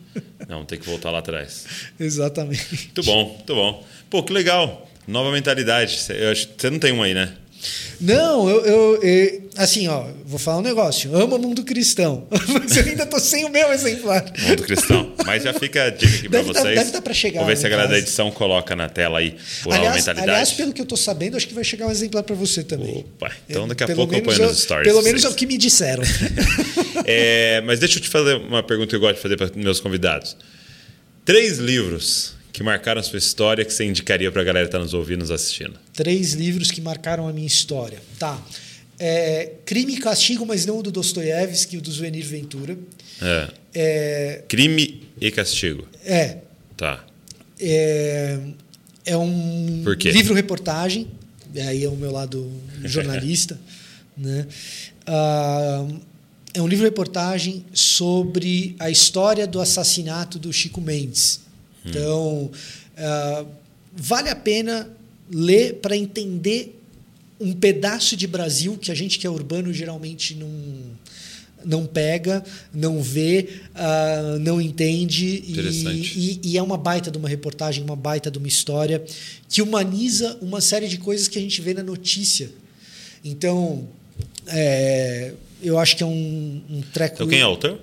Não, 0.48 0.64
tem 0.64 0.78
que 0.78 0.86
voltar 0.86 1.10
lá 1.10 1.18
atrás. 1.18 1.66
Exatamente. 2.00 2.74
Muito 2.74 3.02
bom, 3.02 3.24
muito 3.36 3.54
bom. 3.54 3.86
Pô, 4.08 4.22
que 4.22 4.32
legal. 4.32 4.88
Nova 5.06 5.30
mentalidade. 5.30 5.98
Você 5.98 6.70
não 6.70 6.78
tem 6.78 6.92
um 6.92 7.02
aí, 7.02 7.12
né? 7.12 7.34
Não, 8.00 8.48
eu, 8.48 8.64
eu, 8.64 9.02
eu- 9.02 9.48
assim, 9.56 9.88
ó, 9.88 10.04
vou 10.24 10.38
falar 10.38 10.58
um 10.58 10.62
negócio. 10.62 11.14
Amo 11.16 11.34
o 11.36 11.38
mundo 11.38 11.64
cristão, 11.64 12.26
mas 12.30 12.76
eu 12.76 12.84
ainda 12.84 13.04
tô 13.04 13.18
sem 13.18 13.44
o 13.44 13.48
meu 13.50 13.72
exemplar. 13.72 14.24
Mundo 14.40 14.62
cristão. 14.62 15.12
Mas 15.26 15.42
já 15.42 15.52
fica 15.52 15.84
a 15.84 15.90
dica 15.90 16.14
aqui 16.16 16.28
pra 16.28 16.38
Deve 16.38 16.52
tá- 16.52 16.60
vocês. 16.60 16.74
deve 16.78 16.90
tá 16.92 17.02
pra 17.02 17.12
chegar, 17.12 17.40
Vou 17.40 17.48
ver 17.48 17.56
se 17.56 17.66
a 17.66 17.68
galera 17.68 17.88
da 17.88 17.98
edição 17.98 18.30
coloca 18.30 18.76
na 18.76 18.88
tela 18.88 19.18
aí 19.18 19.36
por 19.64 19.72
Aliás, 19.74 19.96
mentalidade. 19.96 20.30
aliás, 20.30 20.52
pelo 20.52 20.72
que 20.72 20.80
eu 20.80 20.86
tô 20.86 20.96
sabendo, 20.96 21.36
acho 21.36 21.48
que 21.48 21.54
vai 21.54 21.64
chegar 21.64 21.86
um 21.86 21.90
exemplar 21.90 22.22
para 22.22 22.36
você 22.36 22.62
também. 22.62 22.98
Opa, 23.16 23.32
então 23.48 23.66
daqui 23.66 23.82
a 23.82 23.86
Pelo 23.88 23.96
pouco 23.98 24.14
eu 24.14 24.22
ponho 24.22 24.38
nos 24.48 24.60
stories. 24.60 24.86
Pelo 24.86 25.02
menos 25.02 25.24
é 25.24 25.28
o 25.28 25.34
que 25.34 25.46
me 25.46 25.58
disseram. 25.58 26.02
É, 27.10 27.62
mas 27.62 27.78
deixa 27.78 27.98
eu 27.98 28.02
te 28.02 28.08
fazer 28.08 28.34
uma 28.36 28.62
pergunta 28.62 28.90
que 28.90 28.96
eu 28.96 29.00
gosto 29.00 29.16
de 29.16 29.22
fazer 29.22 29.36
para 29.36 29.50
meus 29.54 29.80
convidados. 29.80 30.36
Três 31.24 31.56
livros 31.58 32.34
que 32.58 32.64
marcaram 32.64 32.98
a 33.00 33.04
sua 33.04 33.18
história 33.20 33.64
que 33.64 33.72
você 33.72 33.84
indicaria 33.84 34.32
para 34.32 34.42
a 34.42 34.44
galera 34.44 34.66
que 34.66 34.70
está 34.70 34.80
nos 34.80 34.92
ouvindo, 34.92 35.20
nos 35.20 35.30
assistindo. 35.30 35.74
Três 35.92 36.32
livros 36.32 36.72
que 36.72 36.80
marcaram 36.80 37.28
a 37.28 37.32
minha 37.32 37.46
história. 37.46 38.00
Tá. 38.18 38.36
É, 38.98 39.52
Crime 39.64 39.94
e 39.94 39.98
Castigo, 39.98 40.44
mas 40.44 40.66
não 40.66 40.78
o 40.78 40.82
do 40.82 40.90
Dostoiévski, 40.90 41.76
o 41.76 41.80
do 41.80 41.88
Zuenir 41.88 42.26
Ventura. 42.26 42.76
É. 43.22 43.48
É, 43.72 44.42
Crime 44.48 45.04
e 45.20 45.30
Castigo. 45.30 45.86
é, 46.04 46.38
Tá. 46.76 47.04
é, 47.60 48.40
é 49.06 49.16
um 49.16 49.84
livro-reportagem, 50.04 51.06
aí 51.64 51.84
é 51.84 51.88
o 51.88 51.94
meu 51.94 52.10
lado 52.10 52.50
jornalista, 52.84 53.56
né? 54.16 54.48
Ah, 55.06 55.86
é 56.54 56.60
um 56.60 56.66
livro-reportagem 56.66 57.64
sobre 57.72 58.74
a 58.80 58.90
história 58.90 59.46
do 59.46 59.60
assassinato 59.60 60.40
do 60.40 60.52
Chico 60.52 60.80
Mendes. 60.80 61.46
Então, 61.84 62.50
ah, 62.96 63.44
vale 63.94 64.28
a 64.28 64.36
pena 64.36 64.88
ler 65.30 65.74
para 65.74 65.96
entender 65.96 66.78
um 67.40 67.52
pedaço 67.52 68.16
de 68.16 68.26
Brasil 68.26 68.76
que 68.76 68.90
a 68.90 68.94
gente 68.94 69.18
que 69.18 69.26
é 69.26 69.30
urbano 69.30 69.72
geralmente 69.72 70.34
não 70.34 70.48
não 71.64 71.84
pega, 71.84 72.44
não 72.72 73.02
vê, 73.02 73.48
ah, 73.74 74.36
não 74.40 74.60
entende 74.60 75.42
e, 75.44 75.52
Interessante. 75.52 76.18
e, 76.18 76.40
e 76.44 76.56
é 76.56 76.62
uma 76.62 76.78
baita 76.78 77.10
de 77.10 77.18
uma 77.18 77.28
reportagem, 77.28 77.82
uma 77.82 77.96
baita 77.96 78.30
de 78.30 78.38
uma 78.38 78.46
história 78.46 79.04
que 79.48 79.60
humaniza 79.60 80.38
uma 80.40 80.60
série 80.60 80.86
de 80.86 80.98
coisas 80.98 81.26
que 81.26 81.36
a 81.36 81.42
gente 81.42 81.60
vê 81.60 81.74
na 81.74 81.82
notícia. 81.82 82.50
Então, 83.24 83.88
é, 84.46 85.32
eu 85.62 85.78
acho 85.78 85.96
que 85.96 86.02
é 86.02 86.06
um, 86.06 86.62
um 86.70 86.80
treco. 86.92 87.16
Então 87.16 87.28
quem 87.28 87.40
é 87.40 87.46
o 87.46 87.50
autor? 87.50 87.78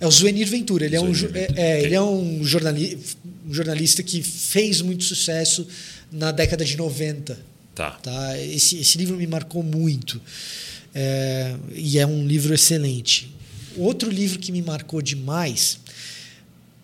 É 0.00 0.06
o 0.06 0.10
Zuenir 0.10 0.46
Ventura. 0.46 0.86
Ele 0.86 0.96
é, 0.96 1.00
um, 1.00 1.14
Zuenir 1.14 1.36
é, 1.36 1.40
Ventura, 1.40 1.60
é, 1.60 1.74
ok. 1.74 1.86
ele 1.86 1.94
é 1.94 2.02
um, 2.02 2.44
jornali 2.44 2.98
um 3.48 3.54
jornalista 3.54 4.02
que 4.02 4.22
fez 4.22 4.80
muito 4.82 5.04
sucesso 5.04 5.66
na 6.12 6.30
década 6.30 6.64
de 6.64 6.76
90. 6.76 7.38
Tá. 7.74 7.92
Tá? 7.92 8.38
Esse, 8.38 8.78
esse 8.78 8.98
livro 8.98 9.16
me 9.16 9.26
marcou 9.26 9.62
muito. 9.62 10.20
É, 10.94 11.54
e 11.74 11.98
é 11.98 12.06
um 12.06 12.26
livro 12.26 12.52
excelente. 12.54 13.32
Outro 13.76 14.10
livro 14.10 14.38
que 14.38 14.50
me 14.52 14.60
marcou 14.62 15.00
demais 15.00 15.78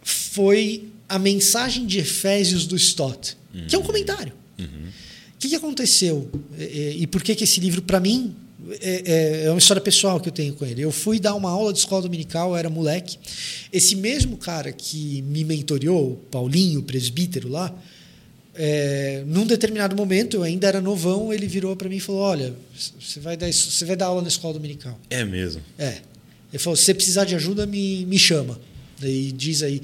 foi 0.02 0.84
A 1.08 1.18
Mensagem 1.18 1.86
de 1.86 1.98
Efésios 1.98 2.66
do 2.66 2.76
Stott, 2.76 3.36
que 3.68 3.74
é 3.74 3.78
um 3.78 3.82
comentário. 3.82 4.32
O 4.58 5.38
que, 5.38 5.48
que 5.50 5.56
aconteceu? 5.56 6.30
E, 6.58 6.62
e- 6.62 7.02
e 7.02 7.06
por 7.06 7.22
que, 7.22 7.34
que 7.34 7.44
esse 7.44 7.60
livro, 7.60 7.82
para 7.82 8.00
mim, 8.00 8.34
é, 8.80 9.02
é- 9.04 9.44
é 9.46 9.50
uma 9.50 9.58
história 9.58 9.80
pessoal 9.82 10.20
que 10.20 10.28
eu 10.28 10.32
tenho 10.32 10.54
com 10.54 10.64
ele. 10.64 10.80
Eu 10.82 10.90
fui 10.92 11.18
dar 11.20 11.34
uma 11.34 11.50
aula 11.50 11.72
de 11.72 11.78
escola 11.80 12.02
dominical, 12.02 12.50
eu 12.50 12.56
era 12.56 12.70
moleque. 12.70 13.18
Esse 13.72 13.96
mesmo 13.96 14.36
cara 14.36 14.72
que 14.72 15.22
me 15.22 15.44
mentoreou, 15.44 16.12
o 16.12 16.16
Paulinho, 16.30 16.80
o 16.80 16.82
presbítero 16.82 17.48
lá, 17.48 17.74
é, 18.56 19.24
num 19.26 19.46
determinado 19.46 19.96
momento, 19.96 20.36
eu 20.36 20.42
ainda 20.44 20.68
era 20.68 20.80
novão, 20.80 21.32
ele 21.32 21.46
virou 21.46 21.74
para 21.74 21.88
mim 21.88 21.96
e 21.96 22.00
falou: 22.00 22.20
Olha, 22.20 22.54
você 23.00 23.18
vai, 23.20 23.36
dar, 23.36 23.52
você 23.52 23.84
vai 23.84 23.96
dar 23.96 24.06
aula 24.06 24.22
na 24.22 24.28
escola 24.28 24.54
dominical. 24.54 24.98
É 25.10 25.24
mesmo. 25.24 25.60
É. 25.78 25.98
Ele 26.52 26.58
falou: 26.60 26.76
se 26.76 26.84
você 26.84 26.94
precisar 26.94 27.24
de 27.24 27.34
ajuda, 27.34 27.66
me, 27.66 28.06
me 28.06 28.18
chama. 28.18 28.60
Daí 29.00 29.32
diz 29.32 29.62
aí. 29.62 29.82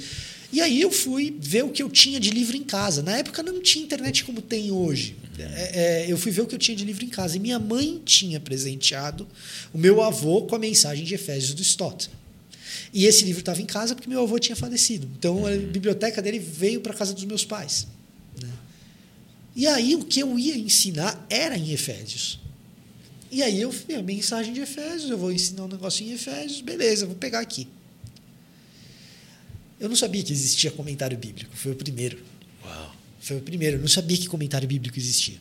E 0.53 0.61
aí 0.61 0.81
eu 0.81 0.91
fui 0.91 1.37
ver 1.39 1.65
o 1.65 1.69
que 1.69 1.83
eu 1.83 1.89
tinha 1.89 2.19
de 2.19 2.31
livro 2.31 2.57
em 2.57 2.65
casa. 2.65 3.03
Na 3.03 3.17
época 3.19 3.43
não 3.43 3.63
tinha 3.63 3.85
internet 3.85 4.25
como 4.25 4.43
tem 4.43 4.71
hoje. 4.71 5.17
É, 5.39 6.05
é, 6.05 6.13
eu 6.13 6.19
fui 6.19 6.33
ver 6.33 6.43
o 6.43 6.47
que 6.47 6.55
eu 6.55 6.59
tinha 6.59 6.77
de 6.77 6.85
livro 6.85 7.05
em 7.05 7.09
casa. 7.09 7.37
E 7.37 7.41
minha 7.41 7.59
mãe 7.59 8.01
tinha 8.05 8.41
presenteado 8.41 9.27
o 9.73 9.79
meu 9.79 10.03
avô 10.03 10.43
com 10.43 10.57
a 10.57 10.59
mensagem 10.59 11.05
de 11.05 11.15
Efésios 11.15 11.55
do 11.55 11.63
Stott. 11.63 12.11
E 12.93 13.07
esse 13.07 13.25
livro 13.25 13.41
estava 13.41 13.63
em 13.63 13.67
casa 13.67 13.95
porque 13.95 14.09
meu 14.09 14.23
avô 14.23 14.39
tinha 14.39 14.57
falecido. 14.57 15.09
Então 15.17 15.47
a 15.47 15.51
biblioteca 15.57 16.21
dele 16.21 16.39
veio 16.39 16.81
para 16.81 16.93
casa 16.93 17.15
dos 17.15 17.25
meus 17.25 17.45
pais. 17.45 17.87
né? 18.43 18.49
E 19.55 19.67
aí 19.67 19.95
o 19.95 20.05
que 20.05 20.21
eu 20.21 20.39
ia 20.39 20.57
ensinar 20.57 21.25
era 21.31 21.57
em 21.57 21.71
Efésios. 21.71 22.41
E 23.31 23.43
aí 23.45 23.61
eu 23.61 23.71
fui 23.71 23.95
a 23.95 24.03
mensagem 24.03 24.53
de 24.53 24.61
Efésios, 24.61 25.09
eu 25.09 25.17
vou 25.17 25.31
ensinar 25.31 25.65
um 25.65 25.69
negócio 25.69 26.05
em 26.05 26.13
Efésios, 26.13 26.61
beleza, 26.61 27.07
vou 27.07 27.15
pegar 27.15 27.39
aqui. 27.39 27.69
Eu 29.81 29.89
não 29.89 29.97
sabia 29.97 30.23
que 30.23 30.33
existia 30.33 30.71
comentário 30.71 31.17
bíblico, 31.17 31.51
foi 31.57 31.73
o 31.73 31.75
primeiro. 31.75 32.19
Uau. 32.65 32.95
Foi 33.21 33.37
o 33.39 33.41
primeiro, 33.41 33.77
eu 33.79 33.81
não 33.81 33.89
sabia 33.89 34.17
que 34.17 34.29
comentário 34.29 34.69
bíblico 34.69 34.99
existia. 34.99 35.37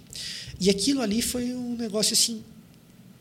E 0.60 0.70
aquilo 0.70 1.02
ali 1.02 1.22
foi 1.22 1.54
um 1.54 1.76
negócio 1.76 2.14
assim. 2.14 2.42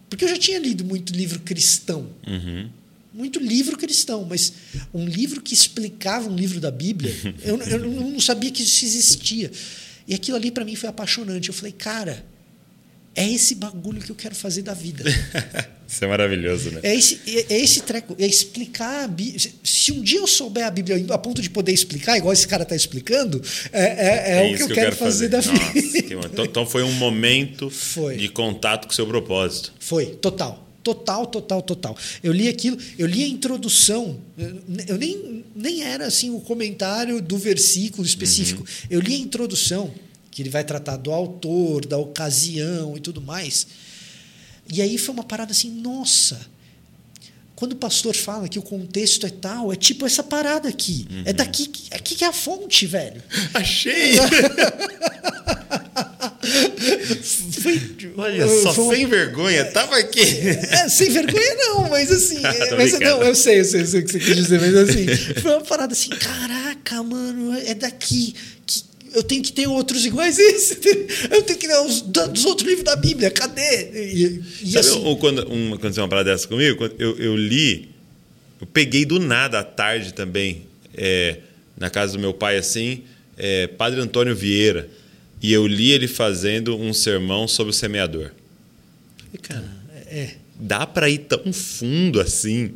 Porque 0.09 0.25
eu 0.25 0.29
já 0.29 0.39
tinha 0.39 0.59
lido 0.59 0.85
muito 0.85 1.13
livro 1.13 1.41
cristão, 1.41 2.09
Uhum. 2.27 2.71
muito 3.13 3.39
livro 3.41 3.77
cristão, 3.77 4.25
mas 4.25 4.53
um 4.95 5.05
livro 5.07 5.41
que 5.43 5.53
explicava 5.53 6.29
um 6.31 6.35
livro 6.37 6.61
da 6.61 6.71
Bíblia, 6.71 7.13
eu, 7.45 7.61
eu 7.61 7.79
não 8.11 8.21
sabia 8.21 8.51
que 8.51 8.63
isso 8.63 8.85
existia. 8.85 9.51
E 10.07 10.15
aquilo 10.15 10.37
ali 10.37 10.51
para 10.51 10.65
mim 10.65 10.75
foi 10.77 10.89
apaixonante. 10.89 11.49
Eu 11.49 11.55
falei, 11.55 11.73
cara, 11.73 12.25
é 13.21 13.33
esse 13.33 13.55
bagulho 13.55 14.01
que 14.01 14.11
eu 14.11 14.17
quero 14.17 14.35
fazer 14.35 14.63
da 14.63 14.75
vida. 14.75 15.05
Isso 15.89 16.05
é 16.05 16.09
maravilhoso, 16.09 16.71
né? 16.71 16.81
É 16.83 16.95
esse, 16.95 17.19
é, 17.27 17.55
é 17.55 17.61
esse 17.61 17.81
treco, 17.81 18.15
é 18.19 18.27
explicar 18.27 19.05
a 19.05 19.09
Bíblia. 19.09 19.39
Se- 19.65 19.91
um 19.93 20.03
dia 20.03 20.19
eu 20.19 20.27
souber 20.27 20.67
a 20.67 20.71
Bíblia 20.71 21.03
a 21.09 21.17
ponto 21.17 21.41
de 21.41 21.49
poder 21.49 21.73
explicar, 21.73 22.19
igual 22.19 22.33
esse 22.33 22.47
cara 22.47 22.63
está 22.63 22.77
explicando, 22.77 23.43
é, 23.73 23.83
é- 23.83 24.33
é 24.39 24.45
o 24.45 24.49
que 24.49 24.55
isso 24.63 24.71
eu 24.71 24.75
quero 24.75 24.95
fazer, 24.97 25.29
da 25.29 25.41
vida. 25.41 25.55
Nossa, 25.55 26.03
que 26.03 26.15
bom. 26.15 26.21
então, 26.31 26.45
então 26.45 26.67
foi 26.67 26.83
um 26.83 26.93
momento 26.93 27.71
Foi. 27.71 28.17
de 28.19 28.29
contato 28.29 28.85
com 28.87 28.93
o 28.93 28.95
seu 28.95 29.07
propósito. 29.07 29.73
Foi, 29.81 30.07
total. 30.07 30.67
Total, 30.83 31.27
total, 31.27 31.61
total. 31.63 31.97
Eu 32.23 32.33
li 32.33 32.49
aquilo, 32.49 32.79
eu 32.99 33.07
li 33.07 33.25
a 33.25 33.27
introdução, 33.29 34.19
eu- 34.39 34.59
eu 34.89 34.97
nem, 34.99 35.45
nem 35.57 35.83
era 35.83 36.07
assim 36.07 36.31
o 36.31 36.41
comentário 36.41 37.21
do 37.23 37.37
versículo 37.39 38.07
específico. 38.07 38.65
Eu 38.91 39.01
li 39.01 39.15
a 39.15 39.19
introdução, 39.19 39.93
que 40.39 40.43
ele 40.43 40.51
vai 40.51 40.63
tratar 40.63 40.97
do 40.97 41.11
autor, 41.11 41.85
da 41.85 41.99
ocasião 41.99 42.97
e 42.97 43.01
tudo 43.01 43.21
mais. 43.21 43.67
E 44.73 44.81
aí 44.81 44.97
foi 44.97 45.13
uma 45.13 45.25
parada 45.25 45.51
assim, 45.51 45.69
nossa. 45.69 46.39
Quando 47.57 47.73
o 47.73 47.77
pastor 47.77 48.15
fala 48.15 48.49
que 48.49 48.57
o 48.57 48.63
contexto 48.63 49.27
é 49.27 49.31
tal, 49.31 49.73
é 49.73 49.75
tipo 49.75 50.07
essa 50.07 50.23
parada 50.23 50.69
aqui. 50.69 51.09
É 51.25 51.33
daqui, 51.33 51.67
que- 51.67 51.93
aqui 51.93 52.15
que 52.15 52.23
é 52.23 52.29
a 52.29 52.33
fonte, 52.33 52.87
velho. 52.87 53.21
Achei! 53.53 54.13
Foi, 57.61 58.13
Olha 58.17 58.47
só, 58.63 58.73
foi 58.73 58.97
sem 58.97 59.07
vergonha, 59.07 59.65
tava 59.73 59.97
aqui. 59.99 60.21
É, 60.21 60.89
sem 60.89 61.11
vergonha 61.11 61.55
não, 61.57 61.89
mas 61.91 62.11
assim. 62.13 62.41
Tô 62.71 62.77
mas, 62.77 62.99
não, 62.99 63.23
eu 63.23 63.35
sei, 63.35 63.61
eu 63.61 63.65
sei, 63.65 63.81
eu 63.83 63.87
sei 63.87 64.01
o 64.01 64.05
que 64.05 64.13
você 64.13 64.19
quis 64.21 64.37
dizer, 64.37 64.61
mas 64.61 64.75
assim, 64.77 65.07
foi 65.43 65.53
uma 65.53 65.63
parada 65.63 65.93
assim, 65.93 66.11
caraca, 66.11 67.03
mano, 67.03 67.55
é 67.59 67.75
daqui 67.75 68.35
eu 69.15 69.23
tenho 69.23 69.43
que 69.43 69.53
ter 69.53 69.67
outros 69.67 70.05
iguais 70.05 70.39
a 70.39 70.43
esse. 70.43 70.79
Eu 71.31 71.43
tenho 71.43 71.59
que 71.59 71.67
ler 71.67 71.81
os 71.81 72.03
dos 72.03 72.45
outros 72.45 72.67
livros 72.67 72.85
da 72.85 72.97
Bíblia. 72.97 73.31
Cadê? 73.31 73.91
E, 73.93 74.43
e 74.63 74.73
Sabe 74.73 74.79
assim, 74.79 75.17
quando 75.17 75.47
uma, 75.49 75.77
aconteceu 75.77 76.03
uma 76.03 76.09
parada 76.09 76.31
dessa 76.31 76.47
comigo? 76.47 76.85
Eu, 76.99 77.19
eu 77.19 77.37
li, 77.37 77.89
eu 78.61 78.67
peguei 78.67 79.05
do 79.05 79.19
nada 79.19 79.61
à 79.61 79.65
tarde 79.65 80.13
também, 80.13 80.63
é, 80.95 81.39
na 81.77 81.91
casa 81.91 82.13
do 82.15 82.19
meu 82.19 82.35
pai, 82.35 82.57
assim, 82.57 83.03
é, 83.37 83.67
Padre 83.67 84.01
Antônio 84.01 84.35
Vieira. 84.35 84.89
E 85.41 85.53
eu 85.53 85.67
li 85.67 85.93
ele 85.93 86.09
fazendo 86.09 86.77
um 86.77 86.93
sermão 86.93 87.47
sobre 87.47 87.71
o 87.71 87.75
semeador. 87.75 88.31
E, 89.33 89.39
cara, 89.39 89.69
é. 90.07 90.35
dá 90.59 90.87
para 90.87 91.09
ir 91.09 91.19
tão 91.19 91.53
fundo 91.53 92.21
assim 92.21 92.75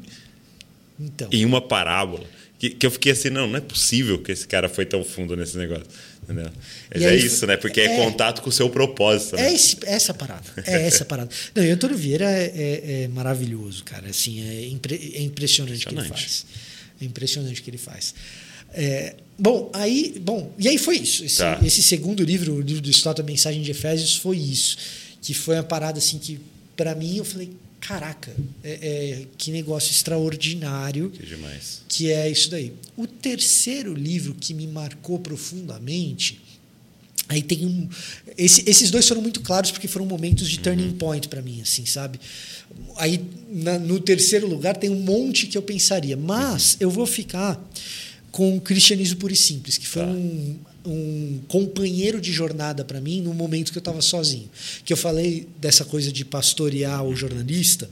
então. 1.00 1.28
em 1.32 1.44
uma 1.44 1.60
parábola 1.60 2.24
que, 2.62 2.70
que 2.70 2.86
eu 2.86 2.92
fiquei 2.92 3.10
assim, 3.10 3.28
não, 3.28 3.48
não 3.48 3.56
é 3.56 3.60
possível 3.60 4.20
que 4.20 4.30
esse 4.30 4.46
cara 4.46 4.68
foi 4.68 4.86
tão 4.86 5.02
fundo 5.02 5.34
nesse 5.34 5.58
negócio. 5.58 5.84
Mas 6.28 7.02
é 7.02 7.16
isso, 7.16 7.46
né? 7.46 7.56
Porque 7.56 7.80
é, 7.80 7.84
é, 7.84 7.96
contato 7.96 8.42
com 8.42 8.48
o 8.48 8.52
seu 8.52 8.70
propósito. 8.70 9.36
Né? 9.36 9.48
É 9.48 9.54
esse, 9.54 9.76
essa 9.84 10.14
parada. 10.14 10.44
É 10.64 10.86
essa 10.86 11.04
parada. 11.04 11.30
Não, 11.54 11.64
e 11.64 11.70
Antônio 11.70 11.96
Vieira 11.96 12.30
é, 12.30 12.44
é, 12.44 13.02
é, 13.02 13.08
maravilhoso, 13.08 13.82
cara. 13.84 14.08
Assim, 14.08 14.40
é, 14.46 14.66
impre, 14.68 15.14
é 15.16 15.22
impressionante 15.22 15.84
o 15.84 15.88
que 15.88 15.94
ele 15.94 16.08
faz. 16.08 16.46
É 17.00 17.04
impressionante 17.04 17.60
o 17.60 17.64
que 17.64 17.70
ele 17.70 17.78
faz. 17.78 18.14
É, 18.72 19.16
bom, 19.38 19.70
aí, 19.74 20.14
bom, 20.20 20.52
e 20.58 20.68
aí 20.68 20.78
foi 20.78 20.98
isso. 20.98 21.24
Esse, 21.24 21.38
tá. 21.38 21.60
esse 21.62 21.82
segundo 21.82 22.22
livro, 22.22 22.54
o 22.54 22.60
livro 22.60 22.82
do 22.82 22.90
Stott, 22.90 23.20
a 23.20 23.24
Mensagem 23.24 23.62
de 23.62 23.70
Efésios, 23.70 24.16
foi 24.16 24.38
isso. 24.38 24.76
Que 25.20 25.34
foi 25.34 25.56
uma 25.56 25.64
parada 25.64 25.98
assim 25.98 26.18
que, 26.18 26.40
para 26.76 26.94
mim, 26.94 27.16
eu 27.16 27.24
falei, 27.24 27.50
caraca, 27.82 28.34
é, 28.62 28.70
é, 28.70 29.26
que 29.36 29.50
negócio 29.50 29.90
extraordinário. 29.90 31.10
Que 31.10 31.26
demais. 31.26 31.82
Que 31.88 32.12
é 32.12 32.30
isso 32.30 32.48
daí. 32.48 32.72
O 32.96 33.06
terceiro 33.06 33.92
livro 33.92 34.34
que 34.34 34.54
me 34.54 34.66
marcou 34.68 35.18
profundamente. 35.18 36.40
Aí 37.28 37.42
tem 37.42 37.66
um. 37.66 37.88
Esse, 38.38 38.68
esses 38.68 38.90
dois 38.90 39.06
foram 39.06 39.20
muito 39.20 39.40
claros 39.40 39.70
porque 39.70 39.88
foram 39.88 40.06
momentos 40.06 40.48
de 40.48 40.60
turning 40.60 40.88
uhum. 40.88 40.96
point 40.96 41.28
para 41.28 41.42
mim, 41.42 41.60
assim, 41.60 41.84
sabe? 41.84 42.20
Aí 42.96 43.24
na, 43.48 43.78
no 43.78 43.98
terceiro 43.98 44.46
lugar 44.46 44.76
tem 44.76 44.90
um 44.90 45.00
monte 45.00 45.46
que 45.46 45.58
eu 45.58 45.62
pensaria, 45.62 46.16
mas 46.16 46.74
uhum. 46.74 46.78
eu 46.80 46.90
vou 46.90 47.06
ficar 47.06 47.60
com 48.30 48.56
o 48.56 48.60
Cristianismo 48.60 49.18
Puro 49.18 49.32
e 49.32 49.36
Simples, 49.36 49.76
que 49.76 49.86
foi 49.86 50.02
tá. 50.02 50.08
um 50.08 50.58
um 50.84 51.40
companheiro 51.48 52.20
de 52.20 52.32
jornada 52.32 52.84
para 52.84 53.00
mim 53.00 53.20
no 53.20 53.32
momento 53.32 53.72
que 53.72 53.78
eu 53.78 53.80
estava 53.80 54.00
sozinho. 54.00 54.50
Que 54.84 54.92
eu 54.92 54.96
falei 54.96 55.48
dessa 55.58 55.84
coisa 55.84 56.12
de 56.12 56.24
pastorear 56.24 57.04
o 57.04 57.14
jornalista. 57.14 57.88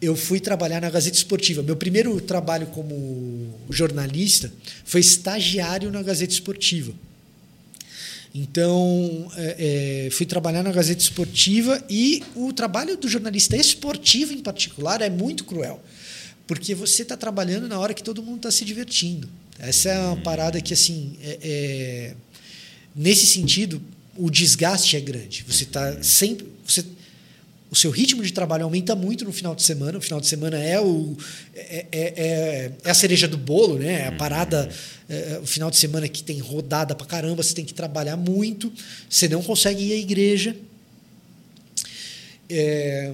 Eu 0.00 0.14
fui 0.14 0.38
trabalhar 0.38 0.80
na 0.80 0.90
Gazeta 0.90 1.16
Esportiva. 1.16 1.62
Meu 1.62 1.76
primeiro 1.76 2.20
trabalho 2.20 2.68
como 2.68 3.58
jornalista 3.68 4.52
foi 4.84 5.00
estagiário 5.00 5.90
na 5.90 6.02
Gazeta 6.02 6.32
Esportiva. 6.32 6.92
Então, 8.34 9.30
é, 9.36 10.06
é, 10.06 10.10
fui 10.10 10.26
trabalhar 10.26 10.62
na 10.62 10.70
Gazeta 10.70 11.00
Esportiva 11.00 11.82
e 11.88 12.22
o 12.36 12.52
trabalho 12.52 12.96
do 12.96 13.08
jornalista 13.08 13.56
esportivo, 13.56 14.32
em 14.32 14.40
particular, 14.40 15.00
é 15.00 15.10
muito 15.10 15.44
cruel. 15.44 15.82
Porque 16.46 16.74
você 16.74 17.02
está 17.02 17.16
trabalhando 17.16 17.66
na 17.68 17.78
hora 17.78 17.92
que 17.92 18.02
todo 18.02 18.22
mundo 18.22 18.36
está 18.36 18.50
se 18.50 18.64
divertindo. 18.64 19.28
Essa 19.58 19.88
é 19.90 19.98
uma 19.98 20.16
parada 20.16 20.60
que, 20.60 20.72
assim, 20.72 21.16
é, 21.22 21.38
é, 21.42 22.14
nesse 22.94 23.26
sentido, 23.26 23.82
o 24.16 24.30
desgaste 24.30 24.96
é 24.96 25.00
grande. 25.00 25.44
Você 25.46 25.64
está 25.64 26.02
sempre. 26.02 26.46
Você, 26.66 26.84
o 27.70 27.76
seu 27.76 27.90
ritmo 27.90 28.22
de 28.22 28.32
trabalho 28.32 28.64
aumenta 28.64 28.96
muito 28.96 29.24
no 29.24 29.32
final 29.32 29.54
de 29.54 29.62
semana. 29.62 29.98
O 29.98 30.00
final 30.00 30.20
de 30.20 30.26
semana 30.26 30.58
é, 30.58 30.80
o, 30.80 31.16
é, 31.54 31.86
é, 31.92 32.14
é, 32.16 32.72
é 32.82 32.90
a 32.90 32.94
cereja 32.94 33.28
do 33.28 33.36
bolo, 33.36 33.78
né? 33.78 34.02
É 34.02 34.06
a 34.08 34.12
parada. 34.12 34.70
É, 35.08 35.34
é, 35.34 35.40
o 35.42 35.46
final 35.46 35.70
de 35.70 35.76
semana 35.76 36.08
que 36.08 36.22
tem 36.22 36.38
rodada 36.38 36.94
pra 36.94 37.06
caramba, 37.06 37.42
você 37.42 37.54
tem 37.54 37.64
que 37.64 37.74
trabalhar 37.74 38.16
muito, 38.16 38.72
você 39.08 39.28
não 39.28 39.42
consegue 39.42 39.82
ir 39.82 39.92
à 39.92 39.96
igreja. 39.96 40.56
É, 42.48 43.12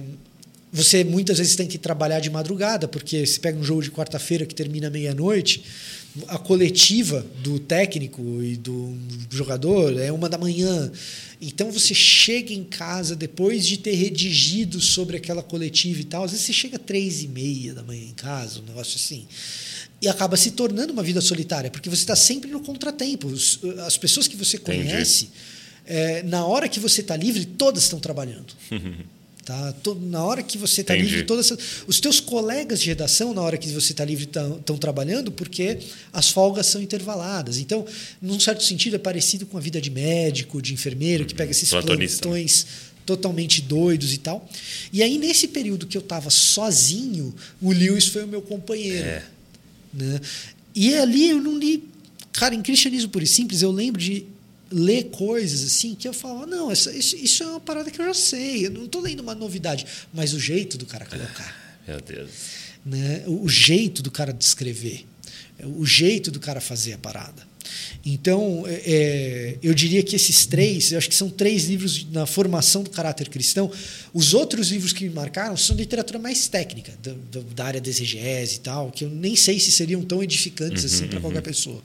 você 0.71 1.03
muitas 1.03 1.37
vezes 1.37 1.55
tem 1.55 1.67
que 1.67 1.77
trabalhar 1.77 2.19
de 2.19 2.29
madrugada, 2.29 2.87
porque 2.87 3.25
você 3.25 3.39
pega 3.39 3.57
um 3.57 3.63
jogo 3.63 3.81
de 3.81 3.91
quarta-feira 3.91 4.45
que 4.45 4.53
termina 4.53 4.89
meia-noite, 4.89 5.63
a 6.27 6.37
coletiva 6.37 7.25
do 7.43 7.59
técnico 7.59 8.21
e 8.41 8.55
do 8.55 8.95
jogador 9.29 9.97
é 9.99 10.11
uma 10.11 10.29
da 10.29 10.37
manhã. 10.37 10.91
Então 11.41 11.71
você 11.71 11.93
chega 11.93 12.53
em 12.53 12.63
casa 12.63 13.15
depois 13.15 13.65
de 13.65 13.77
ter 13.77 13.93
redigido 13.93 14.79
sobre 14.79 15.17
aquela 15.17 15.43
coletiva 15.43 15.99
e 16.01 16.05
tal, 16.05 16.23
às 16.23 16.31
vezes 16.31 16.45
você 16.45 16.53
chega 16.53 16.79
três 16.79 17.23
e 17.23 17.27
meia 17.27 17.73
da 17.73 17.83
manhã 17.83 18.03
em 18.03 18.13
casa, 18.13 18.59
um 18.59 18.63
negócio 18.63 18.95
assim. 18.95 19.27
E 20.01 20.07
acaba 20.07 20.37
se 20.37 20.51
tornando 20.51 20.93
uma 20.93 21.03
vida 21.03 21.21
solitária, 21.21 21.69
porque 21.69 21.89
você 21.89 22.03
está 22.03 22.15
sempre 22.15 22.49
no 22.49 22.61
contratempo. 22.61 23.31
As 23.85 23.97
pessoas 23.97 24.27
que 24.27 24.35
você 24.35 24.57
conhece, 24.57 25.29
é, 25.85 26.23
na 26.23 26.45
hora 26.45 26.69
que 26.69 26.79
você 26.79 27.01
está 27.01 27.15
livre, 27.15 27.45
todas 27.45 27.83
estão 27.83 27.99
trabalhando. 27.99 28.53
Tá? 29.45 29.75
Na 30.01 30.23
hora 30.23 30.41
que 30.41 30.57
você 30.57 30.81
está 30.81 30.95
livre, 30.95 31.23
todas 31.23 31.53
os 31.85 31.99
teus 31.99 32.19
colegas 32.19 32.81
de 32.81 32.87
redação, 32.87 33.31
na 33.31 33.43
hora 33.43 33.59
que 33.59 33.69
você 33.69 33.93
está 33.93 34.03
livre, 34.03 34.23
estão 34.23 34.75
trabalhando 34.75 35.31
porque 35.31 35.77
as 36.11 36.31
folgas 36.31 36.65
são 36.65 36.81
intervaladas. 36.81 37.59
Então, 37.59 37.85
num 38.19 38.39
certo 38.39 38.63
sentido, 38.63 38.95
é 38.95 38.99
parecido 38.99 39.45
com 39.45 39.55
a 39.55 39.61
vida 39.61 39.79
de 39.79 39.91
médico, 39.91 40.59
de 40.59 40.73
enfermeiro, 40.73 41.25
que 41.25 41.35
pega 41.35 41.51
esses 41.51 41.69
Platonista. 41.69 42.23
plantões 42.23 42.65
totalmente 43.05 43.61
doidos 43.61 44.13
e 44.13 44.17
tal. 44.17 44.49
E 44.91 45.03
aí, 45.03 45.19
nesse 45.19 45.47
período 45.47 45.85
que 45.85 45.95
eu 45.95 46.01
estava 46.01 46.31
sozinho, 46.31 47.31
o 47.61 47.71
Lewis 47.71 48.07
foi 48.07 48.23
o 48.23 48.27
meu 48.27 48.41
companheiro. 48.41 49.05
É. 49.05 49.23
Né? 49.93 50.19
E 50.73 50.95
ali 50.95 51.29
eu 51.29 51.39
não 51.39 51.55
li. 51.55 51.83
Cara, 52.33 52.55
em 52.55 52.63
Cristianismo 52.63 53.11
Puro 53.11 53.23
e 53.23 53.27
Simples, 53.27 53.61
eu 53.61 53.71
lembro 53.71 54.01
de 54.01 54.25
ler 54.75 55.05
coisas 55.05 55.63
assim 55.63 55.95
que 55.95 56.05
eu 56.05 56.13
falava, 56.13 56.45
não, 56.45 56.69
isso, 56.69 56.91
isso 56.91 57.43
é 57.43 57.47
uma 57.47 57.61
parada 57.61 57.89
que 57.89 58.01
eu 58.01 58.05
já 58.05 58.13
sei, 58.13 58.65
eu 58.65 58.71
não 58.71 58.85
estou 58.85 59.01
lendo 59.01 59.21
uma 59.21 59.33
novidade, 59.33 59.85
mas 60.13 60.33
o 60.33 60.39
jeito 60.39 60.77
do 60.77 60.85
cara 60.85 61.05
colocar. 61.05 61.55
Meu 61.87 62.01
Deus. 62.01 62.29
Né? 62.85 63.23
O, 63.25 63.45
o 63.45 63.49
jeito 63.49 64.03
do 64.03 64.11
cara 64.11 64.33
descrever, 64.33 65.05
o 65.63 65.85
jeito 65.85 66.29
do 66.29 66.41
cara 66.41 66.59
fazer 66.59 66.91
a 66.93 66.97
parada. 66.97 67.47
Então, 68.05 68.63
é, 68.67 68.81
é, 68.85 69.57
eu 69.63 69.73
diria 69.73 70.03
que 70.03 70.15
esses 70.15 70.45
três, 70.45 70.91
eu 70.91 70.97
acho 70.97 71.09
que 71.09 71.15
são 71.15 71.29
três 71.29 71.65
livros 71.65 72.05
na 72.11 72.25
formação 72.25 72.83
do 72.83 72.89
caráter 72.89 73.29
cristão. 73.29 73.71
Os 74.13 74.33
outros 74.33 74.69
livros 74.69 74.93
que 74.93 75.03
me 75.03 75.09
marcaram 75.09 75.57
são 75.57 75.75
literatura 75.75 76.19
mais 76.19 76.47
técnica, 76.47 76.93
da, 77.01 77.13
da 77.55 77.65
área 77.65 77.81
da 77.81 77.89
exegese 77.89 78.55
e 78.55 78.59
tal, 78.59 78.91
que 78.91 79.05
eu 79.05 79.09
nem 79.09 79.35
sei 79.35 79.59
se 79.59 79.71
seriam 79.71 80.01
tão 80.03 80.21
edificantes 80.21 80.83
uhum, 80.83 80.89
assim 80.89 81.07
para 81.07 81.15
uhum. 81.15 81.21
qualquer 81.21 81.41
pessoa. 81.41 81.81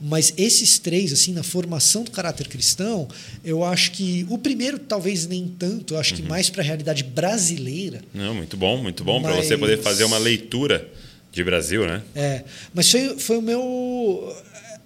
Mas 0.00 0.34
esses 0.36 0.78
três, 0.78 1.12
assim, 1.12 1.32
na 1.32 1.42
formação 1.42 2.02
do 2.02 2.10
caráter 2.10 2.48
cristão, 2.48 3.08
eu 3.44 3.64
acho 3.64 3.92
que 3.92 4.26
o 4.28 4.38
primeiro 4.38 4.78
talvez 4.78 5.26
nem 5.26 5.46
tanto, 5.46 5.94
eu 5.94 6.00
acho 6.00 6.14
uhum. 6.14 6.22
que 6.22 6.28
mais 6.28 6.50
para 6.50 6.62
a 6.62 6.64
realidade 6.64 7.04
brasileira. 7.04 8.00
Não, 8.12 8.34
muito 8.34 8.56
bom, 8.56 8.82
muito 8.82 9.04
bom 9.04 9.20
mas... 9.20 9.32
para 9.32 9.42
você 9.42 9.56
poder 9.56 9.80
fazer 9.80 10.04
uma 10.04 10.18
leitura 10.18 10.88
de 11.32 11.44
Brasil, 11.44 11.86
né? 11.86 12.02
É, 12.14 12.42
mas 12.74 12.90
foi, 12.90 13.16
foi 13.18 13.38
o 13.38 13.42
meu 13.42 14.36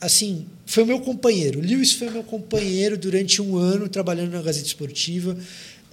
assim, 0.05 0.47
foi 0.67 0.83
o 0.83 0.87
meu 0.87 1.01
companheiro. 1.01 1.61
Lewis 1.61 1.93
foi 1.93 2.11
meu 2.11 2.23
companheiro 2.23 2.97
durante 2.97 3.41
um 3.41 3.57
ano 3.57 3.89
trabalhando 3.89 4.33
na 4.33 4.43
Gazeta 4.43 4.67
Esportiva. 4.67 5.37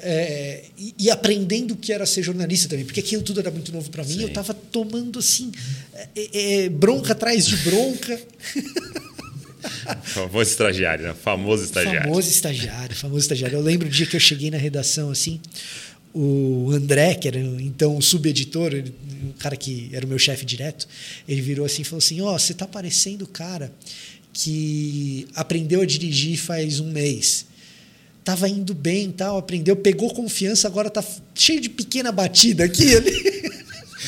É, 0.03 0.63
e, 0.77 0.95
e, 0.97 1.11
aprendendo 1.11 1.75
o 1.75 1.77
que 1.77 1.93
era 1.93 2.07
ser 2.07 2.23
jornalista 2.23 2.67
também, 2.67 2.83
porque 2.83 3.01
aquilo 3.01 3.21
tudo 3.21 3.39
era 3.39 3.51
muito 3.51 3.71
novo 3.71 3.87
para 3.91 4.03
mim. 4.03 4.13
Sim. 4.13 4.21
Eu 4.21 4.27
estava 4.29 4.51
tomando 4.51 5.19
assim 5.19 5.51
é, 6.15 6.63
é, 6.63 6.69
bronca 6.69 7.13
atrás 7.13 7.45
de 7.45 7.55
bronca. 7.57 8.19
famoso 10.03 10.49
estagiário, 10.49 11.05
né? 11.05 11.13
Famoso 11.13 11.63
estagiário. 11.63 12.01
Famoso 12.01 12.29
estagiário, 12.29 12.95
famoso 12.95 13.19
estagiário. 13.19 13.59
Eu 13.59 13.61
lembro 13.61 13.87
o 13.87 13.91
dia 13.91 14.07
que 14.07 14.15
eu 14.15 14.19
cheguei 14.19 14.49
na 14.49 14.57
redação 14.57 15.11
assim, 15.11 15.39
o 16.13 16.71
André, 16.71 17.15
que 17.15 17.27
era 17.27 17.39
então 17.39 17.97
o 17.97 18.01
subeditor, 18.01 18.73
o 18.73 19.33
cara 19.39 19.55
que 19.55 19.89
era 19.93 20.05
o 20.05 20.09
meu 20.09 20.19
chefe 20.19 20.45
direto, 20.45 20.87
ele 21.27 21.41
virou 21.41 21.65
assim 21.65 21.81
e 21.81 21.85
falou 21.85 21.99
assim: 21.99 22.21
Ó, 22.21 22.35
oh, 22.35 22.39
você 22.39 22.53
tá 22.53 22.67
parecendo 22.67 23.25
o 23.25 23.27
cara 23.27 23.71
que 24.33 25.27
aprendeu 25.35 25.81
a 25.81 25.85
dirigir 25.85 26.37
faz 26.37 26.79
um 26.79 26.91
mês. 26.91 27.45
Tava 28.23 28.47
indo 28.47 28.73
bem 28.73 29.11
tal, 29.11 29.37
aprendeu, 29.37 29.75
pegou 29.75 30.13
confiança, 30.13 30.67
agora 30.67 30.89
tá 30.89 31.03
cheio 31.33 31.59
de 31.59 31.69
pequena 31.69 32.11
batida 32.11 32.63
aqui 32.63 32.93
ali. 32.95 33.51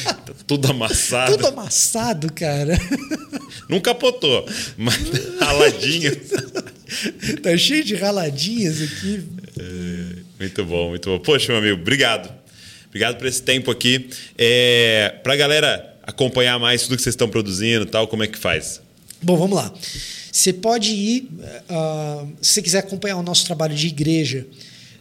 Tá 0.04 0.34
tudo 0.46 0.70
amassado. 0.70 1.32
Tudo 1.32 1.48
amassado, 1.48 2.32
cara. 2.34 2.78
Não 3.70 3.80
capotou, 3.80 4.46
mas 4.78 4.96
raladinho. 5.40 6.12
tá 7.42 7.58
cheio 7.58 7.84
de 7.84 7.96
raladinhas 7.96 8.82
aqui. 8.82 9.24
É, 9.58 10.03
muito 10.44 10.66
bom, 10.66 10.90
muito 10.90 11.10
bom. 11.10 11.20
Poxa, 11.20 11.54
meu 11.54 11.58
amigo, 11.62 11.82
obrigado. 11.82 12.30
Obrigado 12.88 13.18
por 13.18 13.26
esse 13.26 13.42
tempo 13.42 13.72
aqui. 13.72 14.10
É, 14.38 15.16
Para 15.24 15.34
a 15.34 15.36
galera 15.38 15.98
acompanhar 16.04 16.60
mais 16.60 16.84
tudo 16.84 16.98
que 16.98 17.02
vocês 17.02 17.14
estão 17.14 17.30
produzindo 17.30 17.86
tal, 17.86 18.08
como 18.08 18.24
é 18.24 18.28
que 18.28 18.38
faz? 18.38 18.82
Bom, 19.22 19.38
vamos 19.38 19.56
lá. 19.56 19.74
Você 20.32 20.52
pode 20.52 20.92
ir, 20.92 21.30
uh, 21.70 22.28
se 22.42 22.54
você 22.56 22.62
quiser 22.62 22.80
acompanhar 22.80 23.16
o 23.18 23.24
nosso 23.24 23.46
trabalho 23.46 23.74
de 23.74 23.88
igreja, 23.88 24.46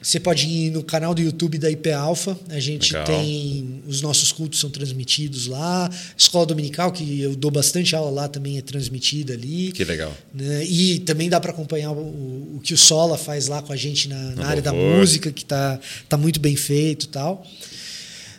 Você 0.03 0.19
pode 0.19 0.47
ir 0.47 0.71
no 0.71 0.83
canal 0.83 1.15
do 1.15 1.23
YouTube 1.23 1.59
da 1.59 1.71
IP 1.71 1.91
Alpha. 1.93 2.37
A 2.51 2.59
gente 2.59 2.93
Legal. 2.93 3.07
tem. 3.07 3.83
Os 3.87 4.03
nossos 4.03 4.33
cultos 4.33 4.59
são 4.59 4.69
transmitidos 4.69 5.47
lá. 5.47 5.89
Escola 6.17 6.45
Dominical, 6.45 6.91
que 6.91 7.21
eu 7.21 7.37
dou 7.37 7.51
bastante 7.51 7.95
aula 7.95 8.11
lá, 8.11 8.29
também 8.29 8.59
é 8.59 8.63
transmitida 8.63 9.33
ali. 9.33 9.71
Que 9.73 9.85
legal. 9.85 10.13
né? 10.35 10.65
E 10.65 10.99
também 11.01 11.29
dá 11.29 11.39
para 11.41 11.53
acompanhar 11.53 11.93
o, 11.93 12.57
o 12.57 12.61
que 12.63 12.75
o 12.75 12.79
Sola 12.79 13.17
faz 13.17 13.47
lá 13.47 13.63
com 13.63 13.73
a 13.73 13.77
gente 13.77 14.09
na, 14.09 14.35
na 14.35 14.47
área 14.47 14.63
da 14.63 14.73
música, 14.73 15.31
que 15.31 15.45
tá, 15.45 15.79
tá 16.09 16.17
muito 16.17 16.41
bem 16.41 16.57
feito 16.57 17.05
e 17.05 17.09
tal. 17.09 17.47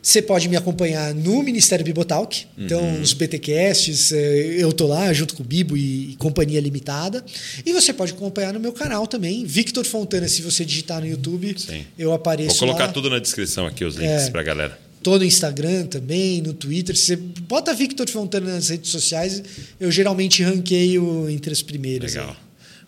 Você 0.05 0.21
pode 0.21 0.49
me 0.49 0.57
acompanhar 0.57 1.15
no 1.15 1.41
Ministério 1.41 1.85
Bibotalk. 1.85 2.45
Então, 2.57 2.81
Uhum. 2.83 3.01
os 3.01 3.13
BTcasts, 3.13 4.11
eh, 4.11 4.55
eu 4.59 4.73
tô 4.73 4.85
lá 4.85 5.13
junto 5.13 5.33
com 5.33 5.41
o 5.43 5.45
Bibo 5.45 5.77
e, 5.77 6.11
e 6.11 6.15
Companhia 6.17 6.59
Limitada. 6.59 7.23
E 7.65 7.71
você 7.71 7.93
pode 7.93 8.11
acompanhar 8.11 8.51
no 8.53 8.59
meu 8.59 8.73
canal 8.73 9.07
também, 9.07 9.45
Victor 9.45 9.85
Fontana. 9.85 10.27
Se 10.27 10.41
você 10.41 10.65
digitar 10.65 10.99
no 10.99 11.07
YouTube, 11.07 11.55
Sim. 11.57 11.85
eu 11.97 12.11
apareço 12.11 12.49
Vou 12.49 12.67
colocar 12.67 12.87
lá. 12.87 12.91
tudo 12.91 13.09
na 13.09 13.17
descrição 13.17 13.65
aqui, 13.65 13.85
os 13.85 13.95
links 13.95 14.23
É. 14.27 14.29
pra 14.29 14.43
galera. 14.43 14.77
Tô 15.01 15.17
no 15.17 15.23
Instagram 15.23 15.85
também, 15.85 16.41
no 16.41 16.53
Twitter. 16.53 16.95
Você 16.97 17.15
bota 17.15 17.73
Victor 17.73 18.07
Fontana 18.09 18.53
nas 18.55 18.67
redes 18.67 18.91
sociais, 18.91 19.41
eu 19.79 19.89
geralmente 19.89 20.43
ranqueio 20.43 21.29
entre 21.29 21.53
as 21.53 21.61
primeiras. 21.61 22.13
Legal. 22.13 22.29
aí. 22.31 22.35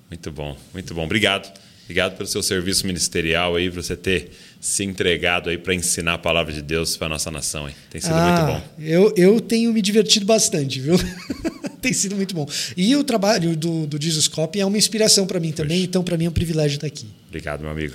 Muito 0.10 0.32
bom, 0.34 0.58
muito 0.74 0.94
bom. 0.94 1.06
Obrigado. 1.06 1.50
Obrigado 1.86 2.18
pelo 2.18 2.28
seu 2.28 2.42
serviço 2.44 2.86
ministerial 2.88 3.56
aí, 3.56 3.70
por 3.70 3.82
você 3.84 3.96
ter 3.96 4.32
se 4.66 4.84
entregado 4.84 5.48
aí 5.52 5.60
para 5.60 5.76
ensinar 5.76 6.16
a 6.16 6.18
palavra 6.18 6.52
de 6.52 6.60
Deus 6.60 6.98
para 6.98 7.08
nossa 7.08 7.30
nação. 7.30 7.70
Hein? 7.70 7.76
Tem 7.88 8.02
sido 8.02 8.16
muito 8.16 8.24
Ah, 8.26 8.46
bom. 8.48 8.84
Eu, 8.84 9.14
eu 9.16 9.40
tenho 9.40 9.72
me 9.72 9.80
divertido 9.80 10.26
bastante, 10.26 10.80
viu? 10.80 10.96
Tem 11.80 11.94
sido 11.94 12.16
muito 12.16 12.34
bom. 12.34 12.50
E 12.76 12.96
o 12.96 13.04
trabalho 13.04 13.56
do, 13.56 13.86
do 13.86 14.02
Jesus 14.02 14.28
Cop 14.28 14.60
é 14.60 14.66
uma 14.66 14.76
inspiração 14.76 15.28
para 15.28 15.40
mim 15.40 15.52
também, 15.52 15.84
então 15.84 16.04
para 16.04 16.18
mim 16.18 16.26
é 16.26 16.30
um 16.30 16.32
privilégio 16.32 16.78
estar 16.78 16.88
aqui. 16.88 17.06
Obrigado, 17.28 17.62
meu 17.62 17.70
amigo. 17.70 17.94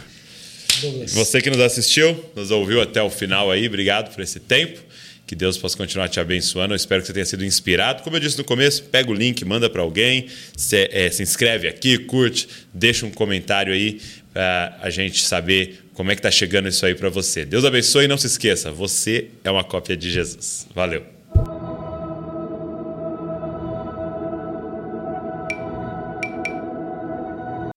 Douglas. 0.80 1.12
Você 1.12 1.42
que 1.42 1.50
nos 1.50 1.58
assistiu, 1.58 2.16
nos 2.36 2.52
ouviu 2.52 2.80
até 2.80 3.02
o 3.02 3.10
final 3.10 3.50
aí, 3.50 3.66
obrigado 3.66 4.14
por 4.14 4.22
esse 4.22 4.38
tempo. 4.38 4.80
Que 5.26 5.34
Deus 5.36 5.56
possa 5.58 5.76
continuar 5.76 6.08
te 6.08 6.18
abençoando. 6.18 6.72
Eu 6.72 6.76
espero 6.76 7.00
que 7.02 7.06
você 7.06 7.12
tenha 7.12 7.24
sido 7.26 7.44
inspirado. 7.44 8.02
Como 8.02 8.16
eu 8.16 8.20
disse 8.20 8.36
no 8.36 8.42
começo, 8.42 8.82
pega 8.84 9.10
o 9.10 9.14
link, 9.14 9.44
manda 9.44 9.70
para 9.70 9.80
alguém, 9.80 10.26
se, 10.56 10.88
eh, 10.90 11.08
se 11.08 11.22
inscreve 11.22 11.68
aqui, 11.68 11.98
curte, 11.98 12.48
deixa 12.74 13.06
um 13.06 13.12
comentário 13.12 13.72
aí 13.72 14.00
para 14.32 14.78
a 14.80 14.90
gente 14.90 15.22
saber 15.22 15.84
como 15.94 16.10
é 16.10 16.16
que 16.16 16.22
tá 16.22 16.30
chegando 16.30 16.68
isso 16.68 16.84
aí 16.86 16.94
para 16.94 17.08
você. 17.08 17.44
Deus 17.44 17.64
abençoe 17.64 18.04
e 18.04 18.08
não 18.08 18.16
se 18.16 18.26
esqueça, 18.26 18.70
você 18.70 19.28
é 19.44 19.50
uma 19.50 19.64
cópia 19.64 19.96
de 19.96 20.10
Jesus. 20.10 20.66
Valeu. 20.74 21.19